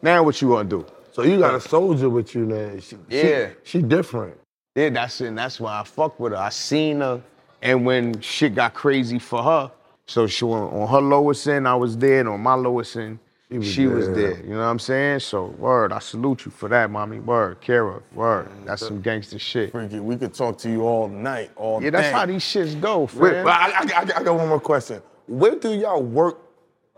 Now 0.03 0.21
what 0.21 0.41
you 0.41 0.49
gonna 0.49 0.67
do? 0.67 0.85
So 1.13 1.23
you 1.23 1.39
got 1.39 1.55
a 1.55 1.61
soldier 1.61 2.09
with 2.09 2.35
you 2.35 2.45
now. 2.45 2.77
She, 2.79 2.97
Yeah. 3.09 3.49
She, 3.63 3.79
she 3.79 3.81
different. 3.81 4.37
Yeah, 4.75 4.89
that's 4.89 5.21
it. 5.21 5.27
And 5.27 5.37
that's 5.37 5.61
why 5.61 5.79
I 5.79 5.83
fuck 5.85 6.19
with 6.19 6.33
her. 6.33 6.37
I 6.37 6.49
seen 6.49 6.99
her, 6.99 7.21
and 7.61 7.85
when 7.85 8.19
shit 8.19 8.53
got 8.53 8.73
crazy 8.73 9.17
for 9.17 9.41
her, 9.41 9.71
so 10.05 10.27
she 10.27 10.43
went 10.43 10.73
on 10.73 10.89
her 10.89 10.99
lowest 10.99 11.47
end, 11.47 11.67
I 11.67 11.75
was 11.75 11.95
there, 11.95 12.19
and 12.19 12.27
on 12.27 12.41
my 12.41 12.55
lowest 12.55 12.97
end, 12.97 13.19
she 13.61 13.87
was 13.87 14.07
was, 14.07 14.07
there. 14.07 14.33
there. 14.33 14.43
You 14.43 14.49
know 14.49 14.57
what 14.57 14.63
I'm 14.65 14.79
saying? 14.79 15.19
So 15.19 15.45
word, 15.45 15.93
I 15.93 15.99
salute 15.99 16.45
you 16.45 16.51
for 16.51 16.67
that, 16.67 16.89
mommy. 16.91 17.19
Word, 17.19 17.61
Kara, 17.61 18.01
word. 18.13 18.49
That's 18.65 18.85
some 18.85 18.99
gangster 18.99 19.39
shit. 19.39 19.71
Freekey, 19.71 20.01
we 20.01 20.17
could 20.17 20.33
talk 20.33 20.57
to 20.59 20.69
you 20.69 20.81
all 20.81 21.07
night, 21.07 21.51
all 21.55 21.79
day. 21.79 21.85
Yeah, 21.85 21.91
that's 21.91 22.07
day. 22.07 22.11
how 22.11 22.25
these 22.25 22.43
shits 22.43 22.79
go, 22.81 23.01
Wait, 23.15 23.43
but 23.43 23.47
I, 23.47 23.69
I, 23.69 23.83
I, 23.95 24.01
I 24.01 24.23
got 24.23 24.35
one 24.35 24.49
more 24.49 24.59
question. 24.59 25.01
Where 25.27 25.55
do 25.55 25.73
y'all 25.73 26.03
work 26.03 26.39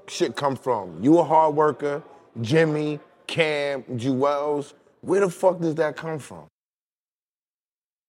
shit 0.07 0.35
come 0.35 0.55
from? 0.55 1.03
You 1.03 1.19
a 1.19 1.23
hard 1.23 1.55
worker, 1.55 2.01
Jimmy, 2.41 2.99
Cam, 3.27 3.83
Juelz. 3.83 4.73
Where 5.01 5.21
the 5.21 5.29
fuck 5.29 5.59
does 5.59 5.75
that 5.75 5.95
come 5.95 6.19
from? 6.19 6.45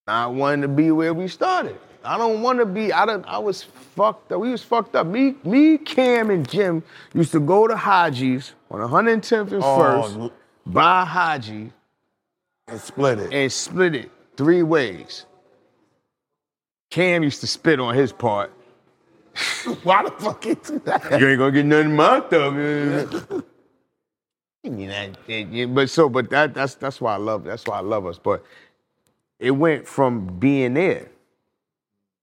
I 0.06 0.26
wanted 0.26 0.62
to 0.62 0.68
be 0.68 0.90
where 0.90 1.12
we 1.14 1.28
started. 1.28 1.78
I 2.04 2.16
don't 2.16 2.40
want 2.42 2.60
to 2.60 2.66
be. 2.66 2.92
I 2.92 3.04
don't. 3.04 3.24
I 3.26 3.38
was 3.38 3.62
fucked 3.64 4.30
up. 4.32 4.40
We 4.40 4.50
was 4.50 4.62
fucked 4.62 4.94
up. 4.94 5.06
Me, 5.08 5.34
me, 5.44 5.76
Cam, 5.78 6.30
and 6.30 6.48
Jim 6.48 6.82
used 7.12 7.32
to 7.32 7.40
go 7.40 7.66
to 7.66 7.76
Haji's 7.76 8.54
on 8.70 8.80
110th 8.80 9.52
and 9.52 9.62
Oh, 9.64 9.76
First, 10.02 10.16
l- 10.16 10.32
buy 10.64 11.04
Haji, 11.04 11.72
And 12.68 12.80
split 12.80 13.18
it. 13.18 13.32
and 13.32 13.50
split 13.52 13.94
it 13.96 14.10
three 14.36 14.62
ways. 14.62 15.26
Cam 16.92 17.24
used 17.24 17.40
to 17.40 17.48
spit 17.48 17.80
on 17.80 17.94
his 17.94 18.12
part. 18.12 18.52
Why 19.82 20.04
the 20.04 20.12
fuck 20.12 20.46
you 20.46 20.54
do 20.54 20.78
that? 20.84 21.20
You 21.20 21.28
ain't 21.28 21.38
gonna 21.38 21.50
get 21.50 21.66
nothing 21.66 21.96
marked 21.96 22.32
up. 22.32 22.54
You 24.66 24.86
know, 24.88 25.12
that- 25.26 25.48
yeah, 25.52 25.66
but 25.66 25.88
so, 25.90 26.08
but 26.08 26.30
that 26.30 26.54
that's 26.54 26.74
that's 26.74 27.00
why 27.00 27.14
I 27.14 27.18
love 27.18 27.44
that's 27.44 27.66
why 27.66 27.78
I 27.78 27.80
love 27.82 28.06
us. 28.06 28.18
But 28.18 28.44
it 29.38 29.52
went 29.52 29.86
from 29.86 30.26
being 30.38 30.74
there. 30.74 31.08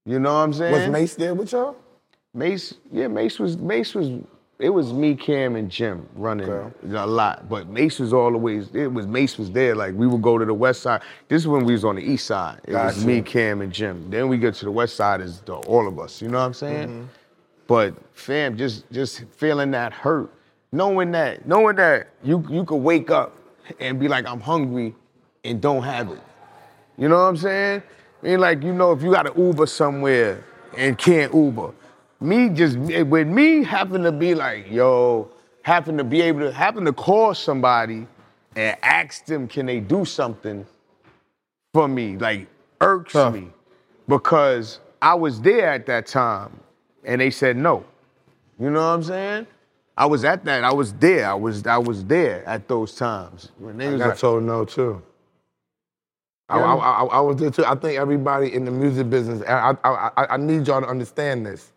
You 0.06 0.20
know 0.20 0.34
what 0.34 0.40
I'm 0.40 0.54
saying? 0.54 0.74
Was 0.74 0.90
Mase 0.90 1.16
there 1.16 1.34
with 1.34 1.52
y'all? 1.54 1.76
Mase, 2.34 2.76
yeah, 2.92 3.08
Mase 3.08 3.40
was 3.40 3.58
Mase 3.58 3.94
was 3.96 4.10
it 4.60 4.70
was 4.70 4.94
me, 4.94 5.16
Cam, 5.16 5.56
and 5.56 5.70
Jim 5.70 6.08
running 6.16 6.50
a 6.50 7.06
lot. 7.08 7.50
But 7.50 7.68
Mase 7.70 8.00
was 8.00 8.14
always 8.14 8.74
it 8.74 8.88
was 8.92 9.08
Mase 9.08 9.38
was 9.38 9.52
there. 9.52 9.76
Like 9.76 9.94
we 9.96 10.08
would 10.08 10.22
go 10.22 10.38
to 10.38 10.46
the 10.46 10.54
west 10.54 10.82
side. 10.82 11.02
This 11.28 11.42
is 11.42 11.48
when 11.48 11.64
we 11.66 11.74
was 11.74 11.86
on 11.86 11.96
the 11.96 12.02
east 12.02 12.28
side. 12.28 12.60
It 12.66 12.74
was 12.74 13.06
me, 13.06 13.22
Cam, 13.22 13.62
and 13.62 13.72
Jim. 13.72 14.10
Then 14.10 14.28
we 14.28 14.38
get 14.38 14.56
to 14.56 14.66
the 14.66 14.72
west 14.72 14.96
side 14.96 15.22
is 15.22 15.42
the, 15.42 15.56
all 15.56 15.88
of 15.88 16.00
us. 16.00 16.22
You 16.22 16.28
know 16.30 16.40
what 16.40 16.46
I'm 16.46 16.54
saying? 16.54 16.88
Mm-hmm. 16.88 17.06
But 17.68 17.96
fam, 18.14 18.58
just 18.58 18.92
just 18.92 19.24
feeling 19.38 19.72
that 19.72 19.94
hurt, 19.94 20.30
knowing 20.74 21.12
that, 21.12 21.48
knowing 21.48 21.78
that 21.78 22.08
you 22.24 22.44
you 22.50 22.66
could 22.66 22.78
wake 22.78 23.12
up 23.12 23.38
and 23.80 24.00
be 24.00 24.10
like, 24.10 24.28
I'm 24.28 24.42
hungry, 24.42 24.94
and 25.46 25.62
don't 25.62 25.84
have 25.84 26.10
it. 26.10 26.20
You 26.98 27.08
know 27.08 27.16
what 27.16 27.30
I'm 27.30 27.38
saying? 27.38 27.84
I 28.22 28.26
mean, 28.26 28.40
like, 28.40 28.64
you 28.64 28.74
know, 28.74 28.92
if 28.92 29.02
you 29.02 29.12
got 29.12 29.26
to 29.26 29.42
Uber 29.42 29.68
somewhere 29.68 30.44
and 30.78 30.98
can't 30.98 31.34
Uber, 31.34 31.72
me 32.20 32.50
just, 32.50 32.78
with 32.78 33.28
me 33.28 33.64
having 33.64 34.04
to 34.04 34.12
be 34.12 34.36
like, 34.36 34.70
yo, 34.70 35.30
having 35.62 35.98
to 35.98 36.04
be 36.04 36.22
able 36.22 36.42
to, 36.42 36.52
having 36.52 36.86
to 36.86 36.94
call 36.94 37.34
somebody 37.34 38.08
and 38.56 38.78
ask 38.82 39.26
them, 39.26 39.48
can 39.48 39.66
they 39.66 39.80
do 39.80 40.06
something 40.06 40.66
for 41.74 41.88
me, 41.88 42.18
like, 42.18 42.48
irks 42.82 43.16
me 43.16 43.50
because 44.08 44.80
I 45.02 45.14
was 45.16 45.42
there 45.42 45.70
at 45.70 45.86
that 45.88 46.08
time 46.08 46.52
and 47.04 47.20
they 47.20 47.30
said 47.30 47.58
no. 47.58 47.86
You 48.60 48.70
know 48.70 48.80
what 48.80 48.94
I'm 48.94 49.04
saying? 49.04 49.48
I 49.96 50.06
was 50.06 50.24
at 50.24 50.44
that. 50.46 50.64
I 50.64 50.74
was 50.74 50.94
there. 50.94 51.28
I 51.30 51.34
was 51.34 51.66
I 51.68 51.78
was 51.78 52.04
there 52.06 52.44
at 52.48 52.68
those 52.68 52.96
times. 52.96 53.52
When 53.60 53.78
they 53.78 53.88
I 53.88 53.92
was 53.92 54.00
got 54.00 54.10
like, 54.10 54.18
told 54.20 54.44
no 54.44 54.66
too. 54.66 55.02
I. 56.50 56.60
I, 56.60 56.76
I, 56.76 57.04
I 57.04 57.20
was 57.20 57.38
there 57.38 57.52
too. 57.52 57.66
I 57.66 57.76
think 57.76 58.00
everybody 58.00 58.54
in 58.54 58.66
the 58.66 58.72
music 58.72 59.10
business, 59.10 59.42
and 59.42 59.50
I, 59.50 59.76
I, 59.84 60.12
I, 60.18 60.26
I 60.32 60.38
need 60.38 60.68
y'all 60.68 60.82
to 60.82 60.88
understand 60.88 61.46
this. 61.46 61.72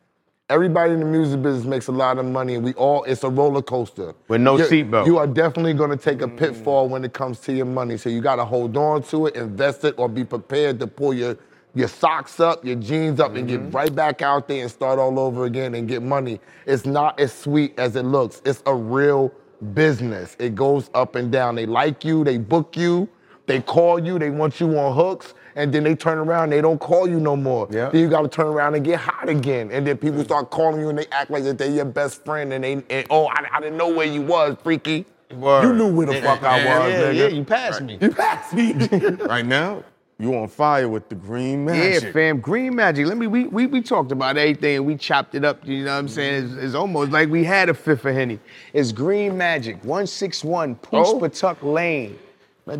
Everybody 0.48 0.92
in 0.92 1.00
the 1.00 1.06
music 1.06 1.42
business 1.42 1.64
makes 1.64 1.88
a 1.88 1.92
lot 1.92 2.18
of 2.18 2.24
money, 2.24 2.54
and 2.54 2.64
we 2.64 2.72
all, 2.74 3.02
it's 3.02 3.24
a 3.24 3.28
roller 3.28 3.62
coaster. 3.62 4.14
With 4.28 4.40
no 4.40 4.56
You're- 4.56 4.70
seatbelt. 4.70 5.06
You 5.06 5.18
are 5.18 5.26
definitely 5.26 5.74
gonna 5.74 5.96
take 5.96 6.22
a 6.22 6.28
pitfall 6.28 6.86
mm. 6.86 6.92
when 6.92 7.04
it 7.04 7.12
comes 7.12 7.40
to 7.40 7.52
your 7.52 7.66
money. 7.66 7.96
So 7.96 8.08
you 8.10 8.20
gotta 8.20 8.44
hold 8.44 8.76
on 8.76 9.02
to 9.04 9.26
it, 9.26 9.34
invest 9.34 9.84
it, 9.84 9.94
or 9.98 10.08
be 10.08 10.24
prepared 10.24 10.78
to 10.80 10.86
pull 10.86 11.12
your, 11.14 11.36
your 11.76 11.88
socks 11.88 12.40
up, 12.40 12.64
your 12.64 12.76
jeans 12.76 13.20
up, 13.20 13.34
and 13.34 13.46
get 13.46 13.60
mm-hmm. 13.60 13.70
right 13.70 13.94
back 13.94 14.22
out 14.22 14.48
there 14.48 14.62
and 14.62 14.70
start 14.70 14.98
all 14.98 15.20
over 15.20 15.44
again 15.44 15.74
and 15.74 15.86
get 15.86 16.02
money. 16.02 16.40
It's 16.64 16.86
not 16.86 17.20
as 17.20 17.32
sweet 17.32 17.78
as 17.78 17.96
it 17.96 18.04
looks. 18.04 18.40
It's 18.46 18.62
a 18.64 18.74
real 18.74 19.30
business. 19.74 20.36
It 20.38 20.54
goes 20.54 20.90
up 20.94 21.16
and 21.16 21.30
down. 21.30 21.54
They 21.54 21.66
like 21.66 22.02
you, 22.02 22.24
they 22.24 22.38
book 22.38 22.76
you, 22.78 23.08
they 23.44 23.60
call 23.60 23.98
you, 23.98 24.18
they 24.18 24.30
want 24.30 24.58
you 24.58 24.76
on 24.78 24.96
hooks, 24.96 25.34
and 25.54 25.72
then 25.72 25.84
they 25.84 25.94
turn 25.94 26.16
around, 26.16 26.50
they 26.50 26.62
don't 26.62 26.78
call 26.78 27.06
you 27.06 27.20
no 27.20 27.36
more. 27.36 27.68
Yeah. 27.70 27.90
Then 27.90 28.00
you 28.00 28.08
gotta 28.08 28.28
turn 28.28 28.46
around 28.46 28.74
and 28.74 28.84
get 28.84 28.98
hot 28.98 29.28
again. 29.28 29.70
And 29.70 29.86
then 29.86 29.98
people 29.98 30.22
mm. 30.22 30.24
start 30.24 30.50
calling 30.50 30.80
you 30.80 30.88
and 30.88 30.98
they 30.98 31.06
act 31.12 31.30
like 31.30 31.44
that 31.44 31.58
they're 31.58 31.70
your 31.70 31.84
best 31.84 32.24
friend 32.24 32.54
and 32.54 32.64
they 32.64 32.72
and 32.72 33.06
oh 33.10 33.26
I, 33.26 33.44
I 33.52 33.60
didn't 33.60 33.76
know 33.76 33.88
where 33.88 34.06
you 34.06 34.22
was, 34.22 34.56
Freekey. 34.64 35.04
Word. 35.34 35.64
You 35.64 35.72
knew 35.74 35.92
where 35.92 36.06
the 36.06 36.22
fuck 36.22 36.42
I 36.42 36.58
was, 36.58 36.92
yeah, 36.92 37.00
nigga. 37.00 37.14
Yeah, 37.16 37.26
you 37.26 37.44
passed 37.44 37.82
me. 37.82 37.98
You 38.00 38.10
passed 38.10 38.54
me. 38.54 38.72
Right 39.26 39.44
now, 39.44 39.82
you 40.18 40.34
on 40.34 40.48
fire 40.48 40.88
with 40.88 41.08
the 41.08 41.14
green 41.14 41.64
magic. 41.64 42.02
Yeah, 42.04 42.12
fam, 42.12 42.40
green 42.40 42.74
magic. 42.74 43.06
Let 43.06 43.18
me 43.18 43.26
we, 43.26 43.44
we 43.44 43.66
we 43.66 43.82
talked 43.82 44.12
about 44.12 44.36
everything. 44.38 44.84
We 44.84 44.96
chopped 44.96 45.34
it 45.34 45.44
up. 45.44 45.66
You 45.66 45.84
know 45.84 45.92
what 45.92 45.98
I'm 45.98 46.08
saying? 46.08 46.44
It's, 46.44 46.54
it's 46.54 46.74
almost 46.74 47.10
like 47.12 47.28
we 47.28 47.44
had 47.44 47.68
a 47.68 47.74
fifth 47.74 48.04
of 48.06 48.14
henny. 48.14 48.38
It's 48.72 48.92
green 48.92 49.36
magic. 49.36 49.84
One 49.84 50.06
six 50.06 50.42
one 50.42 50.78
Oh. 50.92 51.18
Patuck 51.20 51.62
Lane. 51.62 52.18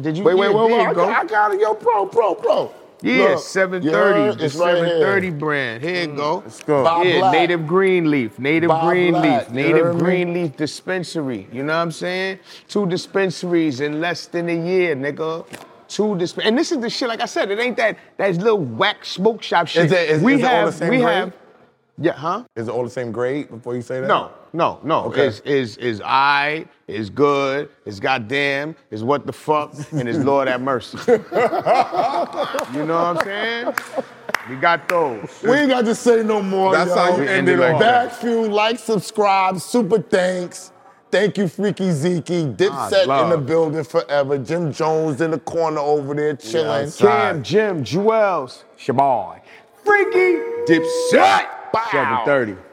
Did 0.00 0.16
you? 0.16 0.24
wait, 0.24 0.34
wait, 0.34 0.52
wait, 0.52 0.72
wait. 0.72 0.80
I 0.80 0.94
go. 0.94 1.06
got, 1.06 1.24
I 1.24 1.28
got 1.28 1.54
it, 1.54 1.60
yo, 1.60 1.74
bro, 1.74 2.06
bro, 2.06 2.34
bro. 2.34 2.72
Yeah, 3.02 3.34
Look, 3.34 3.40
730. 3.40 4.20
yeah, 4.20 4.32
the 4.32 4.44
it's 4.46 4.54
right 4.56 4.74
here. 4.76 4.86
730 4.86 5.30
brand. 5.30 5.82
Here 5.82 6.02
you 6.02 6.08
mm, 6.08 6.16
go. 6.16 6.36
Let's 6.38 6.62
go. 6.62 6.82
Bob 6.82 7.06
yeah, 7.06 7.18
Black. 7.20 7.32
native 7.34 7.66
green 7.66 8.10
leaf, 8.10 8.38
native 8.38 8.68
Bob 8.68 8.88
green 8.88 9.12
Black, 9.12 9.52
native 9.52 9.94
me? 9.94 10.00
green 10.00 10.32
leaf 10.32 10.56
dispensary. 10.56 11.46
You 11.52 11.62
know 11.62 11.74
what 11.74 11.82
I'm 11.82 11.92
saying? 11.92 12.38
Two 12.68 12.86
dispensaries 12.86 13.80
in 13.80 14.00
less 14.00 14.26
than 14.26 14.48
a 14.48 14.66
year, 14.66 14.96
nigga. 14.96 15.46
Two 15.88 16.16
disp- 16.18 16.38
and 16.42 16.56
this 16.58 16.72
is 16.72 16.78
the 16.78 16.90
shit. 16.90 17.08
Like 17.08 17.20
I 17.20 17.26
said, 17.26 17.50
it 17.50 17.58
ain't 17.58 17.76
that 17.76 17.96
that 18.16 18.34
little 18.36 18.58
whack 18.58 19.04
smoke 19.04 19.42
shop 19.42 19.68
shit. 19.68 19.86
Is 19.86 19.92
it- 19.92 20.10
is- 20.10 20.22
we 20.22 20.34
is 20.34 20.40
it 20.40 20.44
all 20.44 20.50
have, 20.50 20.66
the 20.66 20.72
same 20.72 20.90
we 20.90 20.98
grade? 20.98 21.14
have, 21.14 21.32
yeah, 21.98 22.12
huh? 22.12 22.44
Is 22.56 22.68
it 22.68 22.70
all 22.70 22.84
the 22.84 22.90
same 22.90 23.12
grade 23.12 23.48
before 23.48 23.74
you 23.74 23.82
say 23.82 24.00
that? 24.00 24.06
No, 24.06 24.30
no, 24.52 24.80
no. 24.82 25.04
Okay. 25.04 25.26
Is 25.26 25.40
is 25.40 25.76
is 25.78 26.02
I 26.04 26.66
is 26.88 27.08
good, 27.08 27.68
is 27.84 28.00
goddamn, 28.00 28.74
is 28.90 29.02
what 29.04 29.26
the 29.26 29.32
fuck, 29.32 29.74
and 29.92 30.08
is 30.08 30.18
Lord 30.24 30.48
have 30.48 30.60
mercy. 30.60 30.98
you 31.06 31.18
know 32.84 32.94
what 32.94 33.18
I'm 33.18 33.24
saying? 33.24 33.74
We 34.50 34.56
got 34.56 34.88
those. 34.88 35.28
We 35.42 35.52
ain't 35.52 35.70
got 35.70 35.84
to 35.86 35.94
say 35.94 36.22
no 36.22 36.42
more. 36.42 36.72
That's 36.72 36.90
yo. 36.90 36.96
how 36.96 37.16
you 37.16 37.22
end 37.22 37.48
ended 37.48 37.58
it 37.58 37.62
like 37.62 37.74
off. 37.74 37.80
Back 37.80 38.12
few, 38.12 38.48
like, 38.48 38.78
subscribe, 38.78 39.58
super 39.60 40.00
thanks. 40.00 40.72
Thank 41.10 41.38
you, 41.38 41.44
Freekey 41.44 41.92
Zeke. 41.92 42.24
Dipset 42.56 43.06
ah, 43.08 43.24
in 43.24 43.30
the 43.30 43.38
building 43.38 43.84
forever. 43.84 44.38
Jim 44.38 44.72
Jones 44.72 45.20
in 45.20 45.30
the 45.30 45.38
corner 45.38 45.78
over 45.78 46.14
there 46.14 46.36
chilling. 46.36 46.90
Cam, 46.90 47.42
Jim, 47.42 47.84
Juelz, 47.84 48.64
Shaboy, 48.78 49.40
Freekey, 49.84 50.66
Dipset. 50.66 51.46
730. 51.90 52.65